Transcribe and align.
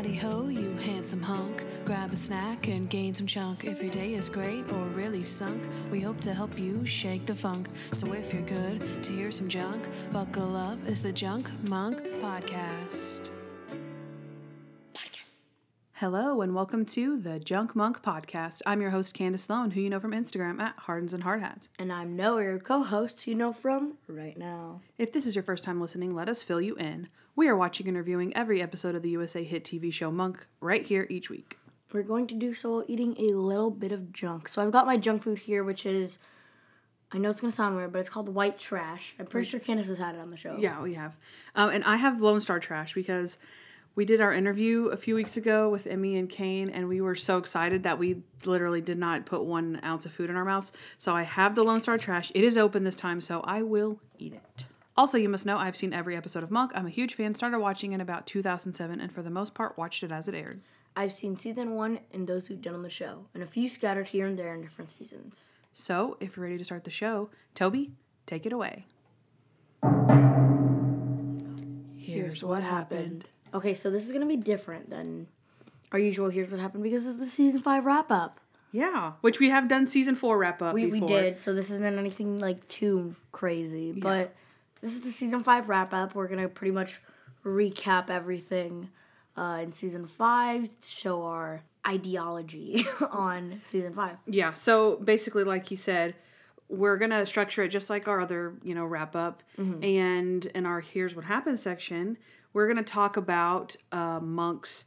Howdy 0.00 0.16
ho, 0.16 0.48
you 0.48 0.70
handsome 0.78 1.20
hunk. 1.20 1.62
Grab 1.84 2.10
a 2.14 2.16
snack 2.16 2.68
and 2.68 2.88
gain 2.88 3.12
some 3.12 3.26
chunk. 3.26 3.64
If 3.64 3.82
your 3.82 3.90
day 3.90 4.14
is 4.14 4.30
great 4.30 4.64
or 4.72 4.84
really 4.94 5.20
sunk, 5.20 5.62
we 5.92 6.00
hope 6.00 6.18
to 6.22 6.32
help 6.32 6.58
you 6.58 6.86
shake 6.86 7.26
the 7.26 7.34
funk. 7.34 7.68
So 7.92 8.14
if 8.14 8.32
you're 8.32 8.40
good 8.40 9.04
to 9.04 9.12
hear 9.12 9.30
some 9.30 9.46
junk, 9.46 9.86
buckle 10.10 10.56
up. 10.56 10.78
It's 10.86 11.02
the 11.02 11.12
Junk 11.12 11.50
Monk 11.68 11.98
Podcast. 12.22 13.28
Hello 16.00 16.40
and 16.40 16.54
welcome 16.54 16.86
to 16.86 17.18
the 17.20 17.38
Junk 17.38 17.76
Monk 17.76 18.00
Podcast. 18.00 18.62
I'm 18.64 18.80
your 18.80 18.88
host 18.88 19.12
Candace 19.12 19.42
Sloan, 19.42 19.72
who 19.72 19.82
you 19.82 19.90
know 19.90 20.00
from 20.00 20.12
Instagram 20.12 20.58
at 20.58 20.74
Hardens 20.78 21.12
and 21.12 21.24
Hard 21.24 21.42
Hats. 21.42 21.68
And 21.78 21.92
I'm 21.92 22.16
Noah, 22.16 22.42
your 22.42 22.58
co 22.58 22.82
host, 22.82 23.26
you 23.26 23.34
know 23.34 23.52
from 23.52 23.98
right 24.08 24.34
now. 24.34 24.80
If 24.96 25.12
this 25.12 25.26
is 25.26 25.34
your 25.36 25.44
first 25.44 25.62
time 25.62 25.78
listening, 25.78 26.14
let 26.14 26.30
us 26.30 26.42
fill 26.42 26.58
you 26.58 26.74
in. 26.76 27.08
We 27.36 27.48
are 27.48 27.54
watching 27.54 27.86
and 27.86 27.98
reviewing 27.98 28.34
every 28.34 28.62
episode 28.62 28.94
of 28.94 29.02
the 29.02 29.10
USA 29.10 29.44
hit 29.44 29.62
TV 29.62 29.92
show 29.92 30.10
Monk 30.10 30.46
right 30.62 30.86
here 30.86 31.06
each 31.10 31.28
week. 31.28 31.58
We're 31.92 32.02
going 32.02 32.26
to 32.28 32.34
do 32.34 32.54
so 32.54 32.70
while 32.70 32.84
eating 32.88 33.14
a 33.18 33.34
little 33.34 33.70
bit 33.70 33.92
of 33.92 34.10
junk. 34.10 34.48
So 34.48 34.62
I've 34.62 34.72
got 34.72 34.86
my 34.86 34.96
junk 34.96 35.20
food 35.22 35.40
here, 35.40 35.62
which 35.62 35.84
is, 35.84 36.16
I 37.12 37.18
know 37.18 37.28
it's 37.28 37.42
going 37.42 37.50
to 37.50 37.54
sound 37.54 37.76
weird, 37.76 37.92
but 37.92 37.98
it's 37.98 38.08
called 38.08 38.30
white 38.30 38.58
trash. 38.58 39.14
I'm 39.18 39.26
pretty 39.26 39.50
sure 39.50 39.60
Candace 39.60 39.88
has 39.88 39.98
had 39.98 40.14
it 40.14 40.20
on 40.22 40.30
the 40.30 40.38
show. 40.38 40.56
Yeah, 40.58 40.80
we 40.80 40.94
have. 40.94 41.18
Um, 41.54 41.68
and 41.68 41.84
I 41.84 41.96
have 41.96 42.22
Lone 42.22 42.40
Star 42.40 42.58
Trash 42.58 42.94
because 42.94 43.36
we 43.94 44.04
did 44.04 44.20
our 44.20 44.32
interview 44.32 44.86
a 44.86 44.96
few 44.96 45.14
weeks 45.14 45.36
ago 45.36 45.68
with 45.68 45.86
Emmy 45.86 46.16
and 46.16 46.28
Kane, 46.28 46.70
and 46.70 46.88
we 46.88 47.00
were 47.00 47.14
so 47.14 47.38
excited 47.38 47.82
that 47.82 47.98
we 47.98 48.22
literally 48.44 48.80
did 48.80 48.98
not 48.98 49.26
put 49.26 49.44
one 49.44 49.80
ounce 49.82 50.06
of 50.06 50.12
food 50.12 50.30
in 50.30 50.36
our 50.36 50.44
mouths. 50.44 50.72
So 50.96 51.14
I 51.14 51.22
have 51.22 51.54
the 51.54 51.64
Lone 51.64 51.82
Star 51.82 51.98
Trash. 51.98 52.30
It 52.34 52.44
is 52.44 52.56
open 52.56 52.84
this 52.84 52.96
time, 52.96 53.20
so 53.20 53.40
I 53.40 53.62
will 53.62 54.00
eat 54.18 54.32
it. 54.32 54.66
Also, 54.96 55.18
you 55.18 55.28
must 55.28 55.46
know 55.46 55.56
I've 55.56 55.76
seen 55.76 55.92
every 55.92 56.16
episode 56.16 56.42
of 56.42 56.50
Monk. 56.50 56.72
I'm 56.74 56.86
a 56.86 56.90
huge 56.90 57.14
fan. 57.14 57.34
Started 57.34 57.58
watching 57.58 57.92
in 57.92 58.00
about 58.00 58.26
2007, 58.26 59.00
and 59.00 59.12
for 59.12 59.22
the 59.22 59.30
most 59.30 59.54
part, 59.54 59.78
watched 59.78 60.02
it 60.02 60.12
as 60.12 60.28
it 60.28 60.34
aired. 60.34 60.60
I've 60.96 61.12
seen 61.12 61.36
season 61.36 61.74
one 61.74 62.00
and 62.12 62.26
those 62.26 62.46
who've 62.46 62.60
done 62.60 62.74
on 62.74 62.82
the 62.82 62.90
show, 62.90 63.26
and 63.32 63.42
a 63.42 63.46
few 63.46 63.68
scattered 63.68 64.08
here 64.08 64.26
and 64.26 64.38
there 64.38 64.54
in 64.54 64.62
different 64.62 64.90
seasons. 64.90 65.46
So, 65.72 66.16
if 66.20 66.36
you're 66.36 66.44
ready 66.44 66.58
to 66.58 66.64
start 66.64 66.84
the 66.84 66.90
show, 66.90 67.30
Toby, 67.54 67.92
take 68.26 68.44
it 68.44 68.52
away. 68.52 68.86
Here's 71.96 72.42
what 72.42 72.62
happened. 72.62 73.26
Okay, 73.52 73.74
so 73.74 73.90
this 73.90 74.04
is 74.04 74.10
going 74.10 74.22
to 74.22 74.28
be 74.28 74.36
different 74.36 74.90
than 74.90 75.26
our 75.92 75.98
usual 75.98 76.28
Here's 76.28 76.50
What 76.50 76.60
Happened 76.60 76.82
because 76.82 77.06
it's 77.06 77.18
the 77.18 77.26
season 77.26 77.60
five 77.60 77.84
wrap 77.84 78.10
up. 78.10 78.40
Yeah, 78.72 79.12
which 79.20 79.40
we 79.40 79.50
have 79.50 79.66
done 79.66 79.88
season 79.88 80.14
four 80.14 80.38
wrap 80.38 80.62
up. 80.62 80.74
We, 80.74 80.86
before. 80.86 81.00
we 81.00 81.06
did, 81.06 81.40
so 81.40 81.52
this 81.52 81.70
isn't 81.72 81.98
anything 81.98 82.38
like 82.38 82.66
too 82.68 83.16
crazy, 83.32 83.90
but 83.90 84.32
this 84.80 84.92
is 84.94 85.00
the 85.00 85.10
season 85.10 85.42
five 85.42 85.68
wrap 85.68 85.92
up. 85.92 86.14
We're 86.14 86.28
gonna 86.28 86.48
pretty 86.48 86.70
much 86.70 87.00
recap 87.44 88.10
everything 88.10 88.90
uh, 89.36 89.58
in 89.60 89.72
season 89.72 90.06
five, 90.06 90.70
show 90.84 91.24
our 91.24 91.62
ideology 91.88 92.86
on 93.10 93.58
season 93.60 93.92
five. 93.92 94.18
Yeah, 94.26 94.52
so 94.52 94.96
basically, 94.98 95.42
like 95.42 95.72
you 95.72 95.76
said, 95.76 96.14
we're 96.68 96.96
gonna 96.96 97.26
structure 97.26 97.64
it 97.64 97.70
just 97.70 97.90
like 97.90 98.06
our 98.06 98.20
other, 98.20 98.54
you 98.62 98.76
know, 98.76 98.84
wrap 98.84 99.16
up. 99.16 99.42
And 99.82 100.46
in 100.46 100.64
our 100.64 100.80
"Here's 100.80 101.16
What 101.16 101.24
Happened" 101.24 101.58
section, 101.58 102.18
we're 102.52 102.66
gonna 102.68 102.82
talk 102.82 103.16
about 103.16 103.76
uh, 103.92 104.20
Monk's 104.20 104.84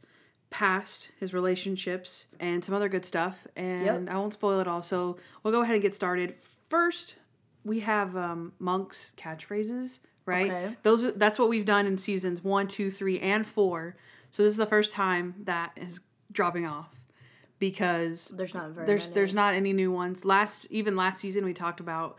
past, 0.50 1.08
his 1.18 1.32
relationships, 1.34 2.26
and 2.38 2.64
some 2.64 2.74
other 2.74 2.88
good 2.88 3.04
stuff. 3.04 3.46
And 3.56 3.84
Yep. 4.06 4.08
I 4.10 4.16
won't 4.18 4.32
spoil 4.32 4.60
it 4.60 4.66
all, 4.68 4.82
so 4.82 5.16
we'll 5.42 5.52
go 5.52 5.62
ahead 5.62 5.74
and 5.74 5.82
get 5.82 5.94
started. 5.94 6.36
First, 6.68 7.16
we 7.64 7.80
have 7.80 8.16
um, 8.16 8.52
Monk's 8.58 9.12
catchphrases, 9.16 9.98
right? 10.26 10.46
Okay. 10.50 10.76
Those 10.82 11.14
that's 11.14 11.38
what 11.38 11.48
we've 11.48 11.64
done 11.64 11.86
in 11.86 11.98
seasons 11.98 12.44
one, 12.44 12.68
two, 12.68 12.90
three, 12.90 13.18
and 13.20 13.46
four. 13.46 13.96
So 14.30 14.42
this 14.42 14.50
is 14.52 14.56
the 14.58 14.66
first 14.66 14.90
time 14.92 15.34
that 15.44 15.72
is 15.76 16.00
dropping 16.32 16.66
off 16.66 16.88
because 17.58 18.30
There's 18.34 18.54
not 18.54 18.70
very 18.70 18.86
there's 18.86 19.04
many. 19.06 19.14
there's 19.14 19.34
not 19.34 19.54
any 19.54 19.72
new 19.72 19.90
ones. 19.92 20.24
Last 20.24 20.66
even 20.70 20.96
last 20.96 21.20
season 21.20 21.44
we 21.44 21.54
talked 21.54 21.80
about 21.80 22.18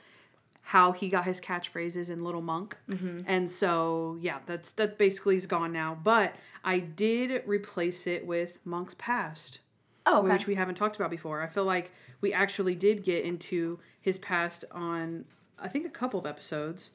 how 0.70 0.92
he 0.92 1.09
got 1.09 1.26
his 1.26 1.40
catchphrases 1.40 2.09
in 2.09 2.24
Little 2.24 2.42
Monk, 2.42 2.76
Mm-hmm. 2.90 3.20
and 3.28 3.50
so 3.50 4.18
yeah, 4.20 4.40
that's 4.46 4.72
that 4.72 4.98
basically 4.98 5.36
is 5.36 5.46
gone 5.46 5.72
now. 5.72 5.98
But 6.03 6.36
I 6.64 6.80
did 6.80 7.44
replace 7.46 8.08
it 8.08 8.26
with 8.26 8.59
Monk's 8.66 8.96
past, 8.98 9.59
oh, 10.06 10.20
okay. 10.20 10.34
which 10.34 10.48
we 10.48 10.56
haven't 10.56 10.76
talked 10.76 10.96
about 10.96 11.12
before. 11.12 11.42
I 11.42 11.48
feel 11.48 11.66
like 11.66 11.92
we 12.22 12.34
actually 12.34 12.74
did 12.76 13.03
get 13.03 13.24
into 13.24 13.80
his 14.02 14.18
past 14.18 14.66
on 14.72 15.26
I 15.59 15.68
think 15.68 15.86
a 15.86 15.90
couple 15.90 16.20
of 16.20 16.26
episodes. 16.26 16.92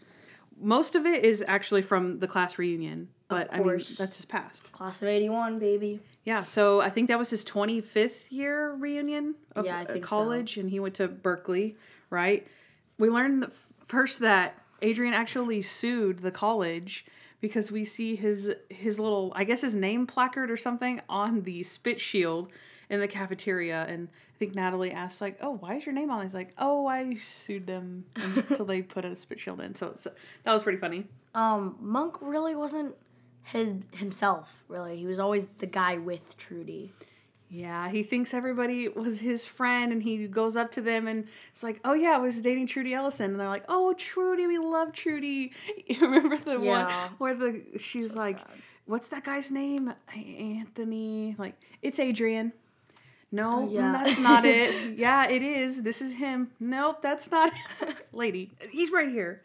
Most 0.60 0.94
of 0.94 1.06
it 1.06 1.24
is 1.24 1.42
actually 1.46 1.80
from 1.82 2.18
the 2.18 2.26
class 2.26 2.58
reunion, 2.58 3.08
but 3.28 3.52
I 3.54 3.60
mean 3.60 3.80
that's 3.96 4.16
his 4.16 4.24
past. 4.26 4.70
Class 4.72 5.00
of 5.00 5.08
'81, 5.08 5.58
baby. 5.58 6.00
Yeah, 6.24 6.42
so 6.42 6.80
I 6.82 6.90
think 6.90 7.08
that 7.08 7.18
was 7.18 7.30
his 7.30 7.44
25th 7.46 8.30
year 8.30 8.72
reunion 8.74 9.36
of 9.56 9.64
Yeah, 9.64 9.82
think 9.84 10.04
so. 10.04 10.08
college, 10.08 10.58
and 10.58 10.68
he 10.68 10.78
went 10.78 10.94
to 10.96 11.08
Berkeley, 11.08 11.76
right? 12.10 12.46
We 13.00 13.08
learned 13.08 13.50
first 13.86 14.20
that 14.20 14.56
Adrian 14.82 15.14
actually 15.14 15.62
sued 15.62 16.20
the 16.20 16.30
college 16.30 17.06
because 17.40 17.72
we 17.72 17.84
see 17.84 18.14
his 18.14 18.52
his 18.68 19.00
little, 19.00 19.32
I 19.34 19.44
guess 19.44 19.62
his 19.62 19.74
name 19.74 20.06
placard 20.06 20.50
or 20.50 20.58
something 20.58 21.00
on 21.08 21.42
the 21.42 21.62
spit 21.62 21.98
shield 21.98 22.50
in 22.90 23.00
the 23.00 23.08
cafeteria, 23.08 23.86
and 23.88 24.08
I 24.34 24.38
think 24.38 24.54
Natalie 24.54 24.90
asked 24.90 25.20
like, 25.20 25.38
"Oh, 25.40 25.52
why 25.52 25.76
is 25.76 25.86
your 25.86 25.94
name 25.94 26.10
on?" 26.10 26.20
it?" 26.20 26.24
He's 26.24 26.34
like, 26.34 26.52
"Oh, 26.58 26.86
I 26.86 27.14
sued 27.14 27.66
them 27.66 28.04
until 28.16 28.66
they 28.66 28.82
put 28.82 29.06
a 29.06 29.16
spit 29.16 29.40
shield 29.40 29.60
in." 29.60 29.74
So, 29.74 29.94
so 29.96 30.12
that 30.44 30.52
was 30.52 30.62
pretty 30.62 30.78
funny. 30.78 31.06
Um, 31.34 31.76
Monk 31.80 32.18
really 32.20 32.54
wasn't 32.54 32.96
his 33.44 33.76
himself. 33.94 34.62
Really, 34.68 34.98
he 34.98 35.06
was 35.06 35.18
always 35.18 35.46
the 35.58 35.66
guy 35.66 35.96
with 35.96 36.36
Trudy. 36.36 36.92
Yeah, 37.52 37.90
he 37.90 38.04
thinks 38.04 38.32
everybody 38.32 38.86
was 38.88 39.18
his 39.18 39.44
friend 39.44 39.92
and 39.92 40.02
he 40.02 40.28
goes 40.28 40.56
up 40.56 40.70
to 40.72 40.80
them 40.80 41.08
and 41.08 41.26
it's 41.50 41.64
like, 41.64 41.80
oh 41.84 41.94
yeah, 41.94 42.10
I 42.10 42.18
was 42.18 42.40
dating 42.40 42.68
Trudy 42.68 42.94
Ellison. 42.94 43.32
And 43.32 43.40
they're 43.40 43.48
like, 43.48 43.64
oh, 43.68 43.92
Trudy, 43.94 44.46
we 44.46 44.58
love 44.58 44.92
Trudy. 44.92 45.52
You 45.88 46.00
remember 46.02 46.36
the 46.36 46.60
one 46.60 46.86
where 47.18 47.34
the 47.34 47.62
she's 47.78 48.14
like, 48.14 48.38
what's 48.86 49.08
that 49.08 49.24
guy's 49.24 49.50
name? 49.50 49.92
Anthony. 50.14 51.34
Like, 51.38 51.54
it's 51.82 51.98
Adrian. 51.98 52.52
No, 53.32 53.68
Oh, 53.68 53.68
yeah. 53.70 53.80
Mm, 53.80 53.92
that's 54.04 54.18
not 54.18 54.44
it. 54.44 54.96
yeah, 54.98 55.28
it 55.28 55.42
is. 55.42 55.82
This 55.82 56.00
is 56.02 56.14
him. 56.14 56.50
Nope, 56.60 57.02
that's 57.02 57.30
not 57.30 57.52
Lady, 58.12 58.52
he's 58.70 58.90
right 58.92 59.08
here. 59.08 59.42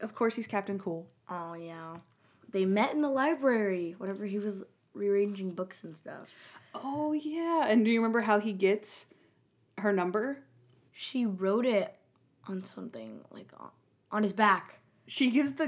Of 0.00 0.14
course, 0.14 0.34
he's 0.36 0.46
Captain 0.46 0.78
Cool. 0.78 1.06
Oh 1.30 1.54
yeah, 1.54 1.96
they 2.50 2.64
met 2.64 2.92
in 2.94 3.00
the 3.00 3.08
library 3.08 3.94
whenever 3.98 4.24
he 4.26 4.38
was 4.38 4.62
rearranging 4.94 5.50
books 5.50 5.84
and 5.84 5.96
stuff. 5.96 6.34
Oh, 6.84 7.12
yeah. 7.12 7.66
And 7.68 7.84
do 7.84 7.90
you 7.90 7.98
remember 8.00 8.20
how 8.22 8.38
he 8.40 8.52
gets 8.52 9.06
her 9.78 9.92
number? 9.92 10.38
She 10.92 11.26
wrote 11.26 11.66
it 11.66 11.94
on 12.48 12.62
something 12.62 13.20
like 13.30 13.50
on, 14.10 14.22
his 14.22 14.32
back. 14.32 14.80
She 15.08 15.30
gives 15.30 15.52
the 15.52 15.66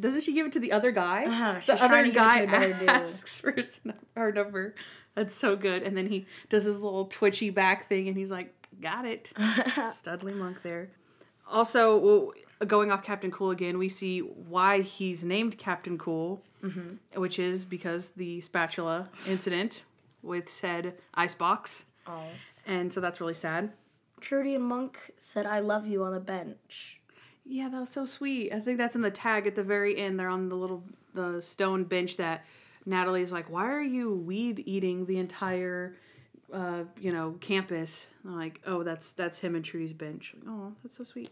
doesn't 0.00 0.22
she 0.22 0.32
give 0.32 0.46
it 0.46 0.52
to 0.52 0.60
the 0.60 0.72
other 0.72 0.90
guy? 0.90 1.24
Uh-huh, 1.24 1.60
the 1.66 1.82
other 1.82 2.10
guy 2.10 2.44
asks 2.86 3.38
for 3.38 3.52
his, 3.52 3.80
her 4.16 4.32
number. 4.32 4.74
That's 5.14 5.34
so 5.34 5.54
good. 5.56 5.82
And 5.82 5.96
then 5.96 6.06
he 6.06 6.26
does 6.48 6.64
his 6.64 6.80
little 6.80 7.04
twitchy 7.06 7.50
back 7.50 7.88
thing, 7.88 8.08
and 8.08 8.16
he's 8.16 8.30
like, 8.30 8.54
"Got 8.80 9.04
it." 9.04 9.32
Studley 9.90 10.32
Monk 10.32 10.62
there. 10.62 10.90
Also, 11.46 11.98
well, 11.98 12.32
going 12.66 12.90
off 12.92 13.02
Captain 13.02 13.30
Cool 13.30 13.50
again, 13.50 13.76
we 13.76 13.88
see 13.90 14.20
why 14.20 14.80
he's 14.82 15.24
named 15.24 15.58
Captain 15.58 15.98
Cool, 15.98 16.42
Mm-hmm. 16.62 17.20
which 17.20 17.38
is 17.38 17.64
because 17.64 18.10
the 18.16 18.40
spatula 18.42 19.08
incident 19.26 19.82
with 20.22 20.48
said 20.48 20.94
icebox, 21.14 21.84
Oh. 22.06 22.24
and 22.66 22.92
so 22.92 23.00
that's 23.00 23.20
really 23.20 23.34
sad. 23.34 23.72
Trudy 24.20 24.54
and 24.54 24.64
Monk 24.64 25.12
said 25.16 25.46
"I 25.46 25.60
love 25.60 25.86
you" 25.86 26.02
on 26.04 26.12
the 26.12 26.20
bench. 26.20 27.00
Yeah, 27.46 27.68
that 27.70 27.80
was 27.80 27.88
so 27.90 28.06
sweet. 28.06 28.52
I 28.52 28.60
think 28.60 28.78
that's 28.78 28.94
in 28.94 29.00
the 29.02 29.10
tag 29.10 29.46
at 29.46 29.54
the 29.54 29.62
very 29.62 29.96
end. 29.98 30.18
They're 30.20 30.28
on 30.28 30.48
the 30.48 30.56
little 30.56 30.84
the 31.14 31.40
stone 31.40 31.84
bench 31.84 32.16
that 32.18 32.44
Natalie's 32.86 33.32
like, 33.32 33.48
"Why 33.50 33.66
are 33.70 33.82
you 33.82 34.14
weed 34.14 34.62
eating 34.66 35.06
the 35.06 35.18
entire, 35.18 35.96
uh, 36.52 36.84
you 37.00 37.12
know, 37.12 37.36
campus?" 37.40 38.06
And 38.22 38.32
I'm 38.34 38.38
like, 38.38 38.60
"Oh, 38.66 38.82
that's 38.82 39.12
that's 39.12 39.38
him 39.38 39.54
and 39.54 39.64
Trudy's 39.64 39.92
bench." 39.94 40.34
Oh, 40.46 40.74
that's 40.82 40.96
so 40.96 41.04
sweet. 41.04 41.30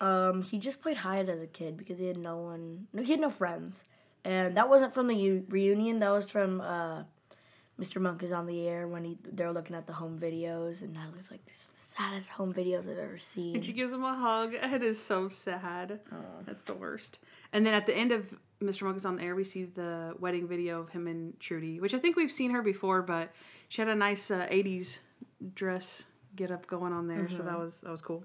Um, 0.00 0.42
he 0.42 0.58
just 0.58 0.80
played 0.80 0.96
hide 0.98 1.28
as 1.28 1.42
a 1.42 1.46
kid 1.46 1.76
because 1.76 1.98
he 1.98 2.06
had 2.06 2.16
no 2.16 2.38
one. 2.38 2.86
No, 2.94 3.02
he 3.02 3.10
had 3.12 3.20
no 3.20 3.28
friends, 3.30 3.84
and 4.24 4.56
that 4.56 4.68
wasn't 4.70 4.94
from 4.94 5.08
the 5.08 5.14
u- 5.14 5.44
reunion. 5.50 5.98
That 5.98 6.10
was 6.10 6.24
from 6.24 6.62
uh, 6.62 7.02
Mr. 7.80 8.00
Monk 8.00 8.22
is 8.22 8.32
on 8.32 8.46
the 8.46 8.68
air 8.68 8.86
when 8.86 9.04
he 9.04 9.18
they're 9.32 9.52
looking 9.52 9.74
at 9.74 9.86
the 9.86 9.92
home 9.94 10.18
videos, 10.18 10.82
and 10.82 10.92
Natalie's 10.92 11.30
like, 11.30 11.44
"This 11.46 11.58
is 11.60 11.70
the 11.70 11.80
saddest 11.80 12.28
home 12.28 12.52
videos 12.52 12.90
I've 12.90 12.98
ever 12.98 13.18
seen." 13.18 13.54
And 13.56 13.64
she 13.64 13.72
gives 13.72 13.92
him 13.92 14.04
a 14.04 14.14
hug. 14.14 14.54
And 14.54 14.74
It 14.74 14.82
is 14.82 15.02
so 15.02 15.28
sad. 15.28 16.00
That's 16.44 16.62
the 16.62 16.74
worst. 16.74 17.18
And 17.52 17.64
then 17.64 17.74
at 17.74 17.86
the 17.86 17.96
end 17.96 18.12
of 18.12 18.34
Mr. 18.62 18.82
Monk 18.82 18.98
is 18.98 19.06
on 19.06 19.16
the 19.16 19.22
air, 19.22 19.34
we 19.34 19.44
see 19.44 19.64
the 19.64 20.14
wedding 20.18 20.46
video 20.46 20.80
of 20.80 20.90
him 20.90 21.06
and 21.06 21.38
Trudy, 21.40 21.80
which 21.80 21.94
I 21.94 21.98
think 21.98 22.16
we've 22.16 22.30
seen 22.30 22.50
her 22.50 22.60
before, 22.62 23.00
but 23.00 23.32
she 23.70 23.80
had 23.80 23.88
a 23.88 23.94
nice 23.94 24.30
uh, 24.30 24.46
'80s 24.50 24.98
dress 25.54 26.04
get 26.36 26.50
up 26.50 26.66
going 26.66 26.92
on 26.92 27.08
there, 27.08 27.28
so 27.30 27.42
that 27.42 27.58
was 27.58 27.78
that 27.80 27.90
was 27.90 28.02
cool. 28.02 28.24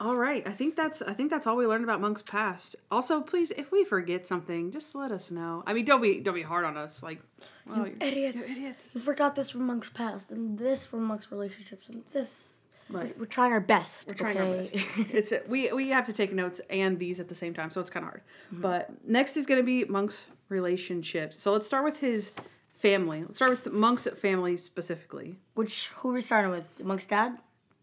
All 0.00 0.16
right, 0.16 0.46
I 0.46 0.52
think 0.52 0.76
that's 0.76 1.02
I 1.02 1.12
think 1.12 1.28
that's 1.28 1.46
all 1.48 1.56
we 1.56 1.66
learned 1.66 1.82
about 1.82 2.00
Monk's 2.00 2.22
past. 2.22 2.76
Also, 2.88 3.20
please, 3.20 3.50
if 3.50 3.72
we 3.72 3.84
forget 3.84 4.28
something, 4.28 4.70
just 4.70 4.94
let 4.94 5.10
us 5.10 5.32
know. 5.32 5.64
I 5.66 5.72
mean, 5.72 5.84
don't 5.84 6.00
be 6.00 6.20
don't 6.20 6.36
be 6.36 6.42
hard 6.42 6.64
on 6.64 6.76
us. 6.76 7.02
Like, 7.02 7.20
well, 7.66 7.78
you're- 7.78 7.96
Idiots. 8.00 8.48
you're 8.48 8.68
idiots. 8.68 8.90
You 8.94 9.00
forgot 9.00 9.34
this 9.34 9.50
from 9.50 9.66
Monk's 9.66 9.90
past, 9.90 10.30
and 10.30 10.56
this 10.56 10.86
from 10.86 11.02
Monk's 11.02 11.32
relationships, 11.32 11.88
and 11.88 12.04
this. 12.12 12.54
Right. 12.90 13.18
We're 13.18 13.26
trying 13.26 13.52
our 13.52 13.60
best. 13.60 14.06
We're 14.08 14.14
trying 14.14 14.38
our 14.38 14.46
best. 14.46 14.74
it's 15.12 15.32
we 15.48 15.72
we 15.72 15.88
have 15.90 16.06
to 16.06 16.12
take 16.12 16.32
notes 16.32 16.60
and 16.70 16.98
these 16.98 17.18
at 17.18 17.28
the 17.28 17.34
same 17.34 17.52
time, 17.52 17.70
so 17.72 17.80
it's 17.80 17.90
kind 17.90 18.04
of 18.04 18.10
hard. 18.10 18.22
Mm-hmm. 18.52 18.62
But 18.62 18.90
next 19.04 19.36
is 19.36 19.46
going 19.46 19.60
to 19.60 19.66
be 19.66 19.84
Monk's 19.84 20.26
relationships. 20.48 21.42
So 21.42 21.52
let's 21.52 21.66
start 21.66 21.84
with 21.84 21.98
his 22.00 22.32
family. 22.72 23.22
Let's 23.22 23.36
start 23.36 23.50
with 23.50 23.72
Monk's 23.72 24.06
family 24.16 24.56
specifically. 24.56 25.36
Which 25.54 25.88
who 25.96 26.10
are 26.10 26.14
we 26.14 26.20
starting 26.20 26.52
with? 26.52 26.82
Monk's 26.84 27.04
dad. 27.06 27.38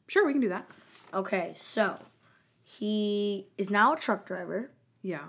Sure, 0.07 0.25
we 0.25 0.31
can 0.31 0.41
do 0.41 0.50
that. 0.50 0.65
Okay, 1.15 1.53
so 1.56 1.97
he 2.62 3.47
is 3.57 3.69
now 3.69 3.94
a 3.94 3.97
truck 3.97 4.27
driver. 4.27 4.71
Yeah, 5.01 5.25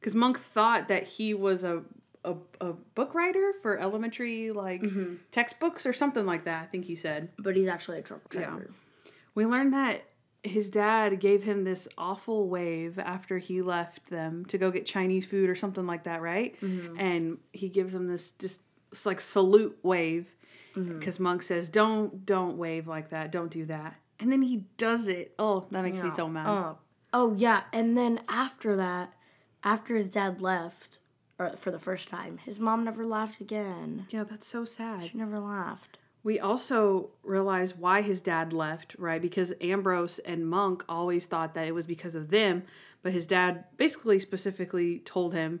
because 0.00 0.14
Monk 0.14 0.38
thought 0.38 0.88
that 0.88 1.04
he 1.04 1.32
was 1.32 1.64
a, 1.64 1.82
a 2.24 2.34
a 2.60 2.72
book 2.72 3.14
writer 3.14 3.52
for 3.62 3.78
elementary 3.78 4.50
like 4.50 4.82
mm-hmm. 4.82 5.14
textbooks 5.30 5.86
or 5.86 5.92
something 5.92 6.26
like 6.26 6.44
that. 6.44 6.64
I 6.64 6.66
think 6.66 6.86
he 6.86 6.96
said. 6.96 7.30
but 7.38 7.56
he's 7.56 7.68
actually 7.68 7.98
a 7.98 8.02
truck 8.02 8.28
driver. 8.28 8.70
Yeah. 8.70 9.10
We 9.34 9.46
learned 9.46 9.72
that 9.72 10.02
his 10.42 10.70
dad 10.70 11.20
gave 11.20 11.44
him 11.44 11.64
this 11.64 11.88
awful 11.96 12.48
wave 12.48 12.98
after 12.98 13.38
he 13.38 13.62
left 13.62 14.08
them 14.08 14.44
to 14.46 14.58
go 14.58 14.70
get 14.70 14.86
Chinese 14.86 15.26
food 15.26 15.50
or 15.50 15.54
something 15.54 15.86
like 15.86 16.04
that, 16.04 16.22
right? 16.22 16.60
Mm-hmm. 16.60 16.98
And 16.98 17.38
he 17.52 17.68
gives 17.68 17.94
him 17.94 18.06
this 18.08 18.32
just 18.32 18.60
like 19.04 19.20
salute 19.20 19.78
wave 19.82 20.26
mm-hmm. 20.74 20.98
because 20.98 21.20
Monk 21.20 21.42
says, 21.42 21.68
"Don't 21.68 22.24
don't 22.24 22.56
wave 22.56 22.86
like 22.86 23.10
that. 23.10 23.32
Don't 23.32 23.50
do 23.50 23.66
that." 23.66 23.96
And 24.20 24.32
then 24.32 24.42
he 24.42 24.64
does 24.76 25.06
it. 25.08 25.34
Oh, 25.38 25.66
that 25.70 25.82
makes 25.82 26.00
me 26.00 26.10
so 26.10 26.28
mad. 26.28 26.46
Oh, 26.48 26.78
oh 27.12 27.34
yeah, 27.36 27.62
and 27.72 27.96
then 27.96 28.20
after 28.28 28.74
that, 28.76 29.14
after 29.62 29.94
his 29.94 30.10
dad 30.10 30.40
left, 30.40 30.98
or 31.38 31.56
for 31.56 31.70
the 31.70 31.78
first 31.78 32.08
time, 32.08 32.38
his 32.38 32.58
mom 32.58 32.84
never 32.84 33.06
laughed 33.06 33.40
again. 33.40 34.06
yeah, 34.10 34.24
that's 34.24 34.46
so 34.46 34.64
sad. 34.64 35.06
She 35.06 35.18
never 35.18 35.38
laughed. 35.38 35.98
We 36.24 36.40
also 36.40 37.10
realize 37.22 37.76
why 37.76 38.02
his 38.02 38.20
dad 38.20 38.52
left, 38.52 38.96
right? 38.98 39.22
Because 39.22 39.52
Ambrose 39.60 40.18
and 40.18 40.48
Monk 40.48 40.84
always 40.88 41.26
thought 41.26 41.54
that 41.54 41.68
it 41.68 41.74
was 41.74 41.86
because 41.86 42.16
of 42.16 42.30
them, 42.30 42.64
but 43.02 43.12
his 43.12 43.26
dad 43.26 43.64
basically 43.76 44.18
specifically 44.18 44.98
told 44.98 45.32
him, 45.32 45.60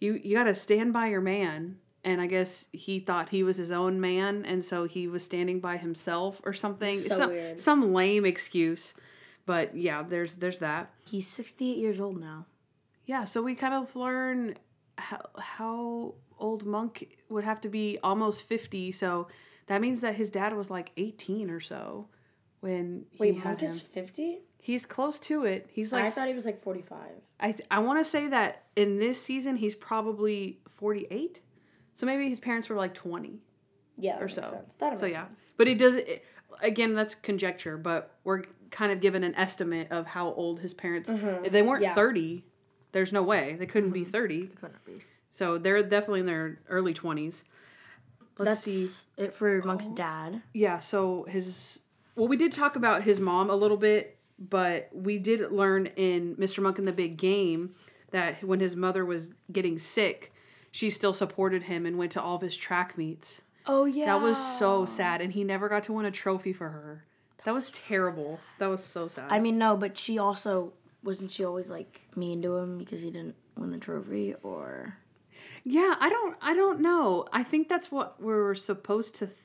"You 0.00 0.14
you 0.14 0.34
got 0.36 0.44
to 0.44 0.54
stand 0.54 0.94
by 0.94 1.08
your 1.08 1.20
man." 1.20 1.78
And 2.08 2.22
I 2.22 2.26
guess 2.26 2.64
he 2.72 3.00
thought 3.00 3.28
he 3.28 3.42
was 3.42 3.58
his 3.58 3.70
own 3.70 4.00
man, 4.00 4.46
and 4.46 4.64
so 4.64 4.84
he 4.84 5.06
was 5.08 5.22
standing 5.22 5.60
by 5.60 5.76
himself 5.76 6.40
or 6.42 6.54
something. 6.54 6.98
So 6.98 7.14
some, 7.14 7.30
weird. 7.30 7.60
some 7.60 7.92
lame 7.92 8.24
excuse, 8.24 8.94
but 9.44 9.76
yeah, 9.76 10.02
there's 10.02 10.36
there's 10.36 10.58
that. 10.60 10.90
He's 11.04 11.28
sixty-eight 11.28 11.76
years 11.76 12.00
old 12.00 12.18
now. 12.18 12.46
Yeah, 13.04 13.24
so 13.24 13.42
we 13.42 13.54
kind 13.54 13.74
of 13.74 13.94
learn 13.94 14.54
how, 14.96 15.20
how 15.38 16.14
old 16.38 16.64
Monk 16.64 17.08
would 17.28 17.44
have 17.44 17.60
to 17.62 17.68
be 17.68 17.98
almost 18.02 18.42
50. 18.44 18.92
So 18.92 19.28
that 19.66 19.80
means 19.82 20.00
that 20.00 20.14
his 20.14 20.30
dad 20.30 20.54
was 20.54 20.70
like 20.70 20.92
18 20.96 21.50
or 21.50 21.60
so 21.60 22.08
when 22.60 23.04
he 23.12 23.34
had 23.34 23.60
him. 23.60 23.72
fifty. 23.72 24.40
He's 24.60 24.86
close 24.86 25.20
to 25.20 25.44
it. 25.44 25.68
He's 25.70 25.92
like, 25.92 26.04
I, 26.04 26.10
thought 26.10 26.28
he 26.28 26.34
was 26.34 26.46
like 26.46 26.58
forty-five. 26.58 27.12
th- 27.40 27.68
I 27.70 27.80
want 27.80 28.02
to 28.02 28.04
say 28.04 28.28
that 28.28 28.64
in 28.76 28.98
this 28.98 29.20
season, 29.22 29.56
he's 29.56 29.74
probably 29.74 30.58
48. 30.70 31.40
So 31.98 32.06
maybe 32.06 32.28
his 32.28 32.38
parents 32.38 32.68
were 32.68 32.76
like 32.76 32.94
20 32.94 33.40
Yeah, 33.96 34.20
or 34.20 34.28
so. 34.28 34.62
so 34.94 35.04
yeah, 35.06 35.26
but 35.56 35.66
it 35.66 35.78
does. 35.78 35.96
It, 35.96 36.24
again, 36.62 36.94
that's 36.94 37.16
conjecture, 37.16 37.76
but 37.76 38.14
we're 38.22 38.44
kind 38.70 38.92
of 38.92 39.00
given 39.00 39.24
an 39.24 39.34
estimate 39.34 39.90
of 39.90 40.06
how 40.06 40.32
old 40.34 40.60
his 40.60 40.72
parents. 40.72 41.10
If 41.10 41.50
they 41.50 41.60
weren't 41.60 41.82
Yeah. 41.82 41.96
30, 41.96 42.44
there's 42.92 43.12
no 43.12 43.24
way 43.24 43.56
they 43.58 43.66
couldn't 43.66 43.90
be 43.90 44.04
30. 44.04 44.46
Couldn't 44.60 44.84
be. 44.84 45.00
So 45.32 45.58
they're 45.58 45.82
definitely 45.82 46.20
in 46.20 46.26
their 46.26 46.60
early 46.68 46.94
20s. 46.94 47.42
Let's 48.38 48.62
That's 48.62 48.62
see. 48.62 48.88
it 49.16 49.34
for 49.34 49.60
Monk's 49.64 49.88
dad. 49.88 50.42
Yeah, 50.54 50.78
so 50.78 51.24
his 51.28 51.80
well 52.14 52.28
we 52.28 52.36
did 52.36 52.52
talk 52.52 52.76
about 52.76 53.02
his 53.02 53.18
mom 53.18 53.50
a 53.50 53.56
little 53.56 53.76
bit, 53.76 54.18
but 54.38 54.88
we 54.92 55.18
did 55.18 55.50
learn 55.50 55.86
in 55.96 56.36
Mr. 56.36 56.62
Monk 56.62 56.78
and 56.78 56.86
the 56.86 56.92
Big 56.92 57.16
Game 57.16 57.74
that 58.12 58.44
when 58.44 58.60
his 58.60 58.76
mother 58.76 59.04
was 59.04 59.32
getting 59.50 59.80
sick, 59.80 60.32
she 60.78 60.90
still 60.90 61.12
supported 61.12 61.64
him 61.64 61.84
and 61.86 61.98
went 61.98 62.12
to 62.12 62.22
all 62.22 62.36
of 62.36 62.40
his 62.42 62.56
track 62.56 62.96
meets. 62.96 63.42
Oh 63.66 63.84
yeah, 63.84 64.06
That 64.06 64.22
was 64.22 64.36
so 64.36 64.84
sad 64.86 65.20
and 65.20 65.32
he 65.32 65.42
never 65.42 65.68
got 65.68 65.82
to 65.84 65.92
win 65.92 66.06
a 66.06 66.12
trophy 66.12 66.52
for 66.52 66.68
her. 66.68 67.04
That 67.44 67.52
was 67.52 67.72
terrible. 67.72 68.38
That 68.58 68.68
was 68.68 68.84
so 68.84 69.08
sad. 69.08 69.26
I 69.28 69.40
mean, 69.40 69.58
no, 69.58 69.76
but 69.76 69.98
she 69.98 70.18
also 70.18 70.74
wasn't 71.02 71.32
she 71.32 71.44
always 71.44 71.68
like 71.68 72.02
mean 72.14 72.42
to 72.42 72.58
him 72.58 72.78
because 72.78 73.02
he 73.02 73.10
didn't 73.10 73.34
win 73.56 73.74
a 73.74 73.78
trophy 73.78 74.36
or 74.44 74.98
Yeah, 75.64 75.96
I 75.98 76.08
don't 76.10 76.36
I 76.40 76.54
don't 76.54 76.78
know. 76.80 77.26
I 77.32 77.42
think 77.42 77.68
that's 77.68 77.90
what 77.90 78.22
we 78.22 78.32
were 78.32 78.54
supposed 78.54 79.16
to 79.16 79.26
th- 79.26 79.36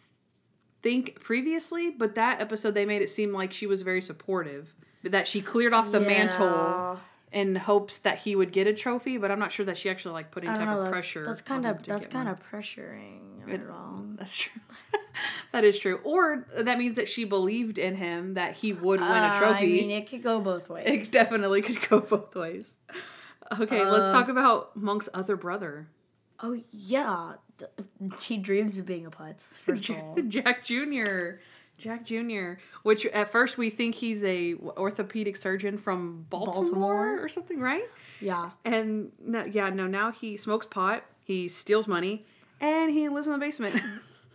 think 0.83 1.19
previously, 1.19 1.89
but 1.89 2.13
that 2.13 2.41
episode 2.41 2.75
they 2.75 2.85
made 2.85 3.01
it 3.01 3.09
seem 3.09 3.33
like 3.33 3.51
she 3.51 3.65
was 3.65 3.81
very 3.81 4.03
supportive. 4.03 4.75
That 5.03 5.27
she 5.27 5.41
cleared 5.41 5.73
off 5.73 5.91
the 5.91 5.99
mantle 5.99 6.45
Yeah. 6.45 6.97
In 7.33 7.55
hopes 7.55 7.97
that 7.99 8.19
he 8.19 8.35
would 8.35 8.51
get 8.51 8.67
a 8.67 8.73
trophy, 8.73 9.17
but 9.17 9.31
I'm 9.31 9.39
not 9.39 9.51
sure 9.51 9.65
that 9.65 9.77
she 9.77 9.89
actually 9.89 10.13
like 10.13 10.31
put 10.31 10.43
any 10.45 10.55
type 10.55 10.65
know. 10.67 10.77
of 10.77 10.83
That's, 10.85 10.91
pressure. 10.91 11.25
that's 11.25 11.41
kind 11.41 11.65
of 11.65 11.83
that's 11.83 12.05
kind 12.05 12.27
one. 12.27 12.35
of 12.35 12.43
pressuring 12.51 13.19
it 13.49 13.61
wrong. 13.67 14.15
That's 14.19 14.37
true. 14.37 14.61
that 15.51 15.65
is 15.65 15.77
true. 15.77 15.99
Or 16.05 16.47
that 16.57 16.77
means 16.77 16.95
that 16.95 17.09
she 17.09 17.25
believed 17.25 17.77
in 17.77 17.95
him 17.95 18.35
that 18.35 18.53
he 18.57 18.71
would 18.71 19.01
win 19.01 19.09
a 19.09 19.13
Uh, 19.13 19.37
trophy. 19.39 19.57
I 19.65 19.81
mean, 19.81 19.91
it 19.91 20.09
could 20.09 20.23
go 20.23 20.39
both 20.39 20.69
ways. 20.75 20.85
it 20.87 21.11
definitely 21.11 21.61
could 21.61 21.81
go 21.89 21.99
both 21.99 22.33
ways. 22.35 22.75
Okay, 23.59 23.83
let's 23.85 24.05
Uh, 24.09 24.11
talk 24.13 24.29
about 24.29 24.77
Monk's 24.77 25.09
other 25.13 25.35
brother. 25.35 25.87
Oh 26.39 26.61
yeah, 26.71 27.33
she 28.19 28.37
dreams 28.37 28.79
of 28.79 28.85
being 28.85 29.05
a 29.05 29.11
putz. 29.11 29.57
First 29.57 29.89
of 29.89 29.97
all, 29.97 30.15
Jack 30.27 30.63
Jr. 30.63 31.39
Jack 31.77 32.05
Jr. 32.05 32.53
Which 32.83 33.05
at 33.07 33.29
first 33.29 33.57
we 33.57 33.69
think 33.69 33.95
he's 33.95 34.23
a 34.23 34.55
orthopedic 34.55 35.35
surgeon 35.35 35.77
from 35.77 36.25
Baltimore, 36.29 36.63
Baltimore? 36.63 37.23
or 37.23 37.29
something, 37.29 37.59
right? 37.59 37.85
yeah. 38.21 38.51
And 38.63 39.11
no, 39.19 39.43
yeah, 39.45 39.69
no. 39.69 39.87
Now 39.87 40.11
he 40.11 40.37
smokes 40.37 40.65
pot, 40.65 41.03
he 41.23 41.47
steals 41.47 41.87
money, 41.87 42.25
and 42.61 42.91
he 42.91 43.09
lives 43.09 43.27
in 43.27 43.33
the 43.33 43.39
basement. 43.39 43.81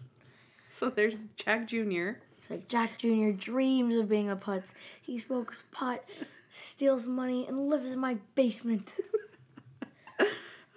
so 0.69 0.91
there's 0.91 1.27
Jack 1.37 1.69
Jr. 1.69 2.11
It's 2.39 2.51
like 2.51 2.69
Jack 2.69 2.99
Jr. 2.99 3.31
dreams 3.31 3.95
of 3.95 4.09
being 4.09 4.29
a 4.29 4.37
putz. 4.37 4.75
He 5.01 5.19
smokes 5.19 5.63
pot, 5.73 6.05
steals 6.51 7.07
money, 7.07 7.47
and 7.47 7.69
lives 7.69 7.93
in 7.93 7.99
my 7.99 8.19
basement. 8.35 8.95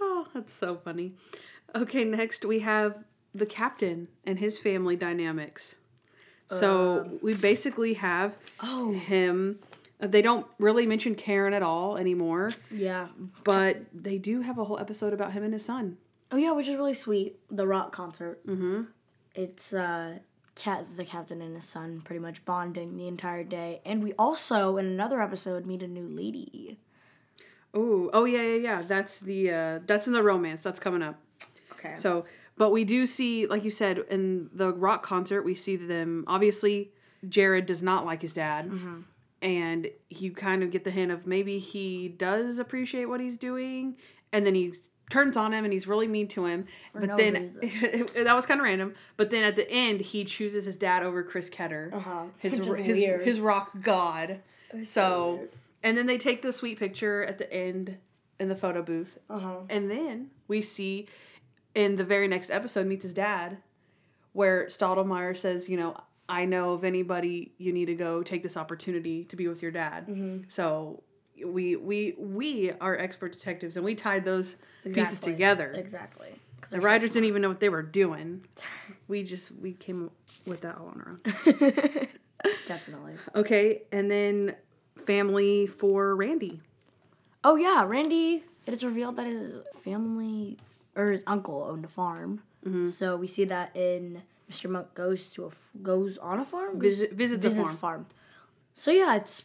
Oh, 0.04 0.28
that's 0.34 0.54
so 0.54 0.78
funny. 0.78 1.14
Okay, 1.76 2.04
next 2.04 2.44
we 2.44 2.60
have 2.60 3.04
the 3.36 3.46
captain 3.46 4.08
and 4.26 4.40
his 4.40 4.58
family 4.58 4.96
dynamics. 4.96 5.76
So 6.56 7.20
we 7.22 7.34
basically 7.34 7.94
have 7.96 8.38
Oh. 8.62 8.92
him. 8.92 9.60
uh, 10.02 10.08
They 10.08 10.22
don't 10.22 10.46
really 10.60 10.86
mention 10.86 11.16
Karen 11.16 11.54
at 11.54 11.64
all 11.64 11.98
anymore. 11.98 12.50
Yeah. 12.70 13.08
But 13.44 13.82
they 13.94 14.18
do 14.18 14.42
have 14.42 14.58
a 14.58 14.64
whole 14.66 14.80
episode 14.80 15.14
about 15.14 15.34
him 15.34 15.44
and 15.44 15.54
his 15.54 15.66
son. 15.66 15.98
Oh 16.32 16.38
yeah, 16.38 16.52
which 16.52 16.68
is 16.68 16.76
really 16.76 16.94
sweet. 16.94 17.40
The 17.50 17.68
rock 17.68 17.92
concert. 17.92 18.46
Mm-hmm. 18.48 18.84
It's 19.36 19.74
uh, 19.74 20.20
cat 20.56 20.86
the 20.98 21.06
captain 21.06 21.42
and 21.42 21.56
his 21.56 21.66
son 21.66 22.02
pretty 22.02 22.20
much 22.20 22.44
bonding 22.46 22.98
the 22.98 23.08
entire 23.08 23.44
day, 23.44 23.82
and 23.86 24.04
we 24.04 24.14
also 24.14 24.78
in 24.78 24.86
another 24.86 25.22
episode 25.22 25.66
meet 25.66 25.82
a 25.84 25.88
new 25.88 26.08
lady. 26.08 26.80
Oh, 27.74 28.10
oh 28.14 28.26
yeah, 28.26 28.42
yeah, 28.42 28.56
yeah. 28.56 28.82
That's 28.86 29.20
the 29.22 29.52
uh 29.52 29.80
that's 29.86 30.08
in 30.08 30.14
the 30.14 30.24
romance. 30.24 30.64
That's 30.64 30.80
coming 30.80 31.02
up. 31.02 31.20
Okay. 31.74 31.96
So, 31.96 32.26
but 32.58 32.72
we 32.72 32.84
do 32.84 33.06
see, 33.06 33.48
like 33.48 33.64
you 33.64 33.72
said, 33.72 34.00
in 34.10 34.50
the 34.54 34.72
rock 34.72 35.04
concert, 35.04 35.44
we 35.44 35.56
see 35.56 35.76
them. 35.76 36.24
Obviously, 36.28 36.92
Jared 37.28 37.66
does 37.66 37.82
not 37.82 38.06
like 38.06 38.22
his 38.22 38.34
dad, 38.34 38.72
and 39.42 39.90
you 40.10 40.32
kind 40.32 40.62
of 40.64 40.72
get 40.72 40.84
the 40.84 40.92
hint 40.92 41.12
of 41.12 41.26
maybe 41.26 41.58
he 41.60 42.08
does 42.10 42.60
appreciate 42.60 43.06
what 43.06 43.20
he's 43.20 43.38
doing, 43.38 43.96
and 44.32 44.46
then 44.46 44.54
he 44.56 44.74
turns 45.10 45.36
on 45.36 45.52
him 45.54 45.66
and 45.66 45.74
he's 45.74 45.88
really 45.88 46.08
mean 46.08 46.26
to 46.26 46.46
him. 46.46 46.66
but 46.94 47.04
no 47.04 47.18
then 47.18 47.50
that 48.16 48.34
was 48.34 48.46
kind 48.46 48.62
of 48.62 48.64
random. 48.64 48.94
But 49.18 49.30
then 49.30 49.44
at 49.44 49.58
the 49.58 49.70
end, 49.70 50.00
he 50.00 50.24
chooses 50.24 50.64
his 50.64 50.78
dad 50.78 51.04
over 51.04 51.22
Chris 51.24 51.50
Ketter, 51.50 51.92
Uh-huh. 51.94 52.24
his 52.38 52.66
his, 52.78 52.98
his 53.24 53.40
rock 53.42 53.72
god. 53.82 54.40
So, 54.84 55.36
weird. 55.36 55.50
and 55.84 55.98
then 55.98 56.06
they 56.06 56.18
take 56.18 56.42
the 56.42 56.54
sweet 56.54 56.80
picture 56.80 57.24
at 57.26 57.38
the 57.40 57.52
end 57.52 57.98
in 58.40 58.48
the 58.48 58.56
photo 58.56 58.82
booth, 58.82 59.18
Uh-huh. 59.30 59.58
and 59.70 59.92
then 59.92 60.30
we 60.48 60.62
see 60.62 61.08
in 61.76 61.96
the 61.96 62.04
very 62.04 62.28
next 62.28 62.50
episode 62.50 62.88
meets 62.88 63.04
his 63.04 63.14
dad, 63.14 63.58
where 64.34 64.66
Stottlemeyer 64.68 65.38
says, 65.38 65.70
you 65.70 65.78
know, 65.78 65.96
I 66.28 66.46
know 66.46 66.72
of 66.72 66.84
anybody 66.84 67.52
you 67.58 67.74
need 67.74 67.86
to 67.86 67.96
go 67.96 68.24
take 68.24 68.44
this 68.44 68.56
opportunity 68.56 69.26
to 69.26 69.36
be 69.36 69.48
with 69.48 69.62
your 69.62 69.72
dad. 69.72 70.08
Mm-hmm. 70.08 70.44
So 70.48 71.04
we 71.46 71.76
we 71.76 72.16
we 72.18 72.72
are 72.80 72.98
expert 72.98 73.34
detectives, 73.34 73.76
and 73.76 73.86
we 73.86 73.96
tied 73.96 74.24
those 74.24 74.58
pieces 74.84 75.20
together. 75.20 75.74
Exactly. 75.74 76.30
The 76.70 76.80
writers 76.80 77.14
didn't 77.14 77.26
even 77.26 77.42
know 77.42 77.50
what 77.50 77.60
they 77.60 77.70
were 77.70 77.84
doing. 77.84 78.46
We 79.08 79.24
just 79.24 79.52
we 79.52 79.74
came 79.74 80.10
with 80.46 80.62
that 80.62 80.78
all 80.78 80.88
on 80.88 81.02
our 81.02 81.10
own. 81.10 81.20
definitely. 82.66 83.16
Okay, 83.36 83.82
and 83.92 84.10
then 84.10 84.56
family 85.06 85.68
for 85.68 86.16
Randy. 86.16 86.62
Oh 87.44 87.58
yeah, 87.58 87.84
Randy. 87.86 88.46
It 88.66 88.74
is 88.74 88.86
revealed 88.86 89.18
that 89.18 89.28
his 89.28 89.64
family 89.84 90.60
or 90.96 91.12
his 91.12 91.24
uncle 91.28 91.64
owned 91.64 91.86
a 91.86 91.88
farm. 91.88 92.42
Mm-hmm. 92.66 92.88
So 92.90 93.16
we 93.18 93.28
see 93.28 93.46
that 93.46 93.76
in 93.76 94.24
Mr. 94.52 94.70
Monk 94.70 94.94
goes 94.94 95.30
to 95.32 95.46
a 95.46 95.48
f- 95.48 95.70
goes 95.82 96.18
on 96.18 96.40
a 96.40 96.46
farm. 96.46 96.80
Visit- 96.80 97.14
visits 97.14 97.46
a 97.46 97.50
visits 97.50 97.74
farm. 97.74 98.06
So 98.74 98.92
yeah, 98.92 99.16
it's 99.16 99.44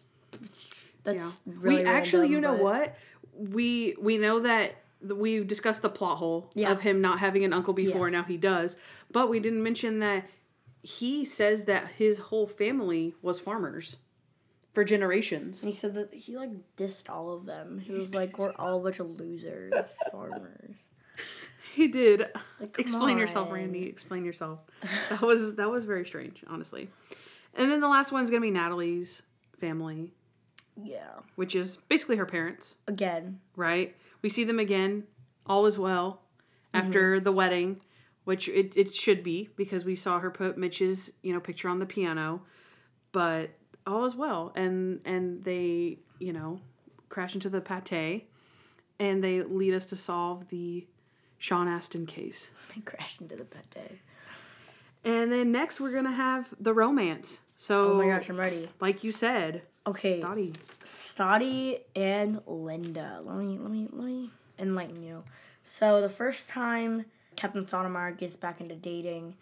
that's 1.04 1.38
Yeah. 1.46 1.52
really 1.58 1.82
we 1.84 1.88
actually, 1.88 2.20
random, 2.28 2.32
you 2.34 2.40
know 2.40 2.54
what? 2.62 2.96
We 3.34 3.96
we 4.00 4.18
know 4.18 4.40
that 4.40 4.76
th- 5.00 5.12
we 5.14 5.44
discussed 5.44 5.82
the 5.82 5.88
plot 5.88 6.18
hole 6.18 6.50
Yeah. 6.54 6.72
of 6.72 6.80
him 6.82 7.00
not 7.00 7.20
having 7.20 7.44
an 7.44 7.52
uncle 7.52 7.74
before. 7.74 8.06
Yes. 8.08 8.12
Now 8.12 8.22
he 8.24 8.36
does, 8.36 8.76
but 9.10 9.28
we 9.30 9.38
didn't 9.40 9.62
mention 9.62 10.00
that 10.00 10.28
he 10.82 11.24
says 11.24 11.64
that 11.64 11.88
his 11.92 12.18
whole 12.18 12.46
family 12.46 13.14
was 13.22 13.40
farmers 13.40 13.96
for 14.72 14.84
generations. 14.84 15.62
And 15.62 15.72
he 15.72 15.78
said 15.78 15.94
that 15.94 16.12
he 16.14 16.36
like 16.36 16.50
dissed 16.76 17.08
all 17.08 17.30
of 17.32 17.46
them. 17.46 17.78
He 17.78 17.92
was 17.92 18.14
like, 18.14 18.38
"We're 18.38 18.52
all 18.52 18.80
a 18.80 18.82
bunch 18.82 19.00
of 19.00 19.18
losers, 19.18 19.72
farmers." 20.12 20.88
He 21.74 21.88
did. 21.88 22.30
Like, 22.58 22.78
Explain 22.78 23.18
yourself. 23.18 23.52
Randy. 23.52 23.86
Explain 23.86 24.24
yourself. 24.24 24.60
That 25.10 25.20
was 25.20 25.56
that 25.56 25.70
was 25.70 25.84
very 25.84 26.06
strange, 26.06 26.42
honestly. 26.48 26.88
And 27.54 27.70
then 27.70 27.80
the 27.80 27.88
last 27.88 28.12
one's 28.12 28.30
gonna 28.30 28.40
be 28.40 28.50
Natalie's 28.50 29.20
family, 29.60 30.14
Yeah. 30.82 31.20
which 31.34 31.54
is 31.54 31.76
basically 31.76 32.16
her 32.16 32.24
parents. 32.24 32.76
Again, 32.88 33.40
right? 33.56 33.94
We 34.22 34.30
see 34.30 34.44
them 34.44 34.58
again, 34.58 35.04
all 35.44 35.66
is 35.66 35.78
well, 35.78 36.22
after 36.72 37.16
mm-hmm. 37.16 37.24
the 37.24 37.32
wedding, 37.32 37.80
which 38.24 38.48
it, 38.48 38.74
it 38.74 38.94
should 38.94 39.22
be 39.22 39.50
because 39.56 39.84
we 39.84 39.94
saw 39.94 40.18
her 40.18 40.30
put 40.30 40.56
Mitch's 40.56 41.12
you 41.22 41.34
know 41.34 41.40
picture 41.40 41.68
on 41.68 41.78
the 41.78 41.86
piano, 41.86 42.40
but 43.12 43.50
all 43.86 44.04
is 44.06 44.14
well, 44.14 44.52
and 44.56 45.00
and 45.04 45.44
they 45.44 45.98
you 46.18 46.32
know 46.32 46.60
crash 47.08 47.34
into 47.34 47.48
the 47.48 47.60
pate, 47.60 48.28
and 48.98 49.22
they 49.22 49.42
lead 49.42 49.74
us 49.74 49.86
to 49.86 49.96
solve 49.96 50.48
the 50.48 50.86
Sean 51.38 51.68
Astin 51.68 52.06
case, 52.06 52.50
they 52.74 52.80
crashed 52.82 53.20
into 53.20 53.36
the 53.36 53.44
pate. 53.44 54.00
and 55.04 55.30
then 55.32 55.52
next 55.52 55.80
we're 55.80 55.92
gonna 55.92 56.12
have 56.12 56.52
the 56.60 56.72
romance. 56.74 57.40
So 57.56 57.92
Oh 57.92 57.94
my 57.94 58.08
gosh, 58.08 58.28
I'm 58.28 58.36
ready. 58.38 58.68
like 58.80 59.02
you 59.04 59.10
said, 59.12 59.62
Okay. 59.86 60.20
Stoddy. 60.20 60.54
Stoddy 60.84 61.78
and 61.94 62.40
Linda. 62.46 63.20
Let 63.24 63.36
me 63.36 63.58
let 63.58 63.70
me 63.70 63.88
let 63.92 64.04
me 64.04 64.30
enlighten 64.58 65.02
you. 65.02 65.22
So 65.62 66.00
the 66.00 66.08
first 66.08 66.48
time 66.50 67.04
Captain 67.36 67.64
Stottlemeyer 67.66 68.16
gets 68.16 68.34
back 68.34 68.60
into 68.60 68.74
dating, 68.74 69.36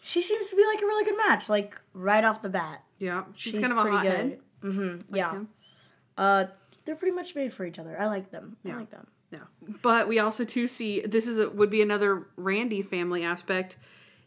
she 0.00 0.22
seems 0.22 0.48
to 0.48 0.56
be 0.56 0.64
like 0.64 0.80
a 0.80 0.86
really 0.86 1.04
good 1.04 1.16
match, 1.18 1.48
like 1.48 1.78
right 1.92 2.24
off 2.24 2.40
the 2.40 2.48
bat. 2.48 2.84
yeah, 2.98 3.24
she's, 3.34 3.52
She's 3.54 3.60
kind 3.60 3.72
of 3.72 3.78
a 3.86 4.02
good. 4.02 4.40
Mm-hmm. 4.62 5.14
yeah. 5.14 5.32
him. 5.32 5.48
Uh, 6.16 6.46
they're 6.84 6.94
pretty 6.96 7.14
much 7.14 7.34
made 7.34 7.52
for 7.52 7.64
each 7.66 7.78
other. 7.78 8.00
I 8.00 8.06
like 8.06 8.30
them. 8.30 8.56
I 8.64 8.74
like 8.76 8.90
them. 8.90 9.06
Yeah. 9.36 9.74
But 9.82 10.08
we 10.08 10.18
also 10.18 10.44
too 10.44 10.66
see 10.66 11.00
this 11.00 11.26
is 11.26 11.38
a, 11.38 11.48
would 11.50 11.70
be 11.70 11.82
another 11.82 12.26
Randy 12.36 12.82
family 12.82 13.24
aspect. 13.24 13.76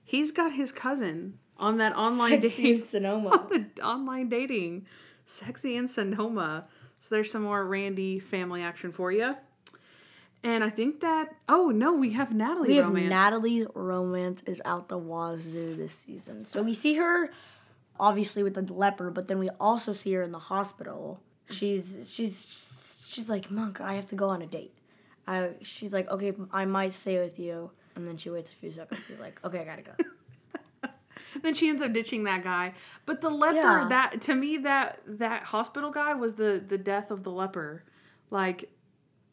He's 0.03 0.31
got 0.31 0.53
his 0.53 0.71
cousin 0.71 1.39
on 1.57 1.77
that 1.77 1.95
online 1.95 2.41
Sexy 2.41 2.63
in 2.63 2.77
dating 2.77 2.87
Sonoma. 2.87 3.47
the 3.75 3.81
online 3.83 4.29
dating. 4.29 4.85
Sexy 5.25 5.75
in 5.75 5.87
Sonoma. 5.87 6.65
So 6.99 7.15
there's 7.15 7.31
some 7.31 7.43
more 7.43 7.65
Randy 7.65 8.19
family 8.19 8.61
action 8.61 8.91
for 8.91 9.11
you. 9.11 9.35
And 10.43 10.63
I 10.63 10.69
think 10.69 11.01
that 11.01 11.35
oh 11.47 11.69
no, 11.69 11.93
we 11.93 12.13
have 12.13 12.33
Natalie 12.33 12.69
We 12.69 12.75
have 12.77 12.87
romance. 12.87 13.09
Natalie's 13.09 13.67
romance 13.75 14.43
is 14.43 14.61
out 14.65 14.87
the 14.87 14.97
wazoo 14.97 15.75
this 15.75 15.93
season. 15.93 16.45
So 16.45 16.63
we 16.63 16.73
see 16.73 16.95
her 16.95 17.29
obviously 17.99 18.43
with 18.43 18.53
the 18.53 18.73
leper, 18.73 19.11
but 19.11 19.27
then 19.27 19.39
we 19.39 19.49
also 19.59 19.91
see 19.91 20.13
her 20.13 20.23
in 20.23 20.31
the 20.31 20.39
hospital. 20.39 21.21
She's 21.49 21.97
she's 22.07 23.07
she's 23.09 23.29
like, 23.29 23.51
Monk, 23.51 23.81
I 23.81 23.93
have 23.93 24.07
to 24.07 24.15
go 24.15 24.29
on 24.29 24.41
a 24.41 24.47
date. 24.47 24.73
I 25.29 25.49
she's 25.61 25.93
like, 25.93 26.09
Okay, 26.09 26.33
I 26.51 26.65
might 26.65 26.93
stay 26.93 27.19
with 27.19 27.39
you. 27.39 27.71
And 27.95 28.07
then 28.07 28.17
she 28.17 28.29
waits 28.29 28.51
a 28.51 28.55
few 28.55 28.71
seconds. 28.71 29.01
She's 29.07 29.19
like, 29.19 29.39
Okay, 29.45 29.59
I 29.59 29.63
gotta 29.65 29.81
go. 29.83 30.89
then 31.43 31.53
she 31.53 31.69
ends 31.69 31.81
up 31.81 31.93
ditching 31.93 32.23
that 32.23 32.43
guy. 32.43 32.73
But 33.05 33.21
the 33.21 33.29
leper 33.29 33.55
Yeah. 33.55 33.85
that 33.89 34.21
to 34.21 34.35
me 34.35 34.57
that 34.57 34.99
that 35.05 35.43
hospital 35.43 35.91
guy 35.91 36.13
was 36.13 36.33
the 36.35 36.63
the 36.65 36.77
death 36.77 37.11
of 37.11 37.23
the 37.23 37.31
leper. 37.31 37.83
Like 38.31 38.69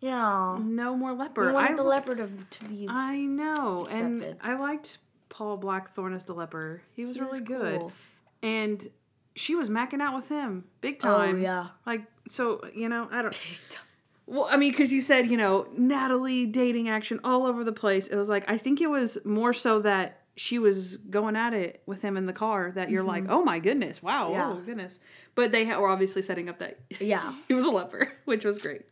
Yeah. 0.01 0.59
no 0.61 0.97
more 0.97 1.13
leper. 1.15 1.47
We 1.47 1.53
wanted 1.53 1.73
I 1.73 1.77
the 1.77 1.83
leper 1.85 2.15
to, 2.17 2.29
to 2.51 2.65
be 2.65 2.87
I 2.89 3.17
know, 3.21 3.87
and. 3.91 4.37
I 4.43 4.55
liked 4.59 4.99
Paul 5.29 5.57
Blackthorne 5.57 6.15
as 6.15 6.25
the 6.25 6.35
leper. 6.35 6.83
He 6.95 7.05
was 7.05 7.17
He 7.17 7.21
really 7.23 7.41
was 7.41 7.49
good, 7.49 7.81
cool. 7.81 7.93
and 8.43 8.89
she 9.35 9.55
was 9.55 9.69
macking 9.69 10.01
out 10.01 10.15
with 10.15 10.29
him 10.29 10.65
big 10.81 10.97
Oh 11.05 11.09
time. 11.19 11.43
yeah. 11.43 11.69
like 11.87 12.03
so 12.29 12.61
you 12.75 12.89
know 12.89 13.09
I 13.11 13.23
don't. 13.23 13.37
Well, 14.27 14.49
I 14.51 14.57
mean, 14.57 14.73
because 14.73 14.93
you 14.93 15.01
said 15.01 15.31
you 15.31 15.37
know 15.37 15.69
Natalie 15.77 16.47
dating 16.47 16.89
action 16.89 17.21
all 17.25 17.47
over 17.47 17.63
the 17.65 17.73
place. 17.73 18.07
It 18.09 18.17
was 18.17 18.29
like 18.29 18.49
I 18.51 18.59
think 18.59 18.81
it 18.81 18.89
was 18.91 19.19
more 19.25 19.53
so 19.53 19.81
that 19.81 20.23
she 20.39 20.59
was 20.59 20.99
going 20.99 21.35
at 21.37 21.55
it 21.55 21.81
with 21.87 22.03
him 22.03 22.17
in 22.17 22.27
the 22.27 22.33
car 22.33 22.71
that 22.73 22.91
you're 22.91 23.03
like, 23.03 23.25
oh 23.29 23.43
my 23.43 23.59
goodness, 23.59 24.03
wow, 24.03 24.25
Mm-hmm. 24.27 24.35
Yeah. 24.35 24.51
oh 24.51 24.55
goodness. 24.67 24.99
But 25.35 25.51
they 25.51 25.65
ha- 25.65 25.79
were 25.79 25.89
obviously 25.89 26.21
setting 26.23 26.49
up 26.51 26.59
that 26.59 26.79
Yeah. 27.01 27.33
he 27.49 27.55
was 27.55 27.65
a 27.65 27.71
leper, 27.71 28.13
which 28.27 28.45
was 28.45 28.61
great. 28.61 28.83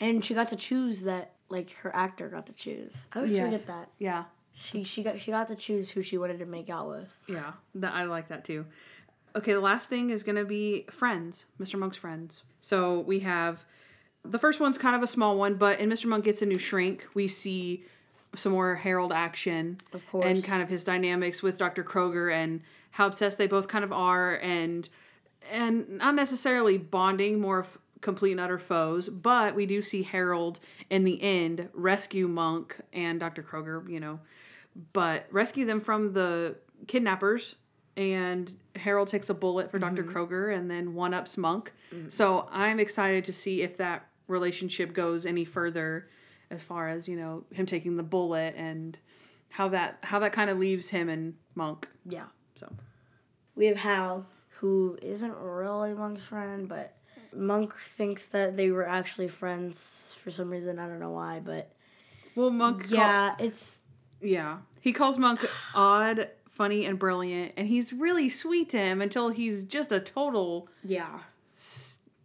And 0.00 0.24
she 0.24 0.32
got 0.34 0.48
to 0.50 0.56
choose 0.56 1.02
that 1.02 1.32
like 1.50 1.72
her 1.82 1.94
actor 1.94 2.28
got 2.28 2.46
to 2.46 2.52
choose. 2.54 3.06
I 3.12 3.18
always 3.18 3.32
Yes. 3.32 3.44
forget 3.44 3.66
that. 3.66 3.88
Yeah, 3.98 4.24
She 4.54 4.84
she 4.84 5.02
got 5.02 5.20
she 5.20 5.30
got 5.32 5.48
to 5.48 5.54
choose 5.56 5.90
who 5.90 6.00
she 6.02 6.16
wanted 6.16 6.38
to 6.38 6.46
make 6.46 6.70
out 6.70 6.88
with. 6.88 7.12
Yeah, 7.28 7.52
that 7.74 7.92
I 7.92 8.04
like 8.04 8.28
that 8.28 8.44
too. 8.44 8.64
Okay, 9.36 9.52
the 9.52 9.60
last 9.60 9.88
thing 9.90 10.08
is 10.10 10.22
gonna 10.22 10.44
be 10.46 10.86
friends, 10.90 11.46
Mr. 11.60 11.78
Monk's 11.78 11.96
friends. 11.98 12.42
So 12.62 13.00
we 13.00 13.20
have 13.20 13.66
the 14.24 14.38
first 14.38 14.60
one's 14.60 14.78
kind 14.78 14.96
of 14.96 15.02
a 15.02 15.06
small 15.06 15.36
one, 15.36 15.54
but 15.54 15.78
in 15.80 15.90
Mr. 15.90 16.06
Monk 16.06 16.24
gets 16.24 16.42
a 16.42 16.46
new 16.46 16.58
shrink, 16.58 17.06
we 17.14 17.28
see 17.28 17.84
some 18.34 18.52
more 18.52 18.74
Harold 18.74 19.12
action, 19.12 19.78
Of 19.92 20.06
course. 20.10 20.26
and 20.26 20.42
kind 20.42 20.62
of 20.62 20.68
his 20.68 20.82
dynamics 20.82 21.42
with 21.42 21.58
Dr. 21.58 21.84
Kroger 21.84 22.32
and 22.34 22.62
how 22.92 23.06
obsessed 23.06 23.38
they 23.38 23.46
both 23.46 23.68
kind 23.68 23.84
of 23.84 23.92
are, 23.92 24.36
and 24.36 24.88
and 25.52 25.98
not 25.98 26.14
necessarily 26.14 26.78
bonding, 26.78 27.38
more 27.38 27.58
of 27.58 27.78
complete 28.00 28.32
and 28.32 28.40
utter 28.40 28.58
foes, 28.58 29.08
but 29.08 29.54
we 29.54 29.66
do 29.66 29.82
see 29.82 30.02
Harold 30.02 30.60
in 30.90 31.04
the 31.04 31.22
end 31.22 31.68
rescue 31.72 32.28
Monk 32.28 32.76
and 32.92 33.18
Dr. 33.20 33.42
Kroger, 33.42 33.88
you 33.88 33.98
know, 34.00 34.20
but 34.92 35.26
rescue 35.30 35.64
them 35.64 35.80
from 35.80 36.12
the 36.12 36.56
kidnappers. 36.86 37.56
And 37.96 38.52
Harold 38.76 39.08
takes 39.08 39.30
a 39.30 39.34
bullet 39.34 39.70
for 39.70 39.78
Dr. 39.78 40.02
Mm-hmm. 40.02 40.16
Kroger 40.16 40.56
and 40.56 40.70
then 40.70 40.94
one 40.94 41.14
ups 41.14 41.36
Monk. 41.38 41.72
Mm. 41.94 42.10
So 42.10 42.48
I'm 42.50 42.80
excited 42.80 43.24
to 43.24 43.32
see 43.32 43.62
if 43.62 43.76
that 43.76 44.06
relationship 44.28 44.92
goes 44.92 45.26
any 45.26 45.44
further 45.44 46.08
as 46.50 46.62
far 46.62 46.88
as, 46.88 47.08
you 47.08 47.16
know, 47.16 47.44
him 47.52 47.66
taking 47.66 47.96
the 47.96 48.02
bullet 48.02 48.54
and 48.56 48.98
how 49.50 49.68
that 49.68 49.98
how 50.02 50.18
that 50.18 50.32
kind 50.32 50.50
of 50.50 50.58
leaves 50.58 50.88
him 50.90 51.08
and 51.08 51.34
Monk. 51.54 51.88
Yeah. 52.08 52.26
So 52.56 52.72
We 53.56 53.66
have 53.66 53.76
Hal, 53.78 54.26
who 54.60 54.98
isn't 55.02 55.34
really 55.36 55.94
Monk's 55.94 56.22
friend, 56.22 56.68
but 56.68 56.96
Monk 57.34 57.74
thinks 57.76 58.26
that 58.26 58.56
they 58.56 58.70
were 58.70 58.86
actually 58.86 59.28
friends 59.28 60.16
for 60.20 60.30
some 60.30 60.50
reason. 60.50 60.78
I 60.78 60.86
don't 60.86 61.00
know 61.00 61.10
why, 61.10 61.40
but 61.44 61.72
well 62.34 62.50
Monk 62.50 62.88
call- 62.88 62.96
yeah, 62.98 63.34
it's 63.38 63.80
Yeah. 64.20 64.58
He 64.80 64.92
calls 64.92 65.18
Monk 65.18 65.44
odd, 65.74 66.28
funny, 66.50 66.84
and 66.84 66.98
brilliant, 66.98 67.52
and 67.56 67.66
he's 67.68 67.92
really 67.92 68.28
sweet 68.28 68.68
to 68.70 68.78
him 68.78 69.00
until 69.00 69.30
he's 69.30 69.64
just 69.64 69.90
a 69.92 69.98
total. 70.00 70.68
yeah, 70.84 71.20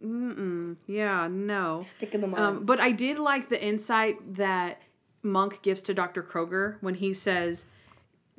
Mm-mm. 0.04 0.76
Yeah, 0.86 1.28
no. 1.30 1.80
stick 1.80 2.14
in 2.14 2.20
the 2.20 2.26
mud. 2.26 2.40
Um, 2.40 2.64
but 2.64 2.80
I 2.80 2.92
did 2.92 3.18
like 3.18 3.48
the 3.48 3.62
insight 3.62 4.34
that 4.36 4.80
Monk 5.22 5.62
gives 5.62 5.82
to 5.82 5.94
Dr. 5.94 6.22
Kroger 6.22 6.76
when 6.80 6.94
he 6.94 7.12
says, 7.12 7.66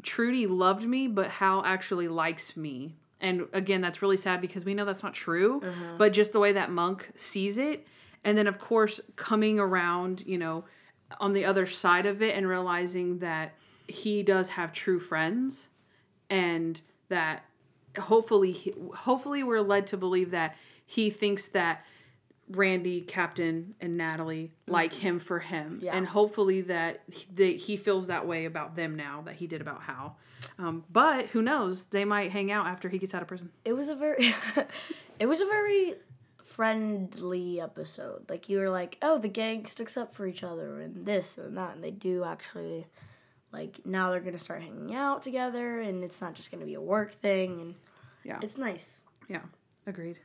Trudy 0.01 0.47
loved 0.47 0.83
me, 0.83 1.07
but 1.07 1.29
Hal 1.29 1.63
actually 1.65 2.07
likes 2.07 2.57
me. 2.57 2.95
And 3.19 3.47
again, 3.53 3.81
that's 3.81 4.01
really 4.01 4.17
sad 4.17 4.41
because 4.41 4.65
we 4.65 4.73
know 4.73 4.83
that's 4.85 5.03
not 5.03 5.13
true, 5.13 5.61
but 5.99 6.11
just 6.11 6.31
the 6.31 6.39
way 6.39 6.53
that 6.53 6.71
Monk 6.71 7.11
sees 7.15 7.59
it. 7.59 7.85
And 8.23 8.35
then, 8.35 8.47
of 8.47 8.57
course, 8.57 8.99
coming 9.15 9.59
around, 9.59 10.23
you 10.25 10.39
know, 10.39 10.63
on 11.19 11.33
the 11.33 11.45
other 11.45 11.67
side 11.67 12.07
of 12.07 12.23
it 12.23 12.35
and 12.35 12.47
realizing 12.47 13.19
that 13.19 13.53
he 13.87 14.23
does 14.23 14.49
have 14.49 14.73
true 14.73 14.99
friends 14.99 15.69
and 16.29 16.81
that 17.09 17.43
hopefully 17.99 18.73
hopefully 18.95 19.43
we're 19.43 19.59
led 19.59 19.85
to 19.85 19.97
believe 19.97 20.31
that 20.31 20.55
he 20.91 21.09
thinks 21.09 21.47
that 21.47 21.85
Randy, 22.49 22.99
Captain, 22.99 23.75
and 23.79 23.95
Natalie 23.95 24.51
like 24.67 24.93
him 24.93 25.19
for 25.19 25.39
him, 25.39 25.79
Yeah. 25.81 25.95
and 25.95 26.05
hopefully 26.05 26.59
that 26.61 27.01
they, 27.33 27.53
he 27.53 27.77
feels 27.77 28.07
that 28.07 28.27
way 28.27 28.43
about 28.43 28.75
them 28.75 28.95
now 28.97 29.21
that 29.21 29.35
he 29.35 29.47
did 29.47 29.61
about 29.61 29.83
Hal. 29.83 30.17
Um, 30.59 30.83
but 30.91 31.27
who 31.27 31.41
knows? 31.41 31.85
They 31.85 32.03
might 32.03 32.31
hang 32.31 32.51
out 32.51 32.65
after 32.67 32.89
he 32.89 32.97
gets 32.97 33.13
out 33.13 33.21
of 33.21 33.29
prison. 33.29 33.51
it 33.63 33.71
was 33.73 33.87
a 33.87 33.95
very, 33.95 34.33
it 35.19 35.27
was 35.27 35.39
a 35.39 35.45
very 35.45 35.93
friendly 36.43 37.61
episode. 37.61 38.29
Like 38.29 38.49
you 38.49 38.59
were 38.59 38.69
like, 38.69 38.97
oh, 39.01 39.17
the 39.17 39.29
gang 39.29 39.65
sticks 39.65 39.95
up 39.95 40.13
for 40.13 40.27
each 40.27 40.43
other 40.43 40.81
and 40.81 41.05
this 41.05 41.37
and 41.37 41.57
that, 41.57 41.75
and 41.75 41.83
they 41.83 41.91
do 41.91 42.23
actually. 42.25 42.87
Like 43.53 43.79
now 43.85 44.11
they're 44.11 44.19
gonna 44.21 44.37
start 44.39 44.61
hanging 44.61 44.93
out 44.95 45.23
together, 45.23 45.79
and 45.79 46.03
it's 46.03 46.21
not 46.21 46.33
just 46.35 46.51
gonna 46.51 46.65
be 46.65 46.73
a 46.73 46.81
work 46.81 47.11
thing, 47.11 47.59
and 47.61 47.75
Yeah, 48.23 48.39
it's 48.41 48.57
nice. 48.57 49.01
yeah, 49.27 49.41
agreed. 49.85 50.19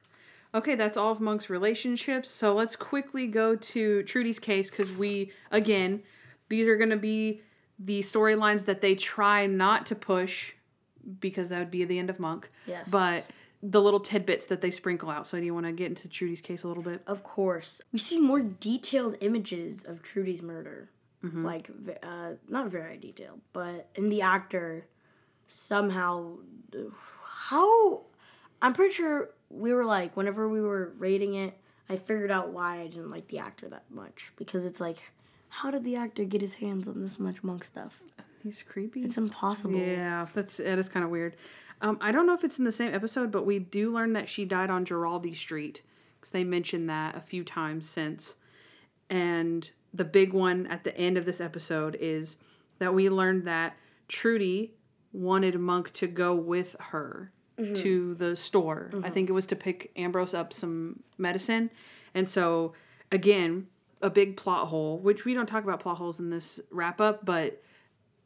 Okay, 0.56 0.74
that's 0.74 0.96
all 0.96 1.12
of 1.12 1.20
Monk's 1.20 1.50
relationships. 1.50 2.30
So 2.30 2.54
let's 2.54 2.76
quickly 2.76 3.26
go 3.26 3.54
to 3.56 4.02
Trudy's 4.04 4.38
case 4.38 4.70
because 4.70 4.90
we, 4.90 5.30
again, 5.50 6.02
these 6.48 6.66
are 6.66 6.76
going 6.76 6.90
to 6.90 6.96
be 6.96 7.42
the 7.78 8.00
storylines 8.00 8.64
that 8.64 8.80
they 8.80 8.94
try 8.94 9.46
not 9.46 9.84
to 9.86 9.94
push 9.94 10.52
because 11.20 11.50
that 11.50 11.58
would 11.58 11.70
be 11.70 11.84
the 11.84 11.98
end 11.98 12.08
of 12.08 12.18
Monk. 12.18 12.50
Yes. 12.66 12.88
But 12.88 13.26
the 13.62 13.82
little 13.82 14.00
tidbits 14.00 14.46
that 14.46 14.62
they 14.62 14.70
sprinkle 14.70 15.10
out. 15.10 15.26
So 15.26 15.38
do 15.38 15.44
you 15.44 15.52
want 15.52 15.66
to 15.66 15.72
get 15.72 15.88
into 15.88 16.08
Trudy's 16.08 16.40
case 16.40 16.62
a 16.62 16.68
little 16.68 16.82
bit? 16.82 17.02
Of 17.06 17.22
course. 17.22 17.82
We 17.92 17.98
see 17.98 18.18
more 18.18 18.40
detailed 18.40 19.16
images 19.20 19.84
of 19.84 20.02
Trudy's 20.02 20.40
murder. 20.40 20.90
Like, 21.44 21.70
uh, 22.02 22.32
not 22.48 22.68
very 22.68 22.98
detailed, 22.98 23.40
but 23.52 23.88
in 23.94 24.10
the 24.10 24.22
actor, 24.22 24.86
somehow, 25.46 26.36
how. 27.48 28.02
I'm 28.62 28.72
pretty 28.72 28.94
sure 28.94 29.30
we 29.56 29.72
were 29.72 29.84
like, 29.84 30.16
whenever 30.16 30.48
we 30.48 30.60
were 30.60 30.92
rating 30.98 31.34
it, 31.34 31.58
I 31.88 31.96
figured 31.96 32.30
out 32.30 32.50
why 32.50 32.80
I 32.80 32.86
didn't 32.86 33.10
like 33.10 33.28
the 33.28 33.38
actor 33.38 33.68
that 33.68 33.84
much. 33.90 34.32
Because 34.36 34.64
it's 34.64 34.80
like, 34.80 34.98
how 35.48 35.70
did 35.70 35.84
the 35.84 35.96
actor 35.96 36.24
get 36.24 36.40
his 36.40 36.54
hands 36.54 36.88
on 36.88 37.00
this 37.00 37.18
much 37.18 37.42
monk 37.42 37.64
stuff? 37.64 38.02
He's 38.42 38.62
creepy. 38.62 39.02
It's 39.02 39.18
impossible. 39.18 39.78
Yeah, 39.78 40.26
that's 40.32 40.60
it 40.60 40.78
is 40.78 40.88
kind 40.88 41.04
of 41.04 41.10
weird. 41.10 41.36
Um, 41.80 41.98
I 42.00 42.12
don't 42.12 42.26
know 42.26 42.34
if 42.34 42.44
it's 42.44 42.58
in 42.58 42.64
the 42.64 42.72
same 42.72 42.94
episode, 42.94 43.30
but 43.30 43.44
we 43.44 43.58
do 43.58 43.92
learn 43.92 44.12
that 44.14 44.28
she 44.28 44.44
died 44.44 44.70
on 44.70 44.84
Giraldi 44.84 45.34
Street 45.34 45.82
because 46.20 46.30
they 46.30 46.44
mentioned 46.44 46.88
that 46.88 47.16
a 47.16 47.20
few 47.20 47.44
times 47.44 47.88
since. 47.88 48.36
And 49.10 49.68
the 49.92 50.04
big 50.04 50.32
one 50.32 50.66
at 50.68 50.84
the 50.84 50.96
end 50.96 51.18
of 51.18 51.24
this 51.24 51.40
episode 51.40 51.96
is 52.00 52.36
that 52.78 52.94
we 52.94 53.08
learned 53.08 53.46
that 53.46 53.76
Trudy 54.08 54.74
wanted 55.12 55.58
Monk 55.58 55.92
to 55.94 56.06
go 56.06 56.34
with 56.34 56.76
her 56.78 57.32
to 57.56 58.14
the 58.14 58.36
store. 58.36 58.90
I 59.02 59.10
think 59.10 59.28
it 59.28 59.32
was 59.32 59.46
to 59.46 59.56
pick 59.56 59.90
Ambrose 59.96 60.34
up 60.34 60.52
some 60.52 61.02
medicine. 61.18 61.70
And 62.14 62.28
so, 62.28 62.74
again, 63.10 63.66
a 64.02 64.10
big 64.10 64.36
plot 64.36 64.68
hole, 64.68 64.98
which 64.98 65.24
we 65.24 65.34
don't 65.34 65.46
talk 65.46 65.64
about 65.64 65.80
plot 65.80 65.96
holes 65.98 66.20
in 66.20 66.30
this 66.30 66.60
wrap 66.70 67.00
up, 67.00 67.24
but 67.24 67.62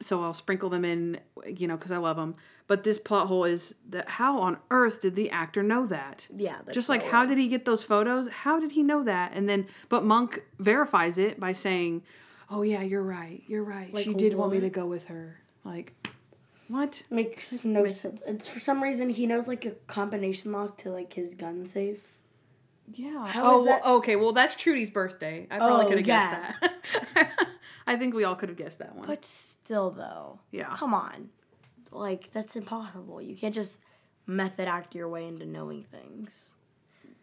so 0.01 0.23
I'll 0.23 0.33
sprinkle 0.33 0.69
them 0.69 0.83
in, 0.83 1.19
you 1.45 1.67
know, 1.67 1.77
because 1.77 1.91
I 1.91 1.97
love 1.97 2.17
them. 2.17 2.35
But 2.67 2.83
this 2.83 2.97
plot 2.97 3.27
hole 3.27 3.43
is 3.43 3.75
that 3.89 4.09
how 4.09 4.39
on 4.39 4.57
earth 4.69 5.01
did 5.01 5.15
the 5.15 5.29
actor 5.29 5.61
know 5.61 5.85
that? 5.87 6.27
Yeah, 6.33 6.57
Just 6.71 6.89
like 6.89 7.05
how 7.05 7.25
did 7.25 7.37
he 7.37 7.47
get 7.47 7.65
those 7.65 7.83
photos? 7.83 8.27
How 8.27 8.59
did 8.59 8.71
he 8.71 8.83
know 8.83 9.03
that? 9.03 9.33
And 9.33 9.47
then, 9.47 9.67
but 9.89 10.03
Monk 10.03 10.41
verifies 10.57 11.17
it 11.17 11.39
by 11.39 11.53
saying, 11.53 12.03
"Oh 12.49 12.61
yeah, 12.61 12.81
you're 12.81 13.03
right. 13.03 13.43
You're 13.47 13.63
right. 13.63 13.93
Like, 13.93 14.05
she 14.05 14.13
did 14.13 14.33
want 14.33 14.51
me 14.53 14.59
to 14.61 14.69
go 14.69 14.85
with 14.85 15.05
her." 15.05 15.37
Like, 15.63 15.93
what? 16.71 17.03
Makes 17.09 17.63
no 17.65 17.85
sense. 17.87 18.21
It's 18.27 18.47
for 18.47 18.59
some 18.59 18.81
reason 18.81 19.09
he 19.09 19.25
knows 19.27 19.47
like 19.47 19.65
a 19.65 19.71
combination 19.87 20.51
lock 20.51 20.77
to 20.79 20.89
like 20.89 21.13
his 21.13 21.35
gun 21.35 21.65
safe. 21.67 22.17
Yeah. 22.93 23.27
How 23.27 23.43
oh, 23.55 23.59
is 23.61 23.67
that- 23.67 23.81
well, 23.85 23.95
okay. 23.97 24.15
Well, 24.15 24.33
that's 24.33 24.55
Trudy's 24.55 24.89
birthday. 24.89 25.47
I 25.51 25.57
probably 25.57 25.85
Oh, 25.85 25.89
could 25.89 25.97
have 25.99 26.07
yeah. 26.07 26.51
guessed 26.61 26.73
that. 27.15 27.29
I 27.87 27.95
think 27.95 28.13
we 28.13 28.23
all 28.23 28.35
could 28.35 28.49
have 28.49 28.57
guessed 28.57 28.79
that 28.79 28.95
one. 28.95 29.07
But 29.07 29.23
still, 29.25 29.91
though, 29.91 30.39
Yeah. 30.51 30.73
come 30.75 30.93
on, 30.93 31.29
like 31.91 32.31
that's 32.31 32.55
impossible. 32.55 33.21
You 33.21 33.35
can't 33.35 33.55
just 33.55 33.79
method 34.27 34.67
act 34.67 34.93
your 34.95 35.09
way 35.09 35.27
into 35.27 35.45
knowing 35.45 35.83
things. 35.83 36.49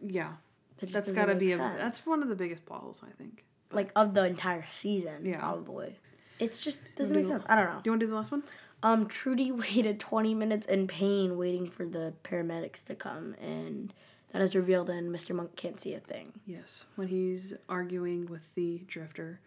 yeah. 0.05 0.33
That 0.79 0.93
That's 0.93 1.11
got 1.11 1.25
to 1.25 1.35
be 1.35 1.51
a. 1.51 1.57
That's 1.57 2.05
one 2.07 2.23
of 2.23 2.29
the 2.29 2.35
biggest 2.35 2.65
plot 2.65 2.81
holes, 2.81 3.01
I 3.05 3.11
think. 3.21 3.43
like 3.71 3.91
of 3.97 4.13
the 4.13 4.23
entire 4.25 4.65
season. 4.69 5.25
Yeah. 5.25 5.39
probably. 5.39 5.97
It's 6.39 6.63
just 6.63 6.79
doesn't 6.95 7.13
Do- 7.13 7.19
make 7.19 7.27
sense. 7.27 7.43
I 7.49 7.55
don't 7.57 7.65
know. 7.65 7.81
Do 7.83 7.89
you 7.89 7.91
want 7.91 7.99
to 7.99 8.05
do 8.05 8.09
the 8.11 8.15
last 8.15 8.31
one? 8.31 8.43
Um, 8.81 9.07
Trudy 9.07 9.51
waited 9.51 9.99
20 9.99 10.33
minutes 10.33 10.65
in 10.65 10.87
pain 10.87 11.37
waiting 11.37 11.67
for 11.67 11.85
the 11.85 12.13
paramedics 12.23 12.83
to 12.85 12.95
come, 12.95 13.35
and 13.41 13.93
that 14.31 14.41
is 14.41 14.55
revealed 14.55 14.89
in 14.89 15.11
Mr. 15.11 15.35
Monk 15.35 15.55
Can't 15.55 15.79
See 15.79 15.93
a 15.93 15.99
Thing. 15.99 16.33
Yes, 16.45 16.85
when 16.95 17.07
he's 17.07 17.53
arguing 17.67 18.27
with 18.27 18.53
the 18.55 18.83
drifter, 18.87 19.39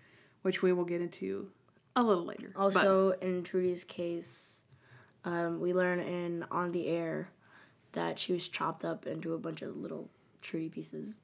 which 0.43 0.62
we 0.62 0.73
will 0.73 0.85
get 0.85 1.01
into 1.01 1.49
a 1.97 2.03
little 2.03 2.25
later. 2.25 2.53
But- 2.55 2.61
Also, 2.61 3.11
in 3.12 3.43
Trudy's 3.45 3.85
case, 3.85 4.62
um, 5.25 5.61
we 5.61 5.73
learn 5.73 6.01
in 6.01 6.45
On 6.51 6.73
the 6.73 6.88
Air 6.88 7.31
that 7.92 8.18
she 8.18 8.33
was 8.33 8.49
chopped 8.49 8.85
up 8.85 9.07
into 9.07 9.35
a 9.35 9.38
bunch 9.38 9.62
of 9.62 9.77
little 9.77 10.11
Trudy 10.40 10.68
pieces. 10.68 11.16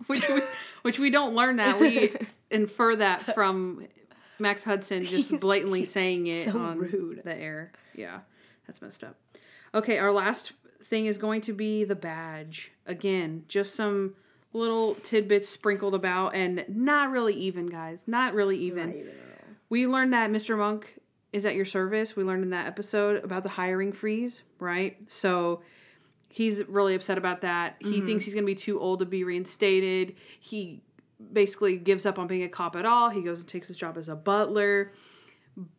which 0.06 0.26
we, 0.28 0.40
which 0.82 0.98
we 0.98 1.10
don't 1.10 1.34
learn 1.34 1.56
that 1.56 1.78
we 1.78 2.12
infer 2.50 2.96
that 2.96 3.34
from 3.34 3.86
Max 4.40 4.64
Hudson 4.64 5.04
just 5.04 5.38
blatantly 5.40 5.84
saying 5.84 6.26
it 6.26 6.50
so 6.50 6.58
on 6.58 6.78
rude. 6.78 7.22
the 7.24 7.36
air. 7.36 7.72
Yeah, 7.94 8.20
that's 8.66 8.80
messed 8.82 9.04
up. 9.04 9.16
Okay, 9.74 9.98
our 9.98 10.12
last 10.12 10.52
thing 10.84 11.06
is 11.06 11.18
going 11.18 11.40
to 11.42 11.52
be 11.52 11.84
the 11.84 11.94
badge. 11.94 12.72
Again, 12.86 13.44
just 13.48 13.74
some 13.74 14.14
little 14.52 14.96
tidbits 14.96 15.48
sprinkled 15.48 15.94
about 15.94 16.34
and 16.34 16.64
not 16.68 17.10
really 17.10 17.34
even, 17.34 17.66
guys. 17.66 18.04
Not 18.06 18.34
really 18.34 18.58
even. 18.58 19.08
We 19.68 19.86
learned 19.86 20.12
that 20.12 20.30
Mr. 20.30 20.58
Monk 20.58 20.98
is 21.32 21.46
at 21.46 21.54
your 21.54 21.64
service. 21.64 22.16
We 22.16 22.24
learned 22.24 22.42
in 22.42 22.50
that 22.50 22.66
episode 22.66 23.22
about 23.22 23.44
the 23.44 23.50
hiring 23.50 23.92
freeze, 23.92 24.42
right? 24.58 24.96
So 25.06 25.62
he's 26.28 26.66
really 26.66 26.94
upset 26.96 27.18
about 27.18 27.42
that. 27.42 27.76
He 27.80 28.00
thinks 28.00 28.24
he's 28.24 28.34
going 28.34 28.44
to 28.44 28.50
be 28.50 28.56
too 28.56 28.80
old 28.80 28.98
to 28.98 29.06
be 29.06 29.22
reinstated. 29.22 30.16
He 30.40 30.82
basically 31.32 31.76
gives 31.76 32.06
up 32.06 32.18
on 32.18 32.26
being 32.26 32.42
a 32.42 32.48
cop 32.48 32.76
at 32.76 32.84
all. 32.84 33.10
He 33.10 33.22
goes 33.22 33.40
and 33.40 33.48
takes 33.48 33.68
his 33.68 33.76
job 33.76 33.96
as 33.98 34.08
a 34.08 34.16
butler. 34.16 34.92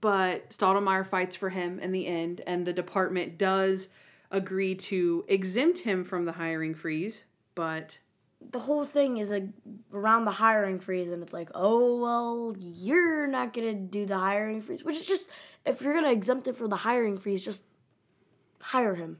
But 0.01 0.49
Stottlemeyer 0.49 1.05
fights 1.07 1.35
for 1.35 1.49
him 1.49 1.79
in 1.79 1.91
the 1.91 2.05
end, 2.05 2.41
and 2.45 2.67
the 2.67 2.73
department 2.73 3.37
does 3.37 3.89
agree 4.29 4.75
to 4.75 5.25
exempt 5.27 5.79
him 5.79 6.03
from 6.03 6.25
the 6.25 6.33
hiring 6.33 6.75
freeze. 6.75 7.23
But 7.55 7.99
The 8.51 8.59
whole 8.59 8.85
thing 8.85 9.17
is 9.17 9.31
like 9.31 9.45
around 9.93 10.25
the 10.25 10.31
hiring 10.31 10.79
freeze, 10.79 11.09
and 11.09 11.23
it's 11.23 11.33
like, 11.33 11.49
oh 11.55 11.99
well, 11.99 12.55
you're 12.59 13.27
not 13.27 13.53
gonna 13.53 13.73
do 13.73 14.05
the 14.05 14.17
hiring 14.17 14.61
freeze, 14.61 14.83
which 14.83 14.97
is 14.97 15.07
just 15.07 15.29
if 15.65 15.81
you're 15.81 15.93
gonna 15.93 16.11
exempt 16.11 16.47
him 16.47 16.55
from 16.55 16.69
the 16.69 16.77
hiring 16.77 17.17
freeze, 17.17 17.43
just 17.43 17.63
hire 18.59 18.95
him. 18.95 19.19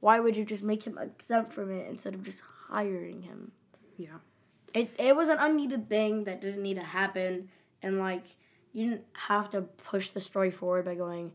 Why 0.00 0.18
would 0.20 0.36
you 0.36 0.44
just 0.44 0.62
make 0.62 0.84
him 0.84 0.98
exempt 0.98 1.52
from 1.52 1.70
it 1.70 1.88
instead 1.88 2.14
of 2.14 2.22
just 2.24 2.42
hiring 2.68 3.22
him? 3.22 3.52
yeah, 3.96 4.18
it 4.74 4.94
it 4.98 5.16
was 5.16 5.28
an 5.28 5.38
unneeded 5.38 5.88
thing 5.88 6.24
that 6.24 6.40
didn't 6.40 6.62
need 6.62 6.74
to 6.74 6.82
happen 6.82 7.48
and 7.82 7.98
like 7.98 8.36
you 8.72 8.88
didn't 8.88 9.04
have 9.14 9.50
to 9.50 9.62
push 9.62 10.10
the 10.10 10.20
story 10.20 10.50
forward 10.50 10.84
by 10.84 10.94
going 10.94 11.32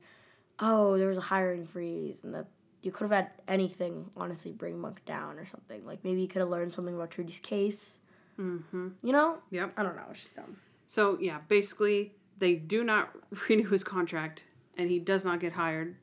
oh 0.60 0.98
there 0.98 1.08
was 1.08 1.18
a 1.18 1.22
hiring 1.22 1.66
freeze 1.66 2.18
and 2.24 2.34
that 2.34 2.48
you 2.82 2.92
could 2.92 3.04
have 3.04 3.12
had 3.12 3.32
anything 3.48 4.10
honestly 4.16 4.52
bring 4.52 4.80
monk 4.80 5.04
down 5.06 5.38
or 5.38 5.46
something 5.46 5.86
like 5.86 6.04
maybe 6.04 6.22
you 6.22 6.28
could 6.28 6.40
have 6.40 6.50
learned 6.50 6.74
something 6.74 6.96
about 6.96 7.12
trudy's 7.12 7.40
case 7.40 8.00
mm-hmm. 8.40 8.90
you 9.04 9.12
know 9.12 9.38
yep. 9.52 9.74
i 9.78 9.84
don't 9.84 9.96
know 9.96 10.04
it's 10.10 10.22
just 10.24 10.36
dumb 10.36 10.58
So 10.88 11.18
yeah, 11.20 11.40
basically 11.48 12.14
they 12.40 12.56
do 12.56 12.84
not 12.84 13.12
renew 13.50 13.70
his 13.70 13.84
contract 13.84 14.44
and 14.78 14.90
he 14.90 15.00
does 15.00 15.24
not 15.24 15.40
get 15.40 15.54
hired. 15.54 15.98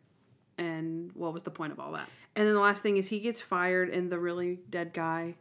And 0.57 1.11
what 1.15 1.33
was 1.33 1.43
the 1.43 1.51
point 1.51 1.73
of 1.73 1.81
all 1.81 1.93
that? 1.93 2.09
And 2.37 2.47
then 2.47 2.55
the 2.55 2.61
last 2.61 2.83
thing 2.83 2.97
is 2.97 3.09
he 3.09 3.19
gets 3.19 3.41
fired 3.41 3.91
and 3.91 4.11
the 4.13 4.19
really 4.19 4.61
dead 4.71 4.93
guy. 4.93 5.35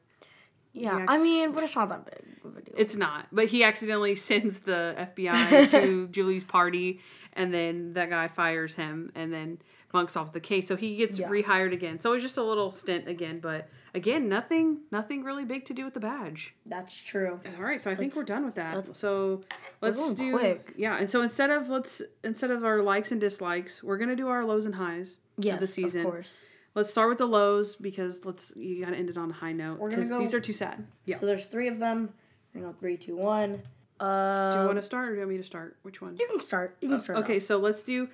Yeah 0.73 1.05
i 1.07 1.17
mean 1.21 1.51
but 1.51 1.63
it's 1.63 1.75
not 1.75 1.89
that 1.89 2.05
big 2.05 2.37
of 2.45 2.57
a 2.57 2.61
deal 2.61 2.73
It's 2.77 2.95
not, 2.95 3.27
but 3.31 3.45
he 3.47 3.63
accidentally 3.63 4.15
sends 4.15 4.59
the 4.59 4.95
FBI 4.97 5.69
to 5.71 6.07
Julie's 6.09 6.43
party 6.43 6.99
and 7.33 7.53
then 7.53 7.93
that 7.93 8.09
guy 8.09 8.27
fires 8.27 8.75
him 8.75 9.11
and 9.15 9.31
then 9.31 9.59
Monk 9.93 10.09
solves 10.09 10.31
the 10.31 10.39
case. 10.39 10.67
So 10.67 10.75
he 10.75 10.95
gets 10.95 11.19
Yeah. 11.19 11.29
rehired 11.29 11.71
again. 11.71 11.99
So 11.99 12.09
it 12.09 12.15
was 12.15 12.23
just 12.23 12.37
a 12.37 12.43
little 12.43 12.71
stint 12.71 13.07
again, 13.07 13.39
but 13.39 13.69
again, 13.93 14.27
nothing 14.27 14.79
nothing 14.91 15.23
really 15.23 15.45
big 15.45 15.65
to 15.65 15.73
do 15.73 15.85
with 15.85 15.93
the 15.93 15.99
badge. 15.99 16.53
that's 16.65 16.97
true 16.99 17.39
All 17.57 17.63
right, 17.63 17.79
so 17.81 17.89
I 17.91 17.95
think 17.95 18.07
Let's- 18.13 18.17
we're 18.17 18.35
done 18.35 18.43
with 18.45 18.55
that. 18.55 18.97
So 18.97 19.41
let's 19.81 20.13
do 20.15 20.31
quick. 20.37 20.73
yeah. 20.75 20.97
And 20.97 21.07
so 21.09 21.21
instead 21.21 21.49
of 21.51 21.69
let's 21.69 22.01
instead 22.23 22.49
of 22.51 22.65
our 22.65 22.81
likes 22.81 23.11
and 23.11 23.21
dislikes, 23.21 23.83
we're 23.83 23.97
gonna 23.97 24.15
do 24.15 24.27
our 24.29 24.43
lows 24.43 24.65
and 24.65 24.75
highs 24.75 25.17
yes 25.37 25.53
of 25.53 25.59
the 25.61 25.67
season. 25.67 26.01
of 26.01 26.07
course 26.11 26.43
Let's 26.75 26.89
start 26.89 27.09
with 27.09 27.19
the 27.19 27.27
lows 27.27 27.75
because 27.75 28.25
let's 28.25 28.53
you 28.55 28.83
gotta 28.83 28.97
end 28.97 29.09
it 29.09 29.17
on 29.17 29.29
a 29.29 29.33
high 29.33 29.51
note 29.53 29.79
We're 29.79 29.89
gonna 29.89 29.97
because 29.97 30.09
go- 30.09 30.19
these 30.19 30.33
are 30.33 30.39
too 30.39 30.53
sad. 30.53 30.85
Yeah. 31.05 31.17
so 31.17 31.25
there's 31.25 31.45
three 31.45 31.67
of 31.67 31.79
them 31.79 32.09
we're 32.53 32.61
gonna 32.61 32.73
go 32.73 32.79
three 32.79 32.97
two 32.97 33.15
one 33.15 33.61
do 33.99 34.05
uh 34.05 34.59
you 34.61 34.65
want 34.67 34.77
to 34.79 34.83
start 34.83 35.07
or 35.09 35.11
do 35.11 35.15
you 35.15 35.19
want 35.21 35.31
me 35.31 35.37
to 35.37 35.43
start? 35.43 35.77
Which 35.83 36.01
one? 36.01 36.17
you 36.17 36.27
can 36.27 36.41
start 36.41 36.75
you 36.81 36.89
can 36.89 36.99
start 36.99 37.19
Okay, 37.19 37.39
so 37.39 37.57
let's 37.57 37.83
do 37.83 38.09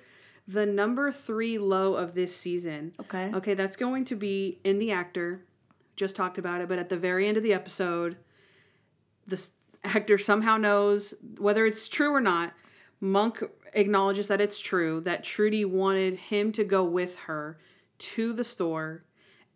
the 0.46 0.66
number 0.66 1.10
three 1.10 1.58
low 1.58 1.94
of 1.94 2.14
this 2.14 2.36
season. 2.36 2.92
okay 3.00 3.30
Okay, 3.34 3.54
that's 3.54 3.76
going 3.76 4.04
to 4.06 4.14
be 4.16 4.58
in 4.64 4.78
the 4.78 4.90
actor. 4.92 5.42
Just 5.96 6.16
talked 6.16 6.38
about 6.38 6.60
it, 6.60 6.68
but 6.68 6.78
at 6.78 6.88
the 6.88 6.96
very 6.96 7.28
end 7.28 7.36
of 7.36 7.42
the 7.42 7.52
episode, 7.52 8.16
the 9.26 9.48
actor 9.84 10.18
somehow 10.18 10.56
knows 10.56 11.14
whether 11.38 11.66
it's 11.66 11.88
true 11.88 12.10
or 12.12 12.20
not. 12.20 12.52
Monk 13.00 13.42
acknowledges 13.74 14.28
that 14.28 14.40
it's 14.40 14.60
true 14.60 15.00
that 15.02 15.24
Trudy 15.24 15.64
wanted 15.64 16.16
him 16.16 16.52
to 16.52 16.64
go 16.64 16.84
with 16.84 17.16
her 17.20 17.58
to 18.00 18.32
the 18.32 18.44
store, 18.44 19.04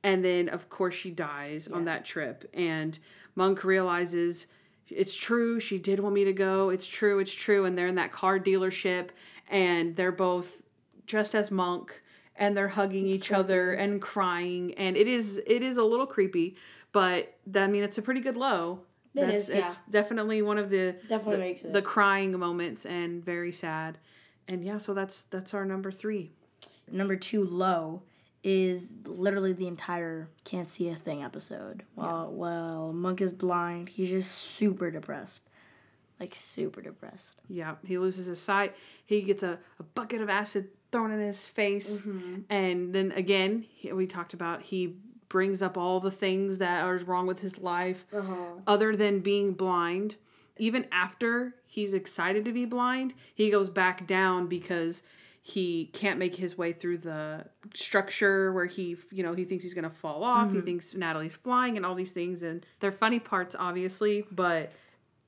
and 0.02 0.24
then 0.24 0.48
of 0.48 0.68
course 0.68 0.94
she 0.94 1.10
dies 1.10 1.68
on 1.68 1.84
that 1.86 2.04
trip. 2.04 2.48
And 2.54 2.98
Monk 3.34 3.64
realizes 3.64 4.46
it's 4.88 5.16
true. 5.16 5.58
She 5.58 5.78
did 5.78 5.98
want 5.98 6.14
me 6.14 6.24
to 6.24 6.32
go. 6.32 6.70
It's 6.70 6.86
true. 6.86 7.18
It's 7.18 7.34
true. 7.34 7.64
And 7.64 7.76
they're 7.76 7.88
in 7.88 7.94
that 7.96 8.12
car 8.12 8.38
dealership, 8.38 9.08
and 9.48 9.96
they're 9.96 10.12
both 10.12 10.62
dressed 11.06 11.34
as 11.34 11.50
Monk 11.50 12.02
and 12.36 12.56
they're 12.56 12.68
hugging 12.68 13.06
each 13.06 13.30
other 13.30 13.74
and 13.74 14.02
crying 14.02 14.74
and 14.74 14.96
it 14.96 15.06
is 15.06 15.40
it 15.46 15.62
is 15.62 15.76
a 15.76 15.84
little 15.84 16.06
creepy 16.06 16.56
but 16.94 17.34
that, 17.48 17.64
I 17.64 17.66
mean, 17.66 17.82
it's 17.82 17.98
a 17.98 18.02
pretty 18.02 18.20
good 18.20 18.36
low. 18.36 18.82
It 19.16 19.26
That's, 19.26 19.42
is, 19.42 19.48
yeah. 19.50 19.58
It's 19.58 19.80
definitely 19.90 20.42
one 20.42 20.58
of 20.58 20.70
the 20.70 20.94
Definitely 21.08 21.32
the, 21.32 21.38
makes 21.38 21.62
it. 21.62 21.72
the 21.72 21.82
crying 21.82 22.38
moments 22.38 22.86
and 22.86 23.22
very 23.22 23.50
sad. 23.50 23.98
And 24.46 24.64
yeah, 24.64 24.78
so 24.78 24.94
that's 24.94 25.24
that's 25.24 25.54
our 25.54 25.64
number 25.64 25.90
three. 25.90 26.30
Number 26.90 27.16
two, 27.16 27.44
low, 27.44 28.02
is 28.44 28.94
literally 29.06 29.54
the 29.54 29.66
entire 29.66 30.28
can't 30.44 30.68
see 30.68 30.88
a 30.90 30.94
thing 30.94 31.24
episode. 31.24 31.82
While 31.94 32.30
while 32.30 32.92
Monk 32.92 33.20
is 33.22 33.32
blind, 33.32 33.88
he's 33.88 34.10
just 34.10 34.30
super 34.30 34.90
depressed, 34.90 35.42
like 36.20 36.34
super 36.34 36.82
depressed. 36.82 37.36
Yeah, 37.48 37.76
he 37.84 37.98
loses 37.98 38.26
his 38.26 38.40
sight. 38.40 38.76
He 39.04 39.22
gets 39.22 39.42
a, 39.42 39.58
a 39.80 39.82
bucket 39.82 40.20
of 40.20 40.28
acid 40.28 40.68
thrown 40.92 41.10
in 41.10 41.20
his 41.20 41.46
face. 41.46 42.02
Mm-hmm. 42.02 42.40
And 42.50 42.94
then 42.94 43.12
again, 43.12 43.64
he, 43.68 43.92
we 43.92 44.06
talked 44.06 44.34
about 44.34 44.62
he 44.62 44.96
brings 45.30 45.62
up 45.62 45.76
all 45.76 45.98
the 45.98 46.10
things 46.10 46.58
that 46.58 46.84
are 46.84 46.98
wrong 46.98 47.26
with 47.26 47.40
his 47.40 47.58
life, 47.58 48.06
uh-huh. 48.14 48.34
other 48.66 48.94
than 48.94 49.20
being 49.20 49.52
blind. 49.54 50.16
Even 50.58 50.86
after 50.92 51.56
he's 51.66 51.94
excited 51.94 52.44
to 52.44 52.52
be 52.52 52.64
blind, 52.64 53.14
he 53.34 53.50
goes 53.50 53.68
back 53.68 54.06
down 54.06 54.46
because 54.46 55.02
he 55.46 55.90
can't 55.92 56.18
make 56.18 56.36
his 56.36 56.56
way 56.56 56.72
through 56.72 56.96
the 56.96 57.44
structure 57.74 58.50
where 58.50 58.64
he, 58.64 58.96
you 59.12 59.22
know, 59.22 59.34
he 59.34 59.44
thinks 59.44 59.62
he's 59.62 59.74
going 59.74 59.84
to 59.84 59.90
fall 59.90 60.24
off. 60.24 60.50
He 60.50 60.56
mm-hmm. 60.56 60.64
thinks 60.64 60.94
Natalie's 60.94 61.36
flying 61.36 61.76
and 61.76 61.84
all 61.84 61.94
these 61.94 62.12
things. 62.12 62.42
And 62.42 62.64
they're 62.80 62.90
funny 62.90 63.18
parts, 63.18 63.54
obviously, 63.58 64.24
but 64.32 64.72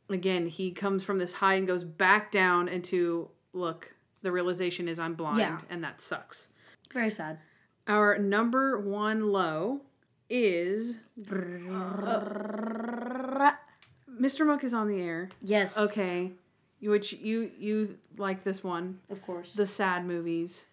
again, 0.09 0.46
he 0.46 0.70
comes 0.70 1.05
from 1.05 1.18
this 1.18 1.35
high 1.35 1.57
and 1.57 1.66
goes 1.66 1.85
back 1.85 2.33
down 2.33 2.66
into 2.66 3.29
look, 3.52 3.94
the 4.22 4.33
realization 4.33 4.88
is 4.88 4.98
I'm 4.98 5.16
blind 5.16 5.38
Yeah. 5.38 5.59
and 5.68 5.85
that 5.85 6.00
sucks. 6.00 6.48
Very 6.94 7.11
sad. 7.11 7.38
Our 7.87 8.16
number 8.16 8.81
one 8.81 9.31
low 9.31 9.83
is 10.31 10.98
Mr. 11.20 11.61
Monk 14.46 14.64
is 14.64 14.72
on 14.72 14.88
the 14.88 14.98
air. 14.98 15.29
Yes. 15.42 15.76
Okay. 15.76 16.33
Which 16.81 17.12
you 17.15 17.51
you 17.59 17.97
like 18.17 18.45
this 18.45 18.62
one. 18.62 19.01
Of 19.11 19.23
course. 19.23 19.53
The 19.55 19.67
sad 19.67 20.07
movies. 20.07 20.65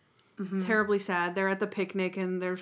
Terribly 0.62 1.00
sad. 1.00 1.36
They're 1.36 1.48
at 1.50 1.60
the 1.60 1.68
picnic 1.68 2.18
and 2.18 2.42
they're 2.42 2.58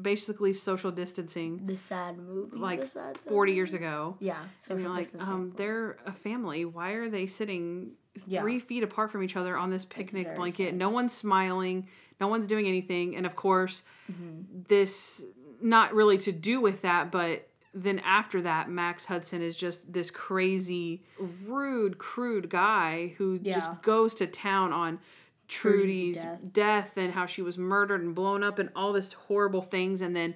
basically 0.00 0.52
social 0.54 0.90
distancing 0.90 1.66
The 1.66 1.76
sad 1.76 2.16
movie. 2.18 2.56
like 2.56 2.86
sad 2.86 3.16
40 3.18 3.52
years 3.52 3.74
ago. 3.74 4.16
Yeah. 4.20 4.38
So 4.58 4.72
And 4.74 4.80
you're 4.82 4.90
like, 4.90 5.08
um, 5.18 5.52
they're 5.56 5.98
a 6.06 6.12
family. 6.12 6.64
Why 6.64 6.92
are 6.92 7.10
they 7.10 7.26
sitting 7.26 7.92
Yeah. 8.26 8.40
three 8.40 8.58
feet 8.58 8.82
apart 8.82 9.12
from 9.12 9.22
each 9.22 9.36
other 9.36 9.56
on 9.56 9.68
this 9.70 9.84
picnic 9.84 10.34
blanket? 10.34 10.70
sad. 10.70 10.76
No 10.76 10.88
one's 10.88 11.12
smiling. 11.12 11.86
No 12.20 12.28
one's 12.28 12.46
doing 12.46 12.66
anything. 12.66 13.14
And 13.16 13.26
of 13.26 13.36
course, 13.36 13.82
Mm-hmm. 14.10 14.62
this 14.68 15.22
not 15.60 15.92
really 15.92 16.16
to 16.18 16.32
do 16.32 16.60
with 16.60 16.80
that, 16.82 17.12
but 17.12 17.46
then 17.72 17.98
after 18.00 18.42
that, 18.42 18.68
Max 18.68 19.04
Hudson 19.06 19.42
is 19.42 19.56
just 19.56 19.92
this 19.92 20.10
crazy, 20.10 21.02
rude, 21.46 21.98
crude 21.98 22.48
guy 22.50 23.14
who 23.18 23.38
Yeah. 23.42 23.54
just 23.54 23.82
goes 23.82 24.14
to 24.14 24.26
town 24.26 24.72
on 24.72 24.98
Trudy's 25.46 26.16
Trudy's 26.16 26.22
death. 26.22 26.52
death. 26.52 26.96
and 26.96 27.12
how 27.12 27.26
she 27.26 27.42
was 27.42 27.58
murdered 27.58 28.02
and 28.02 28.14
blown 28.14 28.42
up 28.44 28.58
and 28.58 28.70
all 28.76 28.92
this 28.92 29.12
horrible 29.12 29.62
things. 29.62 30.00
And 30.00 30.14
then 30.14 30.34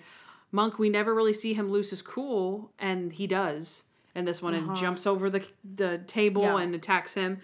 Monk, 0.52 0.78
we 0.78 0.88
never 0.88 1.14
really 1.14 1.32
see 1.32 1.54
him 1.54 1.68
lose 1.68 1.90
his 1.90 2.02
cool, 2.02 2.70
and 2.78 3.12
he 3.12 3.26
does 3.26 3.84
in 4.14 4.24
this 4.24 4.40
one 4.42 4.54
and 4.54 4.74
jumps 4.76 5.06
over 5.06 5.28
the 5.30 5.44
the 5.64 5.98
table 6.06 6.44
Uh-huh. 6.44 6.56
Yeah. 6.58 6.62
and 6.64 6.74
attacks 6.74 7.14
him. 7.14 7.38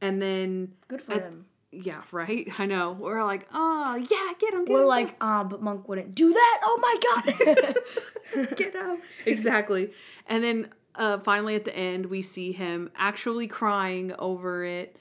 And 0.00 0.20
then 0.22 0.74
Good 0.88 1.02
for 1.02 1.12
at- 1.14 1.22
him. 1.22 1.46
Yeah, 1.72 2.02
right. 2.12 2.48
I 2.58 2.66
know. 2.66 2.92
We're 2.92 3.22
like, 3.24 3.46
oh 3.52 3.94
yeah, 3.96 4.32
get 4.38 4.54
him. 4.54 4.64
Get 4.64 4.72
We're 4.72 4.82
him, 4.82 4.86
like, 4.88 5.16
ah, 5.20 5.44
but 5.44 5.62
Monk 5.62 5.88
wouldn't 5.88 6.14
do 6.14 6.32
that. 6.32 6.60
Oh 6.62 6.78
my 6.80 8.44
god. 8.44 8.56
get 8.56 8.74
him. 8.74 8.98
exactly. 9.26 9.90
And 10.26 10.42
then 10.44 10.68
uh, 10.94 11.18
finally 11.18 11.54
at 11.56 11.64
the 11.64 11.76
end, 11.76 12.06
we 12.06 12.22
see 12.22 12.52
him 12.52 12.90
actually 12.96 13.46
crying 13.46 14.12
over 14.18 14.64
it. 14.64 14.96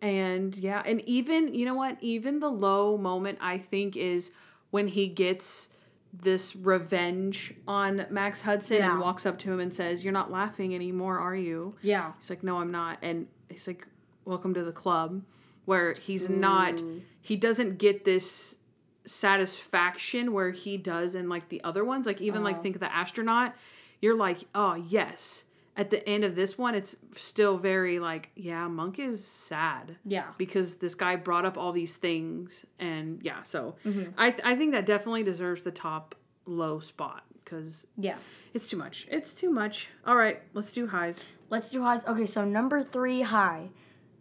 And 0.00 0.56
yeah, 0.56 0.82
and 0.84 1.00
even 1.08 1.54
you 1.54 1.64
know 1.64 1.74
what? 1.74 1.96
Even 2.00 2.40
the 2.40 2.48
low 2.50 2.98
moment 2.98 3.38
I 3.40 3.58
think 3.58 3.96
is 3.96 4.32
when 4.70 4.88
he 4.88 5.06
gets 5.08 5.68
this 6.12 6.54
revenge 6.56 7.54
on 7.66 8.04
Max 8.10 8.42
Hudson 8.42 8.78
Yeah. 8.78 8.90
and 8.90 9.00
walks 9.00 9.24
up 9.24 9.38
to 9.38 9.52
him 9.52 9.60
and 9.60 9.72
says, 9.72 10.02
"You're 10.04 10.12
not 10.12 10.30
laughing 10.30 10.74
anymore, 10.74 11.18
are 11.18 11.36
you?" 11.36 11.76
yeah. 11.82 12.12
He's 12.20 12.28
like, 12.30 12.42
no, 12.42 12.58
I'm 12.58 12.70
not. 12.70 12.98
And 13.00 13.28
he's 13.48 13.66
like, 13.66 13.86
welcome 14.24 14.52
to 14.54 14.62
the 14.64 14.72
club, 14.72 15.22
where 15.64 15.94
he's 16.00 16.28
not, 16.28 16.74
mm. 16.74 17.02
he 17.20 17.36
doesn't 17.36 17.78
get 17.78 18.04
this 18.04 18.56
satisfaction 19.04 20.32
where 20.32 20.50
he 20.50 20.76
does 20.76 21.14
in 21.14 21.28
like 21.28 21.48
the 21.48 21.62
other 21.64 21.84
ones. 21.84 22.06
Like, 22.06 22.20
even 22.20 22.42
like 22.42 22.54
uh-huh. 22.54 22.62
think 22.62 22.76
of 22.76 22.80
the 22.80 22.94
astronaut, 22.94 23.54
you're 24.00 24.16
like, 24.16 24.44
oh, 24.54 24.74
yes. 24.74 25.44
At 25.74 25.88
the 25.90 26.06
end 26.06 26.24
of 26.24 26.34
this 26.34 26.58
one, 26.58 26.74
it's 26.74 26.96
still 27.16 27.56
very 27.56 27.98
like, 27.98 28.30
yeah, 28.36 28.68
Monk 28.68 28.98
is 28.98 29.26
sad 29.26 29.96
Yeah. 30.04 30.26
because 30.36 30.76
this 30.76 30.94
guy 30.94 31.16
brought 31.16 31.46
up 31.46 31.56
all 31.56 31.72
these 31.72 31.96
things. 31.96 32.66
And 32.78 33.22
yeah, 33.22 33.42
so 33.42 33.76
mm-hmm. 33.86 34.10
I, 34.18 34.34
I 34.44 34.54
think 34.54 34.72
that 34.72 34.84
definitely 34.84 35.22
deserves 35.22 35.62
the 35.62 35.70
top 35.70 36.14
low 36.44 36.78
spot 36.80 37.22
because 37.42 37.86
Yeah. 37.96 38.16
it's 38.52 38.68
too 38.68 38.76
much. 38.76 39.06
It's 39.10 39.32
too 39.32 39.50
much. 39.50 39.88
All 40.06 40.16
right, 40.16 40.42
let's 40.52 40.72
do 40.72 40.88
highs. 40.88 41.24
Let's 41.48 41.70
do 41.70 41.82
highs. 41.82 42.04
Okay, 42.04 42.26
so 42.26 42.44
number 42.44 42.82
three 42.82 43.22
high 43.22 43.70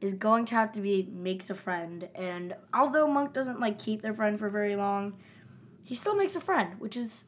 is 0.02 0.14
going 0.14 0.46
to 0.48 0.56
have 0.56 0.72
to 0.74 0.82
be 0.82 1.08
makes 1.14 1.50
a 1.50 1.56
friend. 1.56 2.10
And 2.16 2.56
although 2.74 3.08
Monk 3.08 3.34
doesn't 3.34 3.60
like 3.60 3.78
keep 3.80 4.02
their 4.02 4.14
friend 4.14 4.38
for 4.38 4.50
very 4.50 4.76
long, 4.76 5.14
he 5.84 5.96
still 5.96 6.16
makes 6.16 6.36
a 6.36 6.42
friend, 6.42 6.80
which 6.80 6.98
is 6.98 7.24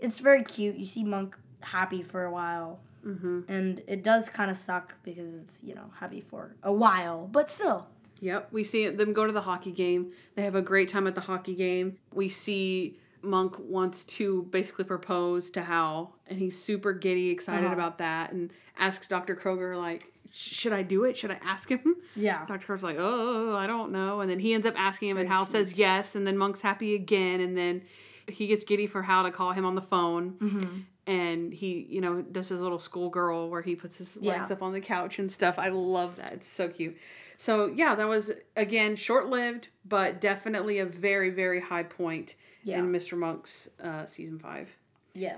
it's 0.00 0.18
very 0.18 0.42
cute. 0.42 0.76
You 0.76 0.86
see 0.86 1.04
Monk 1.04 1.36
happy 1.60 2.02
for 2.02 2.24
a 2.24 2.30
while, 2.30 2.80
mm-hmm. 3.04 3.40
and 3.48 3.82
it 3.86 4.02
does 4.02 4.28
kind 4.28 4.50
of 4.50 4.56
suck 4.56 4.94
because 5.02 5.34
it's 5.34 5.60
you 5.62 5.74
know 5.74 5.90
happy 6.00 6.20
for 6.20 6.54
a 6.62 6.72
while, 6.72 7.28
but 7.30 7.50
still. 7.50 7.86
Yep, 8.20 8.48
we 8.50 8.64
see 8.64 8.88
them 8.88 9.12
go 9.12 9.26
to 9.26 9.32
the 9.32 9.42
hockey 9.42 9.72
game. 9.72 10.12
They 10.36 10.42
have 10.42 10.54
a 10.54 10.62
great 10.62 10.88
time 10.88 11.06
at 11.06 11.14
the 11.14 11.20
hockey 11.20 11.54
game. 11.54 11.98
We 12.14 12.30
see 12.30 12.98
Monk 13.20 13.56
wants 13.58 14.04
to 14.04 14.44
basically 14.44 14.84
propose 14.84 15.50
to 15.50 15.62
Hal, 15.62 16.14
and 16.26 16.38
he's 16.38 16.58
super 16.60 16.92
giddy, 16.94 17.28
excited 17.30 17.66
Uh-huh. 17.66 17.74
about 17.74 17.98
that, 17.98 18.32
and 18.32 18.50
asks 18.78 19.06
Dr. 19.06 19.36
Kroger 19.36 19.76
like, 19.76 20.04
"Sh- 20.04 20.15
"Should 20.32 20.72
I 20.72 20.82
do 20.82 21.04
it? 21.04 21.16
Should 21.16 21.30
I 21.30 21.38
ask 21.42 21.68
him?" 21.68 21.96
Yeah. 22.14 22.44
Dr. 22.46 22.66
Kroger's 22.66 22.82
like, 22.84 22.96
"Oh, 22.98 23.54
I 23.56 23.66
don't 23.66 23.92
know," 23.92 24.20
and 24.20 24.30
then 24.30 24.38
he 24.38 24.54
ends 24.54 24.66
up 24.66 24.74
asking 24.76 25.10
him, 25.10 25.18
and 25.18 25.28
Hal 25.28 25.46
says 25.46 25.78
yes, 25.78 26.14
and 26.14 26.26
then 26.26 26.36
Monk's 26.36 26.60
happy 26.62 26.94
again, 26.94 27.40
and 27.40 27.56
then 27.56 27.82
he 28.28 28.46
gets 28.46 28.64
giddy 28.64 28.86
for 28.86 29.02
Hal 29.02 29.24
to 29.24 29.30
call 29.30 29.52
him 29.52 29.64
on 29.64 29.74
the 29.74 29.82
phone. 29.82 30.32
Mm-hmm. 30.40 30.78
And 31.08 31.54
he, 31.54 31.86
you 31.88 32.00
know, 32.00 32.20
does 32.22 32.48
his 32.48 32.60
little 32.60 32.80
schoolgirl 32.80 33.48
where 33.48 33.62
he 33.62 33.76
puts 33.76 33.98
his 33.98 34.16
legs 34.16 34.48
Yeah. 34.50 34.56
up 34.56 34.60
on 34.62 34.72
the 34.72 34.80
couch 34.80 35.20
and 35.20 35.30
stuff. 35.30 35.56
I 35.56 35.68
love 35.68 36.16
that. 36.16 36.32
It's 36.32 36.48
so 36.48 36.68
cute. 36.68 36.96
So 37.36 37.66
yeah, 37.66 37.94
that 37.94 38.08
was 38.08 38.32
again 38.56 38.96
short 38.96 39.28
lived, 39.28 39.68
but 39.84 40.20
definitely 40.20 40.80
a 40.80 40.84
very 40.86 41.30
very 41.30 41.60
high 41.60 41.84
point 41.84 42.34
Yeah. 42.64 42.78
in 42.80 42.90
Mr. 42.90 43.16
Monk's 43.16 43.68
uh, 43.80 44.06
season 44.06 44.40
five. 44.40 44.68
Yeah. 45.14 45.36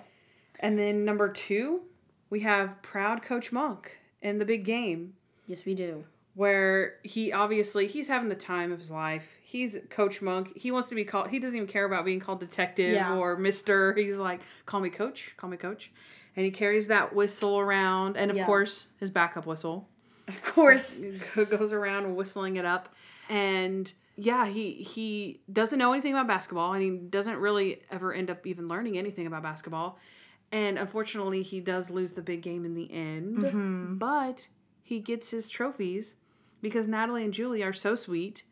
And 0.61 0.79
then 0.79 1.05
number 1.05 1.29
two, 1.29 1.83
we 2.31 2.41
have 2.41 2.81
Proud 2.81 3.23
Coach 3.23 3.53
Monk 3.53 3.99
in 4.23 4.39
the 4.39 4.45
big 4.45 4.65
game, 4.65 5.15
Yes, 5.47 5.65
we 5.65 5.75
do. 5.75 6.05
where 6.35 6.95
he 7.03 7.33
obviously 7.33 7.87
he's 7.87 8.09
having 8.09 8.29
the 8.29 8.35
time 8.35 8.73
of 8.73 8.79
his 8.79 8.91
life. 8.91 9.29
He's 9.43 9.79
Coach 9.91 10.21
Monk. 10.23 10.57
He 10.57 10.71
wants 10.71 10.89
to 10.91 10.95
be 10.95 11.05
called. 11.05 11.29
He 11.31 11.39
doesn't 11.39 11.57
even 11.57 11.69
care 11.69 11.85
about 11.85 12.05
being 12.05 12.21
called 12.21 12.41
detective 12.41 12.95
Yeah. 12.95 13.17
or 13.17 13.37
Mister. 13.37 13.95
He's 13.95 14.19
like, 14.19 14.41
call 14.67 14.81
me 14.81 14.91
Coach. 14.91 15.33
Call 15.37 15.49
me 15.51 15.57
Coach. 15.57 15.91
And 16.37 16.45
he 16.45 16.51
carries 16.53 16.87
that 16.89 17.15
whistle 17.15 17.59
around, 17.59 18.17
and 18.17 18.31
of 18.31 18.37
Yeah. 18.37 18.47
course 18.47 18.87
his 19.01 19.11
backup 19.11 19.47
whistle 19.47 19.89
Of 20.29 20.43
course. 20.43 21.05
goes 21.35 21.73
around 21.73 22.15
whistling 22.15 22.57
it 22.57 22.65
up 22.65 22.95
and 23.31 23.93
yeah 24.17 24.47
he 24.47 24.73
he 24.73 25.41
doesn't 25.53 25.79
know 25.79 25.93
anything 25.93 26.13
about 26.13 26.27
basketball 26.27 26.73
and 26.73 26.83
he 26.83 26.91
doesn't 26.91 27.37
really 27.37 27.81
ever 27.91 28.13
end 28.13 28.31
up 28.31 28.47
even 28.47 28.67
learning 28.69 28.97
anything 28.99 29.27
about 29.27 29.43
basketball 29.43 29.99
and 30.53 30.79
unfortunately 30.79 31.43
he 31.43 31.61
does 31.61 31.91
lose 31.91 32.13
the 32.13 32.23
big 32.23 32.43
game 32.43 32.65
in 32.65 32.75
the 32.75 32.93
end. 32.93 33.39
Mm-hmm. 33.39 33.97
But 33.97 34.49
he 34.83 35.01
gets 35.01 35.31
his 35.31 35.49
trophies 35.49 36.15
because 36.63 36.87
natalie 36.89 37.25
and 37.25 37.33
julie 37.33 37.63
are 37.63 37.73
so 37.73 37.95
sweet. 37.95 38.45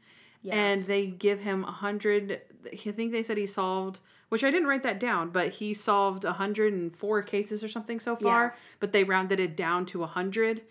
And 0.49 0.85
they 0.85 1.09
give 1.09 1.41
him 1.41 1.65
a 1.65 1.73
hundred 1.73 2.41
i 2.73 2.77
think 2.77 3.11
they 3.11 3.23
said 3.25 3.37
he 3.37 3.47
solved 3.47 3.99
which 4.29 4.45
i 4.45 4.51
didn't 4.51 4.69
write 4.69 4.85
that 4.85 5.01
down 5.01 5.31
but 5.31 5.49
he 5.49 5.75
solved 5.75 6.25
104 6.25 7.23
cases 7.23 7.65
or 7.65 7.69
something 7.69 7.99
so 7.99 8.15
far. 8.15 8.45
Yeah. 8.45 8.61
but 8.79 8.93
they 8.93 9.03
rounded 9.03 9.41
it 9.41 9.57
down 9.57 9.87
to 9.87 10.01
100 10.01 10.63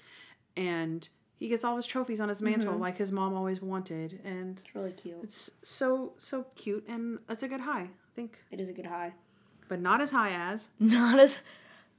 and 0.56 1.10
he 1.38 1.50
gets 1.50 1.66
all 1.66 1.76
his 1.76 1.86
trophies 1.86 2.22
on 2.22 2.30
his 2.30 2.38
mm-hmm. 2.38 2.52
mantle 2.52 2.78
like 2.78 2.98
his 2.98 3.12
mom 3.12 3.34
always 3.34 3.62
wanted. 3.62 4.22
And 4.24 4.60
It's 4.60 4.74
really 4.74 4.94
cute. 4.94 5.18
it's 5.24 5.52
so 5.62 6.14
so 6.18 6.46
cute. 6.56 6.86
And 6.88 7.20
that's 7.28 7.44
a 7.44 7.48
good 7.48 7.62
high 7.62 7.90
i 7.90 8.16
think. 8.16 8.38
It 8.52 8.60
is 8.60 8.70
a 8.70 8.74
good 8.74 8.86
high. 8.86 9.14
But 9.68 9.80
not 9.80 10.02
as 10.02 10.12
high 10.12 10.32
as 10.32 10.70
Not 10.80 11.20
as 11.20 11.40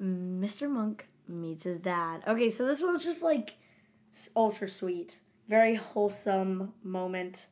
Mr. 0.02 0.70
Monk 0.70 1.08
meets 1.28 1.64
his 1.64 1.80
dad. 1.80 2.22
Okay, 2.26 2.50
so 2.50 2.66
this 2.66 2.82
was 2.82 3.02
just 3.02 3.22
like 3.22 3.56
ultra 4.34 4.68
sweet, 4.68 5.20
very 5.48 5.74
wholesome 5.74 6.72
moment. 6.82 7.46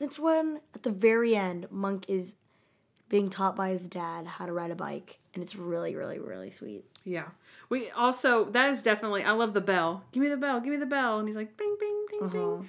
It's 0.00 0.18
when 0.18 0.60
at 0.74 0.82
the 0.82 0.90
very 0.90 1.36
end, 1.36 1.66
Monk 1.70 2.06
is 2.08 2.34
being 3.08 3.28
taught 3.28 3.54
by 3.54 3.68
his 3.68 3.86
dad 3.86 4.26
how 4.26 4.46
to 4.46 4.52
ride 4.52 4.70
a 4.70 4.74
bike, 4.74 5.18
and 5.34 5.42
it's 5.42 5.54
really, 5.54 5.94
really, 5.94 6.18
really 6.18 6.50
sweet. 6.50 6.84
Yeah. 7.04 7.26
We 7.68 7.90
also 7.90 8.46
that 8.50 8.70
is 8.70 8.82
definitely 8.82 9.22
I 9.22 9.32
love 9.32 9.54
the 9.54 9.60
bell. 9.60 10.04
Give 10.12 10.22
me 10.22 10.28
the 10.28 10.36
bell, 10.36 10.60
give 10.60 10.72
me 10.72 10.78
the 10.78 10.86
bell. 10.86 11.18
And 11.18 11.28
he's 11.28 11.36
like 11.36 11.56
bing 11.56 11.76
bing 11.78 12.06
bing 12.10 12.28
bing. 12.28 12.40
Uh-huh. 12.40 12.62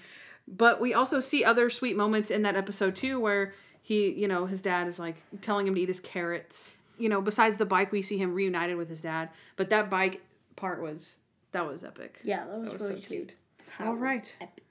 But 0.48 0.82
we 0.82 0.94
also 0.94 1.20
see 1.20 1.44
other 1.44 1.70
sweet 1.70 1.96
moments 1.96 2.30
in 2.30 2.42
that 2.44 2.56
episode 2.56 2.96
too 2.96 3.20
where 3.20 3.54
he, 3.82 4.10
you 4.12 4.28
know, 4.28 4.46
his 4.46 4.62
dad 4.62 4.88
is 4.88 5.00
like 5.00 5.18
telling 5.42 5.68
him 5.68 5.76
to 5.76 5.82
eat 5.82 5.88
his 5.88 6.00
carrots. 6.00 6.74
You 6.98 7.10
know, 7.10 7.22
besides 7.22 7.58
the 7.58 7.66
bike 7.66 7.92
we 7.92 8.02
see 8.02 8.18
him 8.18 8.34
reunited 8.34 8.78
with 8.78 8.90
his 8.90 9.02
dad, 9.02 9.30
but 9.56 9.70
that 9.72 9.90
bike 9.90 10.22
part 10.56 10.82
was 10.82 11.20
that 11.52 11.68
was 11.68 11.84
epic. 11.84 12.20
Yeah, 12.24 12.46
that 12.46 12.58
was, 12.60 12.66
That 12.72 12.74
was 12.74 12.82
really 12.90 12.96
so 13.02 13.08
sweet. 13.08 13.18
cute. 13.18 13.36
That 13.80 13.88
All 13.88 13.94
was 13.94 14.02
right. 14.02 14.34
epic. 14.42 14.64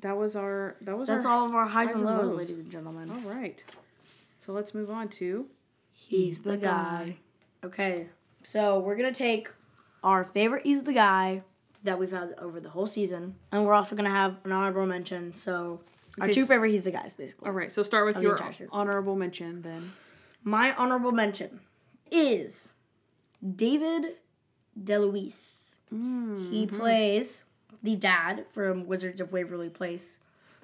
That 0.00 0.16
was 0.16 0.36
our 0.36 0.76
that 0.80 0.96
was 0.96 1.08
That's 1.08 1.26
our, 1.26 1.32
all 1.32 1.46
of 1.46 1.54
our 1.54 1.66
highs, 1.66 1.88
highs 1.88 2.00
and 2.00 2.08
and 2.08 2.18
lows, 2.18 2.26
lows. 2.28 2.38
ladies 2.38 2.60
and 2.60 2.70
gentlemen. 2.70 3.10
All 3.10 3.30
right. 3.32 3.62
So 4.38 4.52
let's 4.52 4.74
move 4.74 4.90
on 4.90 5.08
to 5.10 5.46
He's 5.92 6.40
the 6.40 6.56
guy. 6.56 7.16
Okay, 7.62 8.06
so 8.42 8.78
we're 8.78 8.96
gonna 8.96 9.12
take 9.12 9.50
our 10.02 10.24
favorite 10.24 10.64
He's 10.64 10.82
the 10.84 10.94
guy 10.94 11.42
that 11.84 11.98
we've 11.98 12.10
had 12.10 12.34
over 12.38 12.58
the 12.60 12.70
whole 12.70 12.86
season, 12.86 13.34
and 13.52 13.66
we're 13.66 13.74
also 13.74 13.94
gonna 13.94 14.08
have 14.08 14.36
an 14.44 14.52
honorable 14.52 14.86
mention. 14.86 15.34
So 15.34 15.80
our 16.18 16.24
Okay, 16.26 16.32
two 16.32 16.42
s- 16.42 16.48
favorite 16.48 16.70
He's 16.70 16.84
the 16.84 16.90
guys, 16.90 17.12
basically. 17.12 17.46
All 17.48 17.52
right. 17.54 17.70
So 17.70 17.82
start 17.82 18.06
with 18.06 18.22
your 18.22 18.38
honorable 18.72 19.16
mention 19.16 19.60
then. 19.60 19.92
My 20.42 20.74
honorable 20.74 21.12
mention 21.12 21.60
is 22.10 22.72
David 23.56 24.16
DeLuise. 24.82 25.76
He 25.90 25.96
mm-hmm. 25.96 26.76
plays 26.76 27.44
the 27.82 27.96
dad 27.96 28.46
from 28.52 28.86
Wizards 28.86 29.20
of 29.20 29.32
Waverly 29.32 29.68
Place, 29.68 30.18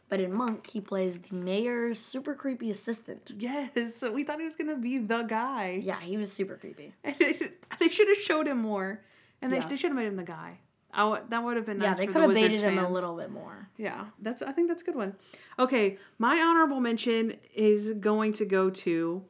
but 0.09 0.21
in 0.21 0.33
Monk 0.33 0.69
he 0.69 0.81
plays 0.81 1.19
the 1.19 1.35
mayor's 1.35 1.99
super 1.99 2.35
creepy 2.35 2.71
assistant. 2.71 3.33
Yes, 3.37 4.03
we 4.13 4.25
thought 4.25 4.39
he 4.39 4.45
was 4.45 4.57
gonna 4.57 4.77
be 4.77 4.99
the 4.99 5.23
guy. 5.23 5.81
Yeah, 5.83 6.01
he 6.01 6.17
was 6.17 6.33
super 6.33 6.57
creepy. 6.57 6.95
they 7.05 7.89
should 7.91 8.09
have 8.09 8.19
showed 8.19 8.47
him 8.47 8.59
more, 8.59 9.03
and 9.43 9.53
they, 9.53 9.59
Yeah. 9.59 9.67
they 9.67 9.77
should 9.77 9.91
have 9.91 9.97
made 9.97 10.07
him 10.07 10.17
the 10.17 10.23
guy. 10.23 10.59
I 10.93 11.21
that 11.29 11.45
would 11.45 11.57
have 11.57 11.67
been 11.67 11.79
nice. 11.79 11.87
Yeah, 11.87 11.95
they 11.95 12.07
could 12.07 12.17
the 12.17 12.21
have 12.21 12.35
baited 12.35 12.53
Wizards 12.53 12.73
him 12.73 12.79
a 12.79 12.89
little 12.89 13.17
bit 13.17 13.31
more. 13.31 13.69
Yeah, 13.77 14.07
that's. 14.21 14.41
I 14.43 14.53
think 14.53 14.69
that's 14.69 14.83
a 14.83 14.85
good 14.85 14.95
one. 14.95 15.15
Okay, 15.59 15.99
my 16.19 16.39
honorable 16.41 16.81
mention 16.81 17.35
is 17.55 17.93
going 17.93 18.33
to 18.35 18.47
go 18.47 18.71
to. 18.71 19.23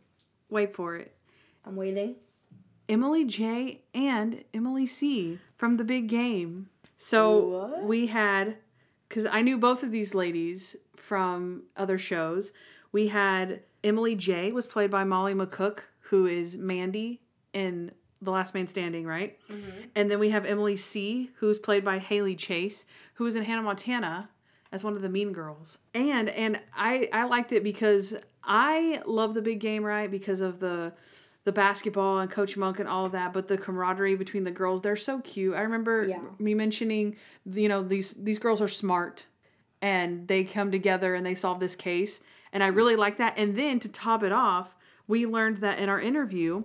Wait 0.51 0.75
for 0.75 0.97
it. 0.97 1.15
I'm 1.65 1.77
waiting. 1.77 2.17
Emily 2.89 3.25
J 3.25 3.81
and 3.95 4.45
Emily 4.55 4.87
C 4.87 5.39
from 5.57 5.77
the 5.77 5.85
big 5.85 6.09
game. 6.09 6.69
So 6.97 7.39
What? 7.39 7.83
we 7.85 8.07
had, 8.07 8.57
because 9.09 9.27
I 9.27 9.43
knew 9.43 9.59
both 9.59 9.83
of 9.83 9.91
these 9.91 10.15
ladies 10.15 10.77
from 10.95 11.65
other 11.77 11.99
shows. 11.99 12.53
We 12.93 13.09
had 13.09 13.61
Emily 13.83 14.15
J 14.15 14.53
was 14.53 14.67
played 14.67 14.91
by 14.91 15.05
Molly 15.05 15.35
McCook, 15.35 15.81
who 16.01 16.27
is 16.27 16.57
Mandy 16.57 17.21
in 17.53 17.91
The 18.23 18.31
Last 18.31 18.55
Man 18.55 18.67
Standing, 18.69 19.05
right? 19.05 19.39
Mm-hmm. 19.51 19.71
And 19.97 20.11
then 20.11 20.19
we 20.21 20.31
have 20.31 20.45
Emily 20.47 20.77
C, 20.77 21.31
who's 21.37 21.59
played 21.59 21.85
by 21.85 21.99
Haley 21.99 22.37
Chase, 22.37 22.87
who 23.15 23.27
is 23.27 23.35
in 23.37 23.43
Hannah 23.45 23.63
Montana 23.63 24.31
as 24.73 24.85
one 24.85 24.95
of 24.95 25.03
the 25.03 25.09
mean 25.09 25.33
girls. 25.33 25.79
And 25.95 26.29
and 26.29 26.61
I 26.75 27.09
I 27.13 27.25
liked 27.25 27.53
it 27.53 27.63
because 27.65 28.15
I 28.47 29.03
love 29.07 29.35
the 29.35 29.43
big 29.43 29.61
game, 29.61 29.85
right? 29.85 30.11
Because 30.11 30.41
of 30.41 30.61
the 30.61 30.93
the 31.45 31.53
basketball 31.53 32.19
and 32.19 32.29
Coach 32.29 32.57
Monk 32.57 32.81
and 32.81 32.89
all 32.89 33.07
of 33.07 33.13
that, 33.13 33.33
but 33.33 33.47
the 33.47 33.57
camaraderie 33.57 34.17
between 34.17 34.43
the 34.43 34.51
girls, 34.51 34.83
they're 34.83 34.97
so 34.97 35.21
cute. 35.21 35.55
I 35.55 35.61
remember 35.61 36.05
Yeah. 36.05 36.19
me 36.41 36.55
mentioning, 36.55 37.17
you 37.45 37.69
know, 37.69 37.85
these 37.85 38.15
these 38.15 38.41
girls 38.41 38.61
are 38.61 38.67
smart 38.69 39.27
and 39.81 40.27
they 40.27 40.43
come 40.43 40.73
together 40.73 41.15
and 41.15 41.25
they 41.25 41.37
solve 41.37 41.61
this 41.61 41.77
case. 41.77 42.21
And 42.53 42.65
I 42.65 42.69
really 42.69 42.97
like 42.97 43.17
that. 43.19 43.35
And 43.37 43.57
then 43.57 43.79
to 43.81 43.89
top 43.89 44.23
it 44.25 44.33
off, 44.33 44.75
we 45.07 45.25
learned 45.27 45.59
that 45.59 45.79
in 45.79 45.89
our 45.89 46.01
interview, 46.01 46.65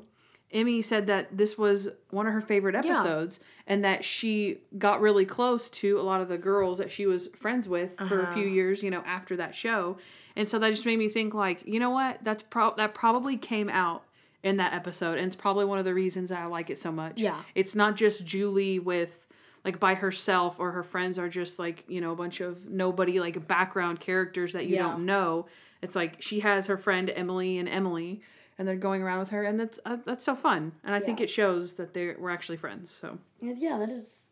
Emmy 0.51 0.81
said 0.81 1.07
that 1.07 1.37
this 1.37 1.57
was 1.57 1.89
one 2.09 2.27
of 2.27 2.33
her 2.33 2.41
favorite 2.41 2.75
episodes 2.75 3.39
and 3.67 3.83
that 3.85 4.03
she 4.03 4.59
got 4.77 4.99
really 4.99 5.25
close 5.25 5.69
to 5.69 5.99
a 5.99 6.01
lot 6.01 6.19
of 6.19 6.27
the 6.27 6.37
girls 6.37 6.77
that 6.77 6.91
she 6.91 7.05
was 7.05 7.27
friends 7.27 7.69
with 7.69 7.97
for 7.97 8.21
a 8.21 8.33
few 8.33 8.43
uh-huh. 8.43 8.53
years, 8.53 8.83
you 8.83 8.91
know, 8.91 9.01
after 9.05 9.37
that 9.37 9.55
show. 9.55 9.97
And 10.35 10.47
so 10.49 10.59
that 10.59 10.69
just 10.69 10.85
made 10.85 10.99
me 10.99 11.07
think 11.07 11.33
like, 11.33 11.65
you 11.65 11.79
know 11.79 11.91
what? 11.91 12.19
That's 12.23 12.43
pro- 12.43 12.75
that 12.75 12.93
probably 12.93 13.37
came 13.37 13.69
out 13.69 14.03
in 14.43 14.57
that 14.57 14.73
episode 14.73 15.17
and 15.17 15.27
it's 15.27 15.35
probably 15.35 15.65
one 15.65 15.79
of 15.79 15.85
the 15.85 15.93
reasons 15.93 16.31
I 16.31 16.45
like 16.45 16.69
it 16.69 16.79
so 16.79 16.91
much. 16.91 17.19
Yeah. 17.19 17.41
It's 17.55 17.75
not 17.75 17.95
just 17.95 18.25
Julie 18.25 18.79
with 18.79 19.27
like 19.63 19.79
by 19.79 19.93
herself 19.93 20.59
or 20.59 20.71
her 20.71 20.83
friends 20.83 21.19
are 21.19 21.29
just 21.29 21.59
like, 21.59 21.85
you 21.87 22.01
know, 22.01 22.11
a 22.11 22.15
bunch 22.15 22.41
of 22.41 22.67
nobody 22.67 23.19
like 23.19 23.47
background 23.47 23.99
characters 23.99 24.53
that 24.53 24.65
you 24.65 24.75
Yeah. 24.75 24.83
don't 24.83 25.05
know. 25.05 25.45
It's 25.81 25.95
like 25.95 26.21
she 26.21 26.41
has 26.41 26.67
her 26.67 26.77
friend 26.77 27.09
Emily 27.09 27.57
and 27.57 27.69
Emily 27.69 28.21
and 28.61 28.67
they're 28.67 28.75
going 28.75 29.01
around 29.01 29.17
with 29.17 29.29
her 29.29 29.43
and 29.43 29.59
that's 29.59 29.79
uh, 29.87 29.97
that's 30.05 30.23
so 30.23 30.35
fun. 30.35 30.73
And 30.83 30.93
I 30.93 30.99
think 30.99 31.19
it 31.19 31.31
shows 31.31 31.73
that 31.73 31.95
they 31.95 32.13
we're 32.13 32.29
actually 32.29 32.57
friends. 32.57 32.91
So, 33.01 33.17
Yeah, 33.41 33.79
that 33.79 33.89
is. 33.89 34.25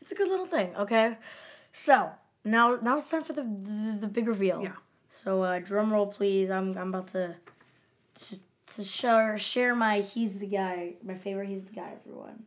It's 0.00 0.10
a 0.10 0.14
good 0.14 0.28
little 0.28 0.46
thing. 0.46 0.74
Okay, 0.74 1.18
so 1.70 2.10
now 2.46 2.78
now 2.80 2.96
it's 2.96 3.10
time 3.10 3.24
for 3.24 3.34
the 3.34 3.42
the, 3.42 3.98
the 4.00 4.08
big 4.08 4.26
reveal. 4.26 4.62
Yeah. 4.62 4.76
So 5.10 5.42
uh, 5.42 5.58
drum 5.58 5.92
roll, 5.92 6.06
please. 6.06 6.50
I'm 6.50 6.78
I'm 6.78 6.88
about 6.88 7.08
to 7.08 7.36
to, 8.14 8.40
to 8.74 8.84
share 8.84 9.38
share 9.38 9.74
my 9.74 10.00
he's 10.00 10.38
the 10.38 10.46
guy 10.46 10.94
my 11.04 11.16
favorite 11.16 11.48
he's 11.48 11.64
the 11.64 11.74
guy 11.74 11.92
everyone. 12.00 12.44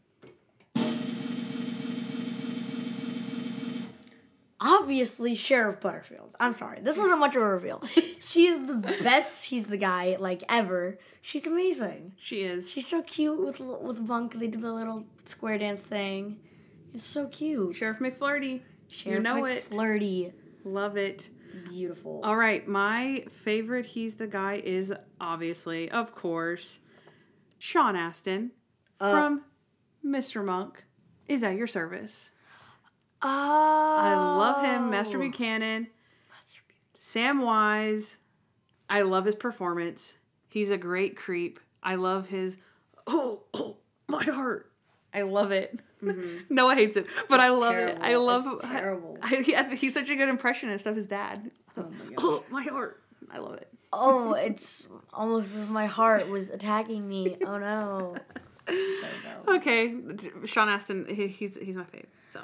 Obviously, 4.64 5.34
Sheriff 5.34 5.80
Butterfield. 5.80 6.36
I'm 6.40 6.54
sorry, 6.54 6.80
this 6.82 6.96
wasn't 6.96 7.20
much 7.20 7.36
of 7.36 7.42
a 7.42 7.46
reveal. 7.50 7.84
she 8.20 8.46
is 8.46 8.68
the 8.68 8.76
best. 8.76 9.46
He's 9.46 9.66
the 9.66 9.78
guy 9.78 10.18
like 10.20 10.44
ever. 10.48 11.00
She's 11.22 11.48
amazing. 11.48 12.14
she 12.16 12.44
is. 12.44 12.70
She's 12.70 12.86
so 12.88 13.02
cute 13.02 13.44
with 13.44 13.60
with 13.60 14.00
Monk. 14.00 14.40
They 14.40 14.48
do 14.48 14.60
the 14.60 14.72
little 14.72 15.06
square 15.26 15.58
dance 15.58 15.82
thing. 15.82 16.40
It's 16.94 17.06
so 17.06 17.28
cute. 17.28 17.76
Sheriff 17.76 18.00
McFlurty. 18.00 18.62
Sheriff 18.88 19.24
know 19.24 19.46
it. 19.46 19.64
McFlirty. 19.70 20.34
Love 20.64 20.96
it. 20.96 21.30
Beautiful. 21.70 22.22
All 22.24 22.38
right, 22.38 22.66
my 22.68 23.26
favorite 23.30 23.86
he's 23.88 24.16
the 24.16 24.28
guy 24.28 24.62
is 24.64 24.94
obviously, 25.20 25.90
of 25.90 26.14
course, 26.16 26.80
Sean 27.60 27.96
Astin 27.96 28.52
Uh, 29.00 29.12
from 29.12 29.42
Mr. 30.06 30.46
Monk 30.46 30.84
is 31.28 31.44
at 31.44 31.56
your 31.56 31.68
service. 31.68 32.30
Oh. 33.24 33.98
I 34.00 34.16
love 34.16 34.64
him, 34.64 34.86
oh. 34.86 34.90
Master 34.90 35.20
Buchanan, 35.20 35.88
Samwise. 37.00 38.18
I 38.90 39.02
love 39.04 39.26
his 39.26 39.36
performance. 39.36 40.16
He's 40.50 40.70
a 40.70 40.78
great 40.78 41.16
creep. 41.16 41.60
I 41.82 41.96
love 41.96 42.30
his 42.30 42.58
oh, 43.08 43.44
oh 43.54 43.78
my 44.08 44.24
heart. 44.24 44.72
I 45.14 45.24
love 45.24 45.52
it. 45.52 45.80
Mm-hmm. 46.04 46.38
Noah 46.54 46.76
hates 46.76 46.96
it, 46.96 47.08
but 47.30 47.40
I 47.40 47.50
love 47.50 47.76
it. 47.76 47.98
I 48.02 48.16
love. 48.16 48.46
It's 48.48 48.64
terrible. 48.64 49.18
I, 49.22 49.44
yeah, 49.46 49.74
he's 49.74 49.94
such 49.94 50.10
a 50.10 50.16
good 50.16 50.30
impressionist 50.30 50.86
of 50.86 50.96
his 50.96 51.08
dad. 51.08 51.52
Oh 51.78 51.84
my. 51.84 52.16
Oh 52.18 52.44
my 52.50 52.64
heart. 52.64 53.02
I 53.32 53.40
love 53.40 53.56
it. 53.56 53.68
Oh, 53.94 54.34
it's 54.34 54.88
almost 55.14 55.56
as 55.56 55.64
if 55.64 55.70
my 55.70 55.86
heart 55.86 56.28
was 56.30 56.50
attacking 56.50 57.08
me. 57.08 57.38
Oh 57.46 57.58
no. 57.58 58.16
So. 58.68 59.56
Okay, 59.56 59.96
Sean 60.46 60.70
Astin. 60.70 61.06
He, 61.10 61.28
he's 61.28 61.58
he's 61.58 61.76
my 61.76 61.84
fave. 61.84 62.06
So 62.30 62.40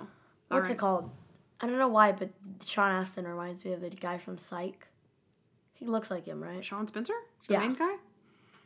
all 0.52 0.58
What's 0.58 0.70
right. 0.70 0.76
it 0.76 0.80
called? 0.80 1.10
I 1.60 1.68
don't 1.68 1.78
know 1.80 1.88
why, 1.88 2.12
but 2.12 2.30
Sean 2.66 2.92
Astin 2.92 3.26
reminds 3.28 3.66
me 3.66 3.74
of 3.74 3.82
the 3.82 3.90
guy 3.90 4.18
from 4.18 4.38
Psych. 4.38 4.88
He 5.74 5.86
looks 5.86 6.10
like 6.12 6.26
him, 6.26 6.42
right? 6.44 6.64
Sean 6.64 6.88
Spencer, 6.88 7.14
the 7.48 7.54
Yeah. 7.56 7.60
main 7.62 7.74
guy. 7.74 7.96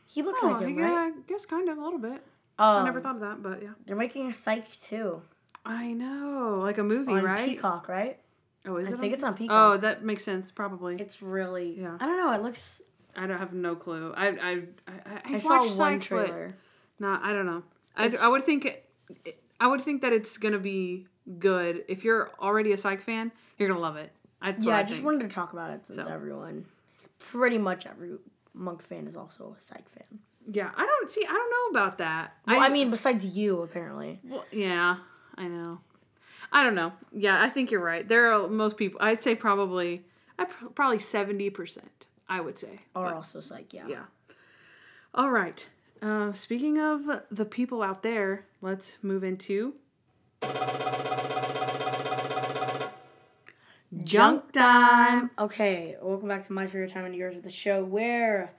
He 0.06 0.22
looks 0.22 0.40
Oh, 0.42 0.48
like 0.48 0.62
him, 0.62 0.78
yeah, 0.78 0.84
right? 0.94 1.12
I 1.14 1.20
guess 1.26 1.46
kind 1.46 1.68
of 1.68 1.78
a 1.78 1.82
little 1.82 1.98
bit. 1.98 2.22
Um, 2.58 2.82
I 2.82 2.84
never 2.84 3.00
thought 3.00 3.14
of 3.16 3.20
that, 3.22 3.42
but 3.42 3.62
yeah. 3.62 3.70
They're 3.86 3.96
making 3.96 4.28
a 4.28 4.32
Psych 4.32 4.70
too 4.80 5.22
I 5.64 5.92
know, 5.92 6.58
like 6.62 6.78
a 6.78 6.82
movie, 6.82 7.12
right? 7.12 7.18
on 7.20 7.24
right? 7.24 7.48
Peacock, 7.48 7.88
right? 7.88 8.18
Oh, 8.66 8.76
is 8.76 8.88
I 8.88 8.90
it? 8.92 8.94
I 8.94 8.98
think 8.98 9.10
on- 9.12 9.14
it's 9.14 9.24
on 9.24 9.34
Peacock. 9.34 9.56
Oh, 9.74 9.76
that 9.78 10.04
makes 10.04 10.22
sense. 10.24 10.50
Probably. 10.50 10.96
It's 10.96 11.22
really. 11.22 11.80
Yeah. 11.80 11.96
I 12.00 12.06
don't 12.06 12.16
know. 12.18 12.32
It 12.32 12.42
looks. 12.42 12.82
I 13.16 13.26
don't 13.26 13.38
have 13.38 13.52
no 13.52 13.74
clue. 13.76 14.12
I 14.16 14.28
I 14.28 14.50
I, 14.50 14.92
I, 15.06 15.20
I 15.34 15.38
saw 15.38 15.60
watched 15.60 15.78
one 15.78 16.00
Psych, 16.00 16.02
trailer. 16.02 16.54
No, 16.98 17.18
I 17.22 17.32
don't 17.32 17.46
know. 17.46 17.62
I, 17.96 18.14
I 18.20 18.28
would 18.28 18.42
think 18.42 18.64
it, 18.66 18.88
I 19.60 19.66
would 19.66 19.80
think 19.80 20.02
that 20.02 20.12
it's 20.12 20.36
gonna 20.38 20.58
be 20.58 21.06
good. 21.38 21.84
If 21.88 22.04
you're 22.04 22.30
already 22.40 22.72
a 22.72 22.76
Psych 22.76 23.00
fan, 23.00 23.32
you're 23.58 23.68
gonna 23.68 23.80
love 23.80 23.96
it. 23.96 24.12
That's 24.42 24.62
Yeah, 24.64 24.76
I, 24.76 24.80
I 24.80 24.82
just 24.82 25.02
wanted 25.02 25.28
to 25.28 25.34
talk 25.34 25.52
about 25.52 25.70
it 25.70 25.86
since 25.86 26.04
So. 26.04 26.10
everyone, 26.10 26.66
pretty 27.18 27.58
much 27.58 27.86
every 27.86 28.12
Monk 28.54 28.82
fan 28.82 29.06
is 29.06 29.16
also 29.16 29.56
a 29.58 29.62
Psych 29.62 29.88
fan. 29.88 30.18
Yeah, 30.50 30.70
I 30.76 30.84
don't 30.84 31.10
see. 31.10 31.24
I 31.24 31.32
don't 31.32 31.50
know 31.74 31.78
about 31.80 31.98
that. 31.98 32.34
Well, 32.46 32.60
I, 32.60 32.68
mean, 32.68 32.90
besides 32.90 33.24
you, 33.24 33.62
apparently. 33.62 34.18
Well, 34.24 34.44
yeah, 34.50 34.96
I 35.36 35.46
know. 35.46 35.80
I 36.50 36.64
don't 36.64 36.74
know. 36.74 36.92
Yeah, 37.12 37.42
I 37.42 37.48
think 37.48 37.70
you're 37.70 37.82
right. 37.82 38.06
There 38.06 38.32
are 38.32 38.48
most 38.48 38.76
people. 38.76 39.00
I'd 39.00 39.22
say 39.22 39.34
probably, 39.34 40.04
I 40.38 40.44
probably 40.74 40.98
seventy 40.98 41.48
percent. 41.48 42.06
I 42.28 42.40
would 42.40 42.58
say. 42.58 42.80
Are 42.94 43.06
But, 43.06 43.14
also 43.14 43.40
Psych, 43.40 43.72
yeah. 43.72 43.86
yeah. 43.86 44.02
All 45.14 45.30
right. 45.30 45.66
Uh, 46.00 46.32
speaking 46.32 46.80
of 46.80 47.02
the 47.30 47.44
people 47.44 47.82
out 47.82 48.02
there, 48.02 48.46
let's 48.60 48.94
move 49.02 49.22
into 49.22 49.74
junk 54.04 54.52
time. 54.52 55.30
Okay, 55.38 55.96
welcome 56.00 56.28
back 56.28 56.46
to 56.46 56.52
my 56.52 56.66
favorite 56.66 56.92
time 56.92 57.04
of 57.04 57.14
yours 57.14 57.36
of 57.36 57.42
the 57.42 57.50
show 57.50 57.84
where 57.84 58.52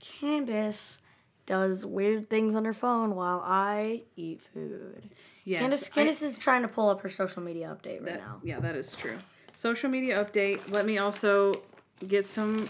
Candace 0.00 0.98
does 1.46 1.84
weird 1.84 2.28
things 2.30 2.54
on 2.54 2.64
her 2.64 2.72
phone 2.72 3.14
while 3.14 3.42
I 3.44 4.02
eat 4.16 4.40
food. 4.42 5.10
Yes, 5.44 5.88
Candace, 5.88 6.22
I- 6.22 6.26
is 6.26 6.36
trying 6.36 6.62
to 6.62 6.68
pull 6.68 6.88
up 6.88 7.00
her 7.02 7.08
social 7.08 7.42
media 7.42 7.76
update 7.76 7.96
right 7.96 8.04
That- 8.04 8.20
now. 8.20 8.40
Yeah, 8.42 8.60
that 8.60 8.76
is 8.76 8.94
true. 8.94 9.16
Social 9.56 9.90
media 9.90 10.24
update. 10.24 10.70
Let 10.70 10.86
me 10.86 10.98
also 10.98 11.62
get 12.06 12.26
some 12.26 12.68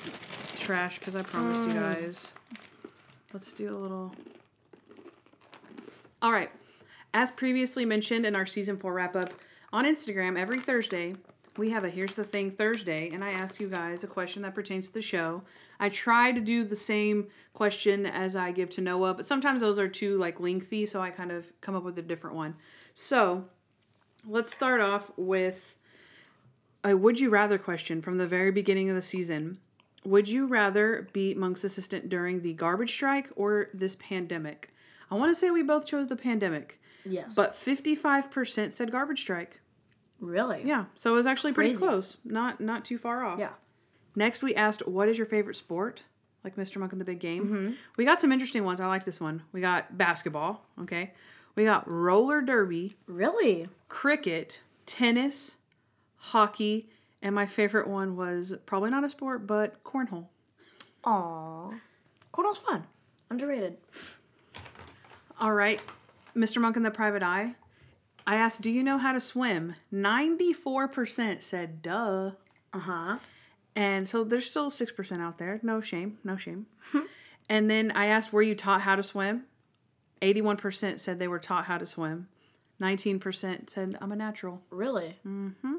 trash 0.59 0.99
because 0.99 1.15
I 1.15 1.23
promised 1.23 1.61
you 1.61 1.81
mm. 1.81 1.95
guys. 1.95 2.33
Let's 3.33 3.53
do 3.53 3.77
a 3.77 3.79
little. 3.79 4.13
All 6.21 6.33
right. 6.33 6.51
As 7.15 7.31
previously 7.31 7.85
mentioned 7.85 8.27
in 8.27 8.35
our 8.35 8.47
season 8.47 8.77
four 8.77 8.93
wrap 8.93 9.17
up, 9.17 9.33
on 9.73 9.85
Instagram 9.85 10.39
every 10.39 10.59
Thursday, 10.59 11.15
we 11.61 11.71
have 11.71 11.85
a 11.85 11.91
Here's 11.91 12.15
the 12.15 12.25
Thing 12.25 12.51
Thursday, 12.51 13.11
and 13.13 13.23
I 13.23 13.33
ask 13.33 13.61
you 13.61 13.69
guys 13.69 14.03
a 14.03 14.07
question 14.07 14.41
that 14.43 14.55
pertains 14.55 14.89
to 14.89 14.95
the 14.95 15.03
show. 15.03 15.43
I 15.79 15.91
try 15.91 16.33
to 16.33 16.41
do 16.41 16.65
the 16.65 16.75
same 16.75 17.29
question 17.53 18.07
as 18.07 18.35
I 18.35 18.51
give 18.51 18.71
to 18.71 18.81
Noah, 18.81 19.13
but 19.13 19.27
sometimes 19.27 19.61
those 19.61 19.79
are 19.79 19.87
too 19.87 20.17
like 20.17 20.41
lengthy, 20.41 20.87
so 20.87 21.03
I 21.03 21.11
kind 21.11 21.31
of 21.31 21.53
come 21.61 21.77
up 21.77 21.83
with 21.85 21.99
a 21.99 22.03
different 22.03 22.35
one. 22.35 22.57
So 22.95 23.45
let's 24.27 24.53
start 24.55 24.81
off 24.81 25.13
with 25.19 25.77
a 26.83 26.97
would 26.97 27.21
you 27.21 27.29
rather 27.29 27.59
question 27.59 28.01
from 28.01 28.17
the 28.17 28.27
very 28.27 28.51
beginning 28.51 28.89
of 28.89 28.97
the 28.97 29.03
season. 29.03 29.59
Would 30.03 30.31
you 30.31 30.47
rather 30.47 31.09
be 31.13 31.35
Monk's 31.35 31.63
assistant 31.63 32.09
during 32.09 32.41
the 32.41 32.55
garbage 32.55 32.91
strike 32.93 33.29
or 33.37 33.69
this 33.75 33.97
pandemic? 33.97 34.73
I 35.11 35.15
want 35.17 35.31
to 35.31 35.39
say 35.39 35.51
we 35.51 35.63
both 35.63 35.85
chose 35.87 36.09
the 36.09 36.17
pandemic, 36.17 36.81
Yes. 37.05 37.35
but 37.35 37.53
55% 37.55 38.73
said 38.73 38.91
garbage 38.91 39.21
strike. 39.21 39.61
Really? 40.21 40.63
Yeah, 40.65 40.85
so 40.95 41.13
it 41.13 41.17
was 41.17 41.27
actually 41.27 41.53
pretty 41.53 41.75
close. 41.75 42.17
Not 42.25 42.61
not 42.61 42.85
too 42.85 42.99
far 42.99 43.25
off. 43.25 43.39
Yeah. 43.39 43.51
Next, 44.17 44.43
we 44.43 44.55
asked, 44.55 44.87
"What 44.87 45.09
is 45.09 45.17
your 45.19 45.27
favorite 45.27 45.57
sport?" 45.57 46.03
Like 46.45 46.57
Mr. 46.57 46.79
Monk 46.79 46.93
in 46.93 46.99
the 46.99 47.05
Big 47.05 47.21
Game. 47.21 47.45
Mm-hmm. 47.45 47.73
We 47.97 48.05
got 48.05 48.21
some 48.21 48.33
interesting 48.33 48.65
ones. 48.65 48.81
I 48.81 48.87
like 48.87 49.05
this 49.05 49.21
one. 49.21 49.43
We 49.53 49.61
got 49.61 49.99
basketball. 49.99 50.65
Okay, 50.83 51.13
we 51.55 51.65
got 51.65 51.89
roller 51.89 52.41
derby, 52.41 52.97
Really? 53.07 53.69
cricket, 53.89 54.61
tennis, 54.87 55.57
hockey, 56.17 56.89
and 57.21 57.35
my 57.35 57.45
favorite 57.47 57.89
one 57.89 58.17
was 58.17 58.55
probably 58.67 58.91
not 58.91 59.05
a 59.05 59.09
sport, 59.11 59.47
but 59.47 59.83
cornhole. 59.85 60.27
Aw. 61.05 61.75
Cornhole's 62.33 62.59
fun. 62.59 62.85
Underrated. 63.31 63.77
All 65.39 65.53
right, 65.53 65.83
Mr. 66.37 66.61
Monk 66.61 66.77
in 66.77 66.83
the 66.83 66.91
Private 66.91 67.23
Eye. 67.23 67.55
I 68.31 68.37
asked, 68.37 68.61
"Do 68.61 68.71
you 68.71 68.83
know 68.83 68.99
how 68.99 69.13
to 69.13 69.21
swim?" 69.21 69.75
Ninety-four 69.91 70.89
percent 70.89 71.43
said, 71.43 71.83
"Duh." 71.83 72.33
Uh 72.73 72.79
huh. 72.79 73.19
And 73.77 74.09
so 74.09 74.25
there's 74.25 74.49
still 74.49 74.71
6% 74.71 75.21
out 75.21 75.39
there. 75.39 75.61
No 75.63 75.81
shame. 75.81 76.19
No 76.25 76.37
shame. 76.37 76.67
and 77.49 77.71
then 77.71 77.91
I 77.93 78.07
asked, 78.07 78.33
were 78.33 78.43
you 78.43 78.55
taught 78.55 78.83
how 78.83 78.97
to 78.97 79.03
swim? 79.03 79.45
81% 80.23 81.01
said 81.01 81.19
they 81.19 81.29
were 81.29 81.39
taught 81.39 81.67
how 81.67 81.79
to 81.79 81.87
swim. 81.87 82.29
19% 82.81 83.71
said, 83.71 83.97
I'm 84.01 84.13
a 84.13 84.17
natural. 84.17 84.63
Really? 84.71 85.19
Mm 85.27 85.55
hmm. 85.63 85.75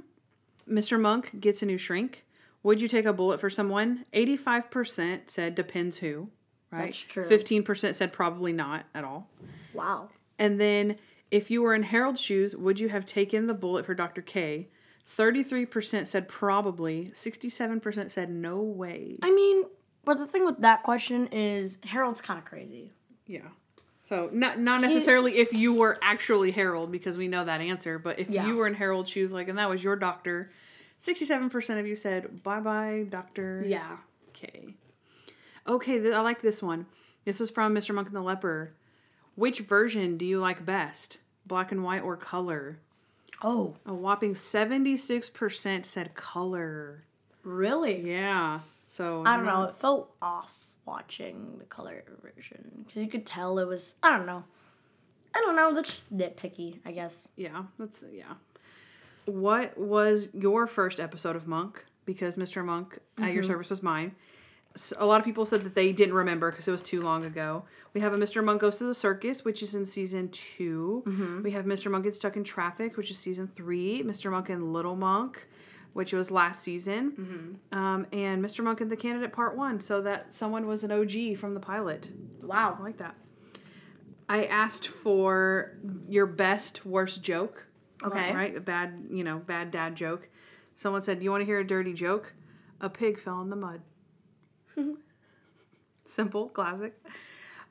Mr. 0.69 0.99
Monk 0.99 1.39
gets 1.39 1.61
a 1.61 1.65
new 1.65 1.77
shrink. 1.77 2.23
Would 2.63 2.79
you 2.79 2.87
take 2.87 3.05
a 3.05 3.13
bullet 3.13 3.39
for 3.39 3.49
someone? 3.49 4.05
85% 4.13 5.29
said 5.29 5.55
depends 5.55 5.97
who, 5.97 6.29
right? 6.71 6.85
That's 6.85 6.99
true. 6.99 7.27
15% 7.27 7.95
said 7.95 8.13
probably 8.13 8.53
not 8.53 8.85
at 8.93 9.03
all. 9.03 9.27
Wow. 9.73 10.09
And 10.37 10.59
then 10.59 10.97
if 11.31 11.49
you 11.49 11.61
were 11.61 11.73
in 11.73 11.83
Harold's 11.83 12.19
shoes, 12.21 12.55
would 12.55 12.79
you 12.79 12.89
have 12.89 13.05
taken 13.05 13.47
the 13.47 13.53
bullet 13.53 13.85
for 13.85 13.93
Dr. 13.93 14.21
K? 14.21 14.67
33% 15.07 16.07
said 16.07 16.27
probably. 16.27 17.11
67% 17.13 18.11
said 18.11 18.29
no 18.29 18.57
way. 18.61 19.17
I 19.23 19.31
mean, 19.31 19.63
but 20.05 20.17
the 20.17 20.27
thing 20.27 20.45
with 20.45 20.59
that 20.59 20.83
question 20.83 21.27
is 21.27 21.77
Harold's 21.85 22.21
kind 22.21 22.37
of 22.37 22.45
crazy. 22.45 22.91
Yeah. 23.25 23.47
So 24.03 24.29
not 24.33 24.59
not 24.59 24.81
necessarily 24.81 25.37
if 25.37 25.53
you 25.53 25.73
were 25.73 25.97
actually 26.01 26.51
Harold 26.51 26.91
because 26.91 27.17
we 27.17 27.27
know 27.27 27.45
that 27.45 27.61
answer, 27.61 27.97
but 27.97 28.19
if 28.19 28.29
Yeah. 28.29 28.45
you 28.45 28.57
were 28.57 28.67
in 28.67 28.73
Harold's 28.73 29.09
shoes, 29.09 29.31
like 29.31 29.47
and 29.47 29.57
that 29.57 29.69
was 29.69 29.83
your 29.83 29.95
doctor, 29.95 30.51
sixty-seven 30.97 31.49
percent 31.49 31.79
of 31.79 31.87
you 31.87 31.95
said 31.95 32.43
bye 32.43 32.59
bye, 32.59 33.05
Doctor. 33.09 33.63
Yeah. 33.65 33.97
Okay. 34.29 34.73
Okay, 35.67 35.99
th- 35.99 36.13
I 36.13 36.21
like 36.21 36.41
this 36.41 36.61
one. 36.61 36.87
This 37.23 37.39
is 37.39 37.51
from 37.51 37.73
Mr. 37.75 37.93
Monk 37.93 38.07
and 38.07 38.15
the 38.17 38.21
Leper. 38.21 38.73
Which 39.35 39.59
version 39.59 40.17
do 40.17 40.25
you 40.25 40.39
like 40.39 40.65
best, 40.65 41.17
black 41.45 41.71
and 41.71 41.83
white 41.83 42.01
or 42.03 42.17
color? 42.17 42.79
Oh, 43.43 43.75
A 43.85 43.93
whopping 43.93 44.35
seventy-six 44.35 45.29
percent 45.29 45.85
said 45.85 46.13
color. 46.13 47.05
really? 47.43 48.01
Yeah. 48.01 48.59
So 48.87 49.23
I 49.25 49.37
don't 49.37 49.45
know. 49.45 49.63
It 49.63 49.75
felt 49.77 50.13
off 50.21 50.71
watching 50.85 51.55
the 51.57 51.65
color 51.65 52.03
version 52.21 52.83
because 52.85 53.01
you 53.01 53.09
could 53.09 53.25
tell 53.25 53.57
it 53.59 53.67
was. 53.67 53.95
I 54.03 54.15
don't 54.15 54.25
know. 54.25 54.43
I 55.33 55.39
don't 55.39 55.55
know. 55.55 55.73
That's 55.73 55.87
just 55.87 56.15
nitpicky, 56.15 56.79
I 56.85 56.91
guess. 56.91 57.27
Yeah, 57.35 57.63
that's 57.79 58.03
yeah. 58.11 58.33
What 59.25 59.77
was 59.77 60.29
your 60.33 60.67
first 60.67 60.99
episode 60.99 61.35
of 61.35 61.47
Monk? 61.47 61.85
Because 62.05 62.35
Mr. 62.35 62.65
Monk 62.65 62.99
at 63.17 63.31
your 63.31 63.43
mm-hmm. 63.43 63.51
service 63.51 63.69
was 63.69 63.81
mine. 63.81 64.15
A 64.97 65.05
lot 65.05 65.19
of 65.19 65.25
people 65.25 65.45
said 65.45 65.61
that 65.61 65.75
they 65.75 65.91
didn't 65.91 66.13
remember 66.13 66.49
because 66.49 66.67
it 66.67 66.71
was 66.71 66.81
too 66.81 67.01
long 67.01 67.25
ago. 67.25 67.63
We 67.93 67.99
have 68.01 68.13
a 68.13 68.17
Mr. 68.17 68.43
Monk 68.43 68.61
goes 68.61 68.77
to 68.77 68.85
the 68.85 68.93
circus, 68.93 69.43
which 69.43 69.61
is 69.61 69.75
in 69.75 69.85
season 69.85 70.29
2 70.29 71.41
We 71.43 71.51
have 71.51 71.65
Mr. 71.65 71.91
Monk 71.91 72.05
gets 72.05 72.17
stuck 72.17 72.37
in 72.37 72.43
traffic, 72.45 72.95
which 72.95 73.11
is 73.11 73.17
season 73.19 73.47
three. 73.47 74.01
Mr. 74.01 74.31
Monk 74.31 74.49
and 74.49 74.71
Little 74.71 74.95
Monk, 74.95 75.45
which 75.91 76.13
was 76.13 76.31
last 76.31 76.63
season, 76.63 77.59
um, 77.73 78.07
and 78.13 78.43
Mr. 78.43 78.63
Monk 78.63 78.79
and 78.79 78.89
the 78.89 78.95
Candidate 78.95 79.33
Part 79.33 79.57
One. 79.57 79.81
So 79.81 80.01
that 80.03 80.33
someone 80.33 80.67
was 80.67 80.85
an 80.85 80.91
OG 80.91 81.37
from 81.37 81.53
the 81.53 81.59
pilot. 81.59 82.09
Wow. 82.41 82.77
I 82.79 82.83
like 82.83 82.97
that. 82.97 83.15
I 84.29 84.45
asked 84.45 84.87
for 84.87 85.73
your 86.07 86.25
best 86.25 86.85
worst 86.85 87.21
joke. 87.21 87.67
Okay. 88.01 88.33
Right? 88.33 88.55
A 88.55 88.61
bad, 88.61 89.07
you 89.11 89.25
know, 89.25 89.39
bad 89.39 89.69
dad 89.69 89.95
joke. 89.95 90.29
Someone 90.75 91.01
said, 91.01 91.19
"Do 91.19 91.25
you 91.25 91.31
want 91.31 91.41
to 91.41 91.45
hear 91.45 91.59
a 91.59 91.67
dirty 91.67 91.93
joke?" 91.93 92.33
A 92.79 92.89
pig 92.89 93.19
fell 93.19 93.41
in 93.41 93.49
the 93.49 93.55
mud. 93.57 93.81
Simple, 96.05 96.49
classic. 96.49 96.93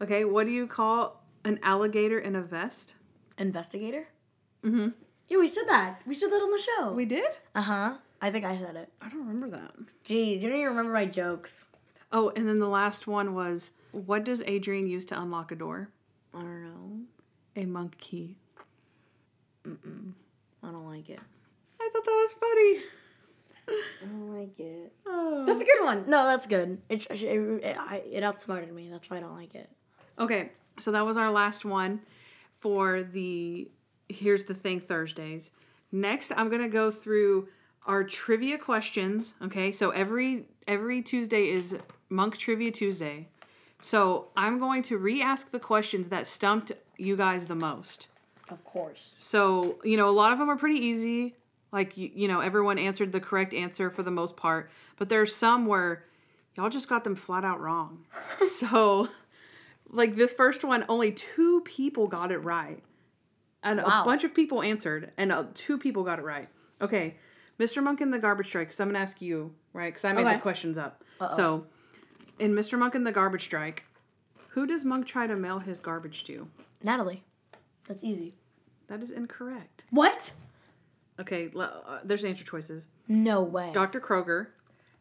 Okay, 0.01 0.25
what 0.25 0.47
do 0.47 0.53
you 0.53 0.67
call 0.67 1.23
an 1.45 1.59
alligator 1.63 2.19
in 2.19 2.35
a 2.37 2.43
vest? 2.43 2.95
Investigator? 3.39 4.09
Mm 4.65 4.71
hmm. 4.71 4.89
Yeah, 5.29 5.39
we 5.39 5.47
said 5.49 5.69
that. 5.69 6.01
We 6.07 6.15
said 6.15 6.31
that 6.31 6.43
on 6.43 6.51
the 6.51 6.59
show. 6.59 6.93
We 6.93 7.05
did? 7.05 7.31
Uh 7.55 7.63
huh. 7.63 7.95
I 8.21 8.31
think 8.31 8.45
I 8.45 8.59
said 8.59 8.77
it. 8.77 8.91
I 9.01 9.09
don't 9.09 9.27
remember 9.27 9.49
that. 9.57 9.73
Geez, 10.05 10.43
you 10.43 10.49
don't 10.51 10.59
even 10.59 10.71
remember 10.71 10.93
my 10.93 11.07
jokes. 11.07 11.65
Oh, 12.13 12.33
and 12.35 12.49
then 12.49 12.59
the 12.59 12.69
last 12.69 13.07
one 13.07 13.35
was, 13.35 13.71
what 13.93 14.25
does 14.25 14.43
Adrian 14.45 14.87
use 14.87 15.05
to 15.07 15.21
unlock 15.21 15.53
a 15.53 15.55
door? 15.55 15.89
I 16.35 16.39
don't 16.41 16.65
know. 16.65 17.01
A 17.57 17.65
monk 17.67 17.97
key. 17.99 18.37
I 19.65 19.71
don't 20.63 20.87
like 20.87 21.09
it. 21.09 21.21
I 21.81 21.91
thought 21.93 22.05
that 22.05 22.11
was 22.11 22.33
funny. 22.35 22.83
I 23.69 24.07
don't 24.07 24.39
like 24.39 24.59
it. 24.59 24.93
Oh. 25.07 25.40
That's 25.51 25.63
a 25.63 25.67
good 25.67 25.85
one. 25.85 26.05
No, 26.09 26.25
that's 26.27 26.47
good. 26.47 26.79
It 26.89 27.07
it, 27.11 27.23
it, 27.23 27.77
it 28.11 28.23
outsmarted 28.23 28.73
me. 28.73 28.89
That's 28.91 29.11
why 29.11 29.19
I 29.19 29.21
don't 29.21 29.37
like 29.37 29.55
it. 29.55 29.69
Okay, 30.19 30.51
so 30.79 30.93
that 30.93 31.05
was 31.05 31.17
our 31.17 31.31
last 31.31 31.65
one 31.65 32.01
for 32.61 33.03
the 33.03 33.69
Here's 34.09 34.45
the 34.45 34.55
Thing 34.55 34.81
Thursdays. 34.81 35.51
Next, 35.93 36.33
I'm 36.37 36.49
going 36.49 36.63
to 36.63 36.69
go 36.69 36.91
through 36.91 37.49
our 37.87 38.05
trivia 38.05 38.59
questions, 38.59 39.35
okay? 39.43 39.73
So 39.73 39.91
every 39.91 40.47
every 40.69 41.03
Tuesday 41.03 41.49
is 41.49 41.77
Monk 42.09 42.37
Trivia 42.37 42.71
Tuesday. 42.71 43.29
So, 43.83 44.29
I'm 44.37 44.59
going 44.59 44.83
to 44.85 44.99
re-ask 44.99 45.51
the 45.51 45.59
questions 45.59 46.11
that 46.11 46.27
stumped 46.27 46.73
you 46.99 47.17
guys 47.17 47.47
the 47.47 47.55
most. 47.55 48.09
Of 48.51 48.63
course. 48.63 49.15
So, 49.17 49.79
you 49.83 49.97
know, 49.97 50.07
a 50.07 50.13
lot 50.13 50.33
of 50.33 50.39
them 50.39 50.51
are 50.51 50.57
pretty 50.57 50.79
easy. 50.79 51.35
Like, 51.73 51.97
you, 51.97 52.11
you 52.15 52.29
know, 52.29 52.41
everyone 52.41 52.79
answered 52.79 53.13
the 53.13 53.21
correct 53.21 53.55
answer 53.55 53.91
for 53.91 54.03
the 54.03 54.11
most 54.11 54.37
part. 54.37 54.71
But 54.97 55.09
there's 55.09 55.35
some 55.35 55.67
where 55.67 56.05
y'all 56.57 56.69
just 56.71 56.89
got 56.89 57.05
them 57.05 57.15
flat 57.15 57.45
out 57.45 57.61
wrong. 57.61 58.05
so, 58.49 59.09
like 59.89 60.17
this 60.17 60.33
first 60.33 60.65
one, 60.65 60.85
only 60.89 61.13
two 61.13 61.61
people 61.63 62.07
got 62.09 62.33
it 62.33 62.39
right. 62.39 62.83
And 63.63 63.79
Wow. 63.83 64.03
a 64.03 64.05
bunch 64.05 64.25
of 64.25 64.35
people 64.35 64.63
answered, 64.63 65.13
and 65.19 65.31
uh, 65.31 65.45
two 65.55 65.77
people 65.79 66.03
got 66.03 66.19
it 66.19 66.23
right. 66.23 66.49
Okay, 66.81 67.17
Mr. 67.59 67.83
Monk 67.83 68.01
in 68.01 68.11
the 68.11 68.19
garbage 68.19 68.47
strike, 68.49 68.69
because 68.69 68.81
I'm 68.81 68.87
going 68.89 68.95
to 68.95 69.01
ask 69.01 69.21
you, 69.21 69.53
right? 69.75 69.93
Because 69.93 70.07
I 70.07 70.13
made 70.15 70.23
Okay. 70.27 70.35
the 70.37 70.41
questions 70.41 70.79
up. 70.79 71.05
So, 71.37 71.67
in 72.39 72.55
Mr. 72.55 72.79
Monk 72.79 72.95
in 72.95 73.05
the 73.05 73.13
garbage 73.13 73.45
strike, 73.45 73.85
who 74.49 74.67
does 74.67 74.85
Monk 74.85 75.07
try 75.07 75.27
to 75.27 75.37
mail 75.37 75.59
his 75.59 75.79
garbage 75.79 76.25
to? 76.25 76.49
Natalie. 76.83 77.23
That's 77.87 78.03
easy. 78.03 78.33
That 78.87 79.03
is 79.03 79.11
incorrect. 79.11 79.85
What? 79.91 80.33
Okay, 81.21 81.51
uh, 81.59 81.99
there's 82.05 82.25
answer 82.25 82.45
choices. 82.45 82.89
No 83.09 83.43
way. 83.43 83.71
Dr. 83.75 84.01
Kroger, 84.01 84.49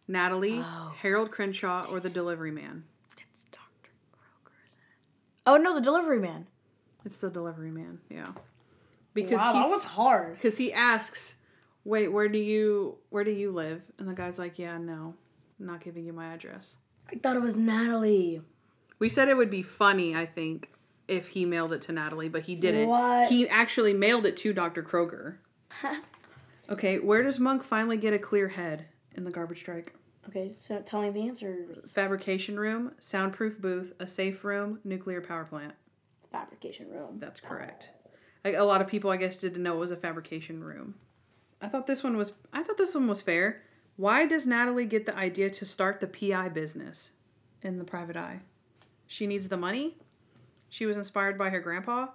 Natalie, 0.08 0.60
Oh. 0.62 0.94
Harold 1.02 1.32
Crenshaw, 1.32 1.84
or 1.90 2.00
the 2.00 2.10
delivery 2.10 2.52
man. 2.52 2.84
It's 3.32 3.46
Dr. 3.52 3.92
Kroger. 4.14 4.52
Oh 5.48 5.58
no, 5.58 5.74
the 5.76 5.82
delivery 5.82 6.20
man. 6.20 6.48
It's 7.06 7.20
the 7.20 7.30
delivery 7.30 7.72
man, 7.72 8.00
yeah. 8.10 8.28
Because 9.14 9.38
wow, 9.38 9.54
that 9.54 9.70
was 9.70 9.86
hard. 9.86 10.36
because 10.36 10.58
he 10.58 10.74
asks, 10.74 11.36
"Wait, 11.86 12.10
where 12.10 12.28
do 12.28 12.38
you 12.38 12.98
where 13.10 13.24
do 13.24 13.32
you 13.32 13.52
live?" 13.52 13.82
And 13.98 14.08
the 14.08 14.14
guy's 14.14 14.38
like, 14.38 14.60
"Yeah, 14.60 14.78
no, 14.78 15.16
I'm 15.60 15.66
not 15.66 15.82
giving 15.82 16.06
you 16.06 16.14
my 16.14 16.34
address." 16.34 16.76
I 17.12 17.16
thought 17.16 17.36
it 17.36 17.42
was 17.42 17.56
Natalie. 17.56 18.42
We 19.00 19.10
said 19.10 19.30
it 19.30 19.38
would 19.38 19.50
be 19.50 19.62
funny, 19.64 20.16
I 20.16 20.26
think, 20.26 20.70
if 21.08 21.30
he 21.30 21.46
mailed 21.46 21.72
it 21.74 21.82
to 21.84 21.92
Natalie, 21.94 22.30
but 22.30 22.44
he 22.44 22.56
didn't. 22.56 22.88
What? 22.88 23.30
He 23.30 23.48
actually 23.48 23.94
mailed 23.94 24.26
it 24.26 24.36
to 24.38 24.54
Dr. 24.54 24.84
Kroger. 24.84 25.38
Okay, 26.70 27.00
where 27.00 27.24
does 27.24 27.40
Monk 27.40 27.64
finally 27.64 27.98
get 27.98 28.14
a 28.14 28.20
clear 28.20 28.50
head 28.50 28.86
in 29.16 29.24
the 29.24 29.32
garbage 29.32 29.60
strike? 29.60 29.94
Okay, 30.28 30.54
so 30.60 30.82
tell 30.82 31.02
me 31.02 31.10
the 31.10 31.28
answers. 31.28 31.92
Fabrication 31.92 32.60
room, 32.60 32.92
soundproof 33.00 33.60
booth, 33.60 33.94
a 34.00 34.08
safe 34.08 34.44
room, 34.44 34.80
nuclear 34.84 35.22
power 35.22 35.46
plant. 35.46 35.74
Fabrication 36.32 36.90
room. 36.90 37.18
That's 37.20 37.40
correct. 37.40 37.90
Like, 38.46 38.56
a 38.56 38.64
lot 38.64 38.82
of 38.82 38.88
people, 38.88 39.10
I 39.10 39.18
guess, 39.18 39.38
didn't 39.38 39.64
know 39.64 39.76
it 39.76 39.80
was 39.80 39.92
a 39.92 39.98
fabrication 39.98 40.64
room. 40.64 40.96
I 41.62 41.68
thought 41.68 41.88
this 41.88 42.04
one 42.04 42.16
was. 42.16 42.34
I 42.54 42.64
thought 42.64 42.78
this 42.78 42.96
one 42.96 43.08
was 43.08 43.22
fair. 43.22 43.64
Why 43.98 44.26
does 44.26 44.48
Natalie 44.48 44.86
get 44.86 45.06
the 45.06 45.18
idea 45.18 45.50
to 45.50 45.66
start 45.66 46.00
the 46.00 46.08
PI 46.08 46.50
business 46.50 47.12
in 47.62 47.78
the 47.78 47.84
private 47.84 48.16
eye? 48.16 48.42
She 49.08 49.28
needs 49.28 49.50
the 49.50 49.58
money. 49.58 49.98
She 50.70 50.86
was 50.86 50.96
inspired 50.96 51.38
by 51.38 51.50
her 51.50 51.60
grandpa. 51.60 52.08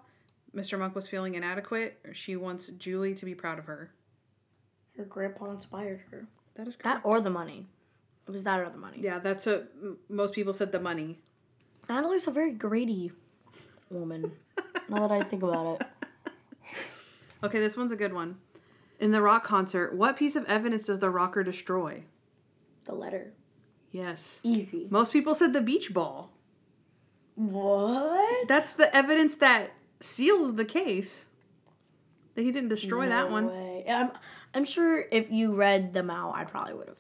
Mr. 0.55 0.79
Monk 0.79 0.95
was 0.95 1.07
feeling 1.09 1.35
inadequate. 1.35 1.99
She 2.13 2.37
wants 2.37 2.69
Julie 2.69 3.15
to 3.15 3.25
be 3.25 3.35
proud 3.35 3.59
of 3.59 3.65
her. 3.67 3.91
Her 4.97 5.05
grandpa 5.05 5.51
inspired 5.51 6.03
her. 6.11 6.27
That 6.55 6.69
is 6.69 6.77
correct. 6.77 7.03
That 7.03 7.09
or 7.09 7.21
the 7.21 7.31
money. 7.31 7.67
It 8.27 8.31
was 8.31 8.43
that 8.45 8.61
or 8.61 8.71
the 8.71 8.79
money. 8.79 8.99
yeah, 9.01 9.19
that's 9.19 9.45
what 9.47 9.71
m- 9.83 9.99
most 10.09 10.33
people 10.35 10.55
said. 10.55 10.73
The 10.73 10.81
money. 10.81 11.19
Natalie's 11.89 12.27
a 12.27 12.31
very 12.31 12.53
greedy 12.53 13.13
woman. 13.91 14.33
now 14.89 15.07
that 15.09 15.11
I 15.13 15.21
think 15.21 15.43
about 15.43 15.81
it. 15.83 15.87
Okay, 17.43 17.61
this 17.61 17.77
one's 17.77 17.93
a 17.93 17.97
good 17.97 18.15
one. 18.15 18.39
In 19.01 19.11
the 19.11 19.21
rock 19.21 19.45
concert, 19.45 19.95
what 19.95 20.17
piece 20.17 20.37
of 20.37 20.47
evidence 20.47 20.87
does 20.87 21.01
the 21.01 21.11
rocker 21.11 21.43
destroy? 21.43 22.05
The 22.85 22.95
letter. 22.95 23.33
Yes. 23.91 24.41
Easy. 24.43 24.87
Most 24.89 25.13
people 25.13 25.35
said 25.35 25.53
the 25.53 25.61
beach 25.61 25.93
ball. 25.93 26.31
What? 27.35 28.49
That's 28.49 28.73
the 28.73 28.95
evidence 28.97 29.35
that 29.37 29.73
seals 30.05 30.55
the 30.55 30.65
case. 30.65 31.27
That 32.35 32.43
he 32.43 32.51
didn't 32.51 32.69
destroy 32.71 33.09
that 33.09 33.31
one. 33.31 33.47
Way. 33.47 33.85
I'm, 33.89 34.11
I'm 34.55 34.65
sure 34.65 35.05
if 35.13 35.31
you 35.31 35.55
read 35.55 35.93
them 35.93 36.11
out, 36.11 36.35
I 36.35 36.45
probably 36.45 36.75
would 36.75 36.89
have 36.89 36.99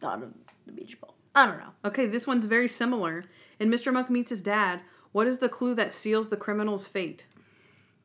thought 0.00 0.22
of 0.22 0.32
the 0.64 0.72
beach 0.72 1.00
ball. 1.00 1.14
I 1.34 1.46
don't 1.46 1.58
know. 1.58 1.70
Okay, 1.84 2.06
this 2.06 2.24
one's 2.26 2.46
very 2.46 2.68
similar. 2.68 3.24
In 3.58 3.68
Mr. 3.68 3.92
Monk 3.92 4.10
Meets 4.10 4.30
His 4.30 4.42
Dad, 4.42 4.80
what 5.10 5.26
is 5.26 5.38
the 5.38 5.48
clue 5.48 5.74
that 5.74 5.92
seals 5.92 6.28
the 6.28 6.36
criminal's 6.36 6.86
fate? 6.86 7.26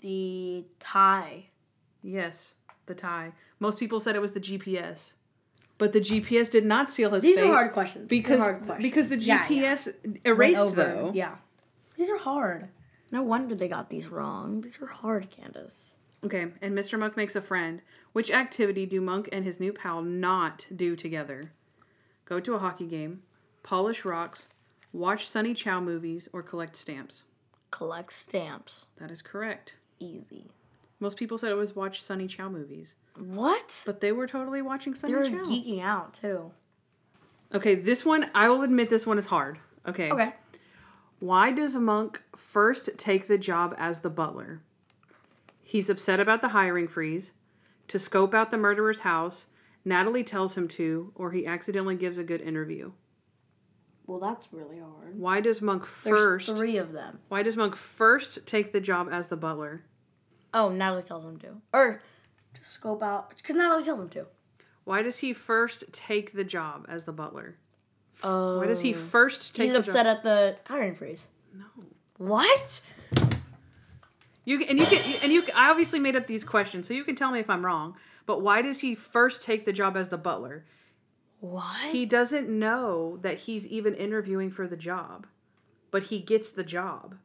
The 0.01 0.65
tie. 0.79 1.45
Yes, 2.01 2.55
the 2.87 2.95
tie. 2.95 3.33
Most 3.59 3.77
people 3.77 3.99
said 3.99 4.15
it 4.15 4.21
was 4.21 4.31
the 4.31 4.39
GPS. 4.39 5.13
But 5.77 5.93
the 5.93 5.99
GPS 6.01 6.49
did 6.49 6.65
not 6.65 6.89
seal 6.89 7.11
his 7.11 7.23
These 7.23 7.37
fate. 7.37 7.47
are 7.47 7.53
hard 7.53 7.73
questions. 7.73 8.07
These 8.09 8.25
are 8.25 8.27
because 8.27 8.41
hard 8.41 8.65
questions. 8.65 8.81
because 8.81 9.07
the 9.09 9.17
Yeah, 9.19 9.45
yeah. 9.49 9.73
GPS 9.75 9.93
erased 10.25 10.75
though. 10.75 11.11
Yeah. 11.13 11.35
These 11.95 12.09
are 12.09 12.17
hard. 12.17 12.69
No 13.11 13.21
wonder 13.23 13.55
they 13.55 13.67
got 13.67 13.89
these 13.89 14.07
wrong. 14.07 14.61
These 14.61 14.79
are 14.81 14.87
hard, 14.87 15.29
Candace. 15.31 15.95
Okay, 16.23 16.47
and 16.61 16.77
Mr. 16.77 16.99
Monk 16.99 17.15
makes 17.15 17.35
a 17.35 17.41
friend. 17.41 17.81
Which 18.11 18.29
activity 18.31 18.85
do 18.85 18.99
Monk 19.01 19.29
and 19.31 19.45
his 19.45 19.59
new 19.59 19.71
pal 19.71 20.01
not 20.01 20.67
do 20.75 20.95
together? 20.95 21.51
Go 22.25 22.39
to 22.39 22.53
a 22.55 22.59
hockey 22.59 22.85
game, 22.85 23.23
polish 23.63 24.03
rocks, 24.05 24.47
watch 24.91 25.27
Sunny 25.27 25.53
Chow 25.53 25.79
movies, 25.79 26.27
or 26.33 26.43
collect 26.43 26.75
stamps. 26.75 27.23
Collect 27.71 28.11
stamps. 28.11 28.85
That 28.99 29.11
is 29.11 29.21
correct. 29.21 29.75
Easy. 29.99 30.51
Most 30.99 31.17
people 31.17 31.37
said 31.37 31.51
it 31.51 31.55
was 31.55 31.75
watch 31.75 32.01
Sunny 32.03 32.27
Chow 32.27 32.49
movies, 32.49 32.95
What? 33.17 33.83
but 33.85 34.01
they 34.01 34.11
were 34.11 34.27
totally 34.27 34.61
watching 34.61 34.93
Sunny 34.95 35.13
Chow. 35.13 35.23
They 35.23 35.31
were 35.31 35.43
Chow. 35.43 35.49
geeking 35.49 35.81
out 35.81 36.13
too. 36.13 36.51
Okay, 37.53 37.75
this 37.75 38.05
one, 38.05 38.29
I 38.35 38.49
will 38.49 38.61
admit 38.61 38.89
this 38.89 39.07
one 39.07 39.17
is 39.17 39.25
hard. 39.27 39.59
Okay. 39.87 40.11
Okay. 40.11 40.33
Why 41.19 41.51
does 41.51 41.75
Monk 41.75 42.21
first 42.35 42.89
take 42.97 43.27
the 43.27 43.37
job 43.37 43.75
as 43.77 43.99
the 43.99 44.09
butler? 44.09 44.61
He's 45.61 45.89
upset 45.89 46.19
about 46.19 46.41
the 46.41 46.49
hiring 46.49 46.87
freeze, 46.87 47.33
to 47.89 47.99
scope 47.99 48.33
out 48.33 48.51
the 48.51 48.57
murderer's 48.57 49.01
house, 49.01 49.47
Natalie 49.83 50.23
tells 50.23 50.55
him 50.55 50.67
to, 50.69 51.11
or 51.15 51.31
he 51.31 51.45
accidentally 51.45 51.95
gives 51.95 52.17
a 52.17 52.23
good 52.23 52.41
interview. 52.41 52.91
Well, 54.05 54.19
that's 54.19 54.51
really 54.51 54.79
hard. 54.79 55.17
Why 55.17 55.41
does 55.41 55.61
Monk 55.61 55.85
first? 55.85 56.47
There's 56.47 56.57
three 56.57 56.77
of 56.77 56.93
them. 56.93 57.19
Why 57.27 57.43
does 57.43 57.57
Monk 57.57 57.75
first 57.75 58.45
take 58.45 58.71
the 58.71 58.79
job 58.79 59.09
as 59.11 59.27
the 59.27 59.37
butler? 59.37 59.83
Oh, 60.53 60.69
Natalie 60.69 61.03
tells 61.03 61.25
him 61.25 61.37
to, 61.39 61.61
or 61.73 62.01
to 62.53 62.63
scope 62.63 63.03
out 63.03 63.29
because 63.37 63.55
Natalie 63.55 63.83
tells 63.83 63.99
him 63.99 64.09
to. 64.09 64.25
Why 64.83 65.03
does 65.03 65.19
he 65.19 65.33
first 65.33 65.83
take 65.91 66.33
the 66.33 66.43
job 66.43 66.85
as 66.89 67.03
the 67.03 67.11
butler? 67.11 67.57
Oh. 68.23 68.59
Why 68.59 68.67
does 68.67 68.81
he 68.81 68.93
oh. 68.93 68.97
first 68.97 69.55
take 69.55 69.65
He's 69.65 69.73
the 69.73 69.79
upset 69.79 70.05
job? 70.05 70.17
at 70.17 70.23
the 70.23 70.57
hiring 70.67 70.95
freeze. 70.95 71.27
No. 71.53 71.65
What? 72.17 72.81
You 74.45 74.63
and 74.63 74.79
you 74.79 74.85
can 74.85 75.23
and 75.23 75.31
you. 75.31 75.43
I 75.55 75.69
obviously 75.69 75.99
made 75.99 76.15
up 76.15 76.27
these 76.27 76.43
questions, 76.43 76.87
so 76.87 76.93
you 76.93 77.03
can 77.03 77.15
tell 77.15 77.31
me 77.31 77.39
if 77.39 77.49
I'm 77.49 77.65
wrong. 77.65 77.95
But 78.25 78.41
why 78.41 78.61
does 78.61 78.79
he 78.79 78.95
first 78.95 79.43
take 79.43 79.65
the 79.65 79.73
job 79.73 79.95
as 79.95 80.09
the 80.09 80.17
butler? 80.17 80.65
What? 81.39 81.91
He 81.91 82.05
doesn't 82.05 82.49
know 82.49 83.17
that 83.21 83.39
he's 83.39 83.65
even 83.67 83.95
interviewing 83.95 84.51
for 84.51 84.67
the 84.67 84.75
job, 84.75 85.27
but 85.91 86.03
he 86.03 86.19
gets 86.19 86.51
the 86.51 86.63
job. 86.63 87.15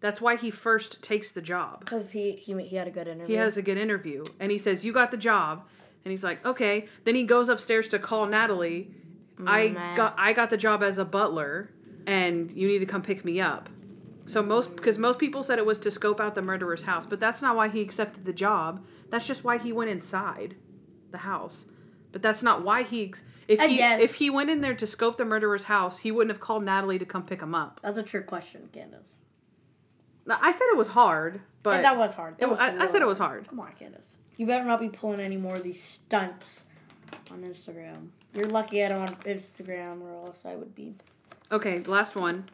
That's 0.00 0.20
why 0.20 0.36
he 0.36 0.50
first 0.50 1.00
takes 1.00 1.30
the 1.32 1.40
job. 1.40 1.80
Because 1.80 2.10
he, 2.10 2.32
he 2.32 2.60
he 2.64 2.76
had 2.76 2.88
a 2.88 2.90
good 2.90 3.06
interview. 3.08 3.34
He 3.34 3.40
has 3.40 3.56
a 3.56 3.62
good 3.62 3.78
interview, 3.78 4.24
and 4.40 4.50
he 4.50 4.58
says, 4.58 4.84
"You 4.84 4.92
got 4.92 5.12
the 5.12 5.16
job," 5.16 5.62
and 6.04 6.10
he's 6.10 6.24
like, 6.24 6.44
"Okay." 6.44 6.88
Then 7.04 7.14
he 7.14 7.22
goes 7.22 7.48
upstairs 7.48 7.88
to 7.88 7.98
call 7.98 8.26
Natalie. 8.26 8.90
I 9.46 9.68
got 9.96 10.14
I 10.18 10.32
got 10.32 10.50
the 10.50 10.56
job 10.56 10.82
as 10.82 10.98
a 10.98 11.04
butler, 11.04 11.70
and 12.06 12.50
you 12.50 12.68
need 12.68 12.80
to 12.80 12.86
come 12.86 13.02
pick 13.02 13.24
me 13.24 13.40
up. 13.40 13.68
So 14.26 14.42
most 14.42 14.76
because 14.76 14.98
most 14.98 15.18
people 15.18 15.42
said 15.42 15.58
it 15.58 15.66
was 15.66 15.78
to 15.80 15.90
scope 15.90 16.20
out 16.20 16.34
the 16.34 16.42
murderer's 16.42 16.82
house, 16.84 17.06
but 17.06 17.20
that's 17.20 17.42
not 17.42 17.56
why 17.56 17.68
he 17.68 17.80
accepted 17.80 18.24
the 18.24 18.32
job. 18.32 18.84
That's 19.10 19.26
just 19.26 19.44
why 19.44 19.58
he 19.58 19.72
went 19.72 19.90
inside 19.90 20.56
the 21.10 21.18
house. 21.18 21.66
But 22.12 22.22
that's 22.22 22.42
not 22.42 22.62
why 22.62 22.82
he 22.82 23.14
if 23.48 23.60
I 23.60 23.68
he 23.68 23.76
guess. 23.78 24.00
if 24.00 24.14
he 24.14 24.30
went 24.30 24.50
in 24.50 24.60
there 24.60 24.74
to 24.74 24.86
scope 24.86 25.18
the 25.18 25.24
murderer's 25.24 25.64
house, 25.64 25.98
he 25.98 26.12
wouldn't 26.12 26.32
have 26.34 26.40
called 26.40 26.64
Natalie 26.64 26.98
to 26.98 27.04
come 27.04 27.24
pick 27.24 27.42
him 27.42 27.54
up. 27.54 27.80
That's 27.82 27.98
a 27.98 28.02
trick 28.02 28.26
question, 28.26 28.68
Candace. 28.72 29.16
Now, 30.24 30.38
I 30.40 30.52
said 30.52 30.66
it 30.70 30.76
was 30.76 30.88
hard, 30.88 31.40
but 31.62 31.76
And 31.76 31.84
that 31.84 31.96
was 31.96 32.14
hard. 32.14 32.38
That 32.38 32.44
it- 32.46 32.50
was 32.50 32.58
I, 32.60 32.76
I 32.76 32.86
said 32.86 33.02
it 33.02 33.08
was 33.08 33.18
hard. 33.18 33.48
Come 33.48 33.60
on, 33.60 33.72
Candace. 33.78 34.16
You 34.36 34.46
better 34.46 34.64
not 34.64 34.80
be 34.80 34.88
pulling 34.88 35.20
any 35.20 35.36
more 35.36 35.56
of 35.56 35.62
these 35.62 35.82
stunts 35.82 36.64
on 37.30 37.42
Instagram. 37.42 38.08
You're 38.34 38.46
lucky 38.46 38.84
I 38.84 38.88
don't 38.88 39.08
have 39.08 39.24
Instagram, 39.24 40.00
or 40.02 40.26
else 40.26 40.42
I 40.44 40.56
would 40.56 40.74
be. 40.74 40.94
Okay, 41.50 41.80
last 41.80 42.16
one. 42.16 42.44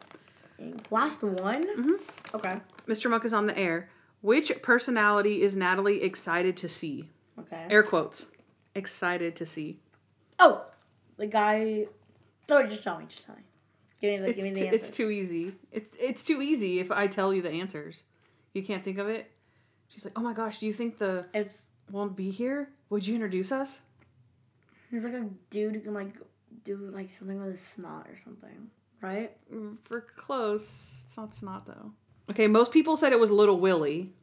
Last 0.91 1.23
one. 1.23 1.65
Mm-hmm. 1.65 2.35
Okay. 2.35 2.59
Mr. 2.87 3.09
Monk 3.09 3.23
is 3.23 3.33
on 3.33 3.45
the 3.45 3.57
air. 3.57 3.89
Which 4.21 4.51
personality 4.61 5.41
is 5.41 5.55
Natalie 5.55 6.03
excited 6.03 6.57
to 6.57 6.69
see? 6.69 7.09
Okay. 7.39 7.65
Air 7.69 7.83
quotes. 7.83 8.25
Excited 8.75 9.37
to 9.37 9.45
see. 9.45 9.79
Oh, 10.37 10.65
the 11.17 11.27
guy. 11.27 11.85
No, 12.49 12.65
just 12.67 12.83
tell 12.83 12.99
me. 12.99 13.05
Just 13.07 13.25
tell 13.25 13.35
me. 13.35 13.43
Give 14.01 14.11
me 14.11 14.17
the. 14.17 14.29
It's, 14.29 14.35
give 14.35 14.43
me 14.43 14.49
the 14.51 14.59
too, 14.59 14.65
answer. 14.65 14.75
it's 14.75 14.91
too 14.91 15.09
easy. 15.09 15.55
It's 15.71 15.95
it's 15.99 16.23
too 16.25 16.41
easy 16.41 16.79
if 16.79 16.91
I 16.91 17.07
tell 17.07 17.33
you 17.33 17.41
the 17.41 17.51
answers. 17.51 18.03
You 18.53 18.63
can't 18.63 18.83
think 18.83 18.97
of 18.97 19.07
it. 19.07 19.31
She's 19.87 20.03
like, 20.03 20.17
"Oh 20.17 20.21
my 20.21 20.33
gosh, 20.33 20.59
do 20.59 20.65
you 20.65 20.73
think 20.73 20.97
the 20.97 21.25
It's. 21.33 21.63
won't 21.89 22.15
be 22.17 22.31
here? 22.31 22.69
Would 22.89 23.07
you 23.07 23.15
introduce 23.15 23.51
us?" 23.51 23.81
He's 24.91 25.03
like 25.03 25.13
a 25.13 25.27
dude 25.49 25.75
who 25.75 25.81
can 25.81 25.93
like 25.93 26.15
do 26.63 26.77
like 26.93 27.11
something 27.11 27.39
with 27.39 27.51
his 27.51 27.61
snot 27.61 28.07
or 28.07 28.17
something, 28.23 28.69
right? 29.01 29.31
Mm, 29.53 29.77
For 29.83 30.01
close, 30.01 31.03
it's 31.05 31.15
not 31.17 31.33
snot 31.33 31.65
though. 31.65 31.91
Okay, 32.29 32.47
most 32.47 32.71
people 32.71 32.97
said 32.97 33.11
it 33.11 33.19
was 33.19 33.31
Little 33.31 33.59
Willie. 33.59 34.13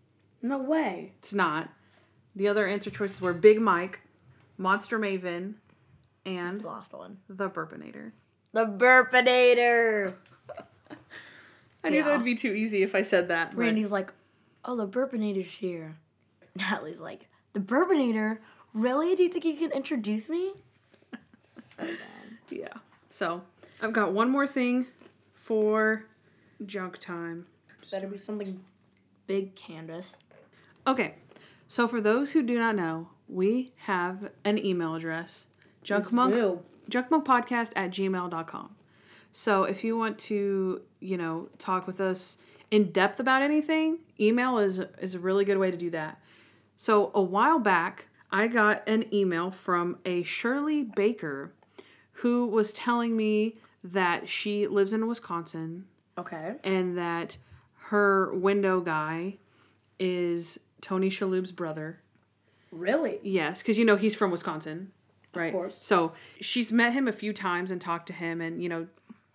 No 0.42 0.58
way. 0.58 1.12
It's 1.18 1.34
not. 1.34 1.70
The 2.34 2.48
other 2.48 2.66
answer 2.66 2.90
choices 2.90 3.20
were 3.20 3.32
Big 3.32 3.60
Mike, 3.60 4.00
Monster 4.58 4.98
Maven, 4.98 5.54
and 6.24 6.60
The 6.60 6.66
last 6.66 6.92
one. 6.92 7.18
the 7.28 7.48
Burpinator. 7.48 8.12
The 8.52 8.66
Burpinator. 8.66 10.12
I 11.84 11.88
knew 11.90 12.02
that 12.02 12.16
would 12.16 12.24
be 12.24 12.34
too 12.34 12.52
easy 12.52 12.82
if 12.82 12.94
I 12.94 13.02
said 13.02 13.28
that. 13.28 13.50
but- 13.52 13.58
Randy's 13.58 13.92
like, 13.92 14.12
oh, 14.64 14.76
the 14.76 14.86
Burpinator's 14.86 15.50
here. 15.56 15.96
Natalie's 16.56 17.00
like, 17.00 17.28
the 17.52 17.60
Burpinator? 17.60 18.38
Really? 18.76 19.16
Do 19.16 19.22
you 19.22 19.30
think 19.30 19.46
you 19.46 19.56
can 19.56 19.72
introduce 19.72 20.28
me? 20.28 20.52
So 21.60 21.78
bad. 21.78 21.96
Yeah. 22.50 22.74
So 23.08 23.40
I've 23.80 23.94
got 23.94 24.12
one 24.12 24.28
more 24.28 24.46
thing 24.46 24.84
for 25.32 26.04
junk 26.66 26.98
time. 26.98 27.46
Better 27.90 28.06
be 28.06 28.18
something 28.18 28.60
big, 29.26 29.54
Candace. 29.56 30.14
Okay. 30.86 31.14
So 31.66 31.88
for 31.88 32.02
those 32.02 32.32
who 32.32 32.42
do 32.42 32.58
not 32.58 32.76
know, 32.76 33.08
we 33.30 33.72
have 33.76 34.30
an 34.44 34.58
email 34.58 34.94
address. 34.94 35.46
Junkmonk 35.82 36.36
Ew. 36.36 36.62
junkmonkpodcast 36.90 37.72
at 37.74 37.90
gmail.com. 37.90 38.76
So 39.32 39.64
if 39.64 39.84
you 39.84 39.96
want 39.96 40.18
to, 40.18 40.82
you 41.00 41.16
know, 41.16 41.48
talk 41.56 41.86
with 41.86 41.98
us 41.98 42.36
in 42.70 42.92
depth 42.92 43.20
about 43.20 43.40
anything, 43.40 44.00
email 44.20 44.58
is 44.58 44.80
is 45.00 45.14
a 45.14 45.18
really 45.18 45.46
good 45.46 45.56
way 45.56 45.70
to 45.70 45.78
do 45.78 45.88
that. 45.90 46.20
So 46.76 47.10
a 47.14 47.22
while 47.22 47.58
back, 47.58 48.08
I 48.30 48.48
got 48.48 48.88
an 48.88 49.12
email 49.14 49.50
from 49.50 49.98
a 50.04 50.22
Shirley 50.22 50.82
Baker 50.82 51.52
who 52.20 52.46
was 52.46 52.72
telling 52.72 53.16
me 53.16 53.56
that 53.84 54.28
she 54.28 54.66
lives 54.66 54.92
in 54.92 55.06
Wisconsin 55.06 55.84
Okay. 56.18 56.54
and 56.64 56.96
that 56.98 57.36
her 57.90 58.34
window 58.34 58.80
guy 58.80 59.36
is 59.98 60.58
Tony 60.80 61.08
Shalhoub's 61.10 61.52
brother. 61.52 62.00
Really? 62.72 63.20
Yes, 63.22 63.62
because 63.62 63.78
you 63.78 63.84
know 63.84 63.96
he's 63.96 64.14
from 64.14 64.30
Wisconsin, 64.30 64.90
right? 65.34 65.52
course. 65.52 65.78
So 65.80 66.12
she's 66.40 66.72
met 66.72 66.92
him 66.92 67.06
a 67.06 67.12
few 67.12 67.32
times 67.32 67.70
and 67.70 67.80
talked 67.80 68.06
to 68.08 68.12
him, 68.12 68.40
and 68.40 68.62
you 68.62 68.68
know, 68.68 68.88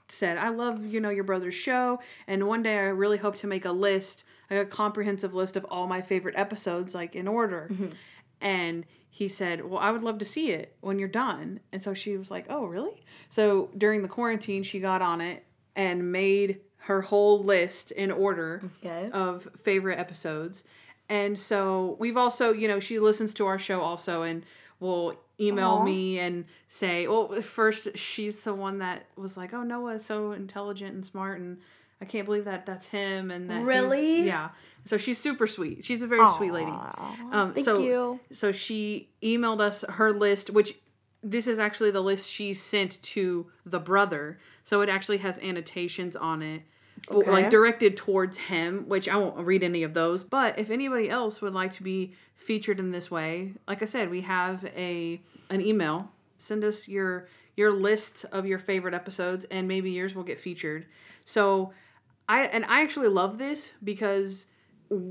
said, 0.10 0.38
"I 0.38 0.50
love 0.50 0.86
you 0.86 1.00
know 1.00 1.10
your 1.10 1.24
brother's 1.24 1.56
show, 1.56 2.00
and 2.28 2.46
one 2.48 2.62
day 2.62 2.78
I 2.78 2.82
really 2.90 3.18
hope 3.18 3.36
to 3.38 3.48
make 3.48 3.64
a 3.66 3.72
list, 3.72 4.26
like 4.50 4.60
a 4.60 4.66
comprehensive 4.66 5.34
list 5.34 5.56
of 5.56 5.66
all 5.66 5.88
my 5.88 6.02
favorite 6.02 6.36
episodes, 6.38 6.94
like 6.94 7.16
in 7.16 7.28
order." 7.28 7.70
Mm-hmm. 7.72 7.88
And 8.42 8.86
he 9.10 9.28
said, 9.28 9.70
"Well, 9.70 9.80
I 9.80 9.92
would 9.92 10.04
love 10.04 10.18
to 10.20 10.26
see 10.26 10.52
it 10.52 10.76
when 10.82 10.98
you're 11.00 11.08
done." 11.08 11.60
And 11.72 11.84
so 11.84 11.94
she 11.94 12.18
was 12.18 12.32
like, 12.32 12.46
"Oh, 12.50 12.66
really?" 12.66 13.04
So 13.30 13.70
during 13.78 14.02
the 14.02 14.08
quarantine, 14.08 14.64
she 14.64 14.80
got 14.80 15.02
on 15.02 15.22
it 15.22 15.46
and 15.76 16.12
made 16.12 16.60
her 16.86 17.02
whole 17.02 17.42
list 17.44 17.92
in 17.92 18.10
order 18.12 18.62
Okay. 18.84 19.10
of 19.12 19.48
favorite 19.62 20.00
episodes. 20.00 20.64
And 21.08 21.38
so 21.38 21.96
we've 22.00 22.18
also, 22.18 22.52
you 22.54 22.68
know, 22.68 22.80
she 22.80 22.98
listens 23.00 23.34
to 23.36 23.46
our 23.46 23.60
show 23.60 23.82
also 23.82 24.24
and 24.24 24.44
will 24.80 25.14
email 25.40 25.74
Aw. 25.74 25.84
me 25.84 26.18
and 26.20 26.46
say, 26.68 27.08
well, 27.08 27.40
first 27.42 27.98
she's 27.98 28.44
the 28.44 28.54
one 28.54 28.80
that 28.80 29.06
was 29.16 29.38
like, 29.38 29.54
oh, 29.54 29.62
Noah 29.64 29.96
is 29.96 30.06
so 30.06 30.32
intelligent 30.32 30.94
and 30.96 31.06
smart 31.06 31.40
and 31.40 31.58
I 32.00 32.06
can't 32.06 32.26
believe 32.26 32.46
that 32.46 32.66
that's 32.66 32.88
him 32.88 33.30
and 33.30 33.50
that 33.52 33.62
Really? 33.64 34.26
yeah. 34.26 34.50
So 34.86 34.98
she's 34.98 35.20
super 35.20 35.48
sweet. 35.48 35.86
She's 35.86 36.02
a 36.02 36.08
very 36.08 36.28
sweet 36.38 36.52
lady. 36.54 36.72
Um, 37.32 37.54
Thank 37.54 37.66
so, 37.66 37.80
you. 37.80 38.20
So 38.32 38.52
she 38.52 39.10
emailed 39.22 39.62
us 39.62 39.86
her 39.88 40.12
list, 40.12 40.50
which 40.50 40.80
this 41.24 41.48
is 41.48 41.60
actually 41.60 41.92
the 41.92 42.02
list 42.02 42.30
she 42.30 42.54
sent 42.54 43.02
to 43.04 43.48
the 43.66 43.80
brother. 43.80 44.40
So 44.64 44.82
it 44.82 44.90
actually 44.90 45.20
has 45.20 45.38
annotations 45.40 46.16
on 46.16 46.42
it, 46.42 46.64
for, 47.08 47.18
Okay. 47.18 47.32
like 47.32 47.50
directed 47.50 47.96
towards 47.96 48.38
him, 48.38 48.88
which 48.88 49.08
I 49.08 49.18
won't 49.18 49.38
read 49.46 49.64
any 49.64 49.84
of 49.84 49.94
those. 49.94 50.24
But 50.24 50.58
if 50.58 50.72
anybody 50.72 51.10
else 51.10 51.42
would 51.42 51.54
like 51.54 51.74
to 51.74 51.84
be 51.84 52.14
featured 52.36 52.80
in 52.80 52.90
this 52.92 53.12
way, 53.12 53.54
like 53.68 53.82
I 53.84 53.86
said, 53.86 54.10
we 54.10 54.22
have 54.22 54.66
a 54.76 55.22
an 55.50 55.62
email. 55.62 56.12
Send 56.38 56.64
us 56.64 56.88
your 56.88 57.28
your 57.56 57.72
list 57.72 58.26
of 58.32 58.48
your 58.48 58.58
favorite 58.58 58.96
episodes, 58.96 59.46
and 59.52 59.68
maybe 59.68 59.92
yours 59.92 60.16
will 60.16 60.24
get 60.24 60.40
featured. 60.40 60.88
So 61.24 61.72
I 62.28 62.46
and 62.46 62.66
I 62.66 62.82
actually 62.82 63.10
love 63.10 63.38
this 63.38 63.72
because 63.84 64.48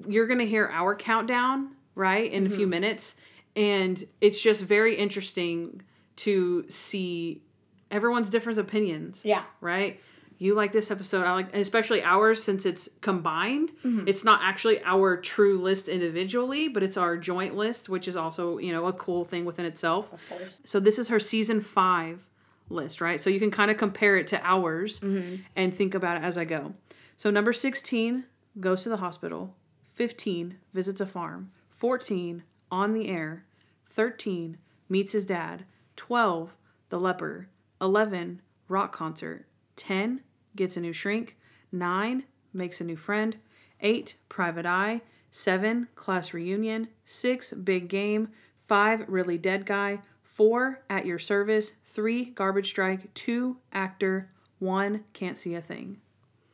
you're 0.08 0.26
gonna 0.26 0.44
hear 0.44 0.68
our 0.72 0.94
countdown 0.94 1.70
right 1.94 2.30
in 2.30 2.46
a 2.46 2.50
few 2.50 2.60
mm-hmm. 2.60 2.70
minutes, 2.70 3.16
and 3.56 4.02
it's 4.20 4.40
just 4.40 4.62
very 4.62 4.96
interesting 4.96 5.82
to 6.16 6.64
see 6.68 7.42
everyone's 7.90 8.30
different 8.30 8.58
opinions. 8.58 9.24
Yeah. 9.24 9.44
Right. 9.60 10.00
You 10.38 10.54
like 10.54 10.72
this 10.72 10.90
episode. 10.90 11.24
I 11.24 11.32
like, 11.32 11.54
especially 11.54 12.02
ours 12.02 12.42
since 12.42 12.64
it's 12.64 12.88
combined. 13.02 13.72
Mm-hmm. 13.84 14.08
It's 14.08 14.24
not 14.24 14.40
actually 14.42 14.82
our 14.84 15.18
true 15.18 15.60
list 15.60 15.86
individually, 15.88 16.68
but 16.68 16.82
it's 16.82 16.96
our 16.96 17.18
joint 17.18 17.56
list, 17.56 17.90
which 17.90 18.08
is 18.08 18.16
also 18.16 18.58
you 18.58 18.72
know 18.72 18.86
a 18.86 18.92
cool 18.92 19.24
thing 19.24 19.44
within 19.44 19.66
itself. 19.66 20.12
Of 20.12 20.28
course. 20.28 20.60
So 20.64 20.80
this 20.80 20.98
is 20.98 21.08
her 21.08 21.20
season 21.20 21.60
five 21.60 22.24
list, 22.70 23.00
right? 23.00 23.20
So 23.20 23.28
you 23.28 23.38
can 23.38 23.50
kind 23.50 23.70
of 23.70 23.76
compare 23.76 24.16
it 24.16 24.26
to 24.28 24.40
ours 24.42 25.00
mm-hmm. 25.00 25.42
and 25.56 25.74
think 25.74 25.94
about 25.94 26.16
it 26.16 26.22
as 26.22 26.38
I 26.38 26.44
go. 26.44 26.74
So 27.16 27.30
number 27.30 27.52
16 27.52 28.24
goes 28.58 28.82
to 28.84 28.88
the 28.88 28.98
hospital. 28.98 29.54
15 30.01 30.57
visits 30.72 31.03
a 31.03 31.05
farm. 31.05 31.51
14 31.68 32.42
on 32.70 32.94
the 32.94 33.11
air. 33.11 33.44
13 33.90 34.57
meets 34.88 35.12
his 35.12 35.26
dad. 35.26 35.66
12 35.96 36.57
the 36.88 36.98
leper. 36.98 37.48
11 37.82 38.40
rock 38.66 38.92
concert. 38.92 39.44
10 39.76 40.22
gets 40.57 40.78
a 40.78 40.80
new 40.80 40.94
shrink. 40.94 41.36
9 41.70 42.24
makes 42.55 42.80
a 42.80 42.84
new 42.84 42.96
friend. 42.96 43.36
8 43.82 44.14
private 44.30 44.64
eye. 44.64 45.03
7 45.32 45.88
class 45.96 46.32
reunion. 46.32 46.88
6 47.05 47.53
big 47.53 47.88
game. 47.88 48.28
5 48.68 49.05
really 49.07 49.36
dead 49.36 49.66
guy. 49.66 49.98
4 50.22 50.82
at 50.88 51.05
your 51.05 51.18
service. 51.18 51.72
3 51.84 52.24
garbage 52.24 52.70
strike. 52.70 53.12
2 53.12 53.59
actor. 53.70 54.30
1 54.61 55.05
can't 55.12 55.36
see 55.36 55.55
a 55.55 55.61
thing. 55.61 55.98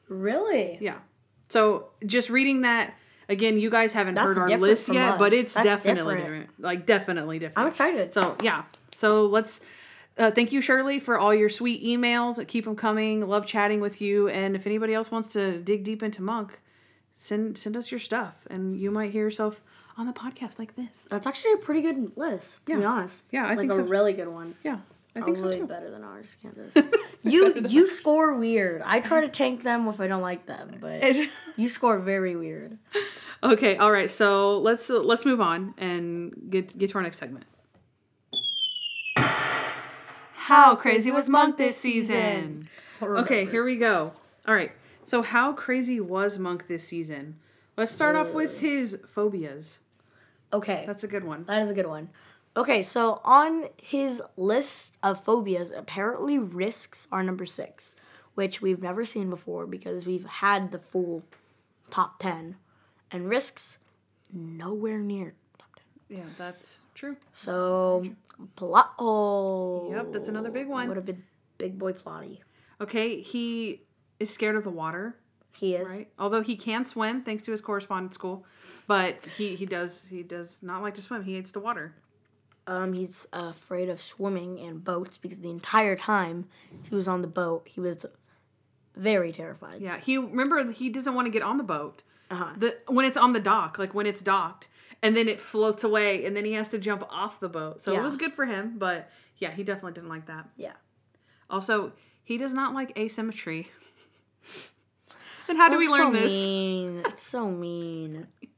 Really? 0.08 0.78
Yeah. 0.80 0.98
So 1.48 1.90
just 2.04 2.28
reading 2.28 2.62
that 2.62 2.96
again, 3.28 3.58
you 3.58 3.70
guys 3.70 3.92
haven't 3.92 4.14
That's 4.14 4.36
heard 4.36 4.50
our 4.50 4.58
list 4.58 4.88
yet, 4.92 5.18
but 5.18 5.32
it's 5.32 5.54
That's 5.54 5.64
definitely 5.64 6.16
different. 6.16 6.20
different. 6.22 6.60
Like 6.60 6.86
definitely 6.86 7.38
different. 7.38 7.58
I'm 7.58 7.68
excited. 7.68 8.14
So 8.14 8.36
yeah. 8.42 8.64
So 8.94 9.26
let's. 9.26 9.60
Uh, 10.18 10.30
thank 10.30 10.50
you, 10.50 10.62
Shirley, 10.62 10.98
for 10.98 11.18
all 11.18 11.34
your 11.34 11.50
sweet 11.50 11.84
emails. 11.84 12.44
Keep 12.48 12.64
them 12.64 12.74
coming. 12.74 13.28
Love 13.28 13.44
chatting 13.44 13.82
with 13.82 14.00
you. 14.00 14.28
And 14.28 14.56
if 14.56 14.66
anybody 14.66 14.94
else 14.94 15.10
wants 15.10 15.30
to 15.34 15.58
dig 15.58 15.84
deep 15.84 16.02
into 16.02 16.22
Monk, 16.22 16.58
send 17.14 17.58
send 17.58 17.76
us 17.76 17.90
your 17.90 18.00
stuff, 18.00 18.34
and 18.48 18.78
you 18.80 18.90
might 18.90 19.10
hear 19.10 19.24
yourself 19.24 19.62
on 19.98 20.06
the 20.06 20.12
podcast 20.12 20.58
like 20.58 20.74
this. 20.76 21.06
That's 21.10 21.26
actually 21.26 21.52
a 21.52 21.56
pretty 21.58 21.82
good 21.82 22.16
list, 22.16 22.64
to 22.66 22.78
be 22.78 22.84
honest. 22.84 23.24
Yeah, 23.30 23.44
I 23.44 23.50
like 23.50 23.58
think 23.58 23.72
a 23.72 23.76
so. 23.76 23.82
really 23.82 24.12
good 24.14 24.28
one. 24.28 24.54
Yeah, 24.64 24.78
I 25.16 25.20
think 25.22 25.36
so 25.36 25.50
too. 25.50 25.66
better 25.66 25.90
than 25.90 26.04
ours, 26.04 26.36
Candace. 26.42 26.76
you 27.22 27.66
you 27.68 27.86
score 27.86 28.34
weird. 28.34 28.82
I 28.84 29.00
try 29.00 29.22
to 29.22 29.28
tank 29.28 29.62
them 29.62 29.88
if 29.88 30.00
I 30.00 30.06
don't 30.06 30.22
like 30.22 30.46
them, 30.46 30.76
but 30.80 31.02
you 31.56 31.68
score 31.68 31.98
very 31.98 32.36
weird. 32.36 32.78
Okay, 33.42 33.76
all 33.76 33.90
right. 33.90 34.10
So 34.10 34.58
let's 34.58 34.90
uh, 34.90 35.00
let's 35.00 35.24
move 35.24 35.40
on 35.40 35.74
and 35.78 36.34
get 36.50 36.76
get 36.78 36.90
to 36.90 36.96
our 36.96 37.02
next 37.02 37.18
segment. 37.18 37.46
How 39.16 40.76
crazy 40.76 41.10
was 41.10 41.28
Monk 41.28 41.56
this 41.56 41.76
season? 41.76 42.68
Okay, 43.02 43.46
here 43.46 43.64
we 43.64 43.76
go. 43.76 44.12
All 44.46 44.54
right. 44.54 44.72
So 45.04 45.22
how 45.22 45.52
crazy 45.52 46.00
was 46.00 46.38
Monk 46.38 46.66
this 46.66 46.84
season? 46.84 47.36
Let's 47.76 47.92
start 47.92 48.16
off 48.16 48.32
with 48.32 48.60
his 48.60 49.00
phobias. 49.06 49.80
Okay, 50.52 50.84
That's 50.86 51.02
a 51.04 51.08
good 51.08 51.24
one. 51.24 51.44
that 51.48 51.62
is 51.62 51.70
a 51.70 51.74
good 51.74 51.88
one. 51.88 52.08
Okay, 52.56 52.82
so 52.82 53.20
on 53.22 53.66
his 53.82 54.22
list 54.36 54.96
of 55.02 55.22
phobias, 55.22 55.70
apparently 55.70 56.38
risks 56.38 57.06
are 57.12 57.22
number 57.22 57.44
six, 57.44 57.94
which 58.34 58.62
we've 58.62 58.82
never 58.82 59.04
seen 59.04 59.28
before 59.28 59.66
because 59.66 60.06
we've 60.06 60.24
had 60.24 60.72
the 60.72 60.78
full 60.78 61.22
top 61.90 62.18
ten, 62.18 62.56
and 63.10 63.28
risks 63.28 63.78
nowhere 64.32 64.98
near 64.98 65.34
top 65.58 65.76
ten. 65.76 66.16
Yeah, 66.18 66.24
that's 66.38 66.80
true. 66.94 67.16
So 67.34 68.06
plot 68.56 68.92
hole. 68.98 69.90
Yep, 69.94 70.12
that's 70.12 70.28
another 70.28 70.50
big 70.50 70.66
one. 70.68 70.88
What 70.88 70.96
a 70.98 71.02
big 71.02 71.18
big 71.58 71.78
boy 71.78 71.92
plotty. 71.92 72.38
Okay, 72.80 73.20
he 73.20 73.82
is 74.18 74.30
scared 74.30 74.56
of 74.56 74.64
the 74.64 74.70
water, 74.70 75.16
He 75.52 75.74
is. 75.74 75.88
right? 75.88 76.08
Although 76.18 76.42
he 76.42 76.56
can 76.56 76.84
swim 76.86 77.22
thanks 77.22 77.42
to 77.44 77.50
his 77.52 77.60
correspondence 77.60 78.14
school, 78.14 78.46
but 78.86 79.18
he 79.36 79.56
he 79.56 79.66
does 79.66 80.06
he 80.08 80.22
does 80.22 80.58
not 80.62 80.80
like 80.82 80.94
to 80.94 81.02
swim. 81.02 81.22
He 81.24 81.34
hates 81.34 81.50
the 81.50 81.60
water. 81.60 81.94
Um, 82.68 82.92
he's 82.94 83.26
afraid 83.32 83.88
of 83.88 84.00
swimming 84.00 84.58
and 84.58 84.82
boats 84.82 85.16
because 85.18 85.38
the 85.38 85.50
entire 85.50 85.94
time 85.94 86.46
he 86.88 86.94
was 86.94 87.06
on 87.06 87.22
the 87.22 87.28
boat, 87.28 87.68
he 87.68 87.80
was 87.80 88.04
very 88.96 89.30
terrified. 89.30 89.80
Yeah, 89.80 89.98
he 89.98 90.18
remember 90.18 90.72
he 90.72 90.88
doesn't 90.88 91.14
want 91.14 91.26
to 91.26 91.30
get 91.30 91.42
on 91.42 91.58
the 91.58 91.62
boat. 91.64 92.02
Uh-huh. 92.30 92.54
The 92.56 92.76
when 92.88 93.04
it's 93.06 93.16
on 93.16 93.32
the 93.34 93.40
dock, 93.40 93.78
like 93.78 93.94
when 93.94 94.06
it's 94.06 94.20
docked, 94.22 94.68
and 95.02 95.16
then 95.16 95.28
it 95.28 95.38
floats 95.38 95.84
away, 95.84 96.24
and 96.24 96.36
then 96.36 96.44
he 96.44 96.54
has 96.54 96.70
to 96.70 96.78
jump 96.78 97.04
off 97.08 97.38
the 97.38 97.48
boat. 97.48 97.80
So 97.80 97.92
Yeah. 97.92 98.00
it 98.00 98.02
was 98.02 98.16
good 98.16 98.32
for 98.32 98.46
him, 98.46 98.74
but 98.78 99.10
yeah, 99.38 99.52
he 99.52 99.62
definitely 99.62 99.92
didn't 99.92 100.08
like 100.08 100.26
that. 100.26 100.48
Yeah. 100.56 100.72
Also, 101.48 101.92
he 102.24 102.36
does 102.36 102.52
not 102.52 102.74
like 102.74 102.98
asymmetry. 102.98 103.68
and 105.48 105.56
how 105.56 105.68
do 105.68 105.78
we 105.78 105.86
learn 105.88 106.12
so 106.14 106.20
this? 106.20 106.32
Mean. 106.32 107.02
It's 107.06 107.22
so 107.22 107.48
mean. 107.48 108.26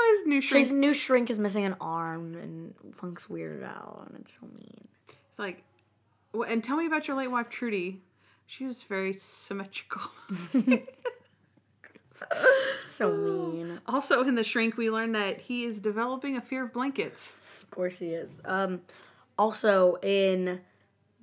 Oh, 0.00 0.16
his 0.16 0.26
new 0.26 0.40
shrink. 0.40 0.64
His 0.64 0.72
new 0.72 0.94
shrink 0.94 1.30
is 1.30 1.38
missing 1.38 1.64
an 1.64 1.76
arm, 1.80 2.34
and 2.34 2.74
Monk's 3.02 3.26
weirded 3.26 3.64
out, 3.64 4.06
and 4.08 4.20
it's 4.20 4.34
so 4.34 4.46
mean. 4.46 4.88
It's 5.08 5.38
like, 5.38 5.64
well, 6.32 6.48
and 6.48 6.62
tell 6.62 6.76
me 6.76 6.86
about 6.86 7.08
your 7.08 7.16
late 7.16 7.30
wife 7.30 7.48
Trudy. 7.48 8.02
She 8.46 8.64
was 8.64 8.82
very 8.82 9.12
symmetrical. 9.12 10.02
So 12.98 13.12
mean. 13.12 13.80
also, 13.86 14.24
in 14.24 14.34
the 14.34 14.42
shrink, 14.42 14.76
we 14.76 14.90
learned 14.90 15.14
that 15.14 15.40
he 15.42 15.64
is 15.64 15.78
developing 15.78 16.36
a 16.36 16.40
fear 16.40 16.64
of 16.64 16.72
blankets. 16.72 17.32
Of 17.62 17.70
course 17.70 17.98
he 17.98 18.08
is. 18.08 18.40
Um, 18.44 18.82
also 19.38 19.96
in 20.02 20.60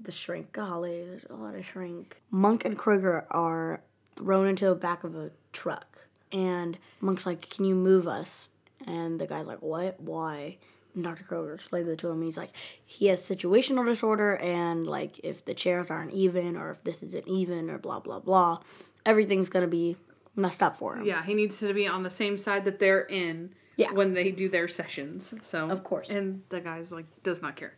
the 0.02 0.12
shrink, 0.12 0.54
golly, 0.54 1.04
there's 1.04 1.26
a 1.30 1.34
lot 1.34 1.56
of 1.56 1.66
shrink. 1.66 2.22
Monk 2.32 2.64
and 2.64 2.78
Kroger 2.78 3.26
are 3.30 3.82
thrown 4.16 4.48
into 4.48 4.66
the 4.66 4.76
back 4.76 5.04
of 5.04 5.16
a 5.16 5.32
truck, 5.52 6.08
and 6.32 6.78
Monk's 7.02 7.26
like, 7.26 7.50
"Can 7.50 7.66
you 7.66 7.76
move 7.76 8.08
us?" 8.08 8.48
And 8.86 9.20
the 9.20 9.28
guy's 9.28 9.48
like, 9.48 9.62
"What? 9.62 10.00
Why?" 10.00 10.58
And 10.94 11.04
Dr. 11.04 11.24
Kroger 11.26 11.54
explains 11.56 11.88
it 11.90 11.98
to 12.00 12.08
him. 12.10 12.22
He's 12.22 12.38
like, 12.38 12.52
he 12.86 13.08
has 13.08 13.22
situational 13.22 13.86
disorder, 13.86 14.38
and 14.38 14.86
like 14.86 15.20
if 15.24 15.44
the 15.44 15.54
chairs 15.54 15.92
aren't 15.92 16.14
even, 16.14 16.56
or 16.56 16.72
if 16.72 16.84
this 16.84 17.04
isn't 17.04 17.28
even, 17.28 17.70
or 17.70 17.78
blah 17.78 18.00
blah 18.00 18.20
blah, 18.20 18.60
everything's 19.06 19.50
gonna 19.50 19.68
be 19.68 19.98
messed 20.38 20.64
up 20.64 20.78
for 20.78 20.96
him. 20.98 21.06
Yeah, 21.06 21.24
he 21.24 21.34
needs 21.34 21.60
to 21.60 21.74
be 21.74 21.88
on 21.88 22.04
the 22.04 22.10
same 22.10 22.38
side 22.38 22.64
that 22.66 22.80
they're 22.80 23.02
in 23.04 23.54
Yeah. 23.76 23.92
when 23.92 24.14
they 24.14 24.32
do 24.32 24.48
their 24.48 24.68
sessions. 24.70 25.34
So 25.42 25.70
Of 25.70 25.84
course. 25.84 26.10
and 26.10 26.44
the 26.50 26.62
guy's 26.62 26.92
like 26.94 27.06
does 27.24 27.42
not 27.42 27.56
care. 27.58 27.74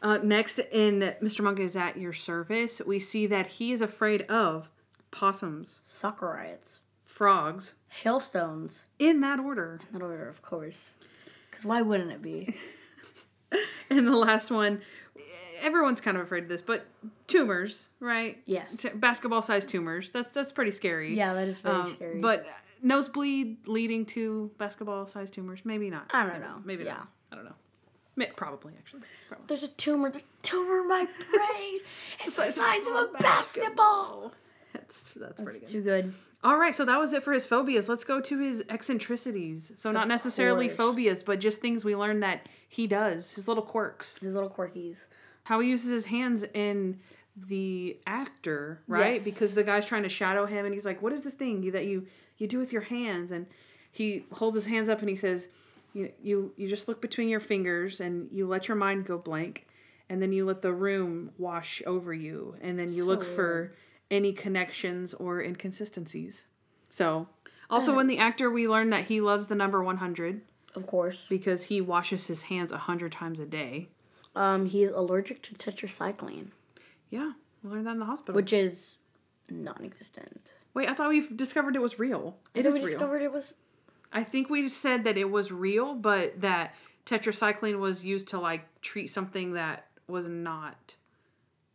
Uh, 0.00 0.18
next, 0.22 0.60
in 0.60 1.14
Mr. 1.20 1.40
Monk 1.40 1.58
is 1.58 1.74
at 1.74 1.96
your 1.96 2.12
service, 2.12 2.80
we 2.86 3.00
see 3.00 3.26
that 3.26 3.46
he 3.48 3.72
is 3.72 3.82
afraid 3.82 4.22
of 4.30 4.70
possums, 5.10 5.80
Soccer 5.84 6.26
riots. 6.26 6.80
Frogs, 7.08 7.74
Hailstones. 7.88 8.84
in 9.00 9.20
that 9.22 9.40
order. 9.40 9.80
In 9.92 9.98
that 9.98 10.04
order, 10.04 10.28
of 10.28 10.42
course. 10.42 10.94
Because 11.50 11.64
why 11.64 11.82
wouldn't 11.82 12.12
it 12.12 12.22
be? 12.22 12.54
And 13.90 14.06
the 14.06 14.14
last 14.14 14.50
one, 14.50 14.82
everyone's 15.62 16.02
kind 16.02 16.18
of 16.18 16.22
afraid 16.22 16.42
of 16.42 16.48
this, 16.50 16.60
but 16.60 16.84
tumors, 17.26 17.88
right? 17.98 18.36
Yes. 18.44 18.76
T- 18.76 18.90
basketball-sized 18.90 19.66
tumors. 19.70 20.10
That's 20.10 20.30
that's 20.32 20.52
pretty 20.52 20.72
scary. 20.72 21.16
Yeah, 21.16 21.32
that 21.32 21.48
is 21.48 21.56
very 21.56 21.74
Um, 21.76 21.86
scary. 21.86 22.20
But 22.20 22.44
nosebleed 22.82 23.66
leading 23.66 24.04
to 24.06 24.50
basketball-sized 24.58 25.32
tumors, 25.32 25.60
maybe 25.64 25.88
not. 25.88 26.10
I 26.12 26.26
don't 26.26 26.42
know. 26.42 26.60
Maybe 26.62 26.84
Yeah. 26.84 26.92
not. 26.98 27.08
I 27.32 27.36
don't 27.36 27.46
know. 27.46 28.26
Probably 28.36 28.74
actually. 28.76 29.00
Probably. 29.28 29.46
There's 29.46 29.62
a 29.62 29.68
tumor. 29.68 30.10
There's 30.10 30.24
a 30.24 30.26
tumor 30.42 30.80
in 30.82 30.88
my 30.88 31.06
brain. 31.30 31.80
It's 32.26 32.36
the 32.36 32.42
size 32.44 32.54
size 32.56 32.86
of 32.86 32.92
a 32.94 32.98
a 33.04 33.18
basketball. 33.22 34.32
That's 34.74 35.12
that's 35.16 35.40
pretty 35.40 35.60
good. 35.60 35.68
Too 35.68 35.82
good. 35.82 36.12
All 36.44 36.56
right, 36.56 36.74
so 36.74 36.84
that 36.84 36.98
was 37.00 37.12
it 37.12 37.24
for 37.24 37.32
his 37.32 37.46
phobias. 37.46 37.88
Let's 37.88 38.04
go 38.04 38.20
to 38.20 38.38
his 38.38 38.62
eccentricities. 38.68 39.72
So 39.76 39.90
not 39.90 40.06
necessarily 40.06 40.68
course. 40.68 40.76
phobias, 40.76 41.22
but 41.22 41.40
just 41.40 41.60
things 41.60 41.84
we 41.84 41.96
learned 41.96 42.22
that 42.22 42.48
he 42.68 42.86
does. 42.86 43.32
His 43.32 43.48
little 43.48 43.62
quirks. 43.64 44.18
His 44.18 44.34
little 44.34 44.50
quirkies. 44.50 45.06
How 45.44 45.58
he 45.60 45.68
uses 45.68 45.90
his 45.90 46.04
hands 46.04 46.44
in 46.54 47.00
the 47.36 47.98
actor, 48.06 48.82
right? 48.86 49.14
Yes. 49.14 49.24
Because 49.24 49.54
the 49.54 49.64
guy's 49.64 49.86
trying 49.86 50.04
to 50.04 50.08
shadow 50.08 50.46
him, 50.46 50.64
and 50.64 50.72
he's 50.74 50.86
like, 50.86 51.02
"What 51.02 51.12
is 51.12 51.22
this 51.22 51.32
thing 51.32 51.70
that 51.72 51.86
you 51.86 52.06
you 52.36 52.46
do 52.46 52.58
with 52.58 52.72
your 52.72 52.82
hands?" 52.82 53.32
And 53.32 53.46
he 53.90 54.24
holds 54.32 54.54
his 54.54 54.66
hands 54.66 54.88
up 54.88 55.00
and 55.00 55.08
he 55.08 55.16
says, 55.16 55.48
"You 55.92 56.12
you 56.22 56.52
you 56.56 56.68
just 56.68 56.86
look 56.86 57.00
between 57.00 57.28
your 57.28 57.40
fingers 57.40 58.00
and 58.00 58.28
you 58.30 58.46
let 58.46 58.68
your 58.68 58.76
mind 58.76 59.06
go 59.06 59.18
blank, 59.18 59.66
and 60.08 60.22
then 60.22 60.32
you 60.32 60.44
let 60.44 60.62
the 60.62 60.72
room 60.72 61.30
wash 61.38 61.82
over 61.86 62.12
you, 62.14 62.54
and 62.60 62.78
then 62.78 62.92
you 62.92 63.04
look 63.04 63.24
So 63.24 63.34
for 63.34 63.72
any 64.10 64.32
connections 64.32 65.14
or 65.14 65.40
inconsistencies." 65.42 66.44
So. 66.90 67.28
Also, 67.70 67.98
in 67.98 68.06
the 68.06 68.16
actor, 68.16 68.50
we 68.50 68.66
learned 68.66 68.90
that 68.94 69.04
he 69.08 69.20
loves 69.20 69.48
the 69.48 69.54
number 69.54 69.82
100 69.84 70.40
Of 70.74 70.86
course. 70.86 71.26
because 71.28 71.64
he 71.64 71.82
washes 71.82 72.26
his 72.26 72.42
hands 72.44 72.72
100 72.72 73.12
times 73.12 73.38
a 73.40 73.44
day. 73.44 73.90
Um, 74.34 74.64
he's 74.64 74.88
allergic 74.88 75.42
to 75.42 75.54
tetracycline, 75.54 76.46
Yeah, 77.10 77.32
we 77.62 77.68
learned 77.70 77.86
that 77.86 77.92
in 77.92 77.98
the 77.98 78.06
hospital. 78.06 78.34
which 78.36 78.54
is 78.54 78.96
non-existent. 79.50 80.40
Wait, 80.72 80.88
I 80.88 80.94
thought 80.94 81.10
we 81.10 81.28
discovered 81.28 81.76
it 81.76 81.82
was 81.82 81.98
real. 81.98 82.38
It 82.54 82.60
It 82.60 82.66
is 82.68 82.74
we 82.74 82.80
real. 82.80 82.88
discovered 82.88 83.20
it 83.22 83.32
was. 83.32 83.52
I 84.12 84.22
think 84.24 84.48
we 84.48 84.66
said 84.70 85.04
that 85.04 85.18
it 85.18 85.30
was 85.30 85.52
real, 85.52 85.94
but 85.94 86.40
that 86.40 86.74
tetracycline 87.04 87.78
was 87.80 88.04
used 88.04 88.28
to 88.28 88.40
like 88.40 88.80
treat 88.80 89.08
something 89.08 89.52
that 89.52 89.88
was 90.06 90.26
not 90.26 90.94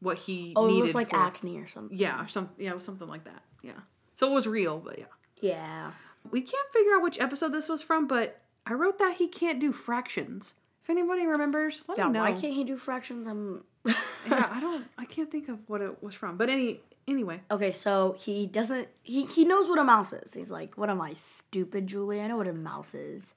what 0.03 0.17
he 0.19 0.53
Oh, 0.55 0.67
needed. 0.67 0.79
it 0.79 0.81
was 0.83 0.95
like 0.95 1.09
for- 1.09 1.17
acne 1.17 1.57
or 1.57 1.67
something. 1.67 1.97
Yeah, 1.97 2.21
or 2.23 2.27
some 2.27 2.49
yeah, 2.57 2.71
it 2.71 2.75
was 2.75 2.83
something 2.85 3.07
like 3.07 3.23
that. 3.23 3.41
Yeah. 3.61 3.71
So 4.15 4.29
it 4.29 4.33
was 4.33 4.45
real, 4.47 4.77
but 4.79 4.99
yeah. 4.99 5.05
Yeah. 5.39 5.91
We 6.31 6.41
can't 6.41 6.69
figure 6.71 6.93
out 6.95 7.01
which 7.03 7.19
episode 7.19 7.51
this 7.51 7.67
was 7.69 7.81
from, 7.81 8.07
but 8.07 8.39
I 8.65 8.73
wrote 8.73 8.99
that 8.99 9.15
he 9.17 9.27
can't 9.27 9.59
do 9.59 9.71
fractions. 9.71 10.53
If 10.83 10.89
anybody 10.89 11.25
remembers, 11.25 11.83
let 11.87 11.97
Yeah. 11.97 12.07
me 12.07 12.13
know. 12.13 12.19
Why 12.21 12.31
can't 12.33 12.53
he 12.53 12.63
do 12.63 12.77
fractions? 12.77 13.25
I'm. 13.27 13.63
yeah, 13.85 14.49
I 14.51 14.59
don't 14.59 14.85
I 14.97 15.05
can't 15.05 15.31
think 15.31 15.49
of 15.49 15.57
what 15.67 15.81
it 15.81 16.01
was 16.03 16.13
from. 16.15 16.37
But 16.37 16.49
any 16.49 16.81
anyway. 17.07 17.41
Okay, 17.51 17.71
so 17.71 18.15
he 18.19 18.45
doesn't. 18.47 18.87
He 19.03 19.25
he 19.25 19.43
knows 19.45 19.67
what 19.67 19.79
a 19.79 19.83
mouse 19.83 20.13
is. 20.13 20.33
He's 20.33 20.51
like, 20.51 20.77
"What 20.77 20.89
am 20.89 21.01
I, 21.01 21.13
stupid, 21.13 21.87
Julie? 21.87 22.21
I 22.21 22.27
know 22.27 22.37
what 22.37 22.47
a 22.47 22.53
mouse 22.53 22.93
is. 22.93 23.33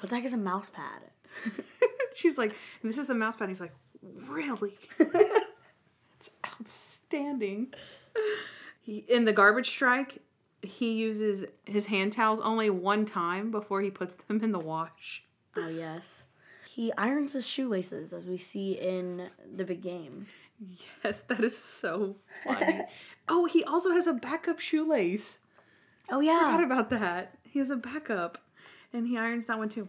What 0.00 0.10
the 0.10 0.16
heck 0.16 0.24
is 0.24 0.32
a 0.32 0.36
mouse 0.36 0.70
pad?" 0.70 1.02
She's 2.14 2.36
like, 2.36 2.54
this 2.82 2.98
is 2.98 3.08
a 3.08 3.14
mouse 3.14 3.36
pad. 3.36 3.48
He's 3.48 3.60
like, 3.60 3.72
really? 4.28 4.74
Outstanding. 6.62 7.74
He, 8.80 8.98
in 9.08 9.24
the 9.24 9.32
garbage 9.32 9.68
strike, 9.68 10.18
he 10.62 10.92
uses 10.92 11.44
his 11.64 11.86
hand 11.86 12.12
towels 12.12 12.40
only 12.40 12.70
one 12.70 13.04
time 13.04 13.50
before 13.50 13.80
he 13.82 13.90
puts 13.90 14.16
them 14.16 14.42
in 14.42 14.52
the 14.52 14.58
wash. 14.58 15.24
Oh 15.56 15.68
yes. 15.68 16.24
He 16.66 16.92
irons 16.96 17.34
his 17.34 17.46
shoelaces, 17.46 18.12
as 18.12 18.24
we 18.24 18.38
see 18.38 18.72
in 18.72 19.28
the 19.54 19.64
big 19.64 19.82
game. 19.82 20.26
Yes, 21.04 21.20
that 21.20 21.42
is 21.44 21.58
so 21.58 22.16
funny. 22.44 22.82
oh, 23.28 23.46
he 23.46 23.64
also 23.64 23.90
has 23.90 24.06
a 24.06 24.12
backup 24.12 24.60
shoelace. 24.60 25.40
Oh 26.10 26.20
yeah. 26.20 26.50
Forgot 26.50 26.64
about 26.64 26.90
that. 26.90 27.38
He 27.42 27.58
has 27.58 27.70
a 27.70 27.76
backup, 27.76 28.38
and 28.92 29.06
he 29.06 29.18
irons 29.18 29.46
that 29.46 29.58
one 29.58 29.68
too. 29.68 29.88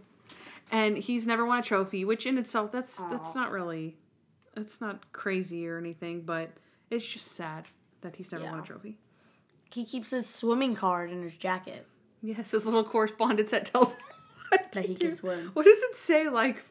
And 0.72 0.98
he's 0.98 1.28
never 1.28 1.46
won 1.46 1.60
a 1.60 1.62
trophy, 1.62 2.04
which 2.04 2.26
in 2.26 2.38
itself 2.38 2.72
that's 2.72 2.98
that's 3.04 3.36
not 3.36 3.52
really, 3.52 3.96
that's 4.56 4.82
not 4.82 5.12
crazy 5.14 5.68
or 5.68 5.78
anything, 5.78 6.22
but 6.22 6.52
it's 6.96 7.06
just 7.08 7.28
sad 7.32 7.68
that 8.02 8.16
he's 8.16 8.32
never 8.32 8.46
won 8.46 8.60
a 8.60 8.64
trophy. 8.64 8.98
He 9.72 9.86
keeps 9.86 10.12
his 10.12 10.28
swimming 10.30 10.76
card 10.76 11.10
in 11.12 11.24
his 11.24 11.36
jacket 11.36 11.88
Yes, 12.22 12.52
his 12.52 12.66
little 12.66 12.84
correspondence 12.84 13.52
that 13.52 13.66
tells 13.66 13.94
him 13.94 14.00
what 14.50 14.72
to 14.74 14.80
that 14.82 14.88
he 14.88 14.94
do. 14.96 15.08
can 15.08 15.16
swim. 15.16 15.50
What 15.54 15.66
does 15.66 15.82
it 15.82 15.98
say? 15.98 16.30
Like 16.30 16.64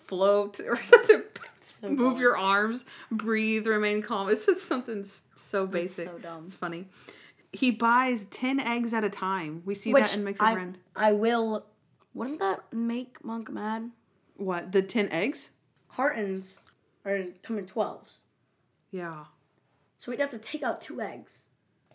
float 0.00 0.60
or 0.60 0.76
something? 0.82 1.22
So 1.60 1.88
Move 1.88 2.14
dumb. 2.14 2.20
your 2.20 2.36
arms, 2.36 2.84
breathe, 3.10 3.66
remain 3.66 4.02
calm. 4.02 4.28
It 4.28 4.38
says 4.42 4.60
something 4.62 5.00
s- 5.00 5.22
so 5.36 5.66
basic. 5.66 6.08
so 6.08 6.18
dumb. 6.18 6.44
It's 6.46 6.54
funny. 6.54 6.86
He 7.52 7.70
buys 7.70 8.24
ten 8.26 8.58
eggs 8.60 8.92
at 8.92 9.04
a 9.04 9.08
time. 9.10 9.62
We 9.64 9.74
see 9.74 9.92
that 9.92 10.14
in 10.16 10.24
Makes 10.24 10.40
a 10.40 10.44
I, 10.44 10.52
Friend. 10.54 10.78
I 10.96 11.12
will. 11.12 11.64
Wouldn't 12.14 12.40
that 12.40 12.72
make 12.72 13.24
Monk 13.24 13.50
mad? 13.50 13.90
What 14.36 14.72
the 14.72 14.82
ten 14.82 15.08
eggs? 15.10 15.50
Cartons 15.88 16.58
are 17.06 17.22
come 17.42 17.56
in 17.58 17.66
twelves, 17.66 18.18
Yeah. 18.90 19.24
So 19.98 20.10
we'd 20.10 20.20
have 20.20 20.30
to 20.30 20.38
take 20.38 20.62
out 20.62 20.80
two 20.80 21.00
eggs, 21.00 21.44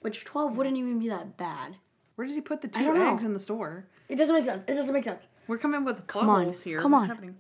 which 0.02 0.24
twelve 0.24 0.58
wouldn't 0.58 0.78
even 0.78 1.00
be 1.00 1.10
that 1.10 1.38
bad. 1.38 1.78
Where 2.16 2.28
does 2.28 2.36
he 2.36 2.42
put 2.42 2.62
the 2.62 2.68
two 2.68 2.84
don't 2.86 2.96
know. 3.00 3.14
eggs 3.14 3.24
in 3.24 3.34
the 3.34 3.40
store? 3.40 3.88
It 4.08 4.18
doesn't 4.18 4.36
make 4.36 4.46
sense. 4.46 4.64
It 4.68 4.76
doesn't 4.76 4.94
make 4.94 5.04
sense. 5.04 5.26
We're 5.48 5.58
coming 5.58 5.84
with 5.84 6.06
Come 6.08 6.30
on, 6.30 6.54
here. 6.54 6.80
come 6.80 6.92
What's 6.92 7.04
on. 7.04 7.10
happening? 7.10 7.36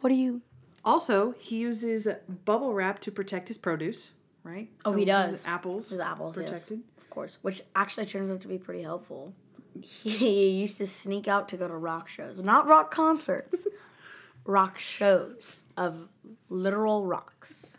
What 0.00 0.10
do 0.10 0.16
you? 0.16 0.42
Also, 0.84 1.34
he 1.38 1.56
uses 1.56 2.06
bubble 2.44 2.74
wrap 2.74 3.00
to 3.00 3.10
protect 3.10 3.48
his 3.48 3.58
produce. 3.58 4.12
Right. 4.42 4.68
Oh, 4.84 4.92
he 4.92 5.00
his 5.00 5.06
does. 5.06 5.44
apples. 5.46 5.90
His 5.90 6.00
apples, 6.00 6.36
yes. 6.36 6.48
protected. 6.48 6.82
Of 6.98 7.10
course, 7.10 7.38
which 7.42 7.62
actually 7.74 8.06
turns 8.06 8.30
out 8.30 8.40
to 8.42 8.48
be 8.48 8.58
pretty 8.58 8.82
helpful. 8.82 9.34
He 9.80 10.50
used 10.60 10.78
to 10.78 10.86
sneak 10.86 11.26
out 11.28 11.48
to 11.50 11.56
go 11.56 11.66
to 11.68 11.76
rock 11.76 12.08
shows, 12.08 12.40
not 12.40 12.66
rock 12.66 12.90
concerts, 12.90 13.66
rock 14.44 14.78
shows 14.78 15.60
of 15.76 16.08
literal 16.48 17.04
rocks. 17.04 17.76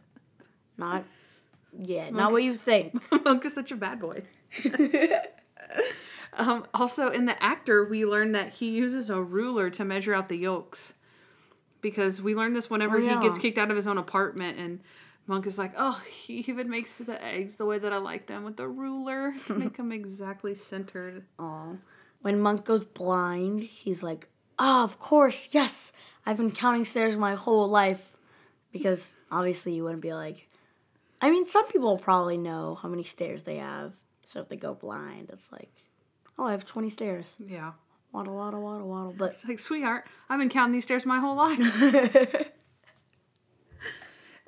Not, 0.78 1.06
yeah, 1.78 2.10
not 2.10 2.32
what 2.32 2.44
you 2.44 2.56
think. 2.56 3.00
Monk 3.26 3.46
is 3.46 3.54
such 3.54 3.72
a 3.72 3.76
bad 3.76 4.00
boy. 4.00 4.24
um, 6.34 6.66
also, 6.74 7.10
in 7.10 7.26
the 7.26 7.42
actor, 7.42 7.86
we 7.86 8.06
learn 8.06 8.32
that 8.34 8.56
he 8.56 8.70
uses 8.70 9.10
a 9.10 9.22
ruler 9.22 9.70
to 9.72 9.86
measure 9.86 10.14
out 10.14 10.30
the 10.30 10.38
yolks. 10.38 10.94
Because 11.82 12.22
we 12.22 12.34
learned 12.36 12.56
this 12.56 12.70
whenever 12.70 12.98
Oh, 12.98 13.02
yeah. 13.02 13.22
he 13.22 13.28
gets 13.28 13.40
kicked 13.40 13.58
out 13.58 13.70
of 13.70 13.76
his 13.76 13.88
own 13.88 13.98
apartment, 13.98 14.58
and 14.58 14.80
Monk 15.28 15.46
is 15.46 15.58
like, 15.58 15.74
"Oh, 15.78 16.02
he 16.10 16.40
even 16.48 16.70
makes 16.70 16.98
the 16.98 17.24
eggs 17.24 17.58
the 17.58 17.66
way 17.66 17.78
that 17.78 17.94
I 17.94 17.98
like 17.98 18.28
them 18.28 18.44
with 18.44 18.58
the 18.58 18.68
ruler 18.68 19.34
to 19.48 19.54
make 19.54 19.78
them 19.78 19.92
exactly 19.92 20.56
centered." 20.56 21.26
Aw. 21.40 21.76
When 22.22 22.42
Monk 22.42 22.66
goes 22.66 22.84
blind, 22.84 23.62
he's 23.62 24.02
like, 24.02 24.28
ah, 24.60 24.84
of 24.84 25.00
course, 25.00 25.50
yes, 25.52 25.92
I've 26.26 26.38
been 26.38 26.52
counting 26.52 26.84
stairs 26.84 27.16
my 27.16 27.36
whole 27.36 27.68
life. 27.68 28.14
Because 28.72 29.16
obviously 29.32 29.76
you 29.76 29.84
wouldn't 29.84 30.02
be 30.02 30.14
like, 30.14 30.47
I 31.22 31.30
mean, 31.32 31.48
some 31.48 31.66
people 31.68 31.98
probably 31.98 32.38
know 32.38 32.76
how 32.76 32.90
many 32.90 33.04
stairs 33.04 33.44
they 33.44 33.58
have. 33.58 33.94
So 34.26 34.40
if 34.42 34.50
they 34.50 34.56
go 34.58 34.74
blind, 34.74 35.30
it's 35.32 35.52
like, 35.52 35.72
oh, 36.38 36.46
I 36.46 36.52
have 36.52 36.66
20 36.66 36.90
stairs. 36.90 37.36
Yeah, 37.40 37.72
Waddle, 38.12 38.36
waddle, 38.36 38.62
waddle, 38.62 38.88
waddle. 38.88 39.14
But 39.18 39.32
it's 39.32 39.46
like, 39.48 39.60
sweetheart, 39.60 40.06
I've 40.30 40.40
been 40.40 40.50
counting 40.50 40.74
these 40.74 40.84
stairs 40.86 41.06
my 41.06 41.20
whole 41.20 41.36
life. 41.36 41.60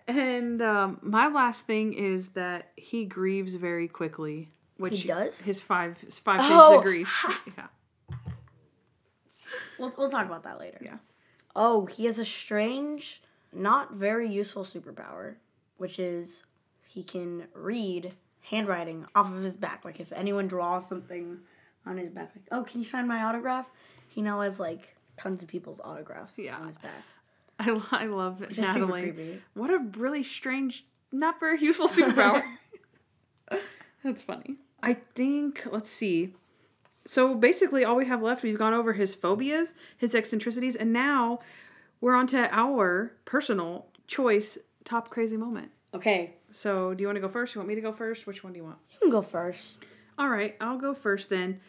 and 0.07 0.61
um, 0.61 0.99
my 1.01 1.27
last 1.27 1.65
thing 1.67 1.93
is 1.93 2.29
that 2.29 2.71
he 2.75 3.05
grieves 3.05 3.55
very 3.55 3.87
quickly. 3.87 4.51
Which 4.77 5.01
He 5.01 5.07
does? 5.09 5.41
His 5.41 5.59
five 5.59 5.99
his 5.99 6.19
five 6.19 6.39
stages 6.41 6.57
Oh, 6.61 6.77
of 6.77 6.83
grief. 6.83 7.25
Yeah. 7.57 7.67
we'll, 9.77 9.93
we'll 9.97 10.09
talk 10.09 10.25
about 10.25 10.43
that 10.43 10.57
later. 10.59 10.79
Yeah. 10.81 10.97
Oh, 11.55 11.85
he 11.85 12.05
has 12.05 12.17
a 12.17 12.25
strange, 12.25 13.21
not 13.51 13.93
very 13.93 14.29
useful 14.29 14.63
superpower, 14.63 15.35
which 15.77 15.99
is 15.99 16.43
he 16.89 17.03
can 17.03 17.47
read 17.53 18.13
handwriting 18.41 19.05
off 19.15 19.31
of 19.31 19.43
his 19.43 19.55
back. 19.55 19.85
Like 19.85 19.99
if 19.99 20.11
anyone 20.11 20.47
draws 20.47 20.87
something 20.89 21.37
on 21.85 21.97
his 21.97 22.09
back, 22.09 22.31
like, 22.35 22.45
oh, 22.51 22.63
can 22.63 22.79
you 22.79 22.85
sign 22.85 23.07
my 23.07 23.21
autograph? 23.23 23.69
He 24.09 24.21
now 24.23 24.41
has 24.41 24.59
like 24.59 24.95
tons 25.15 25.43
of 25.43 25.47
people's 25.49 25.79
autographs 25.83 26.37
Yeah. 26.39 26.57
on 26.57 26.67
his 26.67 26.77
back. 26.77 27.03
I, 27.59 27.69
lo- 27.71 27.83
I 27.91 28.05
love 28.05 28.41
is 28.41 28.57
super 28.57 28.79
Natalie. 28.79 29.01
creepy. 29.03 29.41
What 29.53 29.69
a 29.69 29.77
really 29.97 30.23
strange, 30.23 30.85
not 31.11 31.39
very 31.39 31.59
useful 31.61 31.87
superpower. 31.87 32.41
That's 34.03 34.23
funny. 34.23 34.55
I 34.81 34.93
think, 35.15 35.67
let's 35.71 35.91
see. 35.91 36.33
So 37.05 37.35
basically, 37.35 37.83
all 37.83 37.95
we 37.97 38.05
have 38.05 38.21
left, 38.21 38.43
we've 38.43 38.57
gone 38.57 38.73
over 38.73 38.93
his 38.93 39.13
phobias, 39.13 39.73
his 39.97 40.15
eccentricities, 40.15 40.75
and 40.75 40.93
now 40.93 41.39
we're 42.01 42.15
on 42.15 42.27
to 42.27 42.49
our 42.55 43.11
personal 43.25 43.87
choice 44.07 44.57
top 44.85 45.09
crazy 45.09 45.35
moment. 45.37 45.71
Okay, 45.93 46.35
So, 46.51 46.93
do 46.93 47.01
you 47.01 47.07
want 47.07 47.17
to 47.17 47.21
go 47.21 47.27
first? 47.29 47.53
You 47.55 47.59
want 47.59 47.69
me 47.69 47.75
to 47.75 47.81
go 47.81 47.91
first? 47.93 48.25
Which 48.27 48.43
one 48.43 48.53
do 48.53 48.57
you 48.57 48.65
want? 48.65 48.77
You 48.93 48.99
can 48.99 49.09
go 49.11 49.21
first. 49.21 49.77
All 50.17 50.29
right, 50.29 50.55
I'll 50.59 50.77
go 50.77 50.93
first 50.93 51.29
then. 51.29 51.59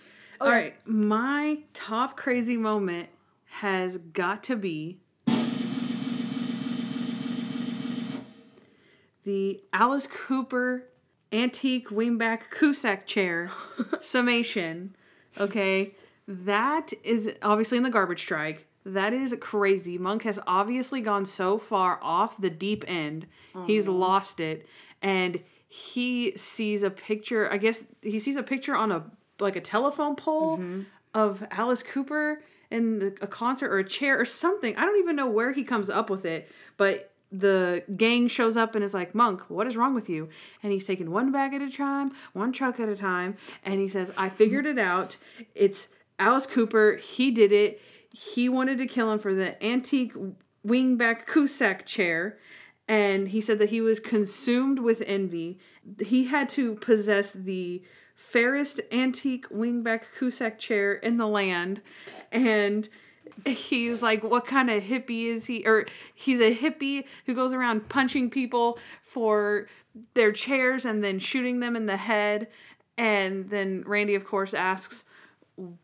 All 0.40 0.48
Okay. 0.48 0.56
right, 0.56 0.76
my 0.86 1.58
top 1.74 2.16
crazy 2.16 2.56
moment 2.56 3.10
has 3.46 3.98
got 3.98 4.42
to 4.44 4.56
be 4.56 4.98
the 9.24 9.60
Alice 9.72 10.06
Cooper 10.06 10.84
antique 11.32 11.88
wingback 11.90 12.50
Cusack 12.50 13.06
chair 13.06 13.50
summation. 14.00 14.96
Okay, 15.38 15.94
that 16.26 16.92
is 17.04 17.30
obviously 17.42 17.76
in 17.78 17.84
the 17.84 17.90
garbage 17.90 18.20
strike. 18.22 18.66
That 18.84 19.12
is 19.12 19.34
crazy. 19.40 19.98
Monk 19.98 20.22
has 20.22 20.38
obviously 20.46 21.00
gone 21.00 21.26
so 21.26 21.58
far 21.58 21.98
off 22.02 22.40
the 22.40 22.50
deep 22.50 22.84
end. 22.88 23.26
He's 23.66 23.86
mm. 23.86 23.98
lost 23.98 24.40
it. 24.40 24.66
And 25.02 25.40
he 25.68 26.36
sees 26.36 26.82
a 26.82 26.90
picture, 26.90 27.50
I 27.52 27.58
guess 27.58 27.84
he 28.02 28.18
sees 28.18 28.36
a 28.36 28.42
picture 28.42 28.74
on 28.74 28.90
a 28.90 29.04
like 29.38 29.56
a 29.56 29.60
telephone 29.60 30.16
pole 30.16 30.58
mm-hmm. 30.58 30.82
of 31.14 31.46
Alice 31.50 31.82
Cooper 31.82 32.42
in 32.70 32.98
the, 32.98 33.16
a 33.20 33.26
concert 33.26 33.72
or 33.72 33.78
a 33.78 33.84
chair 33.84 34.20
or 34.20 34.24
something. 34.24 34.76
I 34.76 34.84
don't 34.84 34.98
even 34.98 35.16
know 35.16 35.26
where 35.26 35.52
he 35.52 35.64
comes 35.64 35.90
up 35.90 36.10
with 36.10 36.24
it, 36.24 36.50
but 36.76 37.12
the 37.32 37.84
gang 37.96 38.28
shows 38.28 38.56
up 38.56 38.74
and 38.74 38.82
is 38.84 38.94
like, 38.94 39.14
Monk, 39.14 39.42
what 39.48 39.66
is 39.66 39.76
wrong 39.76 39.94
with 39.94 40.08
you? 40.08 40.28
And 40.62 40.72
he's 40.72 40.84
taking 40.84 41.10
one 41.10 41.30
bag 41.30 41.54
at 41.54 41.62
a 41.62 41.70
time, 41.70 42.12
one 42.32 42.52
truck 42.52 42.80
at 42.80 42.88
a 42.88 42.96
time, 42.96 43.36
and 43.64 43.80
he 43.80 43.88
says, 43.88 44.12
I 44.16 44.28
figured 44.28 44.66
it 44.66 44.78
out. 44.78 45.16
It's 45.54 45.88
Alice 46.18 46.46
Cooper. 46.46 46.96
He 46.96 47.30
did 47.30 47.52
it. 47.52 47.80
He 48.12 48.48
wanted 48.48 48.78
to 48.78 48.86
kill 48.86 49.12
him 49.12 49.18
for 49.18 49.34
the 49.34 49.62
antique 49.64 50.14
wingback 50.66 51.26
Cusack 51.26 51.86
chair. 51.86 52.38
And 52.88 53.28
he 53.28 53.40
said 53.40 53.60
that 53.60 53.70
he 53.70 53.80
was 53.80 54.00
consumed 54.00 54.80
with 54.80 55.02
envy. 55.06 55.58
He 56.00 56.24
had 56.24 56.48
to 56.50 56.74
possess 56.74 57.30
the 57.30 57.82
fairest 58.16 58.80
antique 58.90 59.48
wingback 59.48 60.02
Cusack 60.18 60.58
chair 60.58 60.94
in 60.94 61.16
the 61.16 61.28
land. 61.28 61.82
And 62.32 62.88
he's 63.46 64.02
like, 64.02 64.24
what 64.24 64.44
kind 64.44 64.70
of 64.70 64.82
hippie 64.82 65.26
is 65.26 65.46
he? 65.46 65.62
Or 65.64 65.86
he's 66.14 66.40
a 66.40 66.54
hippie 66.54 67.04
who 67.26 67.34
goes 67.34 67.52
around 67.52 67.88
punching 67.88 68.30
people 68.30 68.78
for 69.02 69.68
their 70.14 70.32
chairs 70.32 70.84
and 70.84 71.02
then 71.02 71.18
shooting 71.18 71.60
them 71.60 71.76
in 71.76 71.86
the 71.86 71.96
head. 71.96 72.48
And 72.98 73.50
then 73.50 73.84
Randy, 73.86 74.16
of 74.16 74.26
course, 74.26 74.52
asks, 74.52 75.04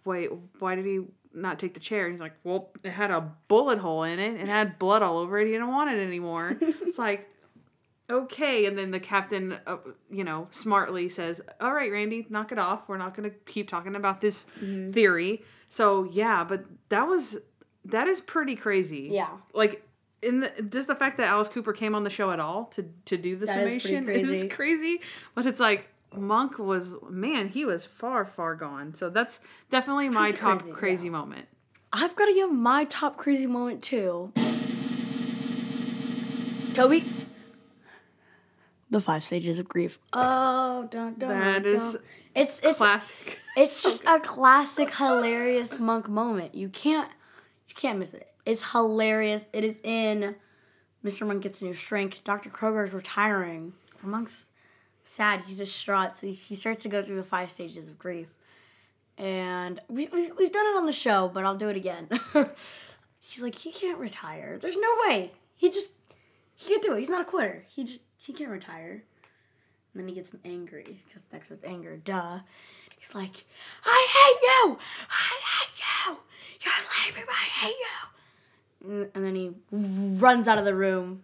wait, 0.04 0.30
why 0.58 0.74
did 0.74 0.84
he 0.84 1.04
not 1.37 1.59
take 1.59 1.74
the 1.74 1.80
chair? 1.80 2.05
And 2.07 2.12
he's 2.14 2.20
like, 2.20 2.34
well, 2.43 2.70
it 2.82 2.91
had 2.91 3.11
a 3.11 3.32
bullet 3.49 3.78
hole 3.78 4.03
in 4.03 4.18
it. 4.18 4.41
It 4.41 4.49
had 4.49 4.78
blood 4.78 5.03
all 5.03 5.18
over 5.18 5.39
it. 5.39 5.47
He 5.47 5.53
didn't 5.53 5.68
want 5.68 5.91
it 5.91 6.01
anymore. 6.01 6.57
it's 6.61 6.99
like, 6.99 7.28
okay. 8.09 8.66
And 8.66 8.76
then 8.78 8.91
the 8.91 9.01
captain, 9.01 9.59
uh, 9.66 9.76
you 10.11 10.24
know, 10.24 10.49
smartly 10.51 11.09
says, 11.09 11.41
all 11.61 11.72
right, 11.72 11.91
Randy, 11.93 12.26
knock 12.30 12.53
it 12.53 12.59
off. 12.59 12.89
We're 12.89 12.99
not 12.99 13.16
going 13.16 13.28
to 13.30 13.37
keep 13.47 13.68
talking 13.68 13.95
about 13.97 14.20
this 14.20 14.47
theory. 14.93 15.43
So, 15.68 16.05
yeah, 16.05 16.45
but 16.45 16.64
that 16.89 17.07
was, 17.07 17.37
that 17.84 18.09
is 18.09 18.20
pretty 18.20 18.57
crazy. 18.57 19.09
Yeah. 19.12 19.28
Like, 19.53 19.82
in 20.22 20.41
the, 20.41 20.51
just 20.70 20.89
the 20.89 20.95
fact 20.95 21.18
that 21.18 21.26
Alice 21.28 21.49
Cooper 21.49 21.72
came 21.72 21.95
on 21.95 22.03
the 22.03 22.11
show 22.11 22.30
at 22.30 22.41
all 22.41 22.64
to, 22.66 22.84
to 23.05 23.16
do 23.16 23.37
the 23.37 23.47
That 23.47 23.59
is 23.66 23.82
summation 23.82 24.09
is 24.09 24.28
crazy. 24.28 24.49
crazy. 24.49 25.01
But 25.34 25.47
it's 25.47 25.61
like, 25.61 25.89
Monk 26.16 26.58
was, 26.58 26.94
man, 27.08 27.48
he 27.48 27.64
was 27.64 27.84
far, 27.84 28.24
far 28.24 28.54
gone. 28.54 28.94
So 28.94 29.10
that's 29.10 29.40
definitely 29.70 30.08
my 30.08 30.28
That's 30.28 30.40
top 30.40 30.58
crazy, 30.60 30.72
crazy, 30.72 31.04
yeah. 31.06 31.12
moment. 31.12 31.48
I've 31.92 32.14
got 32.16 32.26
to 32.26 32.34
give 32.34 32.52
my 32.52 32.84
top 32.84 33.16
crazy 33.16 33.46
moment 33.46 33.82
too. 33.82 34.32
Toby. 36.74 37.04
The 38.90 39.00
five 39.00 39.24
stages 39.24 39.58
of 39.58 39.68
grief. 39.68 39.98
Oh, 40.12 40.86
dun, 40.90 41.14
dun, 41.18 41.28
That 41.30 41.62
dun. 41.64 41.72
is 41.72 41.96
it's 42.34 42.60
it's 42.62 42.78
Classic. 42.78 43.38
it's 43.56 43.82
just 43.82 44.04
a 44.06 44.20
classic 44.20 44.94
hilarious 44.94 45.78
monk 45.78 46.08
moment. 46.08 46.54
You 46.54 46.68
can't 46.68 47.10
you 47.68 47.74
can't 47.74 47.98
miss 47.98 48.14
it. 48.14 48.28
It's 48.44 48.72
hilarious. 48.72 49.46
It 49.52 49.64
is 49.64 49.76
in 49.82 50.36
Mr. 51.04 51.26
Monk 51.26 51.42
gets 51.42 51.62
a 51.62 51.64
new 51.64 51.72
shrink. 51.72 52.22
Dr. 52.24 52.50
Kroger 52.50 52.86
is 52.86 52.92
retiring. 52.92 53.72
Monk's 54.02 54.46
sad. 55.07 55.42
He's 55.46 55.59
distraught. 55.59 56.16
So 56.16 56.26
he 56.28 56.54
starts 56.54 56.82
to 56.82 56.88
go 56.88 57.02
through 57.02 57.16
the 57.16 57.22
five 57.24 57.50
stages 57.50 57.88
of 57.88 57.98
grief. 57.98 58.28
And 59.18 59.80
we, 59.88 60.09
we, 60.09 60.30
we've 60.32 60.52
done 60.52 60.66
it 60.66 60.76
on 60.76 60.84
the 60.86 60.92
show, 60.92 61.30
but 61.32 61.44
I'll 61.44 61.57
do 61.57 61.68
it 61.68 61.76
again. 61.76 62.09
He's 63.18 63.42
like, 63.42 63.54
he 63.54 63.72
can't 63.72 63.98
retire. 63.98 64.59
There's 64.61 64.76
no 64.76 64.88
way. 65.09 65.32
He 65.57 65.70
just, 65.70 65.92
he 66.54 66.68
can't 66.68 66.82
do 66.82 66.94
it. 66.94 66.98
He's 66.98 67.09
not 67.09 67.22
a 67.22 67.24
quitter. 67.24 67.64
He 67.66 67.84
just, 67.84 68.00
he 68.22 68.32
can't 68.32 68.50
retire. 68.50 69.02
And 69.94 70.02
then 70.02 70.09
he 70.09 70.14
gets 70.14 70.30
angry 70.44 70.98
because 71.07 71.22
next 71.32 71.50
is 71.50 71.59
anger. 71.64 71.96
Duh. 71.96 72.40
He's 72.98 73.14
like, 73.14 73.44
I 73.84 74.07
hate 74.11 74.42
you. 74.42 74.78
I 75.11 75.40
hate 75.46 76.11
you. 76.11 76.18
You're 76.61 77.07
leaving. 77.07 77.24
I 77.28 77.44
hate 77.61 77.74
you. 77.78 78.90
And- 78.90 79.11
And 79.14 79.24
then 79.24 79.34
he 79.34 79.52
runs 80.20 80.46
out 80.46 80.59
of 80.59 80.64
the 80.66 80.74
room. 80.74 81.22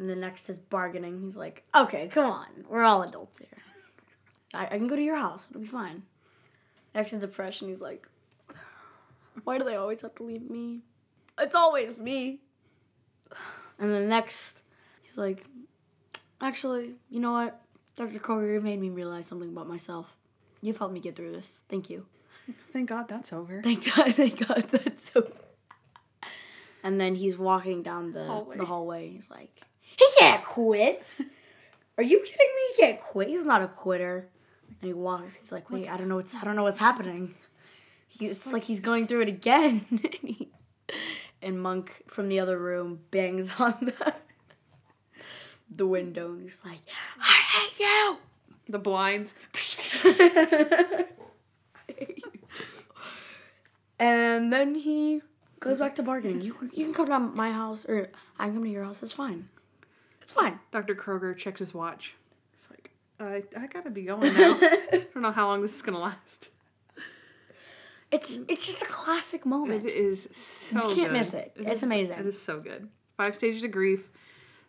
And 0.00 0.08
the 0.08 0.16
next 0.16 0.48
is 0.48 0.58
bargaining. 0.58 1.20
He's 1.20 1.36
like, 1.36 1.62
okay, 1.74 2.08
come 2.08 2.24
on. 2.30 2.46
We're 2.70 2.82
all 2.84 3.02
adults 3.02 3.38
here. 3.38 3.48
I, 4.54 4.64
I 4.64 4.78
can 4.78 4.86
go 4.88 4.96
to 4.96 5.02
your 5.02 5.16
house. 5.16 5.42
It'll 5.50 5.60
be 5.60 5.66
fine. 5.68 6.04
Next 6.94 7.12
is 7.12 7.20
depression. 7.20 7.68
He's 7.68 7.82
like, 7.82 8.08
why 9.44 9.58
do 9.58 9.64
they 9.64 9.76
always 9.76 10.00
have 10.00 10.14
to 10.14 10.22
leave 10.22 10.48
me? 10.48 10.80
It's 11.38 11.54
always 11.54 12.00
me. 12.00 12.40
And 13.78 13.92
the 13.92 14.00
next, 14.00 14.62
he's 15.02 15.18
like, 15.18 15.44
actually, 16.40 16.94
you 17.10 17.20
know 17.20 17.32
what? 17.32 17.60
Dr. 17.96 18.18
Kroger 18.20 18.54
you 18.54 18.60
made 18.62 18.80
me 18.80 18.88
realize 18.88 19.26
something 19.26 19.50
about 19.50 19.68
myself. 19.68 20.16
You've 20.62 20.78
helped 20.78 20.94
me 20.94 21.00
get 21.00 21.14
through 21.14 21.32
this. 21.32 21.60
Thank 21.68 21.90
you. 21.90 22.06
Thank 22.72 22.88
God 22.88 23.06
that's 23.06 23.34
over. 23.34 23.60
Thank 23.62 23.94
God, 23.94 24.14
thank 24.14 24.46
God 24.48 24.62
that's 24.64 25.12
so. 25.12 25.30
And 26.82 26.98
then 26.98 27.14
he's 27.14 27.36
walking 27.36 27.82
down 27.82 28.12
the 28.12 28.24
Hallway. 28.24 28.56
the 28.56 28.64
hallway. 28.64 29.10
He's 29.10 29.30
like, 29.30 29.60
he 30.00 30.06
can't 30.18 30.42
quit. 30.44 31.20
Are 31.98 32.02
you 32.04 32.18
kidding 32.20 32.54
me? 32.56 32.62
He 32.74 32.82
can't 32.82 33.00
quit. 33.00 33.28
He's 33.28 33.44
not 33.46 33.62
a 33.62 33.68
quitter. 33.68 34.28
And 34.80 34.88
he 34.88 34.92
walks. 34.94 35.36
He's 35.36 35.52
like, 35.52 35.70
wait, 35.70 35.92
I 35.92 35.96
don't 35.96 36.08
know 36.08 36.16
what's 36.16 36.34
I 36.34 36.44
don't 36.44 36.56
know 36.56 36.62
what's 36.62 36.78
happening. 36.78 37.34
He, 38.08 38.26
it's 38.26 38.46
like 38.46 38.64
he's 38.64 38.80
going 38.80 39.06
through 39.06 39.22
it 39.22 39.28
again. 39.28 39.84
and, 39.90 40.02
he- 40.24 40.50
and 41.42 41.60
Monk 41.62 42.02
from 42.06 42.28
the 42.28 42.40
other 42.40 42.58
room 42.58 43.00
bangs 43.10 43.52
on 43.58 43.74
the 43.82 44.14
the 45.70 45.86
window 45.86 46.32
and 46.32 46.42
he's 46.42 46.60
like, 46.64 46.80
I 47.20 47.40
hate 47.54 47.78
you. 47.84 48.18
The 48.68 48.78
blinds. 48.78 49.34
And 53.98 54.52
then 54.52 54.74
he 54.74 55.20
goes 55.60 55.78
back 55.78 55.94
to 55.96 56.02
bargaining. 56.02 56.40
You 56.40 56.56
you 56.72 56.86
can 56.86 56.94
come 56.94 57.06
to 57.08 57.18
my 57.18 57.52
house 57.52 57.84
or 57.84 58.08
I 58.38 58.46
can 58.46 58.54
come 58.54 58.64
to 58.64 58.70
your 58.70 58.84
house. 58.84 59.02
It's 59.02 59.12
fine. 59.12 59.48
It's 60.30 60.38
fine. 60.40 60.60
Dr. 60.70 60.94
Kroger 60.94 61.36
checks 61.36 61.58
his 61.58 61.74
watch. 61.74 62.14
He's 62.52 62.68
like, 62.70 62.92
I, 63.18 63.42
I 63.60 63.66
gotta 63.66 63.90
be 63.90 64.02
going 64.02 64.32
now. 64.32 64.56
I 64.62 65.06
don't 65.12 65.22
know 65.22 65.32
how 65.32 65.48
long 65.48 65.60
this 65.60 65.74
is 65.74 65.82
gonna 65.82 65.98
last. 65.98 66.50
It's 68.12 68.38
it's 68.48 68.64
just 68.64 68.82
a 68.82 68.86
classic 68.86 69.44
moment. 69.44 69.86
It 69.86 69.92
is 69.92 70.28
so 70.30 70.76
You 70.88 70.94
can't 70.94 70.96
good. 71.08 71.12
miss 71.12 71.34
it. 71.34 71.50
It's 71.56 71.70
is- 71.78 71.82
amazing. 71.82 72.18
It 72.20 72.26
is 72.26 72.40
so 72.40 72.60
good. 72.60 72.88
Five 73.16 73.34
stages 73.34 73.64
of 73.64 73.72
grief. 73.72 74.08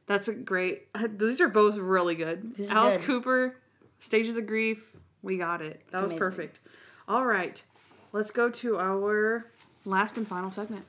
That's 0.07 0.27
a 0.27 0.33
great. 0.33 0.87
uh, 0.95 1.07
These 1.15 1.39
are 1.41 1.47
both 1.47 1.77
really 1.77 2.15
good. 2.15 2.55
These 2.55 2.71
Alice 2.71 2.97
good. 2.97 3.05
Cooper, 3.05 3.55
stages 3.99 4.37
of 4.37 4.47
grief. 4.47 4.95
We 5.21 5.37
got 5.37 5.61
it. 5.61 5.81
That 5.91 6.01
was 6.01 6.11
amazing. 6.11 6.17
perfect. 6.17 6.59
All 7.07 7.23
right, 7.25 7.61
let's 8.13 8.31
go 8.31 8.49
to 8.49 8.77
our 8.79 9.45
last 9.85 10.17
and 10.17 10.27
final 10.27 10.49
segment. 10.49 10.85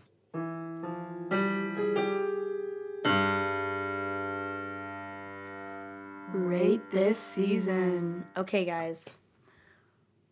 Rate 6.62 6.90
this 6.92 7.18
season. 7.18 8.24
Okay, 8.36 8.64
guys. 8.64 9.16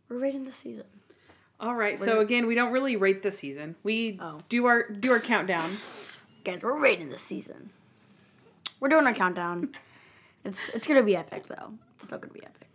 We're 0.09 0.19
rating 0.19 0.45
this 0.45 0.55
season. 0.57 0.85
All 1.59 1.75
right. 1.75 1.99
So 1.99 2.21
again, 2.21 2.47
we 2.47 2.55
don't 2.55 2.71
really 2.73 2.95
rate 2.95 3.23
the 3.23 3.33
season. 3.33 3.75
We 3.83 4.17
Oh. 4.23 4.39
do 4.49 4.67
our 4.67 4.89
do 4.89 5.11
our 5.13 5.19
countdown. 5.21 5.71
Guys, 6.45 6.61
we're 6.63 6.81
rating 6.81 7.11
this 7.11 7.21
season. 7.21 7.71
We're 8.79 8.89
doing 8.89 9.07
our 9.07 9.13
countdown. 9.13 9.73
It's 10.45 10.69
it's 10.71 10.87
gonna 10.87 11.03
be 11.03 11.17
epic 11.17 11.49
though. 11.49 11.75
It's 11.95 12.05
still 12.05 12.19
gonna 12.19 12.33
be 12.33 12.43
epic. 12.45 12.69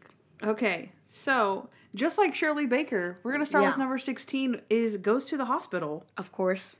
Okay. 0.44 0.92
So 1.08 1.70
just 1.96 2.18
like 2.20 2.36
Shirley 2.36 2.66
Baker, 2.68 3.18
we're 3.24 3.32
gonna 3.32 3.46
start 3.46 3.64
with 3.66 3.78
number 3.78 3.98
sixteen. 3.98 4.62
Is 4.70 4.98
goes 4.98 5.26
to 5.28 5.38
the 5.38 5.46
hospital, 5.46 6.06
Of 6.18 6.32
course. 6.34 6.76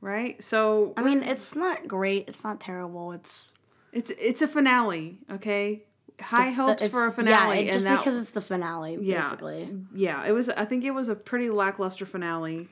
right? 0.00 0.42
So 0.42 0.94
I 0.96 1.02
mean, 1.02 1.22
it's 1.24 1.54
not 1.56 1.86
great. 1.88 2.26
It's 2.28 2.42
not 2.44 2.58
terrible. 2.60 3.10
It's 3.12 3.50
it's 3.92 4.10
it's 4.12 4.40
a 4.42 4.48
finale. 4.48 5.18
Okay. 5.30 5.82
High 6.20 6.48
it's 6.48 6.56
hopes 6.56 6.82
it's- 6.82 6.90
for 6.90 7.06
a 7.06 7.12
finale, 7.12 7.66
Yeah, 7.66 7.72
just 7.72 7.84
that, 7.84 7.98
because 7.98 8.20
it's 8.20 8.30
the 8.32 8.40
finale, 8.40 8.98
Yeah. 9.00 9.22
basically. 9.22 9.74
yeah, 9.94 10.24
it 10.26 10.32
was. 10.32 10.48
I 10.50 10.64
think 10.64 10.84
it 10.84 10.90
was 10.92 11.08
a 11.08 11.14
pretty 11.14 11.50
lackluster 11.50 12.06
finale. 12.06 12.68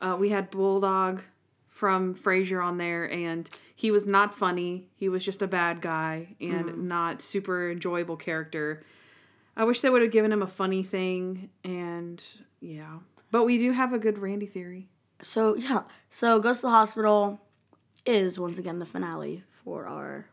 Uh, 0.00 0.16
we 0.18 0.28
had 0.30 0.50
Bulldog 0.50 1.22
from 1.68 2.14
Frasier 2.14 2.62
on 2.64 2.76
there, 2.78 3.10
and 3.10 3.48
he 3.74 3.90
was 3.90 4.06
not 4.06 4.34
funny. 4.34 4.88
He 4.96 5.08
was 5.08 5.24
just 5.24 5.42
a 5.42 5.46
bad 5.46 5.80
guy 5.80 6.36
and 6.40 6.86
not 6.88 7.22
super 7.22 7.70
enjoyable 7.70 8.16
character. 8.16 8.84
I 9.56 9.64
wish 9.64 9.80
they 9.80 9.90
would 9.90 10.02
have 10.02 10.10
given 10.12 10.32
him 10.32 10.42
a 10.42 10.46
funny 10.46 10.82
thing, 10.82 11.50
and 11.64 12.22
yeah. 12.60 12.98
But 13.30 13.44
we 13.44 13.58
do 13.58 13.72
have 13.72 13.92
a 13.92 13.98
good 13.98 14.18
Randy 14.18 14.46
theory. 14.46 14.88
So 15.22 15.54
yeah, 15.56 15.82
so 16.10 16.40
goes 16.40 16.56
to 16.58 16.62
the 16.62 16.70
hospital 16.70 17.40
is 18.04 18.38
once 18.38 18.58
again 18.58 18.78
the 18.80 18.84
finale 18.86 19.44
for 19.64 19.86
our 19.86 20.26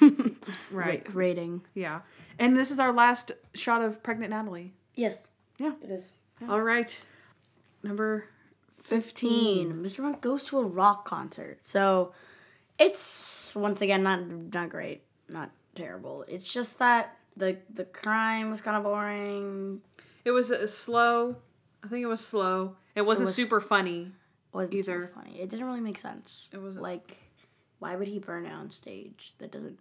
Right. 0.70 1.04
ra- 1.08 1.12
rating. 1.14 1.62
Yeah. 1.74 2.00
And 2.38 2.56
this 2.56 2.70
is 2.70 2.78
our 2.80 2.92
last 2.92 3.32
shot 3.54 3.82
of 3.82 4.02
pregnant 4.02 4.30
Natalie. 4.30 4.72
Yes. 4.94 5.26
Yeah. 5.58 5.72
It 5.82 5.90
is. 5.90 6.08
All 6.48 6.60
right. 6.62 6.98
Number 7.82 8.24
15. 8.82 9.74
Mr. 9.74 10.00
Monk 10.00 10.20
goes 10.20 10.44
to 10.44 10.58
a 10.58 10.64
rock 10.64 11.04
concert. 11.04 11.58
So 11.64 12.12
it's 12.78 13.54
once 13.54 13.80
again 13.82 14.02
not 14.02 14.20
not 14.30 14.70
great, 14.70 15.02
not 15.28 15.50
terrible. 15.74 16.24
It's 16.28 16.52
just 16.52 16.78
that 16.78 17.16
the 17.36 17.58
the 17.72 17.84
crime 17.84 18.50
was 18.50 18.60
kind 18.60 18.76
of 18.76 18.82
boring. 18.84 19.80
It 20.24 20.30
was 20.30 20.50
a 20.50 20.66
slow. 20.68 21.36
I 21.84 21.88
think 21.88 22.02
it 22.02 22.06
was 22.08 22.24
slow. 22.24 22.76
It 22.94 23.02
wasn't 23.02 23.26
was- 23.26 23.34
super 23.34 23.60
funny. 23.60 24.12
Wasn't 24.52 24.74
Either. 24.74 24.82
super 24.82 25.06
funny. 25.14 25.40
It 25.40 25.48
didn't 25.48 25.66
really 25.66 25.80
make 25.80 25.98
sense. 25.98 26.48
It 26.52 26.58
wasn't. 26.58 26.82
like 26.82 27.16
why 27.80 27.96
would 27.96 28.06
he 28.08 28.18
burn 28.20 28.46
it 28.46 28.52
on 28.52 28.70
stage? 28.70 29.32
That 29.38 29.50
doesn't 29.50 29.78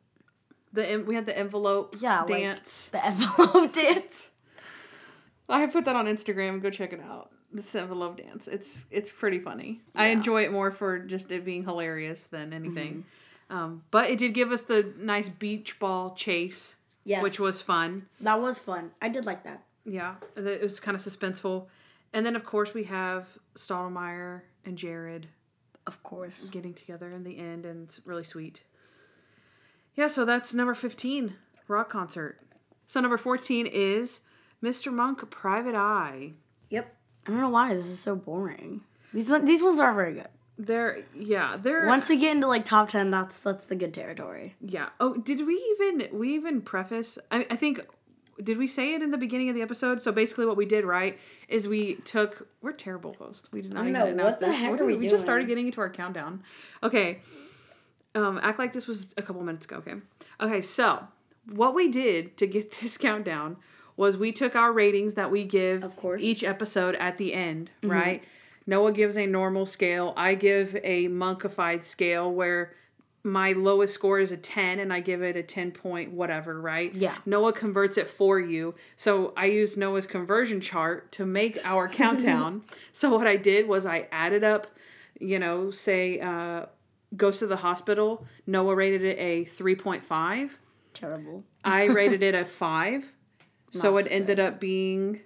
The 0.74 0.86
en- 0.90 1.06
we 1.06 1.14
had 1.16 1.26
the 1.28 1.38
envelope 1.38 1.96
Yeah, 2.00 2.22
like- 2.22 2.28
dance. 2.30 2.90
the 2.92 3.06
envelope 3.06 3.72
dance. 3.74 4.32
I 5.48 5.66
put 5.68 5.86
that 5.86 5.96
on 5.96 6.06
Instagram. 6.06 6.62
Go 6.62 6.70
check 6.70 6.94
it 6.94 7.02
out. 7.02 7.32
This 7.52 7.74
envelope 7.74 8.18
dance. 8.18 8.48
It's 8.48 8.86
it's 8.92 9.10
pretty 9.12 9.40
funny. 9.40 9.82
I 9.96 10.08
enjoy 10.08 10.44
it 10.44 10.52
more 10.52 10.70
for 10.72 11.00
just 11.00 11.32
it 11.32 11.44
being 11.44 11.64
hilarious 11.64 12.26
than 12.26 12.54
anything. 12.54 13.06
Mm-hmm. 13.52 13.58
Um, 13.58 13.84
but 13.90 14.10
it 14.12 14.20
did 14.20 14.36
give 14.36 14.52
us 14.52 14.62
the 14.62 14.94
nice 15.00 15.28
beach 15.28 15.80
ball 15.80 16.14
chase, 16.14 16.76
Yes. 17.04 17.24
which 17.24 17.40
was 17.40 17.64
fun. 17.64 18.06
that 18.22 18.40
was 18.40 18.60
fun. 18.60 18.92
I 19.02 19.10
did 19.10 19.26
like 19.26 19.44
that. 19.46 19.64
Yeah, 19.86 20.16
it 20.36 20.62
was 20.62 20.80
kind 20.80 20.94
of 20.96 21.02
suspenseful. 21.02 21.66
And 22.14 22.24
then 22.24 22.36
of 22.36 22.46
course 22.46 22.76
we 22.76 22.84
have 22.84 23.28
Stottlemeyer 23.56 24.42
and 24.66 24.78
Jared 24.78 25.28
Of 25.90 26.04
course. 26.04 26.46
getting 26.52 26.74
together 26.74 27.12
in 27.12 27.24
the 27.24 27.38
end, 27.40 27.66
and 27.66 27.88
it's 27.88 28.00
really 28.06 28.24
sweet. 28.24 28.62
Yeah, 29.96 30.08
so 30.08 30.24
that's 30.24 30.54
number 30.54 30.76
15, 30.76 31.36
rock 31.68 31.90
concert. 31.90 32.40
So 32.88 33.02
number 33.02 33.18
14 33.18 33.66
is 33.66 34.20
Mr. 34.64 34.94
Monk 34.94 35.30
Private 35.32 35.76
Eye. 35.76 36.34
Yep. 36.70 36.96
I 37.28 37.32
don't 37.32 37.42
know 37.42 37.50
why 37.50 37.74
this 37.74 37.88
is 37.88 38.00
so 38.00 38.16
boring. 38.16 38.82
These 39.14 39.30
these 39.44 39.64
ones 39.64 39.80
aren't 39.80 39.96
very 39.96 40.14
good. 40.14 40.28
They're 40.58 41.04
yeah, 41.18 41.58
they're 41.58 41.88
Once 41.88 42.08
we 42.10 42.18
get 42.18 42.36
into 42.36 42.48
like 42.48 42.66
top 42.66 42.90
ten, 42.90 43.10
that's 43.12 43.40
that's 43.40 43.66
the 43.66 43.76
good 43.76 43.94
territory. 43.94 44.56
yeah. 44.62 44.90
Oh, 45.00 45.16
did 45.16 45.46
we 45.48 45.56
even 45.80 46.08
we 46.18 46.36
even 46.36 46.62
preface? 46.62 47.18
I, 47.32 47.48
I 47.50 47.56
think 47.56 47.86
did 48.44 48.58
we 48.58 48.68
say 48.68 48.94
it 48.94 49.02
in 49.02 49.12
the 49.12 49.18
beginning 49.18 49.50
of 49.50 49.56
the 49.56 49.62
episode? 49.62 50.02
So 50.02 50.12
basically, 50.12 50.46
what 50.46 50.58
we 50.58 50.66
did 50.66 50.86
right 50.86 51.20
is 51.48 51.68
we 51.68 51.96
took 51.96 52.48
we're 52.62 52.72
terrible 52.72 53.14
hosts. 53.20 53.52
We 53.52 53.62
did 53.62 53.74
not 53.74 53.86
I 53.86 53.90
even 53.90 53.94
know, 53.94 54.06
announce 54.08 54.32
what 54.32 54.40
the 54.40 54.46
this. 54.48 54.58
heck 54.58 54.72
What 54.72 54.82
are 54.82 54.86
we 54.86 54.96
we 54.96 55.08
just 55.08 55.24
started 55.24 55.48
getting 55.48 55.66
into 55.68 55.82
our 55.82 55.90
countdown. 55.90 56.44
Okay, 56.84 57.20
um, 58.16 58.40
act 58.42 58.60
like 58.60 58.74
this 58.74 58.88
was 58.88 59.14
a 59.18 59.22
couple 59.22 59.42
minutes 59.44 59.66
ago. 59.66 59.78
Okay, 59.78 59.96
okay. 60.42 60.62
So 60.62 61.08
what 61.52 61.74
we 61.76 61.88
did 61.90 62.38
to 62.38 62.48
get 62.48 62.72
this 62.82 62.98
countdown 62.98 63.58
was 63.98 64.18
we 64.18 64.32
took 64.32 64.56
our 64.56 64.72
ratings 64.72 65.16
that 65.16 65.30
we 65.30 65.44
give 65.44 65.84
Of 65.84 65.96
course. 65.98 66.22
each 66.22 66.44
episode 66.44 66.96
at 66.96 67.18
the 67.18 67.34
end, 67.34 67.70
right? 67.84 68.24
Noah 68.66 68.92
gives 68.94 69.18
a 69.18 69.26
normal 69.26 69.66
scale. 69.66 70.14
I 70.16 70.36
give 70.36 70.76
a 70.84 71.08
monkified 71.10 71.84
scale 71.84 72.32
where 72.32 72.74
my 73.30 73.52
lowest 73.54 73.94
score 73.94 74.20
is 74.20 74.32
a 74.32 74.38
10 74.38 74.80
and 74.80 74.92
I 74.92 75.00
give 75.00 75.22
it 75.22 75.36
a 75.36 75.44
10 75.44 75.72
point 75.72 76.12
whatever, 76.12 76.60
right? 76.60 76.94
Yeah. 76.94 77.16
Noah 77.26 77.54
converts 77.54 77.98
it 77.98 78.10
for 78.10 78.40
you. 78.40 78.76
So 78.98 79.34
I 79.38 79.46
used 79.46 79.78
Noah's 79.78 80.08
conversion 80.08 80.60
chart 80.62 81.12
to 81.14 81.26
make 81.26 81.60
our 81.66 81.88
countdown. 82.02 82.64
So 82.94 83.16
what 83.16 83.28
I 83.28 83.36
did 83.38 83.68
was 83.68 83.86
I 83.86 84.08
added 84.12 84.44
up, 84.44 84.68
you 85.20 85.40
know, 85.40 85.72
say 85.72 86.20
uh 86.20 86.66
Goes 87.18 87.40
to 87.40 87.48
the 87.48 87.56
Hospital, 87.58 88.24
Noah 88.46 88.76
rated 88.76 89.04
it 89.04 89.18
a 89.18 89.44
3.5. 89.46 90.58
Terrible. 90.94 91.44
I 91.64 91.86
rated 91.86 92.22
it 92.22 92.36
a 92.36 92.46
5. 92.46 93.14
so 93.72 93.92
Not 93.94 94.06
it 94.06 94.08
ended 94.12 94.40
up 94.40 94.60
being 94.60 95.22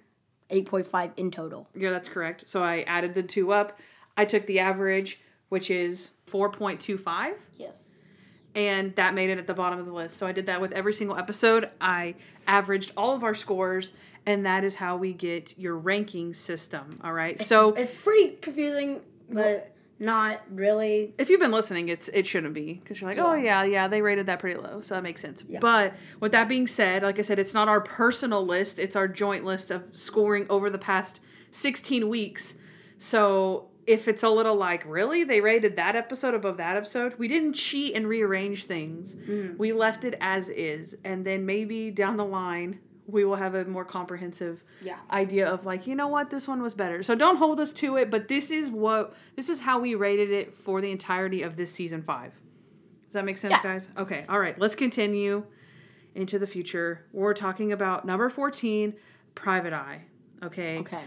Eight 0.50 0.66
point 0.66 0.86
five 0.86 1.10
in 1.16 1.30
total. 1.30 1.68
yeah, 1.74 1.90
that's 1.90 2.08
correct. 2.08 2.48
So 2.48 2.62
I 2.62 2.82
added 2.82 3.14
the 3.14 3.22
two 3.22 3.50
up. 3.52 3.78
I 4.16 4.24
took 4.26 4.46
the 4.46 4.60
average, 4.60 5.20
which 5.48 5.70
is 5.70 6.10
4.25, 6.30 7.32
Yes. 7.56 7.93
And 8.54 8.94
that 8.96 9.14
made 9.14 9.30
it 9.30 9.38
at 9.38 9.46
the 9.46 9.54
bottom 9.54 9.78
of 9.78 9.86
the 9.86 9.92
list. 9.92 10.16
So 10.16 10.26
I 10.26 10.32
did 10.32 10.46
that 10.46 10.60
with 10.60 10.72
every 10.72 10.92
single 10.92 11.16
episode. 11.16 11.70
I 11.80 12.14
averaged 12.46 12.92
all 12.96 13.14
of 13.14 13.24
our 13.24 13.34
scores, 13.34 13.92
and 14.26 14.46
that 14.46 14.64
is 14.64 14.76
how 14.76 14.96
we 14.96 15.12
get 15.12 15.58
your 15.58 15.76
ranking 15.76 16.34
system. 16.34 17.00
All 17.02 17.12
right. 17.12 17.38
So 17.40 17.72
It's 17.74 17.94
pretty 17.94 18.36
confusing, 18.36 19.00
but 19.30 19.70
not 19.98 20.42
really. 20.50 21.14
if 21.18 21.30
you've 21.30 21.40
been 21.40 21.52
listening, 21.52 21.88
it's 21.88 22.08
it 22.08 22.26
shouldn't 22.26 22.52
be 22.54 22.74
because 22.74 23.00
you're 23.00 23.08
like, 23.10 23.18
oh 23.18 23.34
yeah, 23.34 23.62
yeah, 23.64 23.86
they 23.88 24.02
rated 24.02 24.26
that 24.26 24.38
pretty 24.40 24.58
low, 24.60 24.80
so 24.80 24.94
that 24.94 25.02
makes 25.02 25.20
sense. 25.20 25.44
Yeah. 25.48 25.60
But 25.60 25.94
with 26.20 26.32
that 26.32 26.48
being 26.48 26.66
said, 26.66 27.02
like 27.02 27.18
I 27.18 27.22
said, 27.22 27.38
it's 27.38 27.54
not 27.54 27.68
our 27.68 27.80
personal 27.80 28.44
list; 28.44 28.78
it's 28.78 28.96
our 28.96 29.06
joint 29.08 29.44
list 29.44 29.70
of 29.70 29.96
scoring 29.96 30.46
over 30.50 30.68
the 30.68 30.78
past 30.78 31.20
16 31.52 32.08
weeks. 32.08 32.56
So 32.98 33.68
if 33.86 34.08
it's 34.08 34.22
a 34.22 34.30
little 34.30 34.56
like, 34.56 34.82
really, 34.86 35.24
they 35.24 35.40
rated 35.40 35.76
that 35.76 35.94
episode 35.96 36.34
above 36.34 36.56
that 36.56 36.76
episode, 36.76 37.14
we 37.18 37.28
didn't 37.28 37.52
cheat 37.54 37.94
and 37.94 38.06
rearrange 38.08 38.64
things. 38.64 39.16
Mm. 39.16 39.58
We 39.58 39.72
left 39.72 40.04
it 40.04 40.16
as 40.20 40.48
is, 40.48 40.96
and 41.04 41.24
then 41.24 41.44
maybe 41.46 41.90
down 41.90 42.16
the 42.16 42.24
line. 42.24 42.80
We 43.06 43.26
will 43.26 43.36
have 43.36 43.54
a 43.54 43.66
more 43.66 43.84
comprehensive 43.84 44.64
Yeah. 44.80 44.96
idea 45.10 45.46
of 45.46 45.66
like, 45.66 45.86
you 45.86 45.94
know 45.94 46.08
what, 46.08 46.30
this 46.30 46.48
one 46.48 46.62
was 46.62 46.72
better. 46.72 47.02
So 47.02 47.14
don't 47.14 47.36
hold 47.36 47.60
us 47.60 47.74
to 47.74 47.98
it, 47.98 48.10
but 48.10 48.28
this 48.28 48.50
is 48.50 48.70
what 48.70 49.14
this 49.36 49.50
is 49.50 49.60
how 49.60 49.78
we 49.78 49.94
rated 49.94 50.30
it 50.30 50.54
for 50.54 50.80
the 50.80 50.90
entirety 50.90 51.42
of 51.42 51.56
this 51.56 51.70
season 51.70 52.00
five. 52.00 52.32
Does 53.04 53.12
that 53.12 53.26
make 53.26 53.36
sense, 53.36 53.52
Yeah. 53.52 53.62
guys? 53.62 53.90
Okay, 53.98 54.24
all 54.26 54.40
right, 54.40 54.58
let's 54.58 54.74
continue 54.74 55.44
into 56.14 56.38
the 56.38 56.46
future. 56.46 57.04
We're 57.12 57.34
talking 57.34 57.72
about 57.72 58.06
number 58.06 58.30
14, 58.30 58.94
Private 59.34 59.74
Eye. 59.74 60.04
Okay. 60.42 60.78
Okay. 60.78 61.00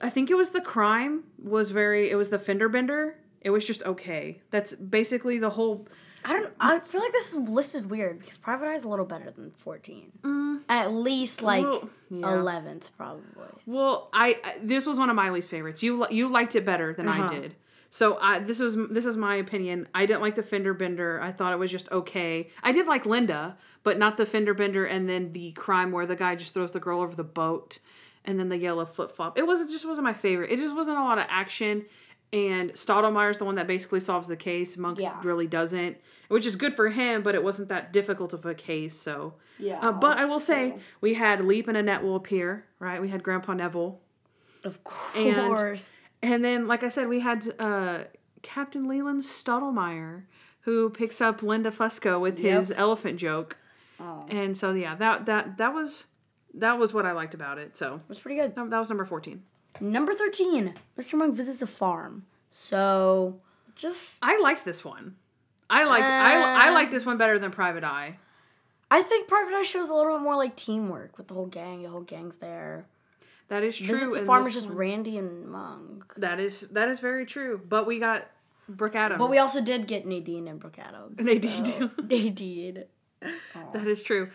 I 0.00 0.10
think 0.10 0.30
it 0.30 0.34
was 0.36 0.50
the 0.50 0.60
crime 0.60 1.24
was 1.42 1.70
very 1.70 2.10
it 2.10 2.14
was 2.16 2.30
the 2.30 2.38
fender 2.38 2.68
bender. 2.68 3.18
It 3.40 3.50
was 3.50 3.64
just 3.66 3.82
okay. 3.84 4.40
That's 4.50 4.74
basically 4.74 5.38
the 5.38 5.50
whole 5.50 5.86
I 6.24 6.32
don't. 6.32 6.52
I 6.58 6.80
feel 6.80 7.00
like 7.00 7.12
this 7.12 7.32
is 7.32 7.36
listed 7.38 7.88
weird 7.88 8.18
because 8.18 8.36
Private 8.36 8.66
Eye 8.66 8.74
is 8.74 8.84
a 8.84 8.88
little 8.88 9.04
better 9.06 9.30
than 9.30 9.52
fourteen. 9.52 10.10
At 10.68 10.92
least 10.92 11.42
like 11.42 11.64
Well, 11.64 11.88
yeah. 12.10 12.32
eleventh, 12.34 12.90
probably. 12.96 13.24
Well, 13.66 14.10
I 14.12 14.36
I- 14.44 14.56
this 14.62 14.84
was 14.86 14.98
one 14.98 15.10
of 15.10 15.16
my 15.16 15.30
least 15.30 15.48
favorites. 15.50 15.82
You 15.82 16.06
you 16.10 16.28
liked 16.28 16.56
it 16.56 16.64
better 16.64 16.92
than 16.92 17.08
I 17.08 17.20
Uh-huh. 17.20 17.28
did. 17.40 17.54
So 17.90 18.18
I 18.20 18.40
this 18.40 18.58
was 18.58 18.76
this 18.90 19.04
was 19.04 19.16
my 19.16 19.36
opinion. 19.36 19.88
I 19.94 20.04
didn't 20.06 20.20
like 20.20 20.34
the 20.34 20.42
fender 20.42 20.74
bender. 20.74 21.20
I 21.22 21.32
thought 21.32 21.52
it 21.52 21.58
was 21.58 21.70
just 21.70 21.90
okay. 21.90 22.50
I 22.62 22.72
did 22.72 22.86
like 22.88 23.06
Linda, 23.06 23.56
but 23.84 23.96
not 23.98 24.16
the 24.16 24.26
fender 24.26 24.52
bender 24.54 24.84
and 24.84 25.08
then 25.08 25.32
the 25.32 25.52
crime 25.52 25.92
where 25.92 26.04
the 26.04 26.16
guy 26.16 26.34
just 26.34 26.52
throws 26.52 26.72
the 26.72 26.80
girl 26.80 27.00
over 27.00 27.14
the 27.14 27.24
boat 27.24 27.78
and 28.28 28.38
then 28.38 28.48
the 28.50 28.56
yellow 28.58 28.84
flip 28.84 29.10
flop. 29.10 29.36
It 29.38 29.46
wasn't 29.46 29.70
just 29.70 29.84
wasn't 29.86 30.04
my 30.04 30.12
favorite. 30.12 30.52
It 30.52 30.58
just 30.58 30.76
wasn't 30.76 30.98
a 30.98 31.02
lot 31.02 31.18
of 31.18 31.24
action. 31.28 31.86
And 32.30 32.72
Stottlemeyer's 32.74 33.38
the 33.38 33.46
one 33.46 33.54
that 33.54 33.66
basically 33.66 34.00
solves 34.00 34.28
the 34.28 34.36
case. 34.36 34.76
Monk 34.76 34.98
Yeah. 35.00 35.18
really 35.24 35.46
doesn't, 35.46 35.96
which 36.28 36.44
is 36.44 36.56
good 36.56 36.74
for 36.74 36.90
him, 36.90 37.22
but 37.22 37.34
it 37.34 37.42
wasn't 37.42 37.70
that 37.70 37.90
difficult 37.92 38.34
of 38.34 38.44
a 38.44 38.54
case. 38.54 38.94
So 38.94 39.32
Yeah, 39.58 39.78
uh, 39.80 39.92
but 39.92 40.18
I 40.18 40.26
will 40.26 40.38
say 40.40 40.70
true. 40.72 40.80
we 41.00 41.14
had 41.14 41.42
Leap 41.44 41.66
and 41.68 41.76
Annette 41.76 42.02
will 42.04 42.16
appear, 42.16 42.66
right? 42.78 43.00
We 43.00 43.08
had 43.08 43.22
Grandpa 43.22 43.54
Neville. 43.54 43.98
Of 44.62 44.84
course. 44.84 45.94
And 46.22 46.44
then, 46.44 46.66
like 46.66 46.82
I 46.82 46.88
said, 46.90 47.08
we 47.08 47.20
had 47.20 47.48
uh, 47.58 48.00
Captain 48.42 48.86
Leland 48.86 49.22
Stottlemyre, 49.22 50.24
who 50.62 50.90
picks 50.90 51.20
up 51.22 51.42
Linda 51.42 51.70
Fusco 51.70 52.20
with 52.20 52.38
his 52.38 52.70
elephant 52.72 53.18
joke. 53.18 53.56
Oh. 53.98 54.26
And 54.28 54.54
so, 54.56 54.74
yeah, 54.74 54.94
that 54.96 55.24
that 55.26 55.56
that 55.56 55.72
was 55.72 56.06
that 56.54 56.78
was 56.78 56.92
what 56.92 57.06
I 57.06 57.12
liked 57.12 57.34
about 57.34 57.58
it. 57.58 57.76
So 57.76 58.00
That's 58.08 58.20
pretty 58.20 58.40
good. 58.40 58.54
that 58.54 58.70
was 58.78 58.88
number 58.88 59.04
fourteen. 59.04 59.42
Number 59.80 60.14
thirteen. 60.14 60.74
Mr. 60.98 61.14
Monk 61.18 61.34
visits 61.34 61.62
a 61.62 61.66
farm. 61.66 62.24
So 62.50 63.40
just 63.74 64.18
I 64.22 64.38
liked 64.40 64.64
this 64.64 64.84
one. 64.84 65.16
I 65.70 65.84
like 65.84 66.02
I 66.02 66.66
I 66.66 66.68
Uh. 66.70 66.72
like 66.74 66.90
this 66.90 67.04
one 67.06 67.18
better 67.18 67.38
than 67.38 67.50
Private 67.50 67.84
Eye. 67.84 68.18
I 68.90 69.02
think 69.02 69.28
Private 69.28 69.52
Eye 69.54 69.62
shows 69.62 69.88
a 69.90 69.94
little 69.94 70.16
bit 70.16 70.22
more 70.22 70.36
like 70.36 70.56
teamwork 70.56 71.18
with 71.18 71.28
the 71.28 71.34
whole 71.34 71.46
gang. 71.46 71.82
The 71.82 71.90
whole 71.90 72.00
gang's 72.00 72.38
there. 72.38 72.86
That 73.48 73.62
is 73.62 73.76
true. 73.76 73.94
Visits 73.94 74.14
the 74.16 74.24
farm 74.26 74.46
is 74.46 74.54
just 74.54 74.68
one. 74.68 74.76
Randy 74.76 75.16
and 75.18 75.46
Monk. 75.48 76.12
that 76.16 76.40
is 76.40 76.62
that 76.72 76.88
is 76.88 76.98
very 76.98 77.24
true. 77.26 77.60
But 77.68 77.86
we 77.86 77.98
got 77.98 78.26
Brooke 78.68 78.94
Adams. 78.96 79.18
But 79.18 79.30
we 79.30 79.38
also 79.38 79.60
did 79.60 79.86
get 79.86 80.06
Nadine 80.06 80.48
and 80.48 80.58
Brooke 80.58 80.78
Adams. 80.78 81.24
Nadine, 81.24 81.64
so- 81.64 81.88
too. 81.88 81.90
Nadine. 82.02 82.84
That 83.72 83.86
is 83.86 84.02
true. 84.02 84.30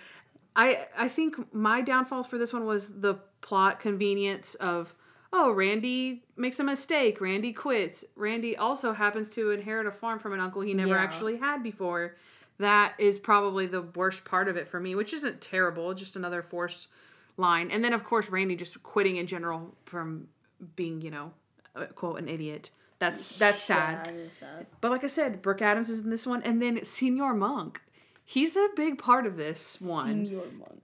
I 0.56 0.88
I 0.98 1.08
think 1.10 1.54
my 1.54 1.82
downfalls 1.82 2.28
for 2.28 2.38
this 2.38 2.54
one 2.54 2.66
was 2.66 2.90
the 3.02 3.16
plot 3.42 3.80
convenience 3.80 4.56
of 4.56 4.94
oh, 5.36 5.52
Randy 5.52 6.24
makes 6.38 6.60
a 6.60 6.64
mistake. 6.64 7.20
Randy 7.20 7.52
quits. 7.52 8.06
Randy 8.16 8.56
also 8.56 8.94
happens 8.94 9.30
to 9.30 9.50
inherit 9.50 9.88
a 9.88 9.92
farm 9.92 10.20
from 10.20 10.32
an 10.34 10.40
uncle 10.40 10.62
he 10.62 10.76
never 10.76 10.94
Yeah. 10.94 11.02
actually 11.02 11.38
had 11.38 11.64
before. 11.64 12.16
That 12.60 12.94
is 13.00 13.18
probably 13.18 13.66
the 13.66 13.82
worst 13.82 14.26
part 14.26 14.48
of 14.48 14.58
it 14.58 14.68
for 14.68 14.80
me, 14.80 14.94
which 14.94 15.12
isn't 15.12 15.42
terrible, 15.42 15.96
just 15.96 16.16
another 16.16 16.44
forced 16.44 16.88
line. 17.36 17.72
And 17.72 17.84
then, 17.84 17.94
of 17.94 18.04
course, 18.04 18.30
Randy 18.30 18.56
just 18.56 18.84
quitting 18.84 19.16
in 19.16 19.26
general 19.26 19.76
from 19.86 20.28
being, 20.76 21.02
you 21.02 21.10
know, 21.10 21.32
uh, 21.76 21.86
quote, 21.88 22.20
an 22.20 22.30
idiot. 22.30 22.70
That's 23.00 23.36
that's 23.38 23.64
sad. 23.64 24.14
Yeah, 24.16 24.28
sad. 24.30 24.68
But 24.82 24.92
like 24.92 25.04
I 25.04 25.08
said, 25.08 25.42
Brooke 25.42 25.64
Adams 25.64 25.90
is 25.90 26.02
in 26.02 26.12
this 26.12 26.28
one, 26.28 26.44
and 26.44 26.62
then 26.62 26.86
Senior 26.86 27.34
Monk. 27.34 27.82
He's 28.26 28.56
a 28.56 28.70
big 28.76 28.98
part 28.98 29.26
of 29.26 29.38
this 29.38 29.80
one. 29.82 30.42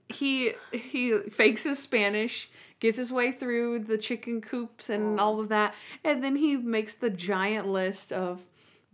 He 0.08 0.52
he 0.72 1.18
fakes 1.30 1.64
his 1.64 1.78
Spanish, 1.78 2.50
gets 2.80 2.96
his 2.96 3.12
way 3.12 3.32
through 3.32 3.80
the 3.80 3.98
chicken 3.98 4.40
coops 4.40 4.90
and 4.90 5.18
oh. 5.18 5.22
all 5.22 5.40
of 5.40 5.48
that, 5.48 5.74
and 6.04 6.22
then 6.22 6.36
he 6.36 6.56
makes 6.56 6.94
the 6.94 7.10
giant 7.10 7.68
list 7.68 8.12
of 8.12 8.40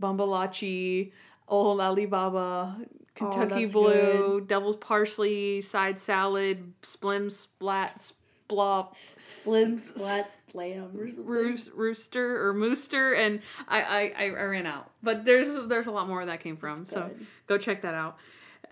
Bambalachi, 0.00 1.12
Old 1.48 1.80
Alibaba, 1.80 2.76
oh, 2.78 2.86
Kentucky 3.14 3.62
that's 3.62 3.72
Blue, 3.72 4.44
Devil's 4.46 4.76
Parsley, 4.76 5.60
side 5.60 5.98
salad, 5.98 6.72
splim 6.82 7.32
splat 7.32 8.12
splop, 8.48 8.94
Splim, 9.24 9.80
splat, 9.80 10.30
splam, 10.30 10.94
or 10.94 11.08
something. 11.08 11.26
roos, 11.26 11.70
rooster 11.74 12.46
or 12.46 12.54
mooster, 12.54 13.18
and 13.18 13.40
I, 13.68 14.12
I 14.16 14.24
I 14.24 14.28
ran 14.28 14.66
out. 14.66 14.90
But 15.02 15.24
there's 15.24 15.66
there's 15.68 15.86
a 15.86 15.90
lot 15.90 16.08
more 16.08 16.18
where 16.18 16.26
that 16.26 16.40
came 16.40 16.56
from. 16.56 16.86
So 16.86 17.08
good. 17.08 17.26
go 17.46 17.58
check 17.58 17.82
that 17.82 17.94
out. 17.94 18.18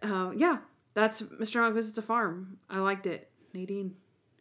Um, 0.04 0.34
yeah, 0.36 0.58
that's 0.94 1.22
Mr. 1.22 1.60
Monk 1.60 1.74
visits 1.74 1.98
a 1.98 2.02
farm. 2.02 2.58
I 2.70 2.78
liked 2.78 3.06
it. 3.06 3.28
Nadine, 3.52 3.94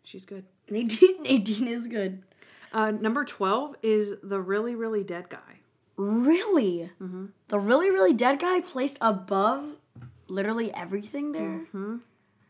she's 0.03 0.25
good. 0.25 0.45
Nadine, 0.69 1.23
Nadine 1.23 1.67
is 1.67 1.87
good. 1.87 2.23
Uh, 2.71 2.91
number 2.91 3.23
twelve 3.25 3.75
is 3.81 4.13
the 4.23 4.39
really 4.39 4.75
really 4.75 5.03
dead 5.03 5.29
guy. 5.29 5.59
Really? 5.95 6.89
Mm-hmm. 7.01 7.27
The 7.49 7.59
really, 7.59 7.91
really 7.91 8.13
dead 8.13 8.39
guy 8.39 8.61
placed 8.61 8.97
above 8.99 9.63
literally 10.27 10.73
everything 10.73 11.31
there? 11.33 11.41
Mm-hmm. 11.41 11.97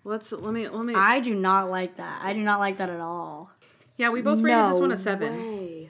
Let's 0.06 0.32
let 0.32 0.54
me 0.54 0.68
let 0.68 0.86
me. 0.86 0.94
I 0.96 1.20
do 1.20 1.36
not 1.36 1.70
like 1.70 1.96
that. 1.98 2.22
I 2.24 2.34
do 2.34 2.42
not 2.42 2.60
like 2.60 2.78
that 2.78 2.90
at 2.90 3.00
all. 3.00 3.52
yeah, 3.98 4.10
we 4.10 4.22
both 4.22 4.42
rated 4.42 4.74
this 4.74 4.80
one 4.80 4.92
a 4.92 4.98
seven. 4.98 5.34
way. 5.38 5.90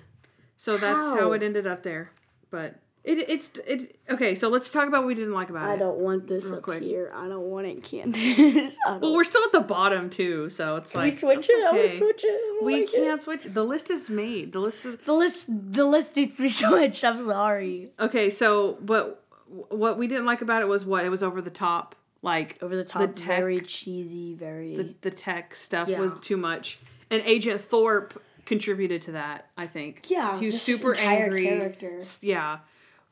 So 0.58 0.78
that's 0.78 1.04
how 1.04 1.18
How? 1.18 1.32
it 1.34 1.44
ended 1.44 1.68
up 1.68 1.84
there. 1.84 2.12
But 2.50 2.76
it 3.04 3.30
it's 3.30 3.52
it 3.68 3.98
okay. 4.10 4.34
So 4.36 4.48
let's 4.50 4.72
talk 4.72 4.88
about 4.88 5.00
what 5.02 5.08
we 5.08 5.16
didn't 5.16 5.34
like 5.34 5.50
about 5.50 5.70
I 5.70 5.74
it. 5.74 5.76
I 5.76 5.80
don't 5.80 5.98
want 6.00 6.28
this 6.28 6.46
Real 6.46 6.56
up 6.56 6.62
quick. 6.64 6.82
here. 6.84 7.12
I 7.14 7.28
don't 7.28 7.44
want 7.50 7.68
it, 7.68 7.84
Candace. 7.84 8.78
Well, 8.88 9.14
we're 9.14 9.24
still 9.24 9.44
at 9.44 9.52
the 9.52 9.60
bottom 9.62 10.10
too, 10.10 10.50
so 10.50 10.78
it's 10.78 10.92
Can 10.92 11.02
like 11.02 11.14
we 11.14 11.18
switch 11.18 11.50
it? 11.50 11.68
Okay. 11.70 11.92
to 11.92 11.98
switch 11.98 12.24
it. 12.24 12.30
I 12.62 12.66
We 12.66 12.82
like 12.82 12.92
can't 12.92 13.22
switch. 13.22 13.44
The 13.46 13.64
list 13.64 13.90
is 13.92 14.10
made. 14.10 14.54
The 14.54 14.60
list 14.60 14.86
is 14.86 14.98
The 15.06 15.14
list, 15.14 15.46
the 15.50 15.86
list 15.86 16.16
needs 16.16 16.38
to 16.38 16.44
be 16.44 16.50
switched. 16.62 17.04
I'm 17.04 17.22
sorry. 17.26 17.90
okay. 18.00 18.30
So, 18.30 18.78
but 18.82 19.24
what 19.70 19.98
we 19.98 20.08
didn't 20.08 20.26
like 20.26 20.42
about 20.42 20.62
it 20.62 20.68
was 20.68 20.86
what 20.86 21.04
it 21.06 21.10
was 21.10 21.24
over 21.24 21.42
the 21.42 21.50
top. 21.50 21.96
Like 22.22 22.58
Over 22.62 22.78
the 22.78 22.86
top, 22.86 23.02
the 23.02 23.08
tech, 23.10 23.28
very 23.40 23.60
cheesy, 23.60 24.34
very. 24.34 24.78
the, 24.78 24.96
the 25.02 25.12
tech 25.12 25.56
stuff 25.56 25.90
Yeah. 25.90 26.00
was 26.00 26.20
too 26.20 26.38
much, 26.38 26.80
and 27.12 27.22
Agent 27.26 27.60
Thorpe 27.60 28.22
contributed 28.46 29.02
to 29.04 29.12
that. 29.12 29.50
I 29.58 29.68
think. 29.68 30.10
Yeah, 30.10 30.40
he 30.40 30.46
was 30.46 30.62
super 30.62 30.98
angry. 30.98 31.44
character. 31.48 32.00
Yeah, 32.22 32.60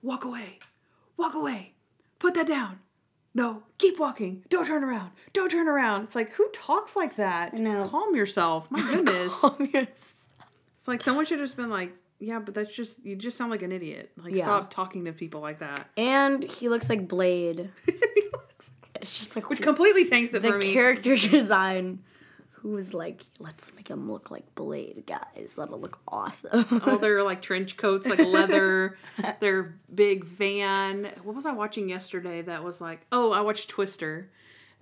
walk 0.01 0.23
away, 0.25 0.59
walk 1.17 1.33
away, 1.33 1.73
put 2.19 2.33
that 2.35 2.47
down. 2.47 2.79
No, 3.33 3.63
keep 3.77 3.97
walking. 3.99 4.43
Don't 4.49 4.65
turn 4.67 4.83
around. 4.83 5.11
Don't 5.31 5.49
turn 5.49 5.67
around. 5.69 6.03
It's 6.03 6.15
like 6.15 6.33
who 6.33 6.49
talks 6.53 6.95
like 6.95 7.15
that? 7.15 7.55
Calm 7.55 8.15
yourself. 8.15 8.69
My 8.69 8.81
goodness. 8.93 9.39
Calm 9.39 9.55
yourself. 9.73 10.27
It's 10.75 10.87
like 10.87 11.01
someone 11.01 11.25
should 11.25 11.39
have 11.39 11.47
just 11.47 11.55
been 11.55 11.69
like, 11.69 11.93
yeah, 12.19 12.39
but 12.39 12.53
that's 12.53 12.73
just 12.73 13.03
you 13.05 13.15
just 13.15 13.37
sound 13.37 13.49
like 13.49 13.61
an 13.61 13.71
idiot. 13.71 14.11
Like 14.17 14.35
Yeah. 14.35 14.43
stop 14.43 14.69
talking 14.71 15.05
to 15.05 15.13
people 15.13 15.39
like 15.41 15.59
that. 15.59 15.87
and 15.95 16.43
he 16.43 16.67
looks 16.69 16.89
like 16.89 17.07
Blade. 17.07 17.69
It's 18.95 19.17
just 19.17 19.35
like 19.35 19.49
Which 19.49 19.61
completely 19.63 20.05
tanks 20.05 20.33
it 20.35 20.43
the 20.43 20.49
for 20.49 20.57
me. 20.59 20.73
character 20.73 21.15
design. 21.29 22.03
Who 22.61 22.73
was 22.73 22.93
like, 22.93 23.25
let's 23.39 23.73
make 23.75 23.87
him 23.87 24.11
look 24.11 24.29
like 24.29 24.53
Blade, 24.53 25.03
guys. 25.07 25.53
That'll 25.57 25.79
look 25.79 25.99
awesome. 26.07 26.65
Oh, 26.71 26.81
All 26.85 26.97
their 26.99 27.23
like 27.23 27.41
trench 27.41 27.75
coats, 27.75 28.07
like 28.07 28.19
leather, 28.19 28.97
their 29.39 29.79
big 29.93 30.25
van. 30.25 31.11
What 31.23 31.35
was 31.35 31.47
I 31.47 31.53
watching 31.53 31.89
yesterday 31.89 32.43
that 32.43 32.63
was 32.63 32.79
like, 32.79 33.05
oh, 33.11 33.31
I 33.31 33.41
watched 33.41 33.69
Twister 33.69 34.29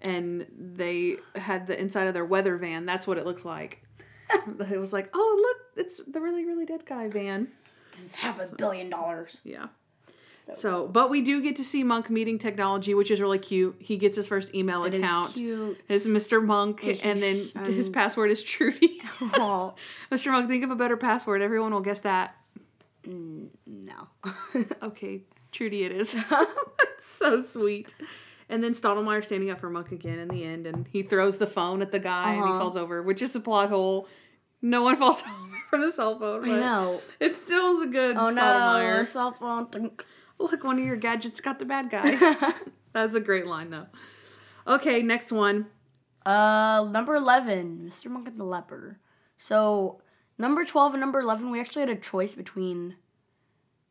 and 0.01 0.45
they 0.57 1.17
had 1.35 1.67
the 1.67 1.79
inside 1.79 2.07
of 2.07 2.13
their 2.13 2.25
weather 2.25 2.57
van. 2.57 2.85
That's 2.85 3.07
what 3.07 3.17
it 3.17 3.25
looked 3.25 3.45
like. 3.45 3.81
it 4.69 4.79
was 4.79 4.93
like, 4.93 5.09
oh, 5.13 5.37
look, 5.75 5.85
it's 5.85 6.01
the 6.05 6.19
really, 6.19 6.45
really 6.45 6.65
dead 6.65 6.85
guy 6.85 7.07
van. 7.07 7.47
this 7.91 8.03
is 8.03 8.15
half 8.15 8.39
a 8.39 8.53
billion 8.55 8.89
dollars. 8.89 9.39
Yeah. 9.43 9.67
So, 10.41 10.53
So, 10.53 10.87
but 10.87 11.09
we 11.09 11.21
do 11.21 11.41
get 11.41 11.55
to 11.57 11.63
see 11.63 11.83
Monk 11.83 12.09
meeting 12.09 12.37
technology, 12.39 12.93
which 12.93 13.11
is 13.11 13.19
really 13.19 13.39
cute. 13.39 13.75
He 13.79 13.97
gets 13.97 14.15
his 14.15 14.27
first 14.27 14.55
email 14.55 14.83
It 14.85 14.93
is 14.93 15.03
account. 15.03 15.33
cute. 15.33 15.79
Is 15.89 16.07
Mr. 16.07 16.43
Monk, 16.43 16.83
And 16.83 16.99
and 17.03 17.19
then 17.21 17.65
his 17.73 17.89
password 17.89 18.31
is 18.31 18.41
Trudy. 18.41 19.01
Aw, 19.21 19.71
Mr. 20.11 20.31
Monk, 20.31 20.47
think 20.47 20.63
of 20.63 20.71
a 20.71 20.75
better 20.75 20.95
password. 20.97 21.41
Everyone 21.41 21.73
will 21.73 21.81
guess 21.81 22.01
that. 22.01 22.35
no. 23.05 24.07
Okay, 24.83 25.21
Trudy 25.51 25.83
it 25.83 25.91
is. 25.91 26.13
That's 26.13 27.05
so 27.05 27.41
sweet. 27.41 27.93
And 28.49 28.63
then 28.63 28.73
Stottlemeyer 28.73 29.23
standing 29.23 29.49
up 29.51 29.59
for 29.59 29.69
Monk 29.69 29.91
again 29.91 30.17
in 30.19 30.27
the 30.27 30.43
end, 30.43 30.65
and 30.65 30.87
he 30.91 31.03
throws 31.03 31.37
the 31.37 31.47
phone 31.47 31.81
at 31.81 31.91
the 31.91 31.99
guy 31.99 32.33
and 32.33 32.43
he 32.43 32.49
Uh-huh. 32.49 32.59
falls 32.59 32.75
over, 32.77 33.03
which 33.03 33.21
is 33.21 33.31
the 33.31 33.39
plot 33.39 33.69
hole. 33.69 34.07
No 34.61 34.81
one 34.83 34.95
falls 34.97 35.21
over 35.21 35.57
from 35.69 35.81
the 35.81 35.91
cell 35.91 36.17
phone. 36.17 36.43
I 36.49 36.59
know. 36.59 37.01
It 37.19 37.35
still 37.35 37.75
is 37.75 37.81
a 37.81 37.87
good 37.87 38.17
Oh 38.17 38.29
no, 38.31 39.03
cell 39.03 39.31
phone. 39.33 39.91
Look, 40.39 40.63
one 40.63 40.79
of 40.79 40.85
your 40.85 40.95
gadgets 40.95 41.41
got 41.41 41.59
the 41.59 41.65
bad 41.65 41.89
guy. 41.91 42.53
That's 42.93 43.15
a 43.15 43.19
great 43.19 43.45
line, 43.45 43.69
though. 43.69 43.87
Okay, 44.65 45.01
next 45.01 45.31
one. 45.31 45.67
Uh, 46.25 46.87
number 46.91 47.15
11, 47.15 47.89
Mr. 47.89 48.09
Monk 48.09 48.27
and 48.27 48.37
the 48.37 48.43
Leper. 48.43 48.99
So, 49.37 50.01
number 50.37 50.65
12 50.65 50.93
and 50.93 51.01
number 51.01 51.19
11, 51.19 51.49
we 51.49 51.59
actually 51.59 51.81
had 51.81 51.89
a 51.89 51.95
choice 51.95 52.35
between, 52.35 52.95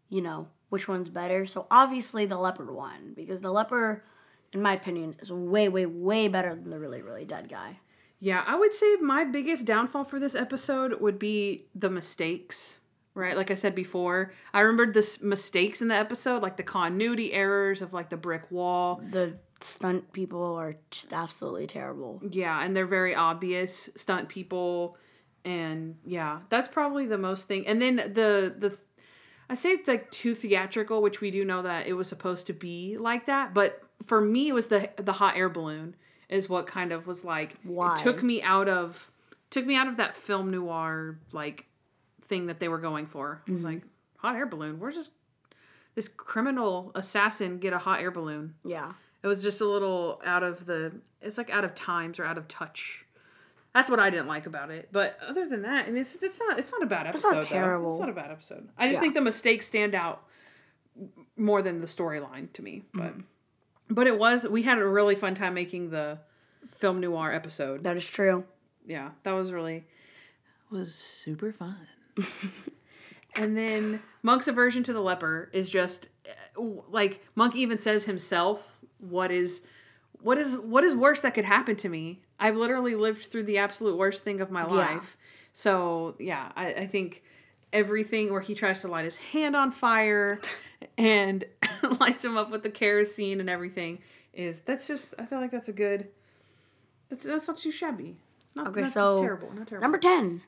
you 0.09 0.20
know, 0.20 0.49
which 0.68 0.88
one's 0.88 1.09
better. 1.09 1.46
So, 1.46 1.66
obviously, 1.70 2.26
the 2.26 2.38
Leper 2.38 2.72
won 2.72 3.12
because 3.14 3.40
the 3.40 3.51
Leper, 3.51 4.05
in 4.53 4.62
my 4.62 4.74
opinion, 4.74 5.16
is 5.20 5.32
way, 5.32 5.68
way, 5.68 5.86
way 5.86 6.28
better 6.28 6.55
than 6.55 6.70
the 6.70 6.78
really, 6.78 7.03
really 7.03 7.24
dead 7.24 7.49
guy. 7.49 7.80
Yeah, 8.20 8.42
I 8.46 8.57
would 8.57 8.74
say 8.74 8.96
my 8.96 9.24
biggest 9.24 9.64
downfall 9.64 10.05
for 10.05 10.18
this 10.18 10.34
episode 10.34 11.01
would 11.01 11.18
be 11.18 11.66
the 11.74 11.88
mistakes. 11.88 12.80
Right, 13.19 13.37
like 13.37 13.51
I 13.51 13.57
said 13.57 13.75
before, 13.75 14.33
I 14.55 14.61
remembered 14.61 14.95
the 14.95 15.19
mistakes 15.23 15.83
in 15.83 15.89
the 15.89 15.97
episode, 15.97 16.41
like 16.41 16.57
the 16.57 16.62
continuity 16.62 17.33
errors 17.33 17.83
of 17.83 17.93
like 17.93 18.11
the 18.11 18.16
brick 18.16 18.51
wall. 18.51 19.03
The 19.11 19.39
stunt 19.61 20.12
people 20.12 20.55
are 20.55 20.77
just 20.93 21.12
absolutely 21.12 21.66
terrible. 21.66 22.23
Yeah, 22.31 22.62
and 22.62 22.77
they're 22.77 22.87
very 22.87 23.16
obvious 23.16 23.91
stunt 23.97 24.29
people, 24.29 24.97
and 25.45 25.97
yeah, 26.07 26.41
that's 26.49 26.69
probably 26.69 27.07
the 27.07 27.19
most 27.19 27.49
thing. 27.49 27.66
And 27.66 27.83
then 27.83 27.97
the 27.97 28.55
the, 28.57 28.79
I 29.51 29.55
say 29.55 29.71
it's 29.71 29.89
like 29.89 30.11
too 30.12 30.37
theatrical, 30.37 31.03
which 31.03 31.21
we 31.21 31.33
do 31.33 31.45
know 31.45 31.62
that 31.62 31.89
it 31.89 31.95
was 31.95 32.09
supposed 32.09 32.47
to 32.47 32.53
be 32.53 32.97
like 32.99 33.27
that, 33.27 33.53
but 33.53 33.83
for 34.05 34.21
me, 34.21 34.49
it 34.49 34.53
was 34.53 34.66
the 34.66 34.91
the 34.97 35.14
hot 35.14 35.37
air 35.37 35.49
balloon 35.49 35.97
is 36.29 36.49
what 36.49 36.66
kind 36.66 36.93
of 36.93 37.07
was 37.07 37.25
like. 37.25 37.57
Why? 37.64 37.95
It 37.95 38.03
took 38.03 38.23
me 38.23 38.43
out 38.43 38.69
of 38.69 39.11
took 39.51 39.66
me 39.66 39.75
out 39.75 39.89
of 39.89 39.97
that 39.97 40.14
film 40.14 40.51
noir 40.51 41.19
like 41.33 41.68
thing 42.29 42.47
that 42.47 42.61
they 42.61 42.68
were 42.68 42.79
going 42.79 43.07
for. 43.07 43.43
It 43.47 43.53
was 43.53 43.64
like 43.64 43.83
hot 44.18 44.37
air 44.37 44.47
balloon. 44.47 44.79
Where's 44.81 44.97
this 44.97 45.11
this 45.95 46.09
criminal 46.09 46.93
assassin 46.95 47.59
get 47.59 47.72
a 47.72 47.79
hot 47.79 48.01
air 48.01 48.11
balloon? 48.11 48.55
Yeah. 48.64 48.93
It 49.22 49.26
was 49.26 49.43
just 49.43 49.61
a 49.61 49.64
little 49.68 50.20
out 50.24 50.43
of 50.45 50.66
the. 50.66 50.93
It's 51.20 51.37
like 51.39 51.51
out 51.51 51.64
of 51.64 51.74
times 51.74 52.20
or 52.20 52.24
out 52.24 52.39
of 52.39 52.47
touch. 52.47 53.05
That's 53.74 53.91
what 53.91 53.99
I 54.01 54.09
didn't 54.11 54.29
like 54.29 54.47
about 54.47 54.70
it. 54.70 54.89
But 54.93 55.18
other 55.26 55.47
than 55.49 55.62
that, 55.62 55.87
I 55.87 55.91
mean, 55.91 56.01
it's, 56.03 56.14
it's 56.22 56.39
not 56.41 56.59
it's 56.59 56.70
not 56.72 56.83
a 56.83 56.87
bad 56.87 57.07
episode. 57.07 57.29
It's 57.29 57.35
not 57.35 57.43
though. 57.43 57.49
terrible. 57.49 57.91
It's 57.91 58.01
not 58.01 58.09
a 58.09 58.12
bad 58.12 58.31
episode. 58.31 58.68
I 58.79 58.87
just 58.89 58.95
Yeah. 58.97 59.01
think 59.01 59.14
the 59.14 59.20
mistakes 59.20 59.66
stand 59.66 59.95
out 59.95 60.22
more 61.37 61.62
than 61.62 61.81
the 61.81 61.87
storyline 61.87 62.53
to 62.55 62.62
me. 62.62 62.85
But 62.95 63.12
Mm-hmm. 63.12 63.20
but 63.95 64.07
it 64.07 64.18
was 64.18 64.47
we 64.49 64.62
had 64.62 64.79
a 64.79 64.87
really 64.87 65.14
fun 65.16 65.35
time 65.35 65.55
making 65.55 65.91
the 65.91 66.18
film 66.76 67.01
noir 67.01 67.33
episode. 67.33 67.85
That 67.85 67.97
is 67.97 68.09
true. 68.09 68.45
Yeah, 68.87 69.11
that 69.24 69.33
was 69.33 69.53
really 69.53 69.85
was 70.70 70.95
super 70.95 71.53
fun. 71.53 71.76
and 73.37 73.57
then 73.57 74.03
Monk's 74.23 74.49
aversion 74.49 74.83
to 74.85 74.93
the 74.93 75.01
leper 75.01 75.51
is 75.53 75.71
just 75.71 76.09
uh, 76.57 76.62
like 76.91 77.25
Monk 77.35 77.55
even 77.57 77.79
says 77.79 78.05
himself, 78.05 78.81
"What 78.99 79.31
is, 79.31 79.62
what 80.21 80.39
is, 80.39 80.57
what 80.57 80.85
is 80.85 80.95
worse 80.95 81.21
that 81.21 81.35
could 81.35 81.45
happen 81.45 81.77
to 81.77 81.89
me? 81.89 82.23
I've 82.41 82.57
literally 82.57 82.95
lived 82.95 83.23
through 83.27 83.45
the 83.45 83.59
absolute 83.59 83.97
worst 83.97 84.25
thing 84.25 84.41
of 84.41 84.51
my 84.51 84.64
life." 84.64 85.16
So 85.53 86.14
yeah, 86.19 86.53
I, 86.57 86.75
I 86.75 86.87
think 86.87 87.23
everything 87.73 88.31
where 88.33 88.41
he 88.41 88.55
tries 88.55 88.81
to 88.83 88.89
light 88.89 89.05
his 89.05 89.16
hand 89.16 89.55
on 89.55 89.73
fire 89.73 90.41
and 90.99 91.45
lights 92.01 92.25
him 92.25 92.37
up 92.37 92.51
with 92.51 92.62
the 92.62 92.71
kerosene 92.71 93.41
and 93.41 93.51
everything 93.51 93.99
is 94.33 94.61
that's 94.61 94.87
just 94.87 95.14
I 95.19 95.27
feel 95.27 95.41
like 95.41 95.51
that's 95.51 95.69
a 95.69 95.73
good. 95.73 96.09
That's 97.09 97.25
that's 97.25 97.49
not 97.49 97.57
too 97.57 97.73
shabby. 97.73 98.16
Not, 98.55 98.69
Okay, 98.69 98.83
not 98.83 98.91
so 98.91 99.19
terrible. 99.19 99.53
Not 99.53 99.66
terrible. 99.66 99.83
Number 99.83 99.99
10, 99.99 100.43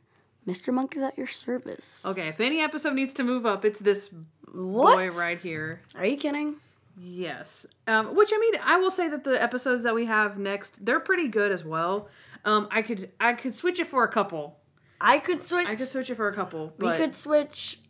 Mr. 0.50 0.72
Monk 0.72 0.96
is 0.96 1.02
at 1.02 1.16
your 1.16 1.26
service. 1.26 2.04
Okay, 2.04 2.28
if 2.28 2.40
any 2.40 2.60
episode 2.60 2.94
needs 2.94 3.14
to 3.14 3.22
move 3.24 3.46
up, 3.46 3.64
it's 3.64 3.78
this 3.80 4.10
What? 4.52 4.96
boy 4.96 5.16
right 5.18 5.38
here. 5.38 5.82
Are 5.94 6.04
you 6.06 6.16
kidding? 6.16 6.56
Yes. 6.98 7.66
Um, 7.86 8.14
which 8.14 8.30
I 8.34 8.38
mean, 8.38 8.60
I 8.62 8.76
will 8.78 8.90
say 8.90 9.08
that 9.08 9.24
the 9.24 9.40
episodes 9.42 9.84
that 9.84 9.94
we 9.94 10.06
have 10.06 10.38
next, 10.38 10.84
they're 10.84 11.00
pretty 11.00 11.28
good 11.28 11.50
as 11.52 11.64
well. 11.64 12.08
Um, 12.44 12.68
I 12.70 12.82
could 12.82 13.10
I 13.20 13.32
could 13.34 13.54
switch 13.54 13.78
it 13.80 13.86
for 13.86 14.04
a 14.04 14.08
couple. 14.08 14.58
I 15.00 15.18
could 15.18 15.42
switch. 15.46 15.66
I 15.66 15.76
could 15.76 15.88
switch 15.88 16.10
it 16.10 16.16
for 16.16 16.28
a 16.28 16.34
couple. 16.34 16.74
we 16.78 16.90
could 16.92 17.14
switch 17.16 17.80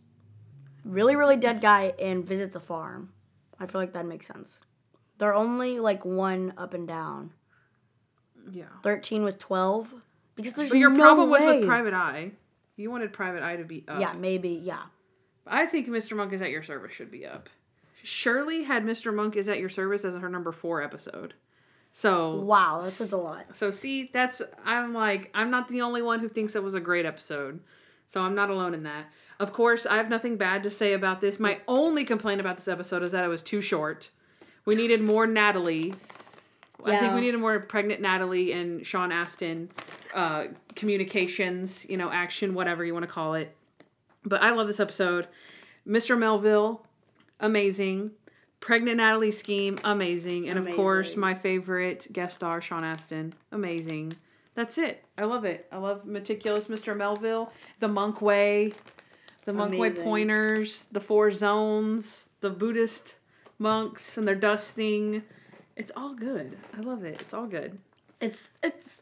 really, 0.84 1.16
really 1.16 1.36
dead 1.36 1.60
guy 1.60 1.92
and 2.00 2.24
visits 2.24 2.54
a 2.54 2.60
farm. 2.60 3.12
I 3.58 3.66
feel 3.66 3.80
like 3.80 3.92
that 3.94 4.06
makes 4.06 4.26
sense. 4.26 4.60
They're 5.18 5.34
only 5.34 5.80
like 5.80 6.04
one 6.04 6.54
up 6.56 6.72
and 6.72 6.86
down. 6.88 7.32
yeah. 8.50 8.64
13 8.82 9.22
with 9.22 9.38
12. 9.38 9.94
Because 10.36 10.52
there's 10.52 10.70
But 10.70 10.78
your 10.78 10.90
no 10.90 10.96
problem 11.02 11.30
was 11.30 11.42
way. 11.42 11.58
with 11.58 11.66
Private 11.66 11.92
Eye. 11.94 12.32
You 12.80 12.90
wanted 12.90 13.12
Private 13.12 13.42
Eye 13.42 13.56
to 13.56 13.64
be 13.64 13.84
up. 13.86 14.00
Yeah, 14.00 14.12
maybe. 14.14 14.50
Yeah. 14.50 14.82
I 15.46 15.66
think 15.66 15.88
Mr. 15.88 16.16
Monk 16.16 16.32
is 16.32 16.42
at 16.42 16.50
your 16.50 16.62
service 16.62 16.92
should 16.92 17.10
be 17.10 17.26
up. 17.26 17.48
Shirley 18.02 18.64
had 18.64 18.84
Mr. 18.84 19.14
Monk 19.14 19.36
is 19.36 19.48
at 19.48 19.58
your 19.58 19.68
service 19.68 20.04
as 20.04 20.14
her 20.14 20.28
number 20.28 20.52
four 20.52 20.82
episode. 20.82 21.34
So 21.92 22.36
Wow, 22.40 22.80
this 22.82 23.00
is 23.00 23.12
a 23.12 23.16
lot. 23.16 23.56
So 23.56 23.70
see, 23.70 24.10
that's 24.12 24.40
I'm 24.64 24.94
like 24.94 25.30
I'm 25.34 25.50
not 25.50 25.68
the 25.68 25.82
only 25.82 26.02
one 26.02 26.20
who 26.20 26.28
thinks 26.28 26.54
it 26.54 26.62
was 26.62 26.74
a 26.74 26.80
great 26.80 27.04
episode. 27.04 27.60
So 28.06 28.20
I'm 28.22 28.34
not 28.34 28.50
alone 28.50 28.74
in 28.74 28.84
that. 28.84 29.06
Of 29.38 29.52
course, 29.52 29.86
I 29.86 29.96
have 29.96 30.10
nothing 30.10 30.36
bad 30.36 30.62
to 30.64 30.70
say 30.70 30.92
about 30.92 31.20
this. 31.20 31.40
My 31.40 31.58
only 31.66 32.04
complaint 32.04 32.40
about 32.40 32.56
this 32.56 32.68
episode 32.68 33.02
is 33.02 33.12
that 33.12 33.24
it 33.24 33.28
was 33.28 33.42
too 33.42 33.60
short. 33.60 34.10
We 34.64 34.74
needed 34.74 35.00
more 35.00 35.26
Natalie. 35.26 35.94
I 36.86 36.98
think 36.98 37.14
we 37.14 37.20
need 37.20 37.34
a 37.34 37.38
more 37.38 37.58
pregnant 37.60 38.00
Natalie 38.00 38.52
and 38.52 38.86
Sean 38.86 39.12
Astin 39.12 39.70
uh, 40.14 40.46
communications, 40.74 41.86
you 41.88 41.96
know, 41.96 42.10
action, 42.10 42.54
whatever 42.54 42.84
you 42.84 42.92
want 42.92 43.04
to 43.04 43.10
call 43.10 43.34
it. 43.34 43.54
But 44.24 44.42
I 44.42 44.50
love 44.50 44.66
this 44.66 44.80
episode. 44.80 45.26
Mr. 45.86 46.18
Melville, 46.18 46.84
amazing. 47.38 48.12
Pregnant 48.60 48.98
Natalie 48.98 49.30
scheme, 49.30 49.78
amazing. 49.84 50.48
And 50.48 50.58
of 50.58 50.76
course, 50.76 51.16
my 51.16 51.34
favorite 51.34 52.08
guest 52.12 52.36
star, 52.36 52.60
Sean 52.60 52.84
Astin, 52.84 53.32
amazing. 53.52 54.12
That's 54.54 54.76
it. 54.76 55.04
I 55.16 55.24
love 55.24 55.44
it. 55.44 55.66
I 55.72 55.78
love 55.78 56.04
meticulous 56.04 56.66
Mr. 56.66 56.94
Melville, 56.94 57.52
the 57.78 57.88
Monk 57.88 58.20
Way, 58.20 58.74
the 59.46 59.52
Monk 59.52 59.78
Way 59.78 59.90
pointers, 59.90 60.84
the 60.92 61.00
four 61.00 61.30
zones, 61.30 62.28
the 62.40 62.50
Buddhist 62.50 63.16
monks 63.58 64.18
and 64.18 64.26
their 64.28 64.34
dusting. 64.34 65.22
It's 65.76 65.92
all 65.96 66.14
good. 66.14 66.58
I 66.76 66.80
love 66.80 67.04
it. 67.04 67.20
It's 67.20 67.32
all 67.32 67.46
good. 67.46 67.78
It's, 68.20 68.50
it's, 68.62 69.00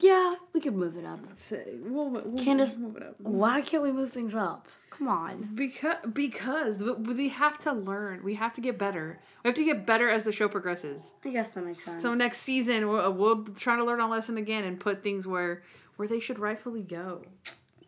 yeah, 0.00 0.34
we 0.52 0.60
could 0.60 0.74
move 0.74 0.96
it 0.96 1.04
up. 1.04 1.20
It's, 1.30 1.52
uh, 1.52 1.62
we'll, 1.84 2.10
we'll, 2.10 2.44
Candace- 2.44 2.76
move 2.76 2.96
it 2.96 3.02
up. 3.02 3.14
Why 3.20 3.60
can't 3.60 3.82
we 3.82 3.92
move 3.92 4.12
things 4.12 4.34
up? 4.34 4.68
Come 4.90 5.08
on. 5.08 5.50
Because 5.54 5.96
because 6.12 6.82
we 6.82 7.28
have 7.28 7.58
to 7.60 7.72
learn. 7.72 8.24
We 8.24 8.34
have 8.34 8.52
to 8.54 8.60
get 8.60 8.78
better. 8.78 9.20
We 9.44 9.48
have 9.48 9.54
to 9.54 9.64
get 9.64 9.86
better 9.86 10.08
as 10.08 10.24
the 10.24 10.32
show 10.32 10.48
progresses. 10.48 11.12
I 11.24 11.28
guess 11.28 11.50
that 11.50 11.64
makes 11.64 11.78
sense. 11.80 12.02
So 12.02 12.14
next 12.14 12.38
season 12.38 12.88
we'll, 12.88 13.12
we'll 13.12 13.44
try 13.44 13.76
to 13.76 13.84
learn 13.84 14.00
our 14.00 14.08
lesson 14.08 14.38
again 14.38 14.64
and 14.64 14.80
put 14.80 15.02
things 15.02 15.24
where 15.26 15.62
where 15.96 16.08
they 16.08 16.18
should 16.18 16.38
rightfully 16.40 16.82
go. 16.82 17.22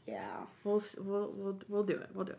Yeah. 0.06 0.20
We'll 0.62 0.82
we'll 0.98 1.32
we'll, 1.34 1.58
we'll 1.68 1.82
do 1.82 1.94
it. 1.94 2.10
We'll 2.14 2.26
do 2.26 2.32
it. 2.32 2.38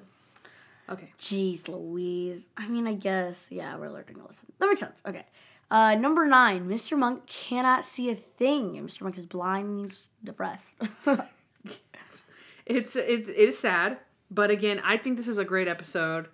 Okay. 0.89 1.11
Jeez 1.17 1.67
Louise. 1.67 2.49
I 2.55 2.67
mean, 2.67 2.87
I 2.87 2.93
guess, 2.93 3.47
yeah, 3.49 3.77
we're 3.77 3.89
learning 3.89 4.19
a 4.21 4.25
lesson. 4.25 4.51
That 4.59 4.67
makes 4.67 4.79
sense. 4.79 5.01
Okay. 5.05 5.25
Uh, 5.71 5.95
number 5.95 6.25
nine, 6.27 6.67
Mr. 6.67 6.97
Monk 6.97 7.25
cannot 7.25 7.85
see 7.85 8.09
a 8.11 8.15
thing. 8.15 8.73
Mr. 8.85 9.01
Monk 9.01 9.17
is 9.17 9.25
blind 9.25 9.67
and 9.69 9.79
he's 9.79 10.01
depressed. 10.23 10.71
It's 12.65 12.95
it's 12.95 13.27
it 13.27 13.35
is 13.35 13.57
sad, 13.57 13.97
but 14.29 14.49
again, 14.49 14.79
I 14.83 14.95
think 14.95 15.17
this 15.17 15.27
is 15.27 15.37
a 15.37 15.43
great 15.43 15.67
episode. 15.67 16.27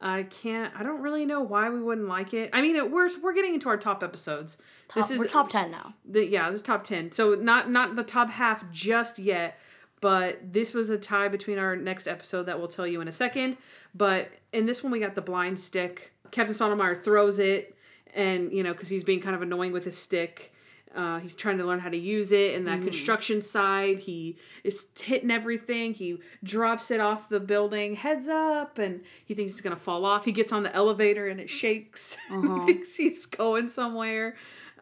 I 0.00 0.22
can't. 0.22 0.72
I 0.76 0.82
don't 0.82 1.00
really 1.02 1.26
know 1.26 1.42
why 1.42 1.68
we 1.70 1.80
wouldn't 1.82 2.08
like 2.08 2.32
it. 2.32 2.50
I 2.52 2.62
mean, 2.62 2.76
it, 2.76 2.90
we're 2.90 3.10
we're 3.20 3.34
getting 3.34 3.54
into 3.54 3.68
our 3.68 3.76
top 3.76 4.02
episodes. 4.02 4.58
this 4.94 5.10
is 5.10 5.18
we're 5.18 5.26
top 5.26 5.50
10 5.50 5.70
now. 5.70 5.94
the 6.04 6.24
yeah 6.24 6.48
this 6.50 6.60
is 6.60 6.62
top 6.62 6.84
10 6.84 7.12
so 7.12 7.34
not 7.34 7.68
not 7.70 7.96
the 7.96 8.02
top 8.04 8.30
half 8.30 8.70
just 8.70 9.18
yet 9.18 9.58
but 10.00 10.52
this 10.52 10.72
was 10.74 10.90
a 10.90 10.98
tie 10.98 11.28
between 11.28 11.58
our 11.58 11.76
next 11.76 12.06
episode 12.06 12.44
that 12.44 12.58
we'll 12.58 12.68
tell 12.68 12.86
you 12.86 13.00
in 13.00 13.08
a 13.08 13.12
second 13.12 13.56
but 13.94 14.30
in 14.52 14.66
this 14.66 14.82
one 14.82 14.92
we 14.92 14.98
got 15.00 15.14
the 15.14 15.20
blind 15.22 15.58
stick 15.58 16.12
captain 16.30 16.54
Stottlemeyer 16.54 17.02
throws 17.02 17.38
it 17.38 17.74
and 18.14 18.52
you 18.52 18.62
know 18.62 18.72
because 18.72 18.88
he's 18.88 19.04
being 19.04 19.20
kind 19.20 19.34
of 19.34 19.42
annoying 19.42 19.72
with 19.72 19.84
his 19.84 19.96
stick. 19.96 20.52
Uh, 20.94 21.18
he's 21.20 21.34
trying 21.34 21.56
to 21.56 21.64
learn 21.64 21.78
how 21.78 21.88
to 21.88 21.96
use 21.96 22.32
it 22.32 22.54
and 22.54 22.66
that 22.66 22.82
construction 22.82 23.40
side. 23.40 23.98
He 24.00 24.36
is 24.62 24.88
hitting 25.00 25.30
everything. 25.30 25.94
He 25.94 26.18
drops 26.44 26.90
it 26.90 27.00
off 27.00 27.30
the 27.30 27.40
building 27.40 27.94
heads 27.94 28.28
up 28.28 28.78
and 28.78 29.00
he 29.24 29.32
thinks 29.32 29.52
he's 29.52 29.62
gonna 29.62 29.74
fall 29.74 30.04
off. 30.04 30.26
He 30.26 30.32
gets 30.32 30.52
on 30.52 30.62
the 30.62 30.74
elevator 30.74 31.28
and 31.28 31.40
it 31.40 31.48
shakes. 31.48 32.18
He 32.30 32.66
thinks 32.66 32.94
he's 32.94 33.24
going 33.24 33.70
somewhere. 33.70 34.36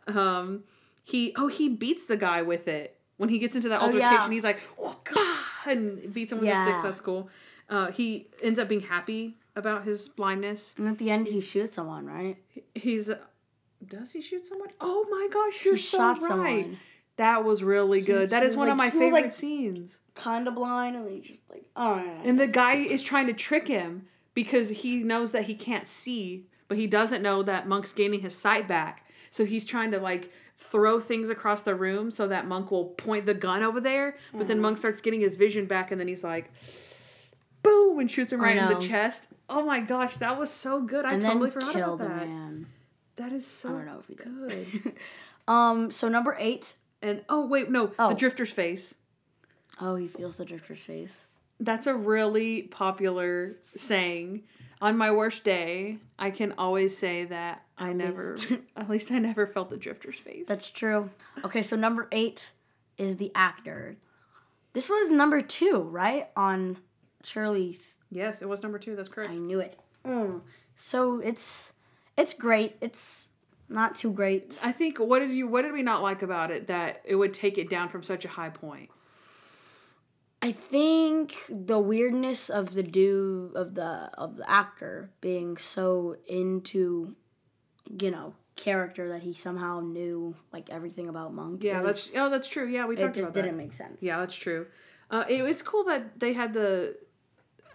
Um 0.08 0.64
he 1.04 1.32
oh 1.36 1.46
he 1.46 1.68
beats 1.68 2.06
the 2.06 2.16
guy 2.16 2.42
with 2.42 2.66
it. 2.66 2.96
When 3.16 3.28
he 3.28 3.38
gets 3.38 3.54
into 3.54 3.68
that 3.68 3.80
altercation 3.80 4.10
yeah. 4.10 4.30
he's 4.30 4.44
like 4.44 4.60
and 5.66 6.12
beats 6.12 6.32
him 6.32 6.38
with 6.38 6.48
the 6.48 6.62
sticks. 6.64 6.82
That's 6.82 7.00
cool. 7.00 7.30
Uh, 7.68 7.92
he 7.92 8.26
ends 8.42 8.58
up 8.58 8.68
being 8.68 8.80
happy 8.80 9.36
about 9.56 9.84
his 9.84 10.08
blindness 10.08 10.74
And 10.78 10.88
at 10.88 10.98
the 10.98 11.10
end, 11.10 11.26
he 11.28 11.40
shoots 11.40 11.74
someone, 11.76 12.06
right? 12.06 12.36
he's 12.74 13.10
does 13.86 14.12
he 14.12 14.20
shoot 14.20 14.44
someone 14.46 14.68
oh 14.80 15.06
my 15.10 15.26
gosh 15.32 15.64
you're 15.64 15.74
He 15.74 15.80
so 15.80 15.96
shot 15.98 16.18
right 16.20 16.28
someone. 16.28 16.78
that 17.16 17.44
was 17.44 17.62
really 17.62 18.02
good 18.02 18.28
that 18.30 18.42
he 18.42 18.46
is 18.46 18.52
was 18.52 18.58
one 18.58 18.68
of 18.68 18.76
my 18.76 18.84
like- 18.84 18.92
he 18.92 18.98
was 18.98 19.06
favorite 19.06 19.22
like- 19.22 19.30
scenes 19.32 19.98
Kind 20.14 20.46
of 20.48 20.54
blind, 20.54 20.96
and 20.96 21.06
then 21.06 21.14
he 21.14 21.20
just 21.20 21.40
like, 21.48 21.64
oh, 21.76 21.94
and 22.24 22.38
the 22.38 22.46
guy 22.46 22.74
is 22.74 23.02
trying 23.02 23.26
to 23.28 23.32
trick 23.32 23.68
him 23.68 24.06
because 24.34 24.68
he 24.68 25.02
knows 25.02 25.32
that 25.32 25.44
he 25.44 25.54
can't 25.54 25.88
see, 25.88 26.46
but 26.68 26.76
he 26.76 26.86
doesn't 26.86 27.22
know 27.22 27.42
that 27.44 27.66
Monk's 27.66 27.92
gaining 27.94 28.20
his 28.20 28.36
sight 28.36 28.68
back. 28.68 29.06
So 29.30 29.46
he's 29.46 29.64
trying 29.64 29.92
to 29.92 29.98
like 29.98 30.30
throw 30.58 31.00
things 31.00 31.30
across 31.30 31.62
the 31.62 31.74
room 31.74 32.10
so 32.10 32.28
that 32.28 32.46
Monk 32.46 32.70
will 32.70 32.86
point 32.86 33.24
the 33.24 33.32
gun 33.32 33.62
over 33.62 33.80
there. 33.80 34.16
But 34.34 34.46
then 34.46 34.58
mm. 34.58 34.62
Monk 34.62 34.76
starts 34.78 35.00
getting 35.00 35.20
his 35.20 35.36
vision 35.36 35.64
back, 35.64 35.90
and 35.90 35.98
then 35.98 36.08
he's 36.08 36.24
like, 36.24 36.52
boom, 37.62 37.98
and 37.98 38.10
shoots 38.10 38.32
him 38.32 38.40
right 38.40 38.56
in 38.56 38.68
the 38.68 38.74
chest. 38.86 39.28
Oh 39.50 39.64
my 39.64 39.80
gosh, 39.80 40.16
that 40.18 40.38
was 40.38 40.50
so 40.50 40.80
good. 40.82 41.04
I 41.04 41.14
and 41.14 41.22
totally 41.22 41.50
forgot 41.50 41.72
killed 41.72 42.00
about 42.00 42.18
that. 42.20 42.28
man. 42.28 42.66
That 43.16 43.32
is 43.32 43.46
so 43.46 43.68
I 43.68 43.72
don't 43.72 43.86
know 43.86 43.98
if 43.98 44.06
he 44.06 44.14
did. 44.14 44.72
good. 44.82 44.92
Um, 45.48 45.90
so 45.90 46.08
number 46.08 46.36
eight. 46.38 46.74
and 47.02 47.24
oh 47.28 47.44
wait, 47.46 47.68
no, 47.70 47.90
Oh. 47.98 48.10
the 48.10 48.14
drifter's 48.14 48.52
face. 48.52 48.94
Oh, 49.80 49.96
he 49.96 50.06
feels 50.06 50.36
the 50.36 50.44
drifter's 50.44 50.84
face. 50.84 51.26
That's 51.58 51.86
a 51.88 51.94
really 51.94 52.62
popular 52.62 53.56
saying. 53.76 54.44
On 54.80 54.96
my 54.96 55.10
worst 55.10 55.42
day, 55.44 55.98
I 56.18 56.30
can 56.30 56.54
always 56.56 56.96
say 56.96 57.24
that 57.24 57.64
I 57.76 57.92
never, 57.92 58.36
at 58.76 58.88
least 58.88 59.10
I 59.10 59.18
never 59.18 59.46
felt 59.46 59.70
the 59.70 59.76
drifter's 59.76 60.16
face. 60.16 60.46
That's 60.46 60.70
true. 60.70 61.10
Okay, 61.44 61.62
so 61.62 61.74
number 61.76 62.06
eight 62.12 62.52
is 62.96 63.16
the 63.16 63.32
actor. 63.34 63.96
This 64.72 64.88
was 64.88 65.10
number 65.10 65.42
two, 65.42 65.80
right? 65.82 66.28
On 66.36 66.78
Shirley's. 67.24 67.98
yes, 68.10 68.42
it 68.42 68.48
was 68.48 68.62
number 68.62 68.78
two. 68.78 68.96
That's 68.96 69.08
correct. 69.08 69.32
I 69.32 69.36
knew 69.36 69.60
it. 69.60 69.76
Mm. 70.04 70.42
So 70.74 71.20
it's 71.20 71.72
it's 72.16 72.34
great. 72.34 72.76
It's 72.80 73.30
not 73.68 73.94
too 73.94 74.12
great. 74.12 74.58
I 74.62 74.72
think 74.72 74.98
what 74.98 75.20
did 75.20 75.30
you 75.30 75.46
what 75.46 75.62
did 75.62 75.72
we 75.72 75.82
not 75.82 76.02
like 76.02 76.22
about 76.22 76.50
it 76.50 76.66
that 76.68 77.02
it 77.04 77.16
would 77.16 77.34
take 77.34 77.58
it 77.58 77.68
down 77.68 77.88
from 77.88 78.02
such 78.02 78.24
a 78.24 78.28
high 78.28 78.50
point? 78.50 78.90
I 80.42 80.52
think 80.52 81.34
the 81.50 81.78
weirdness 81.78 82.48
of 82.48 82.74
the 82.74 82.82
do 82.82 83.52
of 83.54 83.74
the 83.74 84.10
of 84.16 84.36
the 84.36 84.50
actor 84.50 85.10
being 85.20 85.58
so 85.58 86.16
into, 86.26 87.14
you 88.00 88.10
know, 88.10 88.34
character 88.56 89.10
that 89.10 89.22
he 89.22 89.34
somehow 89.34 89.80
knew 89.80 90.34
like 90.50 90.70
everything 90.70 91.08
about 91.08 91.34
Monk. 91.34 91.62
Yeah, 91.62 91.82
was- 91.82 92.10
that's 92.10 92.16
oh 92.16 92.30
that's 92.30 92.48
true. 92.48 92.66
Yeah, 92.66 92.86
we 92.86 92.96
talked 92.96 93.02
about 93.02 93.14
that. 93.14 93.18
it 93.18 93.22
just 93.24 93.34
didn't 93.34 93.56
make 93.58 93.74
sense. 93.74 94.02
Yeah, 94.02 94.18
that's 94.20 94.34
true. 94.34 94.66
Uh, 95.10 95.24
it 95.28 95.42
was 95.42 95.60
cool 95.60 95.84
that 95.84 96.18
they 96.18 96.32
had 96.32 96.54
the. 96.54 96.96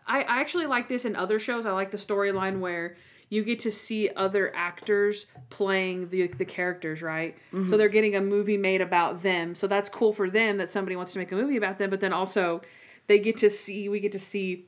I, 0.08 0.22
I 0.22 0.42
actually 0.42 0.68
like 0.68 0.88
this 0.88 1.06
in 1.06 1.16
other 1.16 1.40
shows. 1.40 1.66
I 1.66 1.72
like 1.72 1.92
the 1.92 1.98
storyline 1.98 2.60
where 2.60 2.96
you 3.30 3.44
get 3.44 3.60
to 3.60 3.72
see 3.72 4.10
other 4.16 4.56
actors 4.56 5.26
playing 5.50 6.10
the 6.10 6.28
the 6.28 6.46
characters, 6.46 7.02
right? 7.02 7.36
So 7.52 7.58
mm-hmm. 7.58 7.78
they're 7.78 7.90
getting 7.90 8.16
a 8.16 8.22
movie 8.22 8.58
made 8.58 8.82
about 8.82 9.24
them. 9.24 9.56
So 9.56 9.68
that's 9.68 9.90
cool 9.90 10.14
for 10.14 10.30
them 10.30 10.58
that 10.58 10.70
somebody 10.72 10.96
wants 10.96 11.14
to 11.14 11.20
make 11.20 11.32
a 11.32 11.36
movie 11.36 11.58
about 11.58 11.78
them. 11.78 11.90
But 11.90 12.02
then 12.02 12.14
also, 12.14 12.62
they 13.08 13.20
get 13.20 13.38
to 13.38 13.50
see 13.50 13.90
we 13.90 14.00
get 14.00 14.12
to 14.12 14.20
see 14.20 14.68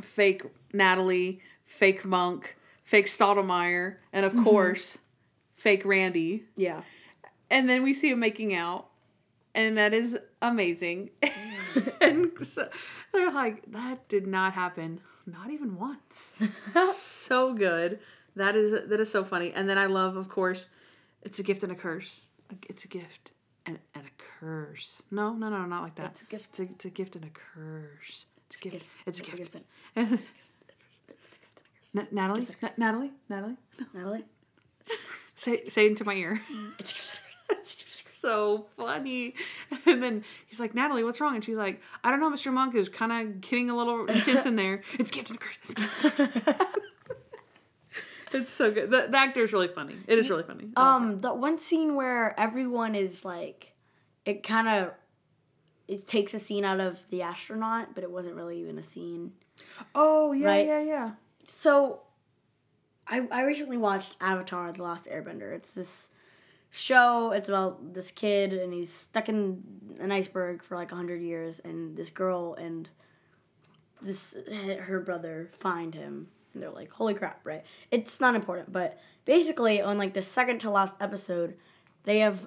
fake 0.00 0.44
Natalie, 0.72 1.40
fake 1.64 2.04
Monk, 2.04 2.56
fake 2.84 3.06
Stottlemeyer, 3.06 3.96
and 4.12 4.24
of 4.24 4.32
mm-hmm. 4.32 4.44
course, 4.44 4.98
fake 5.56 5.84
Randy 5.84 6.44
Yeah. 6.56 6.82
and 7.50 7.68
then 7.68 7.82
we 7.82 7.92
see 7.92 8.10
him 8.10 8.20
making 8.20 8.54
out 8.54 8.86
and 9.54 9.76
that 9.76 9.92
is 9.92 10.18
amazing 10.42 11.10
mm. 11.22 11.92
and 12.00 12.30
so, 12.46 12.68
they're 13.12 13.30
like 13.30 13.62
that 13.70 14.08
did 14.08 14.26
not 14.26 14.52
happen 14.52 15.00
not 15.26 15.50
even 15.50 15.78
once 15.78 16.34
so 16.92 17.52
good 17.54 17.98
that 18.36 18.56
is 18.56 18.72
that 18.88 19.00
is 19.00 19.10
so 19.10 19.22
funny 19.22 19.52
and 19.54 19.68
then 19.68 19.78
i 19.78 19.86
love 19.86 20.16
of 20.16 20.28
course 20.28 20.66
it's 21.22 21.38
a 21.38 21.42
gift 21.42 21.62
and 21.62 21.72
a 21.72 21.74
curse 21.74 22.24
it's 22.68 22.84
a 22.84 22.88
gift 22.88 23.30
and, 23.66 23.78
and 23.94 24.04
a 24.04 24.10
curse. 24.40 25.02
No, 25.10 25.32
no, 25.34 25.48
no, 25.48 25.64
not 25.66 25.82
like 25.82 25.94
that. 25.96 26.06
It's 26.06 26.22
a 26.22 26.26
gift. 26.26 26.48
It's 26.50 26.60
a, 26.60 26.62
it's 26.64 26.84
a 26.84 26.90
gift 26.90 27.16
and 27.16 27.24
a 27.24 27.28
curse. 27.30 28.26
It's, 28.46 28.58
a 28.58 28.62
gift. 28.62 28.74
gift. 28.74 28.86
It's 29.06 29.20
a 29.20 29.22
gift. 29.22 29.40
It's 29.40 29.54
a 29.54 29.58
gift. 29.58 30.10
gift. 30.10 30.10
And- 30.10 30.30
Na- 31.92 32.06
Natalie, 32.12 32.46
Natalie, 32.76 33.10
Natalie, 33.28 33.56
Natalie? 33.92 34.24
say 35.34 35.56
say 35.66 35.88
into 35.88 36.04
my 36.04 36.14
ear. 36.14 36.40
Mm, 36.52 36.72
it's 36.78 36.92
a 36.92 37.54
gift. 37.54 37.79
So 38.20 38.66
funny. 38.76 39.34
And 39.86 40.02
then 40.02 40.24
he's 40.46 40.60
like, 40.60 40.74
Natalie, 40.74 41.02
what's 41.04 41.20
wrong? 41.20 41.34
And 41.34 41.44
she's 41.44 41.56
like, 41.56 41.80
I 42.04 42.10
don't 42.10 42.20
know, 42.20 42.30
Mr. 42.30 42.52
Monk 42.52 42.74
is 42.74 42.88
kind 42.88 43.12
of 43.12 43.40
getting 43.40 43.70
a 43.70 43.76
little 43.76 44.06
intense 44.06 44.46
in 44.46 44.56
there. 44.56 44.82
It's 44.98 45.10
a 45.10 45.22
curse. 45.36 45.58
It's, 45.62 45.74
gift 45.74 46.44
curse." 46.44 46.66
It's 48.32 48.50
so 48.50 48.70
good. 48.70 48.90
The, 48.90 49.08
the 49.10 49.16
actor 49.16 49.42
is 49.42 49.52
really 49.52 49.68
funny. 49.68 49.96
It 50.06 50.18
is 50.18 50.30
really 50.30 50.42
funny. 50.44 50.68
Um, 50.76 51.20
the 51.20 51.34
one 51.34 51.58
scene 51.58 51.96
where 51.96 52.38
everyone 52.38 52.94
is 52.94 53.24
like, 53.24 53.74
it 54.24 54.42
kind 54.42 54.68
of, 54.68 54.92
it 55.88 56.06
takes 56.06 56.34
a 56.34 56.38
scene 56.38 56.64
out 56.64 56.78
of 56.78 57.08
the 57.10 57.22
astronaut, 57.22 57.94
but 57.94 58.04
it 58.04 58.10
wasn't 58.10 58.36
really 58.36 58.60
even 58.60 58.78
a 58.78 58.82
scene. 58.82 59.32
oh 59.94 60.32
yeah, 60.32 60.46
right. 60.46 60.66
yeah, 60.66 60.80
yeah. 60.80 61.10
So, 61.44 62.02
I 63.08 63.26
I 63.32 63.42
recently 63.42 63.76
watched 63.76 64.16
Avatar: 64.20 64.70
The 64.72 64.84
Last 64.84 65.06
Airbender. 65.06 65.52
It's 65.52 65.72
this 65.72 66.10
show. 66.70 67.32
It's 67.32 67.48
about 67.48 67.94
this 67.94 68.10
kid 68.10 68.52
and 68.52 68.72
he's 68.72 68.92
stuck 68.92 69.28
in 69.28 69.62
an 69.98 70.12
iceberg 70.12 70.62
for 70.62 70.76
like 70.76 70.90
hundred 70.90 71.20
years, 71.20 71.60
and 71.60 71.96
this 71.96 72.10
girl 72.10 72.54
and 72.54 72.88
this 74.00 74.36
her 74.80 75.00
brother 75.00 75.50
find 75.52 75.94
him, 75.94 76.28
and 76.54 76.62
they're 76.62 76.70
like, 76.70 76.92
"Holy 76.92 77.14
crap!" 77.14 77.40
Right? 77.44 77.64
It's 77.90 78.20
not 78.20 78.34
important, 78.34 78.72
but 78.72 78.98
basically, 79.24 79.82
on 79.82 79.98
like 79.98 80.14
the 80.14 80.22
second 80.22 80.58
to 80.60 80.70
last 80.70 80.94
episode, 81.00 81.56
they 82.04 82.20
have 82.20 82.46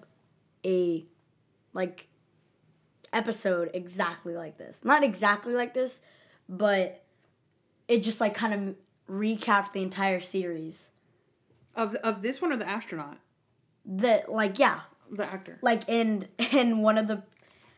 a 0.65 1.05
like 1.73 2.07
episode 3.11 3.69
exactly 3.73 4.33
like 4.33 4.57
this. 4.57 4.83
Not 4.83 5.03
exactly 5.03 5.53
like 5.53 5.73
this, 5.73 6.01
but 6.49 7.03
it 7.87 8.01
just 8.01 8.19
like 8.21 8.33
kind 8.33 8.53
of 8.53 8.75
recapped 9.13 9.73
the 9.73 9.83
entire 9.83 10.19
series. 10.19 10.89
Of 11.75 11.95
of 11.95 12.21
this 12.21 12.41
one 12.41 12.53
or 12.53 12.57
the 12.57 12.69
astronaut, 12.69 13.17
That 13.85 14.31
like 14.31 14.59
yeah, 14.59 14.81
the 15.11 15.25
actor. 15.25 15.57
like 15.61 15.87
in 15.89 16.27
in 16.51 16.79
one 16.81 16.97
of 16.97 17.07
the 17.07 17.23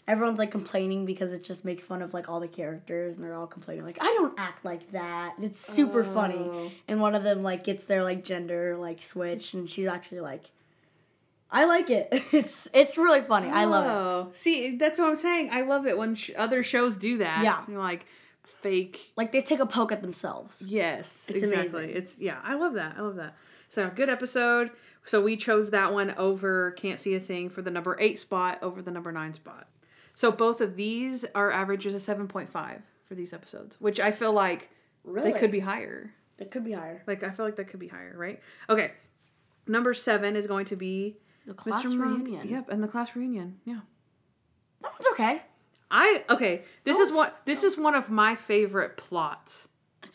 everyone's 0.07 0.37
like 0.37 0.51
complaining 0.51 1.03
because 1.05 1.31
it 1.33 1.43
just 1.43 1.65
makes 1.65 1.83
fun 1.83 2.01
of 2.03 2.13
like 2.13 2.29
all 2.29 2.39
the 2.39 2.47
characters 2.47 3.15
and 3.15 3.23
they're 3.23 3.33
all 3.33 3.47
complaining 3.47 3.83
like 3.83 3.97
I 3.99 4.05
don't 4.05 4.39
act 4.39 4.63
like 4.63 4.91
that. 4.91 5.33
It's 5.41 5.59
super 5.59 6.01
Oh. 6.01 6.13
funny. 6.13 6.75
And 6.87 7.01
one 7.01 7.15
of 7.15 7.23
them 7.23 7.41
like 7.41 7.63
gets 7.63 7.85
their 7.85 8.03
like 8.03 8.23
gender 8.23 8.77
like 8.77 9.01
switch 9.01 9.53
and 9.55 9.67
she's 9.69 9.87
actually 9.87 10.19
like 10.21 10.51
I 11.51 11.65
like 11.65 11.89
it. 11.89 12.07
It's 12.31 12.67
it's 12.73 12.97
really 12.97 13.21
funny. 13.21 13.49
I 13.49 13.63
love 13.65 13.85
it. 13.85 13.89
Oh, 13.89 14.31
see, 14.35 14.77
that's 14.77 14.99
what 14.99 15.07
I'm 15.09 15.15
saying. 15.15 15.49
I 15.51 15.61
love 15.61 15.87
it 15.87 15.97
when 15.97 16.13
sh- 16.15 16.31
other 16.37 16.61
shows 16.63 16.97
do 16.97 17.17
that. 17.19 17.43
Yeah. 17.43 17.63
Know, 17.67 17.79
like 17.79 18.05
fake. 18.43 19.11
Like 19.15 19.31
they 19.31 19.41
take 19.41 19.59
a 19.59 19.65
poke 19.65 19.91
at 19.91 20.01
themselves. 20.03 20.61
Yes, 20.61 21.25
It's 21.27 21.41
exactly. 21.41 21.83
amazing. 21.85 21.97
It's 21.97 22.19
yeah, 22.19 22.37
I 22.43 22.53
love 22.55 22.73
that. 22.75 22.95
I 22.97 23.01
love 23.01 23.15
that. 23.15 23.35
So 23.69 23.89
good 23.89 24.09
episode. 24.09 24.69
So 25.05 25.21
we 25.21 25.37
chose 25.37 25.69
that 25.69 25.93
one 25.93 26.11
over 26.17 26.71
Can't 26.71 26.99
See 26.99 27.13
a 27.15 27.19
Thing 27.19 27.49
for 27.49 27.61
the 27.61 27.71
number 27.71 27.95
eight 27.99 28.19
spot 28.19 28.59
over 28.61 28.81
the 28.81 28.91
number 28.91 29.11
nine 29.11 29.33
spot. 29.33 29.67
So 30.15 30.31
both 30.31 30.61
of 30.61 30.75
these 30.75 31.25
are 31.35 31.51
averages 31.51 31.93
of 31.93 32.01
seven 32.01 32.27
point 32.27 32.49
five 32.49 32.81
for 33.07 33.15
these 33.15 33.31
episodes, 33.33 33.79
which 33.79 33.99
I 33.99 34.11
feel 34.11 34.33
like 34.33 34.69
Really? 35.03 35.31
they 35.31 35.39
could 35.39 35.51
be 35.51 35.59
higher. 35.59 36.11
It 36.39 36.51
could 36.51 36.65
be 36.65 36.71
higher. 36.73 37.03
Like 37.07 37.23
I 37.23 37.29
feel 37.29 37.45
like 37.45 37.55
that 37.57 37.67
could 37.67 37.79
be 37.79 37.87
higher, 37.87 38.13
right? 38.17 38.41
Okay. 38.69 38.91
Number 39.67 39.93
seven 39.93 40.35
is 40.35 40.47
going 40.47 40.65
to 40.65 40.75
be 40.75 41.17
The 41.45 41.53
class 41.53 41.83
Monk. 41.85 41.99
reunion. 42.27 42.47
Yep, 42.49 42.69
and 42.69 42.83
the 42.83 42.87
class 42.87 43.15
reunion. 43.15 43.59
Yeah. 43.65 43.79
That 44.81 44.91
one's 44.93 45.05
okay. 45.13 45.41
I 45.91 46.23
okay. 46.29 46.63
This 46.83 46.97
is 46.97 47.11
what 47.11 47.41
this 47.45 47.63
is 47.63 47.77
one 47.77 47.93
of 47.93 48.09
my 48.09 48.35
favorite 48.35 48.97
plots 48.97 49.67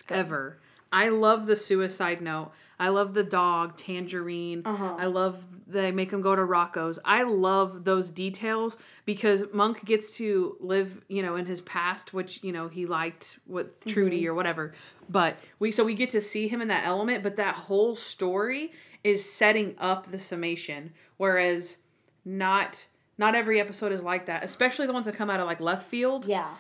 ever. 0.09 0.59
I 0.93 1.09
love 1.09 1.47
the 1.47 1.57
suicide 1.57 2.21
note. 2.21 2.51
I 2.79 2.89
love 2.89 3.13
the 3.15 3.23
dog 3.23 3.77
Tangerine. 3.77 4.63
Uh-huh. 4.65 4.97
I 4.99 5.07
love 5.07 5.45
they 5.67 5.93
make 5.93 6.11
him 6.11 6.21
go 6.23 6.35
to 6.35 6.43
Rocco's. 6.45 6.99
I 7.05 7.23
love 7.23 7.85
those 7.85 8.11
details 8.11 8.77
because 9.05 9.45
Monk 9.53 9.85
gets 9.85 10.17
to 10.17 10.57
live, 10.61 11.01
you 11.07 11.23
know, 11.23 11.37
in 11.37 11.47
his 11.47 11.61
past, 11.61 12.13
which 12.15 12.43
you 12.43 12.53
know 12.53 12.69
he 12.69 12.87
liked 12.87 13.39
with 13.47 13.85
Trudy 13.85 14.23
Mm-hmm. 14.23 14.29
or 14.31 14.35
whatever. 14.35 14.73
But 15.09 15.39
we 15.59 15.71
so 15.71 15.85
we 15.85 15.95
get 15.95 16.11
to 16.13 16.21
see 16.21 16.49
him 16.49 16.61
in 16.63 16.69
that 16.69 16.85
element. 16.87 17.23
But 17.23 17.37
that 17.37 17.55
whole 17.55 17.95
story 17.95 18.73
is 19.05 19.31
setting 19.31 19.75
up 19.79 20.11
the 20.11 20.19
summation, 20.19 20.93
whereas 21.19 21.79
not 22.25 22.87
not 23.19 23.35
every 23.35 23.61
episode 23.61 23.93
is 23.93 24.03
like 24.03 24.27
that. 24.27 24.43
Especially 24.43 24.87
the 24.87 24.93
ones 24.95 25.07
that 25.07 25.15
come 25.15 25.29
out 25.31 25.41
of 25.41 25.47
like 25.47 25.61
left 25.61 25.87
field 25.89 26.25
Yeah. 26.27 26.55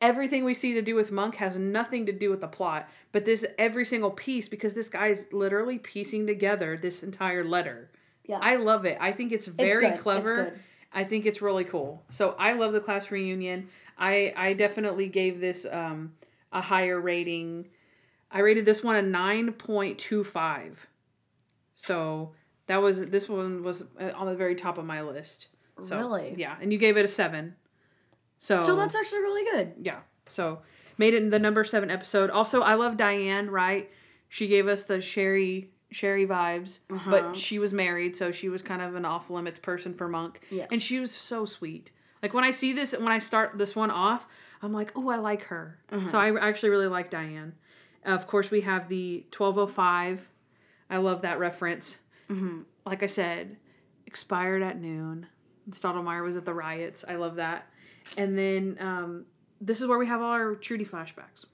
Everything 0.00 0.44
we 0.44 0.54
see 0.54 0.74
to 0.74 0.82
do 0.82 0.94
with 0.94 1.10
Monk 1.10 1.36
has 1.36 1.56
nothing 1.56 2.06
to 2.06 2.12
do 2.12 2.30
with 2.30 2.40
the 2.40 2.48
plot, 2.48 2.88
but 3.12 3.24
this 3.24 3.44
every 3.58 3.84
single 3.84 4.10
piece 4.10 4.48
because 4.48 4.74
this 4.74 4.88
guy's 4.88 5.32
literally 5.32 5.78
piecing 5.78 6.26
together 6.26 6.76
this 6.76 7.02
entire 7.02 7.44
letter. 7.44 7.90
Yeah. 8.24 8.38
I 8.40 8.56
love 8.56 8.84
it. 8.84 8.98
I 9.00 9.12
think 9.12 9.32
it's 9.32 9.46
very. 9.46 9.86
It's 9.86 10.02
clever. 10.02 10.44
good. 10.44 10.60
I 10.92 11.04
think 11.04 11.26
it's 11.26 11.42
really 11.42 11.64
cool. 11.64 12.02
So 12.10 12.34
I 12.38 12.52
love 12.52 12.72
the 12.72 12.80
class 12.80 13.10
reunion. 13.10 13.68
I 13.98 14.32
I 14.36 14.52
definitely 14.54 15.08
gave 15.08 15.40
this 15.40 15.66
um 15.70 16.14
a 16.52 16.60
higher 16.60 17.00
rating. 17.00 17.68
I 18.30 18.40
rated 18.40 18.64
this 18.64 18.82
one 18.82 18.96
a 18.96 19.02
9.25. 19.02 20.74
So 21.76 22.32
that 22.66 22.82
was 22.82 23.06
this 23.06 23.28
one 23.28 23.62
was 23.62 23.84
uh, 24.00 24.10
on 24.14 24.26
the 24.26 24.34
very 24.34 24.54
top 24.54 24.78
of 24.78 24.84
my 24.84 25.02
list. 25.02 25.48
So, 25.82 25.98
Really? 25.98 26.34
Yeah, 26.38 26.56
and 26.60 26.72
you 26.72 26.78
gave 26.78 26.96
it 26.96 27.04
a 27.04 27.08
7. 27.08 27.54
So 28.38 28.64
So 28.64 28.76
that's 28.76 28.94
actually 28.94 29.20
really 29.20 29.44
good. 29.50 29.74
yeah. 29.82 30.00
So 30.30 30.60
made 30.98 31.14
it 31.14 31.22
in 31.22 31.30
the 31.30 31.38
number 31.38 31.64
seven 31.64 31.90
episode. 31.90 32.30
Also, 32.30 32.60
I 32.62 32.74
love 32.74 32.96
Diane. 32.96 33.50
Right? 33.50 33.90
She 34.28 34.46
gave 34.48 34.66
us 34.68 34.84
the 34.84 35.00
Sherry 35.00 35.70
Sherry 35.92 36.26
vibes, 36.26 36.80
Uh-huh. 36.90 37.10
but 37.10 37.36
she 37.36 37.58
was 37.58 37.72
married, 37.72 38.16
so 38.16 38.32
she 38.32 38.48
was 38.48 38.60
kind 38.62 38.82
of 38.82 38.96
an 38.96 39.04
off 39.04 39.30
limits 39.30 39.58
person 39.60 39.94
for 39.94 40.08
Monk. 40.08 40.40
Yes. 40.50 40.68
And 40.72 40.82
she 40.82 40.98
was 41.00 41.12
so 41.12 41.44
sweet. 41.44 41.92
Like 42.22 42.34
when 42.34 42.42
I 42.44 42.50
see 42.50 42.72
this, 42.72 42.92
when 42.92 43.08
I 43.08 43.18
start 43.20 43.56
this 43.56 43.76
one 43.76 43.90
off, 43.90 44.26
I'm 44.62 44.72
like, 44.72 44.90
oh, 44.96 45.08
I 45.10 45.16
like 45.16 45.42
her. 45.44 45.78
Uh-huh. 45.92 46.08
So 46.08 46.18
I 46.18 46.34
actually 46.48 46.70
really 46.70 46.88
like 46.88 47.08
Diane. 47.10 47.54
Of 48.04 48.26
course, 48.26 48.50
we 48.50 48.62
have 48.62 48.88
the 48.88 49.24
1205. 49.36 50.28
I 50.90 50.96
love 50.98 51.22
that 51.22 51.38
reference. 51.38 51.98
Mm-hmm. 52.30 52.60
Like 52.84 53.02
I 53.02 53.06
said, 53.06 53.56
expired 54.06 54.62
at 54.62 54.80
noon. 54.80 55.26
Stottlemeyer 55.70 56.22
was 56.24 56.36
at 56.36 56.44
the 56.44 56.54
riots. 56.54 57.04
I 57.06 57.16
love 57.16 57.36
that. 57.36 57.68
And 58.16 58.36
then 58.36 58.76
um, 58.80 59.26
this 59.60 59.80
is 59.80 59.86
where 59.86 59.98
we 59.98 60.06
have 60.06 60.20
all 60.20 60.30
our 60.30 60.54
Trudy 60.54 60.84
flashbacks. 60.84 61.44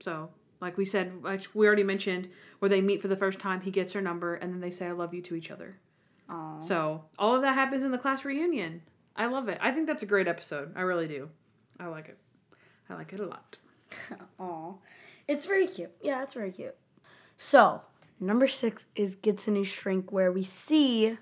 So, 0.00 0.30
like 0.60 0.76
we 0.76 0.84
said, 0.84 1.12
like 1.22 1.46
we 1.54 1.66
already 1.66 1.82
mentioned, 1.82 2.28
where 2.58 2.68
they 2.68 2.80
meet 2.80 3.02
for 3.02 3.08
the 3.08 3.16
first 3.16 3.38
time, 3.38 3.60
he 3.60 3.70
gets 3.70 3.92
her 3.92 4.00
number, 4.00 4.34
and 4.34 4.52
then 4.52 4.60
they 4.60 4.70
say, 4.70 4.86
I 4.86 4.92
love 4.92 5.14
you 5.14 5.22
to 5.22 5.34
each 5.34 5.50
other. 5.50 5.78
Aw. 6.28 6.60
So, 6.60 7.04
all 7.18 7.34
of 7.34 7.42
that 7.42 7.54
happens 7.54 7.84
in 7.84 7.92
the 7.92 7.98
class 7.98 8.24
reunion. 8.24 8.82
I 9.16 9.26
love 9.26 9.48
it. 9.48 9.58
I 9.60 9.72
think 9.72 9.86
that's 9.86 10.02
a 10.02 10.06
great 10.06 10.28
episode. 10.28 10.72
I 10.76 10.82
really 10.82 11.08
do. 11.08 11.30
I 11.80 11.86
like 11.86 12.08
it. 12.08 12.18
I 12.88 12.94
like 12.94 13.12
it 13.12 13.20
a 13.20 13.26
lot. 13.26 13.58
Aw. 14.38 14.74
It's 15.28 15.46
very 15.46 15.66
cute. 15.66 15.90
Yeah, 16.02 16.22
it's 16.22 16.34
very 16.34 16.52
cute. 16.52 16.76
So, 17.36 17.82
number 18.20 18.46
six 18.46 18.86
is 18.94 19.16
Gets 19.16 19.48
a 19.48 19.50
New 19.50 19.64
Shrink, 19.64 20.12
where 20.12 20.30
we 20.30 20.42
see, 20.42 21.18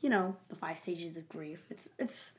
you 0.00 0.08
know, 0.08 0.36
the 0.48 0.56
five 0.56 0.78
stages 0.78 1.16
of 1.16 1.28
grief. 1.28 1.66
It's 1.70 1.88
it's 1.98 2.32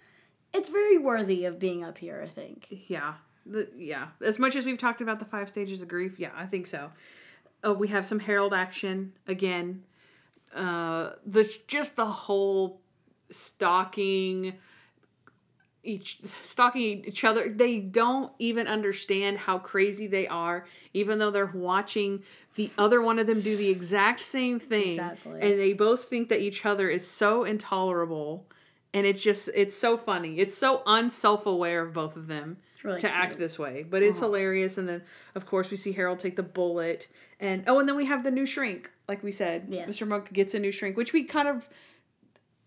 it's 0.53 0.69
very 0.69 0.97
worthy 0.97 1.45
of 1.45 1.59
being 1.59 1.83
up 1.83 1.97
here, 1.97 2.21
I 2.25 2.29
think. 2.29 2.67
Yeah. 2.87 3.13
The, 3.45 3.69
yeah. 3.77 4.07
As 4.23 4.37
much 4.39 4.55
as 4.55 4.65
we've 4.65 4.77
talked 4.77 5.01
about 5.01 5.19
the 5.19 5.25
five 5.25 5.49
stages 5.49 5.81
of 5.81 5.87
grief, 5.87 6.19
yeah, 6.19 6.31
I 6.35 6.45
think 6.45 6.67
so. 6.67 6.91
Oh, 7.63 7.73
we 7.73 7.87
have 7.89 8.05
some 8.05 8.19
Harold 8.19 8.53
action 8.53 9.13
again. 9.27 9.83
Uh, 10.53 11.11
the 11.25 11.49
just 11.67 11.95
the 11.95 12.05
whole 12.05 12.81
stalking 13.29 14.53
each 15.83 16.19
stalking 16.43 17.05
each 17.05 17.23
other. 17.23 17.49
They 17.49 17.79
don't 17.79 18.31
even 18.37 18.67
understand 18.67 19.37
how 19.39 19.57
crazy 19.57 20.05
they 20.07 20.27
are, 20.27 20.65
even 20.93 21.17
though 21.17 21.31
they're 21.31 21.45
watching 21.47 22.23
the 22.55 22.69
other 22.77 23.01
one 23.01 23.17
of 23.17 23.27
them 23.27 23.41
do 23.41 23.55
the 23.55 23.69
exact 23.69 24.19
same 24.19 24.59
thing, 24.59 24.91
Exactly. 24.99 25.39
and 25.41 25.59
they 25.59 25.73
both 25.73 26.03
think 26.05 26.29
that 26.29 26.39
each 26.41 26.65
other 26.65 26.89
is 26.89 27.07
so 27.07 27.43
intolerable. 27.45 28.45
And 28.93 29.05
it's 29.05 29.21
just, 29.21 29.49
it's 29.55 29.77
so 29.77 29.97
funny. 29.97 30.39
It's 30.39 30.57
so 30.57 30.83
unself 30.85 31.45
aware 31.45 31.81
of 31.81 31.93
both 31.93 32.17
of 32.17 32.27
them 32.27 32.57
really 32.83 32.99
to 32.99 33.09
act 33.09 33.37
this 33.37 33.57
way. 33.57 33.85
But 33.89 34.03
it's 34.03 34.17
uh-huh. 34.19 34.27
hilarious. 34.27 34.77
And 34.77 34.87
then, 34.87 35.01
of 35.35 35.45
course, 35.45 35.71
we 35.71 35.77
see 35.77 35.91
Harold 35.93 36.19
take 36.19 36.35
the 36.35 36.43
bullet. 36.43 37.07
And 37.39 37.63
oh, 37.67 37.79
and 37.79 37.87
then 37.87 37.95
we 37.95 38.05
have 38.05 38.23
the 38.23 38.31
new 38.31 38.45
shrink, 38.45 38.89
like 39.07 39.23
we 39.23 39.31
said. 39.31 39.67
Yes. 39.69 39.89
Mr. 39.89 40.07
Monk 40.07 40.33
gets 40.33 40.53
a 40.53 40.59
new 40.59 40.71
shrink, 40.71 40.97
which 40.97 41.13
we 41.13 41.23
kind 41.23 41.47
of 41.47 41.67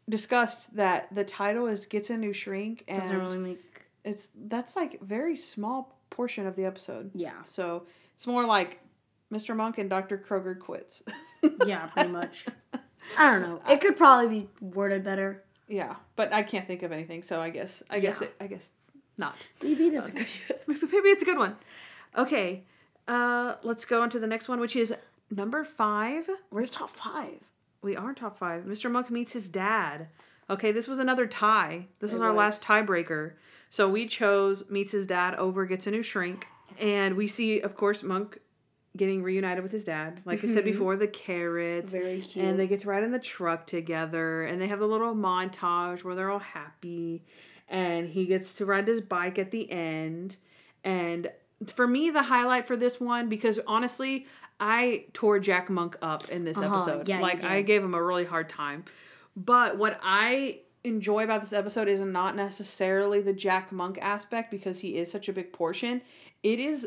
discussed 0.09 0.75
that 0.77 1.15
the 1.15 1.25
title 1.25 1.67
is 1.67 1.87
Gets 1.87 2.11
a 2.11 2.17
New 2.17 2.33
Shrink. 2.33 2.85
And 2.89 3.01
Doesn't 3.01 3.19
really 3.19 3.39
make. 3.39 3.61
it's 4.05 4.29
that's 4.47 4.77
like 4.77 5.01
very 5.01 5.37
small 5.37 5.99
portion 6.11 6.47
of 6.47 6.57
the 6.57 6.65
episode. 6.65 7.11
Yeah. 7.15 7.43
So 7.45 7.87
it's 8.15 8.27
more 8.27 8.45
like 8.47 8.81
Mr. 9.33 9.57
Monk 9.57 9.79
and 9.79 9.91
Dr. 9.91 10.19
Kroger 10.19 10.59
quits. 10.59 11.03
Yeah, 11.67 11.87
pretty 11.89 12.11
much. 12.11 12.47
I 13.19 13.31
don't 13.31 13.43
know. 13.43 13.61
It 13.69 13.81
could 13.81 13.97
probably 13.97 14.41
be 14.41 14.49
worded 14.61 15.05
better. 15.05 15.45
Yeah, 15.69 15.97
but 16.17 16.33
I 16.33 16.43
can't 16.43 16.67
think 16.67 16.83
of 16.83 16.93
anything, 16.93 17.23
so 17.23 17.41
I 17.41 17.51
guess 17.51 17.83
I 17.89 17.99
guess 17.99 18.21
it 18.21 18.35
I 18.41 18.47
guess 18.47 18.71
not. 19.17 19.37
Maybe 19.63 19.89
that's 19.91 20.09
a 20.09 20.13
good. 20.13 20.27
Maybe 20.67 21.09
it's 21.09 21.23
a 21.23 21.27
good 21.27 21.39
one. 21.39 21.57
Okay, 22.17 22.65
uh, 23.09 23.55
let's 23.63 23.85
go 23.85 24.03
on 24.03 24.11
to 24.11 24.19
the 24.19 24.27
next 24.27 24.49
one, 24.49 24.61
which 24.61 24.77
is 24.77 24.95
number 25.31 25.65
five. 25.65 26.29
We're 26.51 26.67
top 26.67 26.91
five. 26.91 27.43
We 27.83 27.97
are 27.97 28.15
top 28.15 28.39
five. 28.39 28.65
Mr. 28.65 28.91
Monk 28.91 29.11
meets 29.11 29.33
his 29.33 29.49
dad. 29.49 30.09
Okay, 30.51 30.73
this 30.73 30.87
was 30.87 30.99
another 30.99 31.27
tie. 31.27 31.87
This 32.01 32.13
was 32.13 32.21
It 32.21 32.25
our 32.25 32.33
was. 32.33 32.39
last 32.39 32.63
tiebreaker. 32.63 33.33
So 33.71 33.89
we 33.89 34.07
chose 34.07 34.69
meets 34.71 34.93
his 34.93 35.07
dad 35.07 35.35
over 35.35 35.65
gets 35.67 35.87
a 35.87 35.91
new 35.91 36.03
shrink, 36.03 36.47
and 36.79 37.15
we 37.17 37.27
see, 37.27 37.61
of 37.61 37.75
course, 37.77 38.03
Monk 38.03 38.39
getting 38.97 39.23
reunited 39.23 39.63
with 39.63 39.73
his 39.73 39.85
dad. 39.85 40.21
Like 40.25 40.45
I 40.45 40.47
said 40.47 40.65
before, 40.65 40.97
the 40.97 41.09
carrots, 41.09 41.93
Mm-hmm. 41.93 42.03
Very 42.05 42.21
cute. 42.21 42.45
and 42.45 42.59
they 42.59 42.67
get 42.67 42.81
to 42.81 42.89
ride 42.89 43.03
in 43.03 43.11
the 43.13 43.19
truck 43.19 43.67
together, 43.67 44.45
and 44.45 44.61
they 44.61 44.69
have 44.69 44.79
the 44.79 44.87
little 44.87 45.15
montage 45.15 46.05
where 46.05 46.15
they're 46.15 46.31
all 46.31 46.39
happy, 46.39 47.25
and 47.69 48.09
he 48.09 48.27
gets 48.27 48.55
to 48.57 48.67
ride 48.67 48.87
his 48.87 49.01
bike 49.01 49.39
at 49.39 49.51
the 49.51 49.71
end, 49.71 50.37
and 50.85 51.31
for 51.75 51.87
me, 51.87 52.11
the 52.11 52.23
highlight 52.25 52.67
for 52.67 52.77
this 52.77 53.01
one 53.01 53.29
because 53.29 53.59
honestly, 53.67 54.27
I 54.61 55.07
tore 55.13 55.39
Jack 55.39 55.71
Monk 55.71 55.97
up 56.03 56.29
in 56.29 56.45
this 56.45 56.59
Uh-huh, 56.59 56.75
episode. 56.77 57.09
yeah, 57.09 57.21
like 57.21 57.43
I 57.43 57.63
gave 57.63 57.83
him 57.83 57.95
a 57.95 58.03
really 58.03 58.25
hard 58.25 58.49
time. 58.49 58.85
But 59.37 59.79
what 59.79 59.99
I 60.03 60.61
enjoy 60.85 61.25
about 61.25 61.41
this 61.41 61.53
episode 61.55 61.89
is 61.89 62.01
not 62.03 62.37
necessarily 62.37 63.21
the 63.23 63.33
Jack 63.33 63.73
Monk 63.73 63.99
aspect 64.03 64.51
because 64.51 64.79
he 64.81 64.97
is 64.99 65.11
such 65.11 65.29
a 65.29 65.33
big 65.33 65.53
portion. 65.53 66.03
It 66.43 66.61
is 66.61 66.87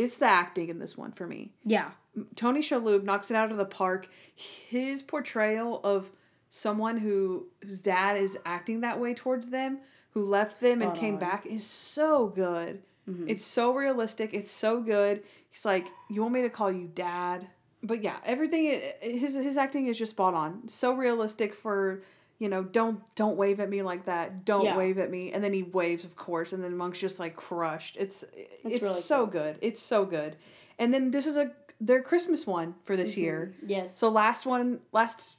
it's 0.00 0.16
the 0.16 0.26
acting 0.26 0.68
in 0.68 0.78
this 0.78 0.96
one 0.96 1.12
for 1.12 1.26
me. 1.26 1.52
Yeah. 1.64 1.90
Tony 2.34 2.60
Shalhoub 2.60 3.04
knocks 3.04 3.30
it 3.30 3.36
out 3.36 3.50
of 3.50 3.58
the 3.58 3.64
park. 3.64 4.08
His 4.34 5.02
portrayal 5.02 5.80
of 5.84 6.10
someone 6.48 6.96
who 6.96 7.46
whose 7.62 7.80
dad 7.80 8.16
is 8.16 8.38
acting 8.44 8.80
that 8.80 8.98
way 8.98 9.14
towards 9.14 9.50
them, 9.50 9.78
who 10.10 10.24
left 10.24 10.60
them 10.60 10.82
and 10.82 10.94
came 10.96 11.14
on. 11.14 11.20
back, 11.20 11.46
is 11.46 11.66
so 11.66 12.28
good. 12.28 12.82
Mm-hmm. 13.08 13.28
It's 13.28 13.44
so 13.44 13.74
realistic. 13.74 14.30
It's 14.32 14.50
so 14.50 14.80
good. 14.80 15.22
He's 15.50 15.64
like, 15.64 15.86
"You 16.08 16.22
want 16.22 16.34
me 16.34 16.42
to 16.42 16.50
call 16.50 16.72
you 16.72 16.90
dad?" 16.92 17.46
But 17.82 18.02
yeah, 18.02 18.16
everything 18.24 18.80
his 19.00 19.34
his 19.34 19.56
acting 19.56 19.86
is 19.86 19.98
just 19.98 20.10
spot 20.10 20.34
on. 20.34 20.68
So 20.68 20.92
realistic 20.94 21.54
for 21.54 22.02
you 22.40 22.48
know, 22.48 22.64
don't 22.64 23.00
don't 23.14 23.36
wave 23.36 23.60
at 23.60 23.68
me 23.70 23.82
like 23.82 24.06
that. 24.06 24.44
Don't 24.44 24.64
Yeah. 24.64 24.76
wave 24.76 24.98
at 24.98 25.10
me. 25.10 25.30
And 25.32 25.44
then 25.44 25.52
he 25.52 25.62
waves, 25.62 26.04
of 26.04 26.16
course, 26.16 26.52
and 26.52 26.64
then 26.64 26.76
Monk's 26.76 26.98
just 26.98 27.20
like 27.20 27.36
crushed. 27.36 27.96
It's 27.96 28.24
it's 28.64 28.82
really 28.82 29.00
so 29.00 29.26
good. 29.26 29.58
It's 29.60 29.80
so 29.80 30.04
good. 30.04 30.36
And 30.78 30.92
then 30.92 31.12
this 31.12 31.26
is 31.26 31.36
a 31.36 31.52
their 31.80 32.02
Christmas 32.02 32.46
one 32.46 32.74
for 32.84 32.96
this 32.96 33.16
year. 33.16 33.54
Yes. 33.64 33.96
So 33.96 34.08
last 34.08 34.44
one, 34.46 34.80
last 34.92 35.36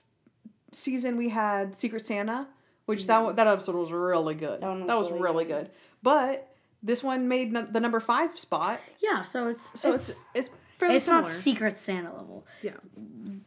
season 0.72 1.18
we 1.18 1.30
had 1.30 1.76
Secret 1.76 2.07
Santa, 2.07 2.48
which 2.86 3.07
that 3.07 3.19
one, 3.23 3.36
that 3.36 3.48
episode 3.48 3.76
was 3.76 3.91
really 3.91 4.36
good. 4.36 4.61
That, 4.61 4.68
Mm-hmm. 4.68 4.86
one 4.88 4.98
was 4.98 5.10
was 5.11 5.19
really 5.19 5.23
really 5.23 5.45
good. 5.45 5.69
But 6.03 6.48
this 6.84 7.03
one 7.03 7.28
made 7.28 7.56
n- 7.56 7.68
the 7.72 7.80
number 7.80 7.99
five 7.99 8.38
spot, 8.40 8.80
yeah. 8.99 9.23
So 9.23 9.48
it's 9.49 9.80
so 9.80 9.94
it's 9.94 10.10
it's 10.10 10.26
it's, 10.36 10.49
fairly 10.78 10.95
it's 10.98 11.06
similar. 11.06 11.23
not 11.23 11.32
Secret 11.32 11.78
Santa 11.78 12.14
level. 12.15 12.45
yeah, 12.61 12.72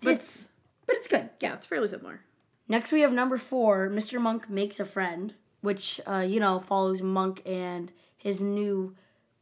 it's 0.02 0.48
but 0.86 0.96
it's 0.96 1.08
good. 1.08 1.30
yeah, 1.40 1.54
it's 1.54 1.66
fairly 1.66 1.88
similar. 1.88 2.20
Next, 2.68 2.92
we 2.92 3.00
have 3.02 3.12
number 3.12 3.36
four. 3.38 3.88
Mr. 3.88 4.20
Monk 4.20 4.48
makes 4.48 4.80
a 4.80 4.84
friend, 4.84 5.34
which 5.60 6.00
uh, 6.06 6.24
you 6.26 6.40
know 6.40 6.58
follows 6.58 7.02
Monk 7.02 7.42
and 7.46 7.92
his 8.16 8.40
new 8.40 8.94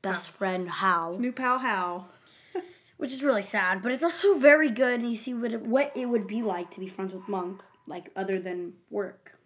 best 0.02 0.30
friend 0.30 0.68
Hal, 0.68 1.18
New 1.18 1.32
pal 1.32 1.58
Hal. 1.60 2.08
which 2.96 3.12
is 3.12 3.22
really 3.22 3.42
sad, 3.42 3.80
but 3.82 3.92
it's 3.92 4.02
also 4.04 4.34
very 4.34 4.70
good. 4.70 5.00
And 5.00 5.08
you 5.08 5.16
see 5.16 5.34
what 5.34 5.52
it, 5.52 5.62
what 5.62 5.92
it 5.96 6.06
would 6.06 6.26
be 6.26 6.42
like 6.42 6.70
to 6.72 6.80
be 6.80 6.88
friends 6.88 7.12
with 7.14 7.28
Monk, 7.28 7.62
like 7.86 8.10
other 8.16 8.40
than 8.40 8.74
work. 8.90 9.38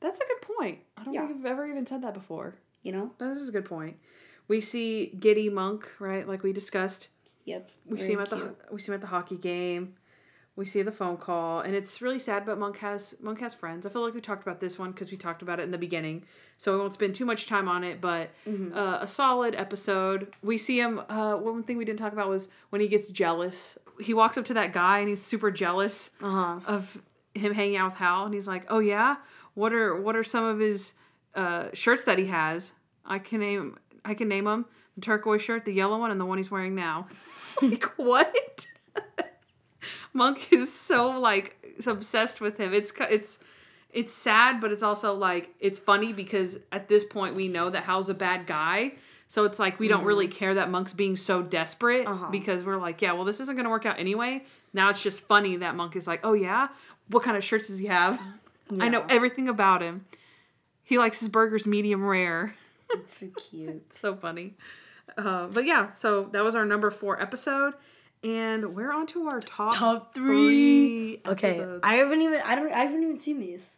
That's 0.00 0.18
a 0.18 0.24
good 0.26 0.40
point. 0.56 0.78
I 0.96 1.04
don't 1.04 1.14
Yeah. 1.14 1.26
think 1.26 1.40
I've 1.40 1.46
ever 1.46 1.66
even 1.66 1.86
said 1.86 2.02
that 2.02 2.14
before. 2.14 2.54
You 2.82 2.92
know? 2.92 3.10
That 3.18 3.36
is 3.36 3.48
a 3.48 3.52
good 3.52 3.66
point. 3.66 3.96
We 4.48 4.60
see 4.60 5.06
Giddy 5.18 5.50
Monk, 5.50 5.88
right? 5.98 6.26
Like 6.26 6.42
we 6.42 6.52
discussed. 6.52 7.08
Yep. 7.44 7.70
We 7.86 8.00
see 8.00 8.12
him 8.12 8.20
at 8.20 8.30
the 8.30 8.54
we 8.70 8.80
see 8.80 8.88
him 8.92 8.94
at 8.94 9.00
the 9.00 9.06
hockey 9.08 9.36
game. 9.36 9.94
We 10.56 10.66
see 10.66 10.82
the 10.82 10.92
phone 10.92 11.16
call, 11.16 11.60
and 11.60 11.74
it's 11.74 12.02
really 12.02 12.18
sad. 12.18 12.44
But 12.44 12.58
Monk 12.58 12.78
has 12.78 13.14
Monk 13.22 13.40
has 13.40 13.54
friends. 13.54 13.86
I 13.86 13.88
feel 13.88 14.02
like 14.04 14.14
we 14.14 14.20
talked 14.20 14.42
about 14.42 14.60
this 14.60 14.78
one 14.78 14.90
because 14.90 15.10
we 15.10 15.16
talked 15.16 15.42
about 15.42 15.58
it 15.60 15.62
in 15.62 15.70
the 15.70 15.78
beginning, 15.78 16.24
so 16.58 16.72
we 16.72 16.78
won't 16.78 16.92
spend 16.92 17.14
too 17.14 17.24
much 17.24 17.46
time 17.46 17.68
on 17.68 17.82
it. 17.84 18.00
But 18.00 18.30
uh, 18.74 18.98
a 19.00 19.06
solid 19.08 19.54
episode. 19.54 20.34
We 20.42 20.58
see 20.58 20.78
him. 20.80 21.00
Uh, 21.08 21.36
one 21.36 21.62
thing 21.62 21.78
we 21.78 21.84
didn't 21.84 21.98
talk 22.00 22.12
about 22.12 22.28
was 22.28 22.48
when 22.70 22.80
he 22.80 22.88
gets 22.88 23.06
jealous. 23.08 23.78
He 24.00 24.12
walks 24.12 24.36
up 24.36 24.44
to 24.46 24.54
that 24.54 24.72
guy 24.72 24.98
and 24.98 25.08
he's 25.08 25.22
super 25.22 25.50
jealous 25.50 26.10
Uh 26.22 26.30
huh. 26.30 26.60
of 26.66 27.00
him 27.34 27.54
hanging 27.54 27.76
out 27.76 27.92
with 27.92 27.98
Hal, 27.98 28.24
and 28.26 28.34
he's 28.34 28.48
like, 28.48 28.64
"Oh 28.68 28.80
yeah, 28.80 29.16
what 29.54 29.72
are 29.72 29.98
what 29.98 30.14
are 30.16 30.24
some 30.24 30.44
of 30.44 30.58
his 30.58 30.94
uh, 31.34 31.68
shirts 31.72 32.04
that 32.04 32.18
he 32.18 32.26
has? 32.26 32.72
I 33.06 33.18
can 33.18 33.40
name 33.40 33.78
I 34.04 34.14
can 34.14 34.28
name 34.28 34.44
them: 34.44 34.66
the 34.96 35.00
turquoise 35.00 35.40
shirt, 35.42 35.64
the 35.64 35.72
yellow 35.72 35.98
one, 35.98 36.10
and 36.10 36.20
the 36.20 36.26
one 36.26 36.38
he's 36.38 36.50
wearing 36.50 36.74
now." 36.74 37.06
like 37.62 37.84
what? 37.96 38.66
Monk 40.12 40.52
is 40.52 40.72
so 40.72 41.18
like 41.18 41.56
obsessed 41.86 42.40
with 42.40 42.58
him. 42.58 42.72
It's 42.72 42.92
it's 43.10 43.38
it's 43.92 44.12
sad, 44.12 44.60
but 44.60 44.72
it's 44.72 44.82
also 44.82 45.14
like 45.14 45.54
it's 45.60 45.78
funny 45.78 46.12
because 46.12 46.58
at 46.72 46.88
this 46.88 47.04
point 47.04 47.34
we 47.34 47.48
know 47.48 47.70
that 47.70 47.84
Hal's 47.84 48.08
a 48.08 48.14
bad 48.14 48.46
guy. 48.46 48.92
So 49.28 49.44
it's 49.44 49.60
like 49.60 49.78
we 49.78 49.86
don't 49.86 50.04
really 50.04 50.26
care 50.26 50.54
that 50.54 50.70
Monk's 50.70 50.92
being 50.92 51.16
so 51.16 51.40
desperate 51.40 52.08
because 52.32 52.64
we're 52.64 52.78
like, 52.78 53.00
yeah, 53.00 53.12
well, 53.12 53.24
this 53.24 53.38
isn't 53.40 53.56
gonna 53.56 53.70
work 53.70 53.86
out 53.86 53.98
anyway. 53.98 54.44
Now 54.72 54.90
it's 54.90 55.02
just 55.02 55.26
funny 55.26 55.56
that 55.56 55.76
Monk 55.76 55.94
is 55.94 56.06
like, 56.06 56.20
oh 56.24 56.32
yeah, 56.32 56.68
what 57.08 57.22
kind 57.22 57.36
of 57.36 57.44
shirts 57.44 57.68
does 57.68 57.78
he 57.78 57.86
have? 57.86 58.20
I 58.78 58.88
know 58.88 59.04
everything 59.08 59.48
about 59.48 59.82
him. 59.82 60.04
He 60.82 60.98
likes 60.98 61.20
his 61.20 61.28
burgers 61.28 61.66
medium 61.66 62.04
rare. 62.04 62.54
It's 62.92 63.20
so 63.20 63.28
cute. 63.28 63.92
so 63.92 64.16
funny. 64.16 64.54
Uh, 65.16 65.46
but 65.46 65.64
yeah, 65.64 65.90
so 65.92 66.24
that 66.32 66.44
was 66.44 66.54
our 66.54 66.64
number 66.64 66.90
four 66.90 67.20
episode, 67.20 67.74
and 68.22 68.74
we're 68.74 68.92
on 68.92 69.06
to 69.08 69.26
our 69.28 69.40
top 69.40 69.74
Top 69.74 70.14
three. 70.14 71.20
Okay. 71.26 71.64
I 71.82 71.94
haven't 71.96 72.20
even 72.22 72.40
I 72.44 72.54
don't 72.54 72.72
I 72.72 72.80
haven't 72.80 73.02
even 73.02 73.20
seen 73.20 73.40
these. 73.40 73.76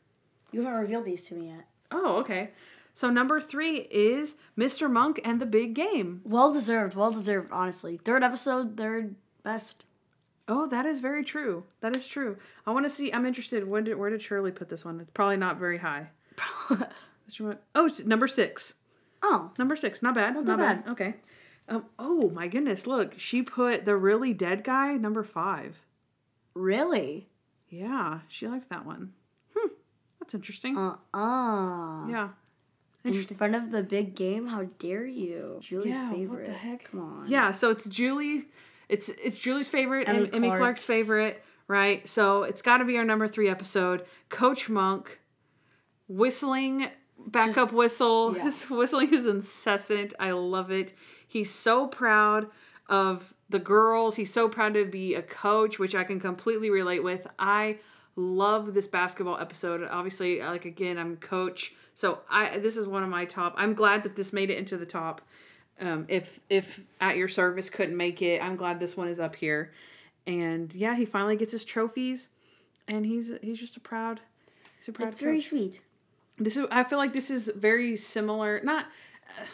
You 0.53 0.63
haven't 0.63 0.81
revealed 0.81 1.05
these 1.05 1.27
to 1.29 1.35
me 1.35 1.49
yet. 1.49 1.67
Oh, 1.91 2.17
okay. 2.21 2.51
So 2.95 3.09
number 3.11 3.41
three 3.41 3.77
is 3.91 4.37
Mr. 4.59 4.91
Monk 4.91 5.21
and 5.25 5.41
the 5.41 5.47
Big 5.47 5.75
Game. 5.75 6.21
Well 6.25 6.53
deserved, 6.53 6.95
well 6.95 7.11
deserved. 7.11 7.51
Honestly, 7.53 7.99
third 8.05 8.23
episode, 8.23 8.77
third 8.77 9.15
best. 9.43 9.85
Oh, 10.49 10.67
that 10.67 10.85
is 10.85 11.01
very 11.01 11.25
true. 11.25 11.65
That 11.81 11.97
is 11.97 12.07
true. 12.07 12.37
I 12.67 12.73
want 12.73 12.85
to 12.85 12.91
see. 12.91 13.13
I'm 13.13 13.25
interested. 13.25 13.67
Where 13.67 13.81
did 13.81 13.97
where 13.97 14.11
did 14.11 14.21
Shirley 14.21 14.51
put 14.51 14.69
this 14.69 14.85
one? 14.85 15.01
It's 15.01 15.11
probably 15.11 15.37
not 15.37 15.59
very 15.59 15.79
high. 15.79 16.09
Mr. 16.69 17.41
Monk. 17.41 17.59
Oh, 17.75 17.89
number 18.05 18.27
six. 18.27 18.75
oh, 19.23 19.53
Number 19.59 19.77
six. 19.77 20.03
Not 20.03 20.15
bad. 20.15 20.35
Not, 20.35 20.45
too 20.47 20.57
bad. 20.57 20.85
bad. 20.85 20.93
Okay. 20.93 21.15
Um. 21.69 21.87
Oh 21.99 22.31
my 22.31 22.49
goodness! 22.49 22.87
Look, 22.87 23.15
she 23.19 23.43
put 23.43 23.85
the 23.85 23.97
really 23.97 24.33
dead 24.35 24.65
guy 24.65 24.95
number 24.95 25.23
five. 25.23 25.77
really? 26.55 27.29
Yeah, 27.71 28.21
she 28.29 28.47
liked 28.47 28.69
that 28.69 28.85
one. 28.85 29.13
Hmm. 29.57 29.69
That's 30.21 30.35
interesting. 30.35 30.77
Uh 30.77 30.97
uh 31.15 32.07
yeah. 32.09 32.29
In 33.05 33.21
front 33.25 33.55
of 33.57 33.71
the 33.73 33.83
big 33.83 34.15
game, 34.15 34.47
how 34.47 34.65
dare 34.79 35.07
you? 35.07 35.59
Julie's 35.61 35.87
Yeah, 35.95 36.05
what 36.05 36.13
the 36.13 36.17
favorite. 36.19 36.49
heck? 36.51 36.91
Come 36.91 37.01
on. 37.01 37.25
Yeah, 37.29 37.51
so 37.51 37.71
it's 37.71 37.89
Julie. 37.89 38.45
It's 38.89 39.09
it's 39.09 39.39
Julie's 39.39 39.69
favorite, 39.69 40.09
Emmy 40.09 40.19
Emmy, 40.21 40.31
Emmy 40.35 40.49
Clarke's 40.49 40.59
Clarke's. 40.61 40.85
favorite, 40.85 41.43
right? 41.67 42.07
So 42.07 42.43
it's 42.45 42.61
got 42.63 42.79
to 42.79 42.85
be 42.85 42.97
our 42.99 43.05
number 43.05 43.27
three 43.27 43.49
episode. 43.49 44.05
Coach 44.29 44.69
Monk 44.69 45.19
whistling 46.09 46.89
backup 47.27 47.73
whistle. 47.73 48.37
yeah. 48.37 48.43
His 48.45 48.69
whistling 48.69 49.13
is 49.15 49.27
incessant. 49.27 50.13
I 50.21 50.33
love 50.33 50.71
it. 50.71 50.93
He's 51.33 51.51
so 51.51 51.87
proud 51.87 52.49
of 52.91 53.33
the 53.49 53.59
girls. 53.59 54.17
He's 54.17 54.31
so 54.31 54.51
proud 54.51 54.75
to 54.75 54.85
be 54.85 55.15
a 55.15 55.23
coach, 55.23 55.79
which 55.79 55.95
I 55.95 56.05
can 56.05 56.21
completely 56.21 56.69
relate 56.69 57.03
with. 57.03 57.27
I 57.39 57.79
love 58.17 58.75
this 58.75 58.87
basketball 58.87 59.39
episode. 59.39 59.83
Obviously, 59.91 60.41
like 60.41 60.67
again, 60.67 60.99
I'm 60.99 61.17
coach, 61.17 61.73
so 61.95 62.19
I 62.29 62.59
this 62.59 62.77
is 62.77 62.87
one 62.87 63.03
of 63.03 63.09
my 63.09 63.25
top. 63.25 63.55
I'm 63.57 63.73
glad 63.73 64.03
that 64.03 64.15
this 64.15 64.35
made 64.35 64.51
it 64.51 64.59
into 64.59 64.77
the 64.77 64.85
top. 64.85 65.23
Um, 65.81 66.05
if 66.09 66.39
if 66.51 66.85
at 67.01 67.17
your 67.17 67.29
service 67.29 67.71
couldn't 67.71 67.97
make 67.97 68.21
it, 68.21 68.43
I'm 68.43 68.57
glad 68.57 68.79
this 68.79 68.95
one 68.95 69.09
is 69.09 69.19
up 69.19 69.35
here. 69.35 69.73
And 70.27 70.75
yeah, 70.75 70.95
he 70.95 71.07
finally 71.07 71.37
gets 71.37 71.53
his 71.53 71.65
trophies, 71.65 72.29
and 72.87 73.07
he's 73.07 73.33
he's 73.41 73.59
just 73.59 73.79
a 73.79 73.81
proud. 73.81 74.21
He's 74.77 74.89
a 74.89 74.93
proud 74.93 75.09
It's 75.09 75.21
very 75.21 75.41
sweet. 75.41 75.81
This 76.37 76.59
is. 76.59 76.67
I 76.71 76.85
feel 76.85 76.99
like 76.99 77.15
this 77.15 77.31
is 77.31 77.51
very 77.57 77.97
similar. 77.97 78.61
Not. 78.63 78.85
Uh, 79.31 79.45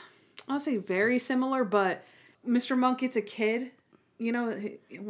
I'll 0.48 0.60
say 0.60 0.76
very 0.76 1.18
similar, 1.18 1.64
but 1.64 2.04
Mr. 2.46 2.76
Monk 2.76 2.98
gets 3.00 3.16
a 3.16 3.22
kid. 3.22 3.70
You 4.20 4.32
know, 4.32 4.50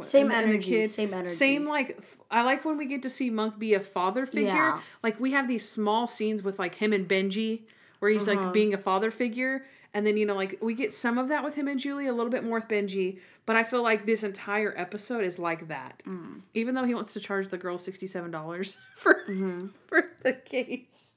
Same 0.02 0.30
and 0.30 0.46
energy, 0.50 0.86
same 0.86 1.14
energy. 1.14 1.30
Same 1.30 1.66
like. 1.66 1.98
I 2.30 2.42
like 2.42 2.66
when 2.66 2.76
we 2.76 2.84
get 2.84 3.02
to 3.04 3.10
see 3.10 3.30
Monk 3.30 3.58
be 3.58 3.72
a 3.72 3.80
father 3.80 4.26
figure. 4.26 4.48
Yeah. 4.48 4.80
Like 5.02 5.18
we 5.18 5.32
have 5.32 5.48
these 5.48 5.66
small 5.66 6.06
scenes 6.06 6.42
with 6.42 6.58
like 6.58 6.74
him 6.74 6.92
and 6.92 7.08
Benji, 7.08 7.62
where 8.00 8.10
he's 8.10 8.28
Uh-huh. 8.28 8.42
like 8.44 8.52
being 8.52 8.74
a 8.74 8.78
father 8.78 9.10
figure, 9.10 9.64
and 9.94 10.06
then 10.06 10.18
you 10.18 10.26
know 10.26 10.34
like 10.34 10.58
we 10.60 10.74
get 10.74 10.92
some 10.92 11.16
of 11.16 11.28
that 11.28 11.42
with 11.42 11.54
him 11.54 11.68
and 11.68 11.80
Julie, 11.80 12.06
a 12.06 12.12
little 12.12 12.30
bit 12.30 12.44
more 12.44 12.58
with 12.58 12.68
Benji. 12.68 13.18
But 13.46 13.56
I 13.56 13.64
feel 13.64 13.82
like 13.82 14.04
this 14.04 14.24
entire 14.24 14.74
episode 14.76 15.24
is 15.24 15.38
like 15.38 15.68
that. 15.68 16.02
Mm. 16.06 16.42
Even 16.52 16.74
though 16.74 16.84
he 16.84 16.94
wants 16.94 17.14
to 17.14 17.20
charge 17.20 17.48
the 17.48 17.56
girl 17.56 17.78
sixty 17.78 18.06
seven 18.06 18.30
dollars 18.30 18.76
for 18.94 19.14
Mm-hmm. 19.26 19.68
for 19.86 20.10
the 20.22 20.34
case. 20.34 21.07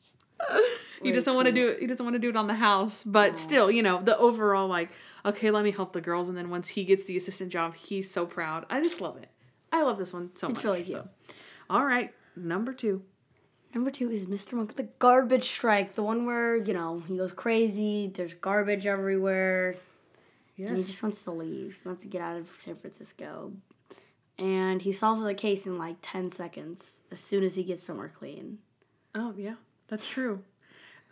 he 1.03 1.11
doesn't 1.11 1.34
want 1.34 1.47
to 1.47 1.51
do 1.51 1.69
it. 1.69 1.80
He 1.80 1.88
doesn't 1.88 2.05
want 2.05 2.15
to 2.15 2.19
do 2.19 2.30
it 2.30 2.35
on 2.35 2.47
the 2.47 2.55
house, 2.55 3.03
but 3.03 3.38
still, 3.38 3.72
you 3.72 3.84
know, 3.84 4.01
the 4.01 4.18
overall 4.18 4.68
like, 4.68 4.91
okay, 5.26 5.51
let 5.51 5.63
me 5.63 5.72
help 5.72 5.93
the 5.93 6.01
girls, 6.01 6.30
and 6.30 6.38
then 6.38 6.49
once 6.49 6.69
he 6.69 6.84
gets 6.84 7.03
the 7.05 7.18
assistant 7.18 7.51
job, 7.51 7.76
he's 7.76 8.09
so 8.09 8.26
proud. 8.26 8.65
I 8.69 8.81
just 8.81 9.01
love 9.01 9.18
it. 9.18 9.30
I 9.72 9.84
love 9.84 9.97
this 9.97 10.13
one 10.13 10.31
so 10.35 10.47
much. 10.47 10.57
It's 10.57 10.65
really 10.65 10.84
cute. 10.84 10.97
so. 10.97 11.07
All 11.69 11.85
right, 11.85 12.13
number 12.35 12.73
two. 12.73 13.03
Number 13.73 13.89
two 13.89 14.11
is 14.11 14.26
Mr. 14.26 14.53
Monk, 14.53 14.76
the 14.76 14.89
garbage 14.99 15.45
strike, 15.45 15.95
the 15.95 16.03
one 16.03 16.26
where 16.26 16.57
you 16.57 16.73
know 16.73 17.03
he 17.07 17.18
goes 17.18 17.31
crazy. 17.31 18.11
There's 18.13 18.34
garbage 18.34 18.85
everywhere. 18.85 19.77
And 20.57 20.77
he 20.77 20.84
just 20.84 21.01
wants 21.01 21.23
to 21.23 21.31
leave. 21.31 21.80
He 21.81 21.88
wants 21.88 22.03
to 22.03 22.07
get 22.07 22.22
out 22.22 22.38
of 22.38 22.47
San 22.59 22.76
Francisco. 22.76 23.53
And 24.38 24.81
he 24.81 24.91
solves 24.91 25.23
the 25.23 25.34
case 25.34 25.65
in 25.65 25.77
like 25.77 25.97
10 26.01 26.31
seconds 26.31 27.01
as 27.11 27.19
soon 27.19 27.43
as 27.43 27.55
he 27.55 27.63
gets 27.63 27.84
somewhere 27.84 28.09
clean. 28.09 28.59
Oh 29.15 29.34
yeah, 29.38 29.55
that's 29.91 30.09
true. 30.09 30.41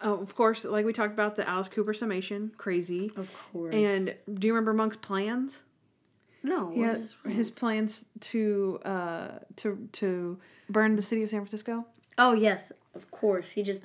Oh, 0.01 0.14
of 0.14 0.34
course, 0.35 0.64
like 0.65 0.85
we 0.85 0.93
talked 0.93 1.14
about 1.14 1.35
the 1.35 1.47
Alice 1.47 1.69
Cooper 1.69 1.93
summation, 1.93 2.53
crazy. 2.57 3.11
Of 3.18 3.30
course. 3.51 3.76
And 3.76 4.15
do 4.34 4.47
you 4.47 4.53
remember 4.53 4.73
Monk's 4.73 4.97
plans? 4.97 5.60
no, 6.41 6.72
Yeah, 6.73 6.88
what 6.88 6.95
is 6.95 7.15
his 7.27 7.51
plans 7.51 8.06
to 8.22 8.80
uh 8.85 9.27
to 9.57 9.89
to 9.91 10.39
burn 10.69 10.95
the 10.95 11.01
city 11.01 11.22
of 11.22 11.30
San 11.30 11.41
Francisco. 11.41 11.85
Oh, 12.18 12.34
yes, 12.34 12.72
of 12.95 13.11
course. 13.11 13.51
He 13.51 13.64
just 13.64 13.84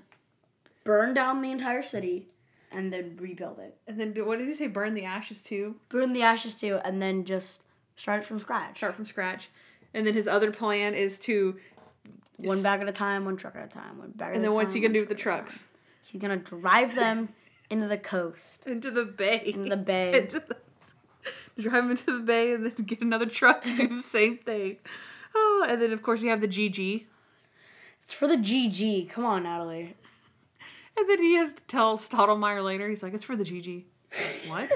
burned 0.85 1.17
down 1.17 1.43
the 1.43 1.51
entire 1.51 1.83
city 1.83 2.29
and 2.71 2.93
then 2.93 3.17
rebuild 3.21 3.59
it. 3.59 3.77
And 3.89 4.01
then 4.01 4.15
what 4.25 4.39
did 4.39 4.47
he 4.47 4.55
say? 4.55 4.69
Burn 4.69 4.95
the 4.95 5.05
ashes 5.05 5.43
too. 5.43 5.77
Burn 5.89 6.13
the 6.13 6.23
ashes 6.23 6.55
too 6.55 6.79
and 6.85 7.03
then 7.03 7.25
just 7.25 7.63
start 7.97 8.21
it 8.23 8.27
from 8.27 8.39
scratch. 8.39 8.77
Start 8.77 8.95
from 8.95 9.07
scratch. 9.07 9.49
And 9.93 10.07
then 10.07 10.15
his 10.15 10.27
other 10.27 10.51
plan 10.51 10.95
is 10.95 11.19
to, 11.21 11.57
One 12.39 12.63
bag 12.63 12.81
at 12.81 12.89
a 12.89 12.93
time, 12.93 13.25
one 13.25 13.37
truck 13.37 13.55
at 13.57 13.65
a 13.65 13.69
time, 13.69 13.99
one 13.99 14.11
bag 14.11 14.29
at 14.29 14.31
a 14.31 14.33
time. 14.33 14.35
and 14.37 14.45
then 14.45 14.55
what's 14.55 14.73
he 14.73 14.81
gonna 14.81 14.95
do 14.95 15.01
with 15.01 15.09
the 15.09 15.15
time. 15.15 15.23
trucks? 15.23 15.69
He's 16.03 16.21
gonna 16.21 16.37
drive 16.37 16.95
them 16.95 17.29
into 17.71 17.87
the 17.89 17.97
coast, 17.99 18.63
Into 18.67 18.91
the 18.91 19.05
bay. 19.05 19.43
into 19.45 19.71
the 19.71 19.77
bay. 19.77 20.13
Into 20.23 20.41
the- 20.41 20.57
drive 21.63 21.85
him 21.85 21.91
into 21.93 22.07
the 22.19 22.25
bay 22.25 22.53
and 22.53 22.67
then 22.67 22.73
get 22.85 23.01
another 23.01 23.27
truck 23.27 23.65
and 23.65 23.79
do 23.79 23.87
the 23.89 24.03
same 24.17 24.39
thing. 24.39 24.77
Oh, 25.35 25.65
and 25.69 25.81
then 25.81 25.93
of 25.93 26.03
course 26.03 26.21
we 26.21 26.29
have 26.29 26.41
the 26.41 26.49
GG. 26.49 27.05
It's 28.03 28.13
for 28.13 28.27
the 28.29 28.37
GG. 28.37 29.09
Come 29.09 29.25
on, 29.25 29.45
Natalie. 29.45 29.95
And 30.97 31.09
then 31.09 31.23
he 31.23 31.35
has 31.35 31.53
to 31.53 31.63
tell 31.63 31.97
Stottlemeyer 31.97 32.63
later. 32.63 32.89
He's 32.89 33.03
like, 33.03 33.15
"It's 33.15 33.25
for 33.25 33.35
the 33.37 33.45
GG." 33.45 33.85
What? 34.49 34.71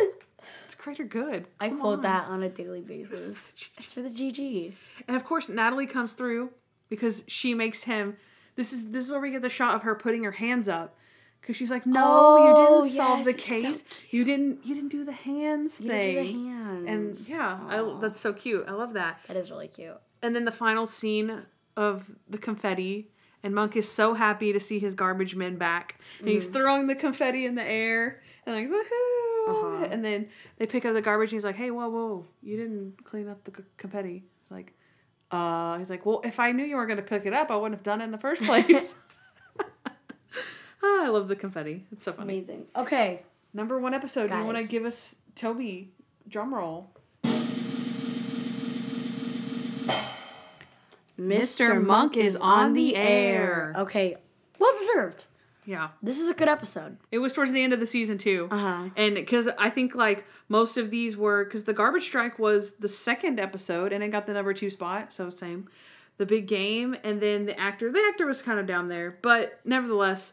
it's 0.65 0.75
greater 0.75 1.05
good. 1.05 1.47
I 1.61 1.69
quote 1.69 1.99
on. 1.99 2.01
that 2.03 2.29
on 2.29 2.43
a 2.43 2.49
daily 2.49 2.81
basis. 2.81 3.53
It's 3.77 3.93
for 3.93 4.01
the 4.03 4.09
GG. 4.11 4.73
And 5.07 5.17
of 5.17 5.25
course, 5.25 5.49
Natalie 5.49 5.87
comes 5.87 6.15
through 6.15 6.51
because 6.89 7.23
she 7.27 7.55
makes 7.55 7.85
him. 7.85 8.17
This 8.57 8.73
is 8.73 8.91
this 8.91 9.05
is 9.05 9.11
where 9.13 9.21
we 9.21 9.31
get 9.31 9.43
the 9.43 9.49
shot 9.49 9.75
of 9.75 9.83
her 9.83 9.95
putting 9.95 10.25
her 10.25 10.33
hands 10.33 10.69
up 10.69 10.97
because 11.41 11.57
she's 11.57 11.71
like, 11.71 11.87
"No, 11.87 12.37
you 12.39 12.55
Oh, 12.57 12.81
didn't 12.81 12.91
solve 12.97 13.19
yes, 13.19 13.27
the 13.27 13.33
it's 13.33 13.45
so 13.45 13.49
case. 13.51 13.85
you 14.11 14.25
didn't. 14.25 14.67
You 14.67 14.75
didn't 14.75 14.91
do 14.91 15.05
the 15.05 15.13
hands 15.13 15.81
You 15.81 15.89
thing." 15.89 16.15
do 16.17 16.23
the 16.23 16.49
hands. 16.51 16.89
And 16.89 17.29
yeah, 17.29 17.59
I, 17.69 17.99
that's 18.01 18.21
so 18.21 18.33
cute. 18.33 18.65
I 18.69 18.73
love 18.73 18.95
that. 18.95 19.21
that 19.29 19.37
is 19.37 19.51
really 19.51 19.69
cute. 19.69 19.97
And 20.23 20.35
then 20.35 20.45
the 20.45 20.53
final 20.53 20.87
scene 20.87 21.43
of 21.77 22.11
the 22.29 22.39
confetti, 22.39 23.11
and 23.43 23.55
Monk 23.55 23.77
is 23.77 23.91
so 23.91 24.15
happy 24.15 24.53
to 24.53 24.59
see 24.61 24.79
his 24.81 24.95
garbage 24.95 25.37
men 25.37 25.57
back. 25.57 26.01
And 26.19 26.29
he's 26.29 26.45
mm-hmm. 26.45 26.55
throwing 26.55 26.87
the 26.89 26.97
confetti 26.97 27.47
in 27.47 27.55
the 27.55 27.65
air 27.65 28.21
and 28.45 28.57
like 28.57 28.67
woohoo! 28.69 29.49
Uh-huh. 29.49 29.89
And 29.91 30.05
then 30.05 30.29
they 30.59 30.67
pick 30.67 30.85
up 30.85 30.93
the 30.95 31.01
garbage 31.01 31.31
and 31.31 31.37
he's 31.37 31.45
like, 31.45 31.57
"Hey, 31.57 31.71
whoa, 31.71 31.89
whoa! 31.89 32.27
You 32.43 32.57
didn't 32.57 33.05
clean 33.05 33.29
up 33.29 33.45
the 33.45 33.53
c- 33.57 33.69
confetti." 33.77 34.25
He's 34.43 34.51
like, 34.51 34.75
"Uh," 35.31 35.79
he's 35.79 35.91
like, 35.91 36.05
"Well, 36.07 36.21
if 36.25 36.41
I 36.41 36.53
knew 36.53 36.65
you 36.65 36.77
were 36.77 36.87
gonna 36.87 37.03
pick 37.03 37.27
it 37.27 37.33
up, 37.33 37.51
I 37.51 37.57
wouldn't 37.57 37.75
have 37.79 37.85
done 37.85 38.01
it 38.01 38.05
in 38.05 38.11
the 38.11 38.19
first 38.19 38.43
place." 38.43 38.95
Ah, 40.81 41.07
I 41.07 41.09
love 41.09 41.27
the 41.27 41.35
confetti. 41.35 41.85
It's 41.91 42.05
so 42.05 42.13
funny. 42.13 42.35
Amazing. 42.35 42.67
Okay. 42.77 43.23
Number 43.53 43.81
one 43.81 43.95
episode. 43.95 44.31
Do 44.31 44.37
you 44.37 44.45
want 44.45 44.59
to 44.59 44.65
give 44.65 44.85
us 44.85 45.17
Toby 45.35 45.91
drum 46.29 46.55
roll? 46.55 46.91
Mr. 51.19 51.85
Monk 51.85 52.17
is 52.17 52.37
on 52.37 52.75
the 52.75 52.95
air. 52.95 53.75
Okay. 53.77 54.17
Well 54.59 54.73
deserved. 54.79 55.25
Yeah. 55.69 55.89
This 56.03 56.19
is 56.19 56.31
a 56.31 56.35
good 56.35 56.49
episode. 56.49 56.97
It 57.13 57.19
was 57.19 57.35
towards 57.35 57.53
the 57.53 57.63
end 57.63 57.75
of 57.75 57.81
the 57.81 57.87
season 57.87 58.17
too, 58.17 58.49
Uh-huh. 58.51 58.89
and 58.97 59.15
because 59.17 59.49
I 59.59 59.69
think 59.69 59.95
like 59.95 60.25
most 60.49 60.79
of 60.79 60.91
these 60.91 61.15
were 61.15 61.45
because 61.45 61.65
the 61.65 61.75
garbage 61.75 62.05
strike 62.05 62.39
was 62.39 62.73
the 62.77 62.89
second 62.89 63.39
episode 63.39 63.93
and 63.93 64.03
it 64.03 64.09
got 64.09 64.27
the 64.27 64.33
number 64.33 64.55
two 64.55 64.71
spot, 64.71 65.13
so 65.13 65.29
same. 65.29 65.69
The 66.17 66.25
big 66.25 66.47
game 66.49 66.97
and 67.05 67.21
then 67.21 67.45
the 67.45 67.61
actor. 67.61 67.93
The 67.93 68.03
actor 68.09 68.25
was 68.27 68.41
kind 68.41 68.59
of 68.59 68.67
down 68.67 68.89
there, 68.89 69.19
but 69.21 69.61
nevertheless, 69.65 70.33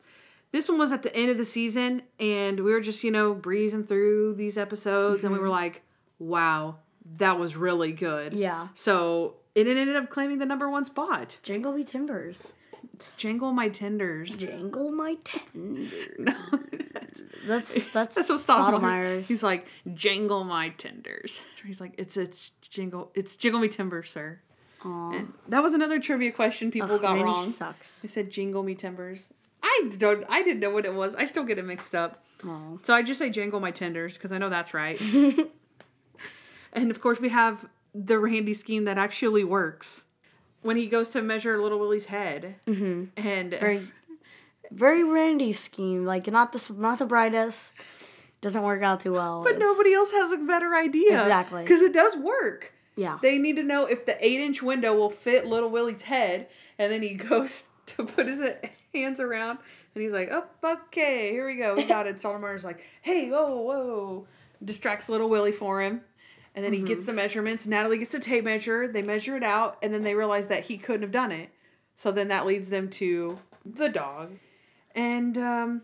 this 0.53 0.69
one 0.69 0.77
was 0.79 0.93
at 0.93 1.03
the 1.03 1.13
end 1.13 1.29
of 1.29 1.37
the 1.37 1.43
season, 1.43 2.03
and 2.17 2.61
we 2.61 2.71
were 2.71 2.79
just 2.79 3.03
you 3.03 3.11
know 3.11 3.33
breezing 3.33 3.83
through 3.83 4.35
these 4.35 4.57
episodes, 4.57 5.25
and 5.25 5.33
we 5.33 5.39
were 5.39 5.49
like, 5.49 5.81
"Wow, 6.17 6.77
that 7.17 7.37
was 7.37 7.57
really 7.57 7.91
good." 7.91 8.33
Yeah. 8.33 8.69
So 8.73 9.35
it 9.53 9.67
ended 9.67 9.97
up 9.97 10.09
claiming 10.09 10.37
the 10.39 10.45
number 10.45 10.69
one 10.69 10.85
spot. 10.85 11.39
Jingle 11.43 11.83
timbers. 11.83 12.53
It's 12.95 13.11
Jangle 13.17 13.51
My 13.51 13.67
Tenders. 13.67 14.37
Jangle 14.37 14.89
my 14.89 15.17
tenders. 15.25 15.91
That's- 16.17 17.21
That's 17.45 17.91
that's 17.91 18.15
That's 18.15 18.29
what 18.29 18.39
Stottlemeyer's. 18.39 19.27
He's 19.27 19.43
like, 19.43 19.67
jangle 19.93 20.43
my 20.45 20.69
tenders. 20.69 21.43
He's 21.65 21.79
like, 21.81 21.93
it's 21.97 22.15
it's 22.17 22.51
jingle, 22.61 23.11
it's 23.13 23.35
jingle 23.35 23.59
me 23.59 23.67
timbers, 23.67 24.09
sir. 24.09 24.39
And 24.83 25.33
that 25.49 25.61
was 25.61 25.73
another 25.73 25.99
trivia 25.99 26.31
question 26.31 26.71
people 26.71 26.91
Ugh, 26.93 27.01
got 27.01 27.13
Randy 27.13 27.23
wrong. 27.25 27.47
sucks. 27.49 27.99
They 27.99 28.07
said 28.07 28.29
jingle 28.31 28.63
me 28.63 28.75
timbers. 28.75 29.29
I 29.61 29.89
don't. 29.97 30.23
I 30.29 30.41
didn't 30.43 30.59
know 30.61 30.69
what 30.71 30.85
it 30.85 30.93
was. 30.93 31.15
I 31.15 31.25
still 31.25 31.43
get 31.43 31.57
it 31.57 31.65
mixed 31.65 31.93
up. 31.95 32.23
Aw. 32.47 32.77
So 32.83 32.93
I 32.93 33.01
just 33.01 33.19
say 33.19 33.29
jangle 33.29 33.59
my 33.59 33.71
tenders 33.71 34.13
because 34.13 34.31
I 34.31 34.37
know 34.37 34.49
that's 34.49 34.73
right. 34.73 34.99
and 36.73 36.89
of 36.91 37.01
course 37.01 37.19
we 37.19 37.29
have 37.29 37.67
the 37.93 38.17
Randy 38.19 38.53
scheme 38.53 38.85
that 38.85 38.97
actually 38.97 39.43
works 39.43 40.04
when 40.65 40.77
he 40.77 40.87
goes 40.87 41.09
to 41.11 41.21
measure 41.21 41.61
Little 41.61 41.79
Willie's 41.79 42.05
head. 42.05 42.55
Mm-hmm. 42.67 43.05
And 43.27 43.51
Very 43.51 43.87
very 44.71 45.03
Randy 45.03 45.53
scheme. 45.53 46.05
Like 46.05 46.27
not 46.27 46.51
the 46.51 46.73
not 46.73 46.99
the 46.99 47.05
brightest. 47.05 47.73
Doesn't 48.41 48.61
work 48.63 48.83
out 48.83 48.99
too 48.99 49.13
well. 49.13 49.41
but 49.43 49.53
It's- 49.55 49.61
nobody 49.61 49.93
else 49.93 50.11
has 50.11 50.31
a 50.31 50.37
better 50.37 50.75
idea. 50.75 51.19
Exactly. 51.21 51.63
Because 51.63 51.81
it 51.81 51.93
does 51.93 52.15
work. 52.15 52.73
Yeah. 52.95 53.17
They 53.21 53.37
need 53.37 53.55
to 53.57 53.63
know 53.63 53.85
if 53.85 54.05
the 54.05 54.15
eight 54.25 54.39
inch 54.39 54.61
window 54.61 54.93
will 54.95 55.09
fit 55.09 55.45
little 55.45 55.69
Willie's 55.69 56.03
head, 56.03 56.47
and 56.79 56.91
then 56.91 57.01
he 57.01 57.13
goes 57.29 57.65
to 57.87 58.05
put 58.05 58.27
his 58.27 58.41
hands 58.93 59.19
around, 59.19 59.59
and 59.93 60.01
he's 60.03 60.13
like, 60.13 60.29
"Oh, 60.31 60.45
okay, 60.63 61.31
here 61.31 61.45
we 61.45 61.55
go, 61.57 61.75
we 61.75 61.83
got 61.85 62.07
it." 62.07 62.19
Solomon's 62.21 62.63
like, 62.63 62.81
"Hey, 63.01 63.29
whoa, 63.29 63.55
whoa!" 63.61 64.27
Distracts 64.63 65.09
little 65.09 65.29
Willie 65.29 65.51
for 65.51 65.81
him, 65.81 66.01
and 66.55 66.63
then 66.65 66.73
he 66.73 66.81
gets 66.81 67.03
the 67.05 67.13
measurements. 67.13 67.67
Natalie 67.67 67.97
gets 67.99 68.13
a 68.13 68.19
tape 68.19 68.45
measure. 68.45 68.87
They 68.87 69.01
measure 69.01 69.35
it 69.37 69.43
out, 69.43 69.77
and 69.83 69.93
then 69.93 70.03
they 70.03 70.15
realize 70.15 70.47
that 70.47 70.63
he 70.65 70.77
couldn't 70.77 71.01
have 71.03 71.11
done 71.11 71.31
it. 71.31 71.49
So 71.95 72.11
then 72.11 72.29
that 72.29 72.45
leads 72.45 72.69
them 72.69 72.89
to 72.91 73.39
the 73.65 73.89
dog, 73.89 74.31
and 74.95 75.37
um, 75.37 75.81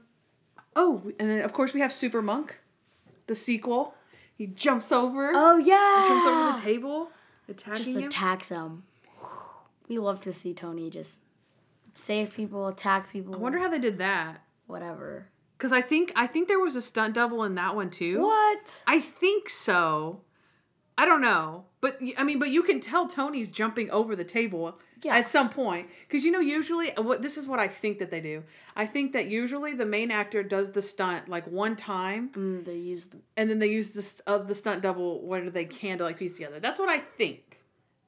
oh, 0.75 1.11
and 1.19 1.29
then 1.29 1.41
of 1.43 1.53
course 1.53 1.73
we 1.73 1.81
have 1.81 1.93
Super 1.93 2.21
Monk, 2.21 2.59
the 3.27 3.35
sequel. 3.35 3.93
He 4.33 4.47
jumps 4.47 4.91
over 4.91 5.31
oh 5.35 5.57
yeah. 5.57 6.01
He 6.03 6.07
jumps 6.09 6.25
over 6.27 6.57
the 6.57 6.61
table, 6.61 7.09
attacking 7.47 7.83
Just 7.83 7.97
him. 7.97 8.03
attacks 8.05 8.49
them. 8.49 8.83
We 9.87 9.99
love 9.99 10.21
to 10.21 10.31
see 10.31 10.53
Tony 10.53 10.89
just 10.89 11.19
save 11.93 12.33
people, 12.33 12.67
attack 12.67 13.11
people. 13.11 13.35
I 13.35 13.37
wonder 13.37 13.59
how 13.59 13.67
they 13.69 13.77
did 13.79 13.97
that. 13.97 14.41
whatever. 14.67 15.27
Because 15.57 15.73
I 15.73 15.81
think 15.81 16.11
I 16.15 16.27
think 16.27 16.47
there 16.47 16.59
was 16.59 16.75
a 16.77 16.81
stunt 16.81 17.13
double 17.13 17.43
in 17.43 17.55
that 17.55 17.75
one 17.75 17.89
too. 17.89 18.19
What? 18.21 18.81
I 18.87 18.99
think 19.01 19.49
so. 19.49 20.21
I 20.97 21.05
don't 21.05 21.21
know, 21.21 21.65
but 21.79 21.99
I 22.17 22.23
mean, 22.23 22.37
but 22.37 22.49
you 22.49 22.61
can 22.63 22.79
tell 22.79 23.07
Tony's 23.07 23.49
jumping 23.49 23.89
over 23.89 24.15
the 24.15 24.23
table 24.25 24.77
Yeah. 25.01 25.15
at 25.15 25.27
some 25.27 25.49
point 25.49 25.87
because 26.07 26.23
you 26.23 26.31
know 26.31 26.39
usually 26.41 26.95
uh, 26.95 27.01
what 27.01 27.21
this 27.23 27.37
is 27.37 27.47
what 27.47 27.59
I 27.59 27.67
think 27.67 27.97
that 27.99 28.11
they 28.11 28.19
do. 28.21 28.43
I 28.75 28.85
think 28.85 29.13
that 29.13 29.27
usually 29.27 29.73
the 29.73 29.85
main 29.85 30.11
actor 30.11 30.43
does 30.43 30.71
the 30.73 30.81
stunt 30.81 31.27
like 31.29 31.47
one 31.47 31.75
time, 31.75 32.29
Mm, 32.33 32.65
they 32.65 32.75
used. 32.75 33.15
and 33.37 33.49
then 33.49 33.59
they 33.59 33.67
use 33.69 33.91
the 33.91 34.01
st- 34.03 34.21
uh, 34.27 34.37
the 34.39 34.53
stunt 34.53 34.81
double 34.83 35.25
whether 35.25 35.49
they 35.49 35.65
can 35.65 35.97
to 35.97 36.03
like 36.03 36.19
piece 36.19 36.33
together. 36.35 36.59
That's 36.59 36.79
what 36.79 36.89
I 36.89 36.99
think. 36.99 37.59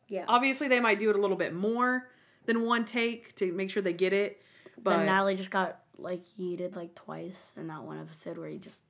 Yeah. 0.08 0.26
Obviously, 0.28 0.68
they 0.68 0.80
might 0.82 1.00
do 1.00 1.10
it 1.10 1.16
a 1.16 1.20
little 1.20 1.38
bit 1.38 1.54
more 1.56 2.10
than 2.46 2.64
one 2.64 2.86
take 2.86 3.34
to 3.36 3.52
make 3.54 3.70
sure 3.72 3.82
they 3.82 3.94
get 3.94 4.14
it. 4.14 4.42
But 4.76 4.98
But 4.98 5.06
Natalie 5.06 5.36
just 5.36 5.52
got 5.52 5.80
like 5.98 6.22
yeeted 6.40 6.76
like 6.76 6.94
twice 6.94 7.54
in 7.56 7.68
that 7.68 7.84
one 7.84 8.00
episode 8.00 8.38
where 8.38 8.50
he 8.50 8.58
just 8.60 8.84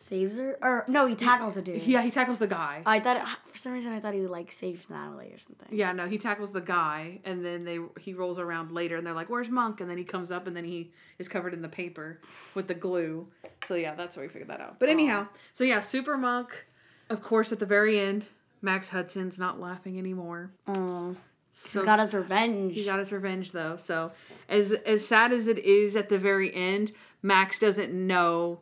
saves 0.00 0.36
her, 0.36 0.56
or 0.62 0.84
no, 0.88 1.06
he 1.06 1.14
tackles 1.14 1.54
the 1.54 1.62
dude. 1.62 1.82
yeah, 1.82 2.00
he 2.02 2.10
tackles 2.10 2.38
the 2.38 2.46
guy. 2.46 2.82
I 2.86 3.00
thought 3.00 3.18
it, 3.18 3.22
for 3.50 3.58
some 3.58 3.72
reason 3.72 3.92
I 3.92 4.00
thought 4.00 4.14
he 4.14 4.20
would 4.20 4.30
like 4.30 4.50
save 4.50 4.88
Natalie 4.88 5.32
or 5.32 5.38
something. 5.38 5.68
Yeah, 5.70 5.92
no, 5.92 6.08
he 6.08 6.16
tackles 6.18 6.52
the 6.52 6.60
guy, 6.60 7.20
and 7.24 7.44
then 7.44 7.64
they 7.64 7.78
he 8.00 8.14
rolls 8.14 8.38
around 8.38 8.72
later, 8.72 8.96
and 8.96 9.06
they're 9.06 9.14
like, 9.14 9.28
"Where's 9.28 9.48
Monk?" 9.50 9.80
And 9.80 9.90
then 9.90 9.98
he 9.98 10.04
comes 10.04 10.32
up, 10.32 10.46
and 10.46 10.56
then 10.56 10.64
he 10.64 10.90
is 11.18 11.28
covered 11.28 11.52
in 11.52 11.62
the 11.62 11.68
paper 11.68 12.20
with 12.54 12.66
the 12.66 12.74
glue. 12.74 13.28
So 13.66 13.74
yeah, 13.74 13.94
that's 13.94 14.16
where 14.16 14.24
we 14.26 14.32
figured 14.32 14.48
that 14.48 14.60
out. 14.60 14.78
But 14.78 14.88
anyhow, 14.88 15.28
so 15.52 15.64
yeah, 15.64 15.80
Super 15.80 16.16
Monk, 16.16 16.66
of 17.10 17.22
course, 17.22 17.52
at 17.52 17.58
the 17.58 17.66
very 17.66 18.00
end, 18.00 18.24
Max 18.62 18.88
Hudson's 18.88 19.38
not 19.38 19.60
laughing 19.60 19.98
anymore. 19.98 20.50
Oh, 20.66 21.14
So 21.52 21.84
got 21.84 21.98
his 22.00 22.12
revenge. 22.14 22.74
He 22.74 22.84
got 22.84 22.98
his 22.98 23.12
revenge 23.12 23.52
though. 23.52 23.76
So 23.76 24.12
as 24.48 24.72
as 24.72 25.06
sad 25.06 25.32
as 25.32 25.46
it 25.46 25.58
is 25.58 25.94
at 25.94 26.08
the 26.08 26.18
very 26.18 26.54
end, 26.54 26.92
Max 27.22 27.58
doesn't 27.58 27.92
know 27.92 28.60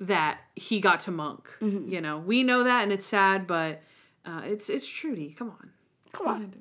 that 0.00 0.40
he 0.54 0.80
got 0.80 1.00
to 1.00 1.10
Monk. 1.10 1.48
Mm-hmm. 1.60 1.90
You 1.90 2.00
know, 2.00 2.18
we 2.18 2.42
know 2.42 2.64
that, 2.64 2.82
and 2.82 2.92
it's 2.92 3.06
sad, 3.06 3.46
but 3.46 3.82
uh, 4.24 4.42
it's 4.44 4.68
it's 4.68 4.86
Trudy. 4.86 5.34
Come 5.38 5.50
on. 5.50 5.70
Come 6.12 6.28
on. 6.28 6.54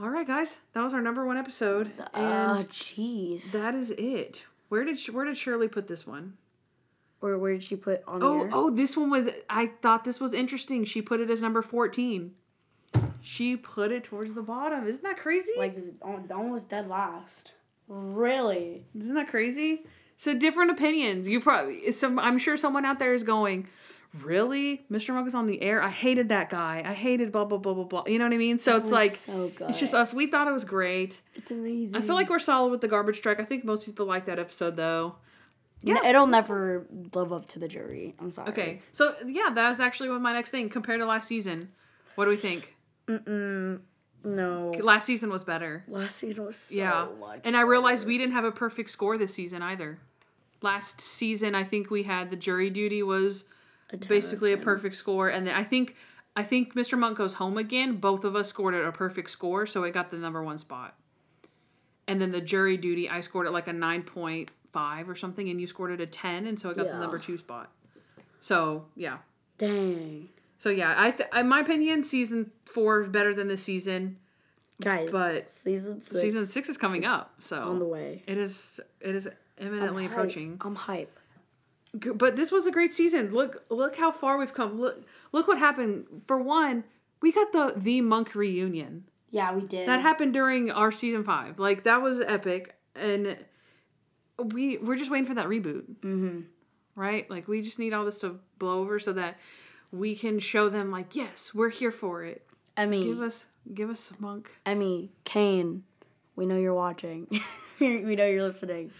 All 0.00 0.10
right, 0.10 0.26
guys, 0.26 0.58
that 0.72 0.82
was 0.82 0.92
our 0.92 1.00
number 1.00 1.24
one 1.24 1.36
episode, 1.36 1.92
and 2.12 2.68
jeez. 2.68 3.52
that 3.52 3.74
is 3.74 3.92
it. 3.92 4.44
Where 4.68 4.84
did 4.84 4.98
where 5.06 5.24
did 5.24 5.36
Shirley 5.36 5.68
put 5.68 5.86
this 5.86 6.06
one? 6.06 6.34
Or 7.20 7.38
where 7.38 7.52
did 7.52 7.62
she 7.62 7.76
put 7.76 8.02
on 8.06 8.22
Oh, 8.22 8.48
oh, 8.52 8.70
this 8.70 8.96
one 8.96 9.08
was. 9.08 9.30
I 9.48 9.70
thought 9.82 10.04
this 10.04 10.20
was 10.20 10.34
interesting. 10.34 10.84
She 10.84 11.00
put 11.00 11.20
it 11.20 11.30
as 11.30 11.42
number 11.42 11.62
fourteen. 11.62 12.32
She 13.20 13.56
put 13.56 13.92
it 13.92 14.04
towards 14.04 14.34
the 14.34 14.42
bottom. 14.42 14.86
Isn't 14.86 15.02
that 15.04 15.16
crazy? 15.16 15.52
Like 15.56 15.78
almost 16.02 16.68
dead 16.68 16.88
last. 16.88 17.52
Really? 17.88 18.84
Isn't 18.98 19.14
that 19.14 19.28
crazy? 19.28 19.86
So 20.16 20.34
different 20.36 20.70
opinions. 20.70 21.26
You 21.28 21.40
probably 21.40 21.90
some. 21.92 22.18
I'm 22.18 22.38
sure 22.38 22.56
someone 22.56 22.84
out 22.84 22.98
there 22.98 23.14
is 23.14 23.24
going, 23.24 23.68
really, 24.22 24.84
Mr. 24.90 25.12
Monk 25.12 25.26
is 25.26 25.34
on 25.34 25.46
the 25.46 25.60
air. 25.60 25.82
I 25.82 25.90
hated 25.90 26.28
that 26.28 26.50
guy. 26.50 26.82
I 26.84 26.94
hated 26.94 27.32
blah 27.32 27.44
blah 27.44 27.58
blah 27.58 27.74
blah 27.74 27.84
blah. 27.84 28.04
You 28.06 28.18
know 28.18 28.24
what 28.26 28.32
I 28.32 28.38
mean? 28.38 28.58
So 28.58 28.76
it's 28.76 28.90
like 28.90 29.14
so 29.16 29.50
good. 29.54 29.70
it's 29.70 29.78
just 29.80 29.94
us. 29.94 30.14
We 30.14 30.26
thought 30.28 30.46
it 30.48 30.52
was 30.52 30.64
great. 30.64 31.20
It's 31.34 31.50
amazing. 31.50 31.96
I 31.96 32.00
feel 32.00 32.14
like 32.14 32.30
we're 32.30 32.38
solid 32.38 32.70
with 32.70 32.80
the 32.80 32.88
garbage 32.88 33.20
truck. 33.20 33.40
I 33.40 33.44
think 33.44 33.64
most 33.64 33.84
people 33.86 34.06
like 34.06 34.26
that 34.26 34.38
episode 34.38 34.76
though. 34.76 35.16
yeah. 35.82 36.06
it'll 36.06 36.26
never 36.26 36.86
live 37.12 37.32
up 37.32 37.48
to 37.48 37.58
the 37.58 37.68
jury. 37.68 38.14
I'm 38.20 38.30
sorry. 38.30 38.50
Okay, 38.50 38.82
so 38.92 39.14
yeah, 39.26 39.50
that's 39.54 39.80
actually 39.80 40.10
what 40.10 40.20
my 40.20 40.32
next 40.32 40.50
thing 40.50 40.68
compared 40.68 41.00
to 41.00 41.06
last 41.06 41.26
season. 41.28 41.70
What 42.14 42.26
do 42.26 42.30
we 42.30 42.36
think? 42.36 42.74
No. 44.24 44.70
Last 44.80 45.04
season 45.04 45.30
was 45.30 45.44
better. 45.44 45.84
Last 45.86 46.16
season 46.16 46.44
was 46.44 46.56
so 46.56 46.74
yeah, 46.74 47.06
much. 47.20 47.40
and 47.44 47.56
I 47.56 47.60
realized 47.60 48.06
we 48.06 48.18
didn't 48.18 48.32
have 48.32 48.44
a 48.44 48.52
perfect 48.52 48.90
score 48.90 49.18
this 49.18 49.34
season 49.34 49.62
either. 49.62 49.98
Last 50.62 51.00
season, 51.00 51.54
I 51.54 51.64
think 51.64 51.90
we 51.90 52.04
had 52.04 52.30
the 52.30 52.36
jury 52.36 52.70
duty 52.70 53.02
was 53.02 53.44
A 53.92 53.98
basically 53.98 54.52
a 54.52 54.56
10. 54.56 54.64
perfect 54.64 54.94
score, 54.94 55.28
and 55.28 55.46
then 55.46 55.54
I 55.54 55.62
think 55.62 55.94
I 56.34 56.42
think 56.42 56.74
Mr. 56.74 56.98
Monk 56.98 57.18
goes 57.18 57.34
home 57.34 57.58
again. 57.58 57.96
Both 57.96 58.24
of 58.24 58.34
us 58.34 58.48
scored 58.48 58.74
at 58.74 58.84
a 58.84 58.92
perfect 58.92 59.30
score, 59.30 59.66
so 59.66 59.84
it 59.84 59.92
got 59.92 60.10
the 60.10 60.16
number 60.16 60.42
one 60.42 60.58
spot. 60.58 60.96
And 62.08 62.20
then 62.20 62.32
the 62.32 62.40
jury 62.40 62.76
duty, 62.76 63.08
I 63.08 63.20
scored 63.20 63.46
at 63.46 63.52
like 63.52 63.68
a 63.68 63.72
nine 63.72 64.02
point 64.02 64.50
five 64.72 65.08
or 65.08 65.14
something, 65.14 65.48
and 65.50 65.60
you 65.60 65.66
scored 65.66 65.92
at 65.92 66.00
a 66.00 66.06
ten, 66.06 66.46
and 66.46 66.58
so 66.58 66.70
it 66.70 66.76
got 66.76 66.86
the 66.86 66.98
number 66.98 67.18
two 67.18 67.36
spot. 67.36 67.70
So 68.40 68.86
yeah, 68.96 69.18
Dang. 69.58 70.28
So 70.64 70.70
yeah, 70.70 70.94
I 70.96 71.10
th- 71.10 71.28
in 71.36 71.46
my 71.46 71.60
opinion, 71.60 72.04
season 72.04 72.50
four 72.64 73.02
is 73.02 73.10
better 73.10 73.34
than 73.34 73.48
this 73.48 73.62
season. 73.62 74.16
Guys, 74.80 75.10
But 75.12 75.50
season 75.50 76.00
six 76.00 76.22
season 76.22 76.46
six 76.46 76.70
is 76.70 76.78
coming 76.78 77.04
up, 77.04 77.34
so 77.38 77.60
on 77.64 77.78
the 77.80 77.84
way. 77.84 78.22
it 78.26 78.38
is 78.38 78.80
it 78.98 79.14
is 79.14 79.28
imminently 79.58 80.04
Hype. 80.04 80.12
approaching. 80.12 80.56
I'm 80.62 80.74
hype. 80.74 81.20
But 81.92 82.36
this 82.36 82.50
was 82.50 82.66
a 82.66 82.72
great 82.72 82.94
season. 82.94 83.30
Look 83.32 83.62
look 83.68 83.96
how 83.96 84.10
far 84.10 84.38
we've 84.38 84.54
come. 84.54 84.78
Look 84.78 85.04
look 85.32 85.46
what 85.48 85.58
happened. 85.58 86.06
For 86.26 86.38
one, 86.38 86.84
we 87.20 87.30
got 87.30 87.52
the 87.52 87.74
the 87.76 88.00
monk 88.00 88.34
reunion. 88.34 89.04
Yeah, 89.28 89.52
we 89.52 89.66
did. 89.66 89.86
That 89.86 90.00
happened 90.00 90.32
during 90.32 90.72
our 90.72 90.90
season 90.90 91.24
five. 91.24 91.58
Like 91.58 91.82
that 91.82 92.00
was 92.00 92.22
epic, 92.22 92.74
and 92.96 93.36
we 94.38 94.78
we're 94.78 94.96
just 94.96 95.10
waiting 95.10 95.26
for 95.26 95.34
that 95.34 95.48
reboot. 95.48 95.84
Mm-hmm. 96.00 96.40
Right? 96.96 97.28
Like 97.28 97.48
we 97.48 97.60
just 97.60 97.78
need 97.78 97.92
all 97.92 98.06
this 98.06 98.18
to 98.20 98.40
blow 98.58 98.80
over 98.80 98.98
so 98.98 99.12
that 99.12 99.36
we 99.92 100.16
can 100.16 100.38
show 100.38 100.68
them 100.68 100.90
like, 100.90 101.14
yes, 101.14 101.52
we're 101.54 101.70
here 101.70 101.90
for 101.90 102.24
it. 102.24 102.46
Emmy, 102.76 103.04
Give 103.04 103.20
us 103.20 103.46
give 103.72 103.90
us 103.90 104.12
monk. 104.18 104.50
Emmy, 104.66 105.10
Kane, 105.24 105.84
we 106.36 106.46
know 106.46 106.56
you're 106.56 106.74
watching. 106.74 107.28
we 107.80 108.16
know 108.16 108.26
you're 108.26 108.42
listening. 108.42 108.90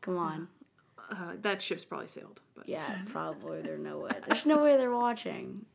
Come 0.00 0.18
on. 0.18 0.48
Uh, 1.10 1.32
that 1.42 1.62
ship's 1.62 1.84
probably 1.84 2.08
sailed. 2.08 2.40
But 2.56 2.68
Yeah, 2.68 2.98
probably. 3.06 3.62
There's 3.62 3.80
no 3.80 3.98
way. 3.98 4.10
There's 4.26 4.46
no 4.46 4.58
way 4.58 4.76
they're 4.76 4.90
watching. 4.94 5.66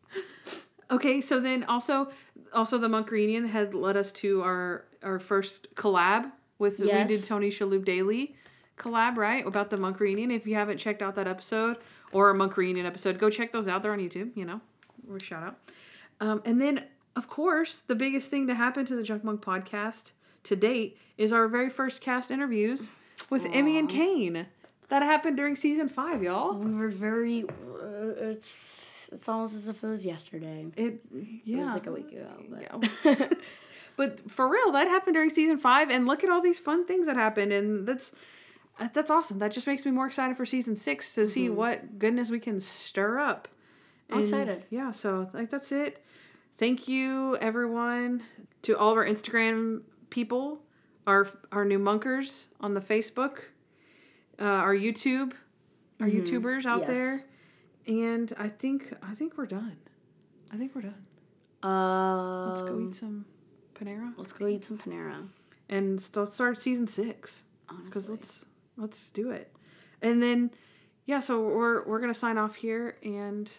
Okay, 0.92 1.22
so 1.22 1.40
then 1.40 1.64
also 1.66 2.10
also 2.54 2.78
the 2.78 2.90
Monk 2.90 3.12
reunion 3.12 3.48
had 3.48 3.74
led 3.74 3.96
us 3.96 4.12
to 4.14 4.42
our 4.42 4.86
our 5.04 5.20
first 5.20 5.74
collab 5.76 6.32
with 6.58 6.80
we 6.80 6.88
did 6.88 7.24
Tony 7.24 7.50
Shalhoub 7.50 7.86
Daily 7.86 8.36
collab, 8.80 9.18
right? 9.18 9.46
About 9.46 9.70
the 9.70 9.78
Monk 9.78 10.00
reunion. 10.00 10.32
If 10.32 10.48
you 10.48 10.56
haven't 10.56 10.78
checked 10.78 11.02
out 11.02 11.16
that 11.16 11.28
episode 11.28 11.78
or 12.12 12.32
a 12.32 12.34
Monk 12.34 12.58
reunion 12.58 12.86
episode, 12.86 13.20
go 13.20 13.30
check 13.30 13.52
those 13.52 13.68
out. 13.68 13.84
They're 13.84 13.94
on 13.94 14.00
YouTube, 14.00 14.36
you 14.36 14.46
know. 14.46 14.62
We're 15.08 15.20
shout 15.20 15.44
out. 15.44 15.58
Um, 16.20 16.42
and 16.46 16.62
then 16.62 16.86
of 17.16 17.28
course, 17.28 17.80
the 17.86 17.96
biggest 17.96 18.30
thing 18.30 18.48
to 18.48 18.56
happen 18.56 18.86
to 18.86 18.96
the 18.96 19.04
Junk 19.04 19.24
Monk 19.24 19.42
podcast 19.42 20.12
to 20.44 20.56
date 20.56 20.98
is 21.18 21.34
our 21.34 21.48
very 21.48 21.70
first 21.70 22.02
cast 22.02 22.32
interviews 22.32 22.90
with 23.30 23.46
Emmy 23.52 23.78
and 23.78 23.90
Kane. 23.90 24.48
That 24.88 25.04
happened 25.04 25.38
during 25.38 25.56
season 25.56 25.90
five, 25.90 26.24
y'all. 26.24 26.54
We 26.54 26.74
were 26.74 26.90
very. 26.90 27.44
Uh, 27.44 28.30
it's 28.30 29.10
it's 29.12 29.28
almost 29.28 29.56
as 29.56 29.68
if 29.68 29.84
it 29.84 29.88
was 29.88 30.06
yesterday. 30.06 30.68
It 30.76 31.02
yeah. 31.44 31.58
It 31.58 31.62
was 31.62 31.70
like 31.70 31.88
a 31.88 31.92
week 31.92 32.12
ago. 32.12 32.28
But. 32.50 33.02
Yeah, 33.04 33.28
but 33.98 34.32
for 34.32 34.48
real, 34.48 34.72
that 34.72 34.88
happened 34.88 35.16
during 35.16 35.30
season 35.30 35.58
five, 35.58 35.90
and 35.90 36.08
look 36.08 36.24
at 36.24 36.30
all 36.30 36.42
these 36.42 36.58
fun 36.58 36.86
things 36.86 37.06
that 37.08 37.18
happened, 37.18 37.52
and 37.52 37.88
that's 37.88 38.16
that's 38.94 39.12
awesome. 39.12 39.40
That 39.40 39.52
just 39.52 39.68
makes 39.68 39.86
me 39.86 39.92
more 39.92 40.08
excited 40.08 40.38
for 40.38 40.46
season 40.46 40.76
six 40.76 41.14
to 41.16 41.26
see 41.26 41.50
what 41.50 42.00
goodness 42.00 42.30
we 42.32 42.40
can 42.40 42.60
stir 42.60 43.20
up. 43.20 43.48
I'm 44.10 44.18
And, 44.20 44.22
excited. 44.28 44.66
Yeah, 44.70 44.92
so 44.92 45.30
like 45.34 45.50
that's 45.50 45.72
it. 45.72 46.04
Thank 46.58 46.88
you 46.88 47.38
everyone 47.38 48.24
to 48.64 48.78
all 48.78 48.92
of 48.92 48.98
our 48.98 49.06
Instagram 49.06 49.82
people, 50.10 50.62
our 51.08 51.28
our 51.52 51.64
new 51.66 51.80
monkers 51.80 52.48
on 52.60 52.74
the 52.74 52.82
Facebook, 52.82 53.40
uh, 54.40 54.44
our 54.46 54.76
YouTube, 54.76 55.34
our 56.00 56.08
YouTubers 56.08 56.66
out 56.66 56.80
Yes. 56.80 56.90
there, 56.90 57.22
and 57.88 58.34
I 58.38 58.48
think 58.50 58.94
I 59.04 59.14
think 59.16 59.38
we're 59.38 59.46
done. 59.46 59.78
I 60.52 60.58
think 60.58 60.74
we're 60.76 60.82
done. 60.82 61.06
Uh, 61.64 62.50
Let's 62.50 62.62
go 62.62 62.80
eat 62.80 62.96
some 62.96 63.26
Panera 63.76 64.14
let's 64.18 64.32
go 64.34 64.48
eat 64.48 64.64
some 64.64 64.78
Panera. 64.78 65.28
and 65.70 66.10
let's 66.16 66.34
start 66.34 66.58
season 66.58 66.88
six 66.88 67.44
Honestly. 67.68 67.86
because 67.86 68.10
let's 68.10 68.46
let's 68.80 69.12
do 69.12 69.32
it. 69.32 69.54
And 70.02 70.22
then 70.24 70.52
yeah, 71.06 71.20
so 71.20 71.42
we're 71.42 71.86
we're 71.86 72.00
gonna 72.00 72.14
sign 72.14 72.38
off 72.38 72.56
here 72.56 72.98
and 73.04 73.52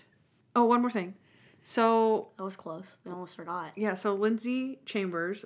oh 0.56 0.64
one 0.64 0.80
more 0.80 0.90
thing. 0.90 1.14
So 1.62 2.28
That 2.38 2.44
was 2.44 2.56
close. 2.56 2.96
We 3.04 3.12
almost 3.12 3.36
forgot. 3.36 3.72
yeah, 3.76 3.94
so 3.94 4.14
Lindsay 4.14 4.80
Chambers, 4.86 5.44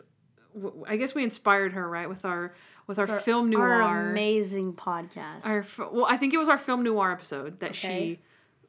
I 0.87 0.97
guess 0.97 1.15
we 1.15 1.25
inspired 1.25 1.73
her 1.73 1.89
right 1.89 2.09
with 2.09 2.25
our 2.25 2.55
with 2.87 2.99
our, 2.99 3.07
film 3.07 3.51
noir. 3.51 3.83
Our 3.83 4.11
amazing 4.11 4.75
podcast. 4.75 5.41
our 5.45 5.67
well, 5.91 6.07
I 6.09 6.17
think 6.17 6.35
it 6.35 6.39
was 6.39 6.49
our 6.49 6.59
film 6.59 6.83
noir 6.85 7.11
episode 7.11 7.61
that 7.61 7.71
Okay. 7.71 8.19
she 8.19 8.21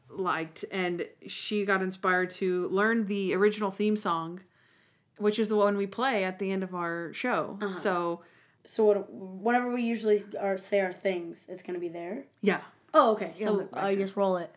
liked, 0.09 0.63
and 0.71 1.05
she 1.27 1.65
got 1.65 1.81
inspired 1.81 2.29
to 2.31 2.67
learn 2.69 3.05
the 3.07 3.33
original 3.35 3.71
theme 3.71 3.97
song, 3.97 4.39
which 5.17 5.37
is 5.37 5.49
the 5.49 5.55
one 5.55 5.75
we 5.77 5.85
play 5.87 6.23
at 6.23 6.39
the 6.39 6.51
end 6.51 6.63
of 6.63 6.73
our 6.73 7.11
show. 7.13 7.57
Uh-huh. 7.61 7.69
So 7.71 8.21
so 8.65 8.83
what, 8.85 9.11
whenever 9.11 9.71
we 9.71 9.81
usually 9.83 10.23
are, 10.39 10.57
say 10.57 10.79
our 10.81 10.93
things, 10.93 11.45
it's 11.49 11.63
gonna 11.63 11.79
be 11.79 11.89
there. 11.89 12.23
yeah, 12.41 12.61
Oh, 12.93 13.11
okay. 13.13 13.33
Yeah, 13.35 13.45
So 13.47 13.67
I 13.73 13.91
here. 13.91 13.99
just 13.99 14.15
roll 14.15 14.37
it. 14.37 14.49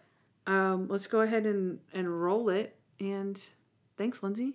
um, 0.47 0.87
let's 0.89 1.07
go 1.07 1.21
ahead 1.23 1.45
and 1.47 1.81
and 1.93 2.23
roll 2.23 2.49
it. 2.49 2.75
And 3.01 3.41
thanks, 3.97 4.23
Lindsay. 4.23 4.55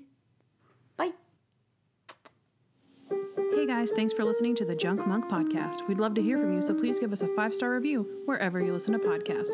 Hey 3.55 3.67
guys, 3.67 3.91
thanks 3.91 4.13
for 4.13 4.23
listening 4.23 4.55
to 4.55 4.65
the 4.65 4.75
Junk 4.75 5.05
Monk 5.05 5.29
podcast. 5.29 5.87
We'd 5.87 5.99
love 5.99 6.15
to 6.15 6.23
hear 6.23 6.39
from 6.39 6.55
you, 6.55 6.61
so 6.63 6.73
please 6.73 6.97
give 6.97 7.13
us 7.13 7.21
a 7.21 7.27
five 7.35 7.53
star 7.53 7.69
review 7.71 8.07
wherever 8.25 8.59
you 8.59 8.73
listen 8.73 8.93
to 8.93 8.99
podcasts. 8.99 9.51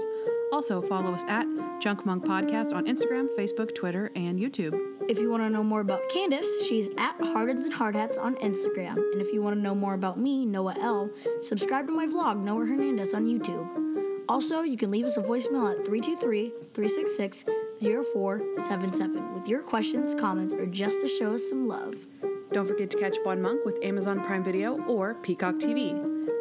Also, 0.54 0.82
follow 0.82 1.14
us 1.14 1.26
at 1.28 1.46
Junk 1.82 2.06
Monk 2.06 2.24
Podcast 2.24 2.74
on 2.74 2.86
Instagram, 2.86 3.28
Facebook, 3.38 3.76
Twitter, 3.76 4.10
and 4.16 4.40
YouTube. 4.40 4.80
If 5.10 5.20
you 5.20 5.30
want 5.30 5.44
to 5.44 5.50
know 5.50 5.64
more 5.64 5.82
about 5.82 6.08
Candace, 6.08 6.48
she's 6.66 6.88
at 6.98 7.16
Hardens 7.22 7.66
and 7.66 7.74
Hardhats 7.74 8.18
on 8.18 8.36
Instagram. 8.38 8.96
And 9.12 9.22
if 9.22 9.34
you 9.34 9.42
want 9.42 9.58
to 9.58 9.62
know 9.62 9.76
more 9.76 9.96
about 9.96 10.18
me, 10.18 10.46
Noah 10.46 10.78
L, 10.80 11.10
subscribe 11.42 11.86
to 11.88 11.94
my 11.94 12.08
vlog, 12.08 12.42
Noah 12.42 12.66
Hernandez, 12.66 13.14
on 13.14 13.26
YouTube. 13.26 13.68
Also, 14.30 14.62
you 14.62 14.78
can 14.78 14.92
leave 14.92 15.06
us 15.06 15.18
a 15.18 15.22
voicemail 15.22 15.78
at 15.78 15.86
323 15.86 16.54
366 16.74 17.44
0477 18.14 19.34
with 19.34 19.48
your 19.50 19.62
questions, 19.62 20.16
comments, 20.16 20.54
or 20.54 20.66
just 20.68 21.02
to 21.02 21.08
show 21.08 21.34
us 21.34 21.50
some 21.50 21.68
love. 21.68 21.96
Don't 22.52 22.68
forget 22.68 22.90
to 22.90 22.98
catch 22.98 23.18
up 23.20 23.28
on 23.28 23.42
Monk 23.42 23.64
with 23.64 23.78
Amazon 23.84 24.24
Prime 24.24 24.44
Video 24.44 24.82
or 24.86 25.14
Peacock 25.16 25.56
TV. 25.56 25.92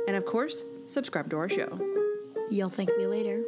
And 0.06 0.16
of 0.16 0.24
course, 0.24 0.64
subscribe 0.86 1.28
to 1.30 1.36
our 1.36 1.48
show. 1.50 1.78
You'll 2.50 2.70
thank 2.70 2.88
me 2.96 3.06
later. 3.06 3.42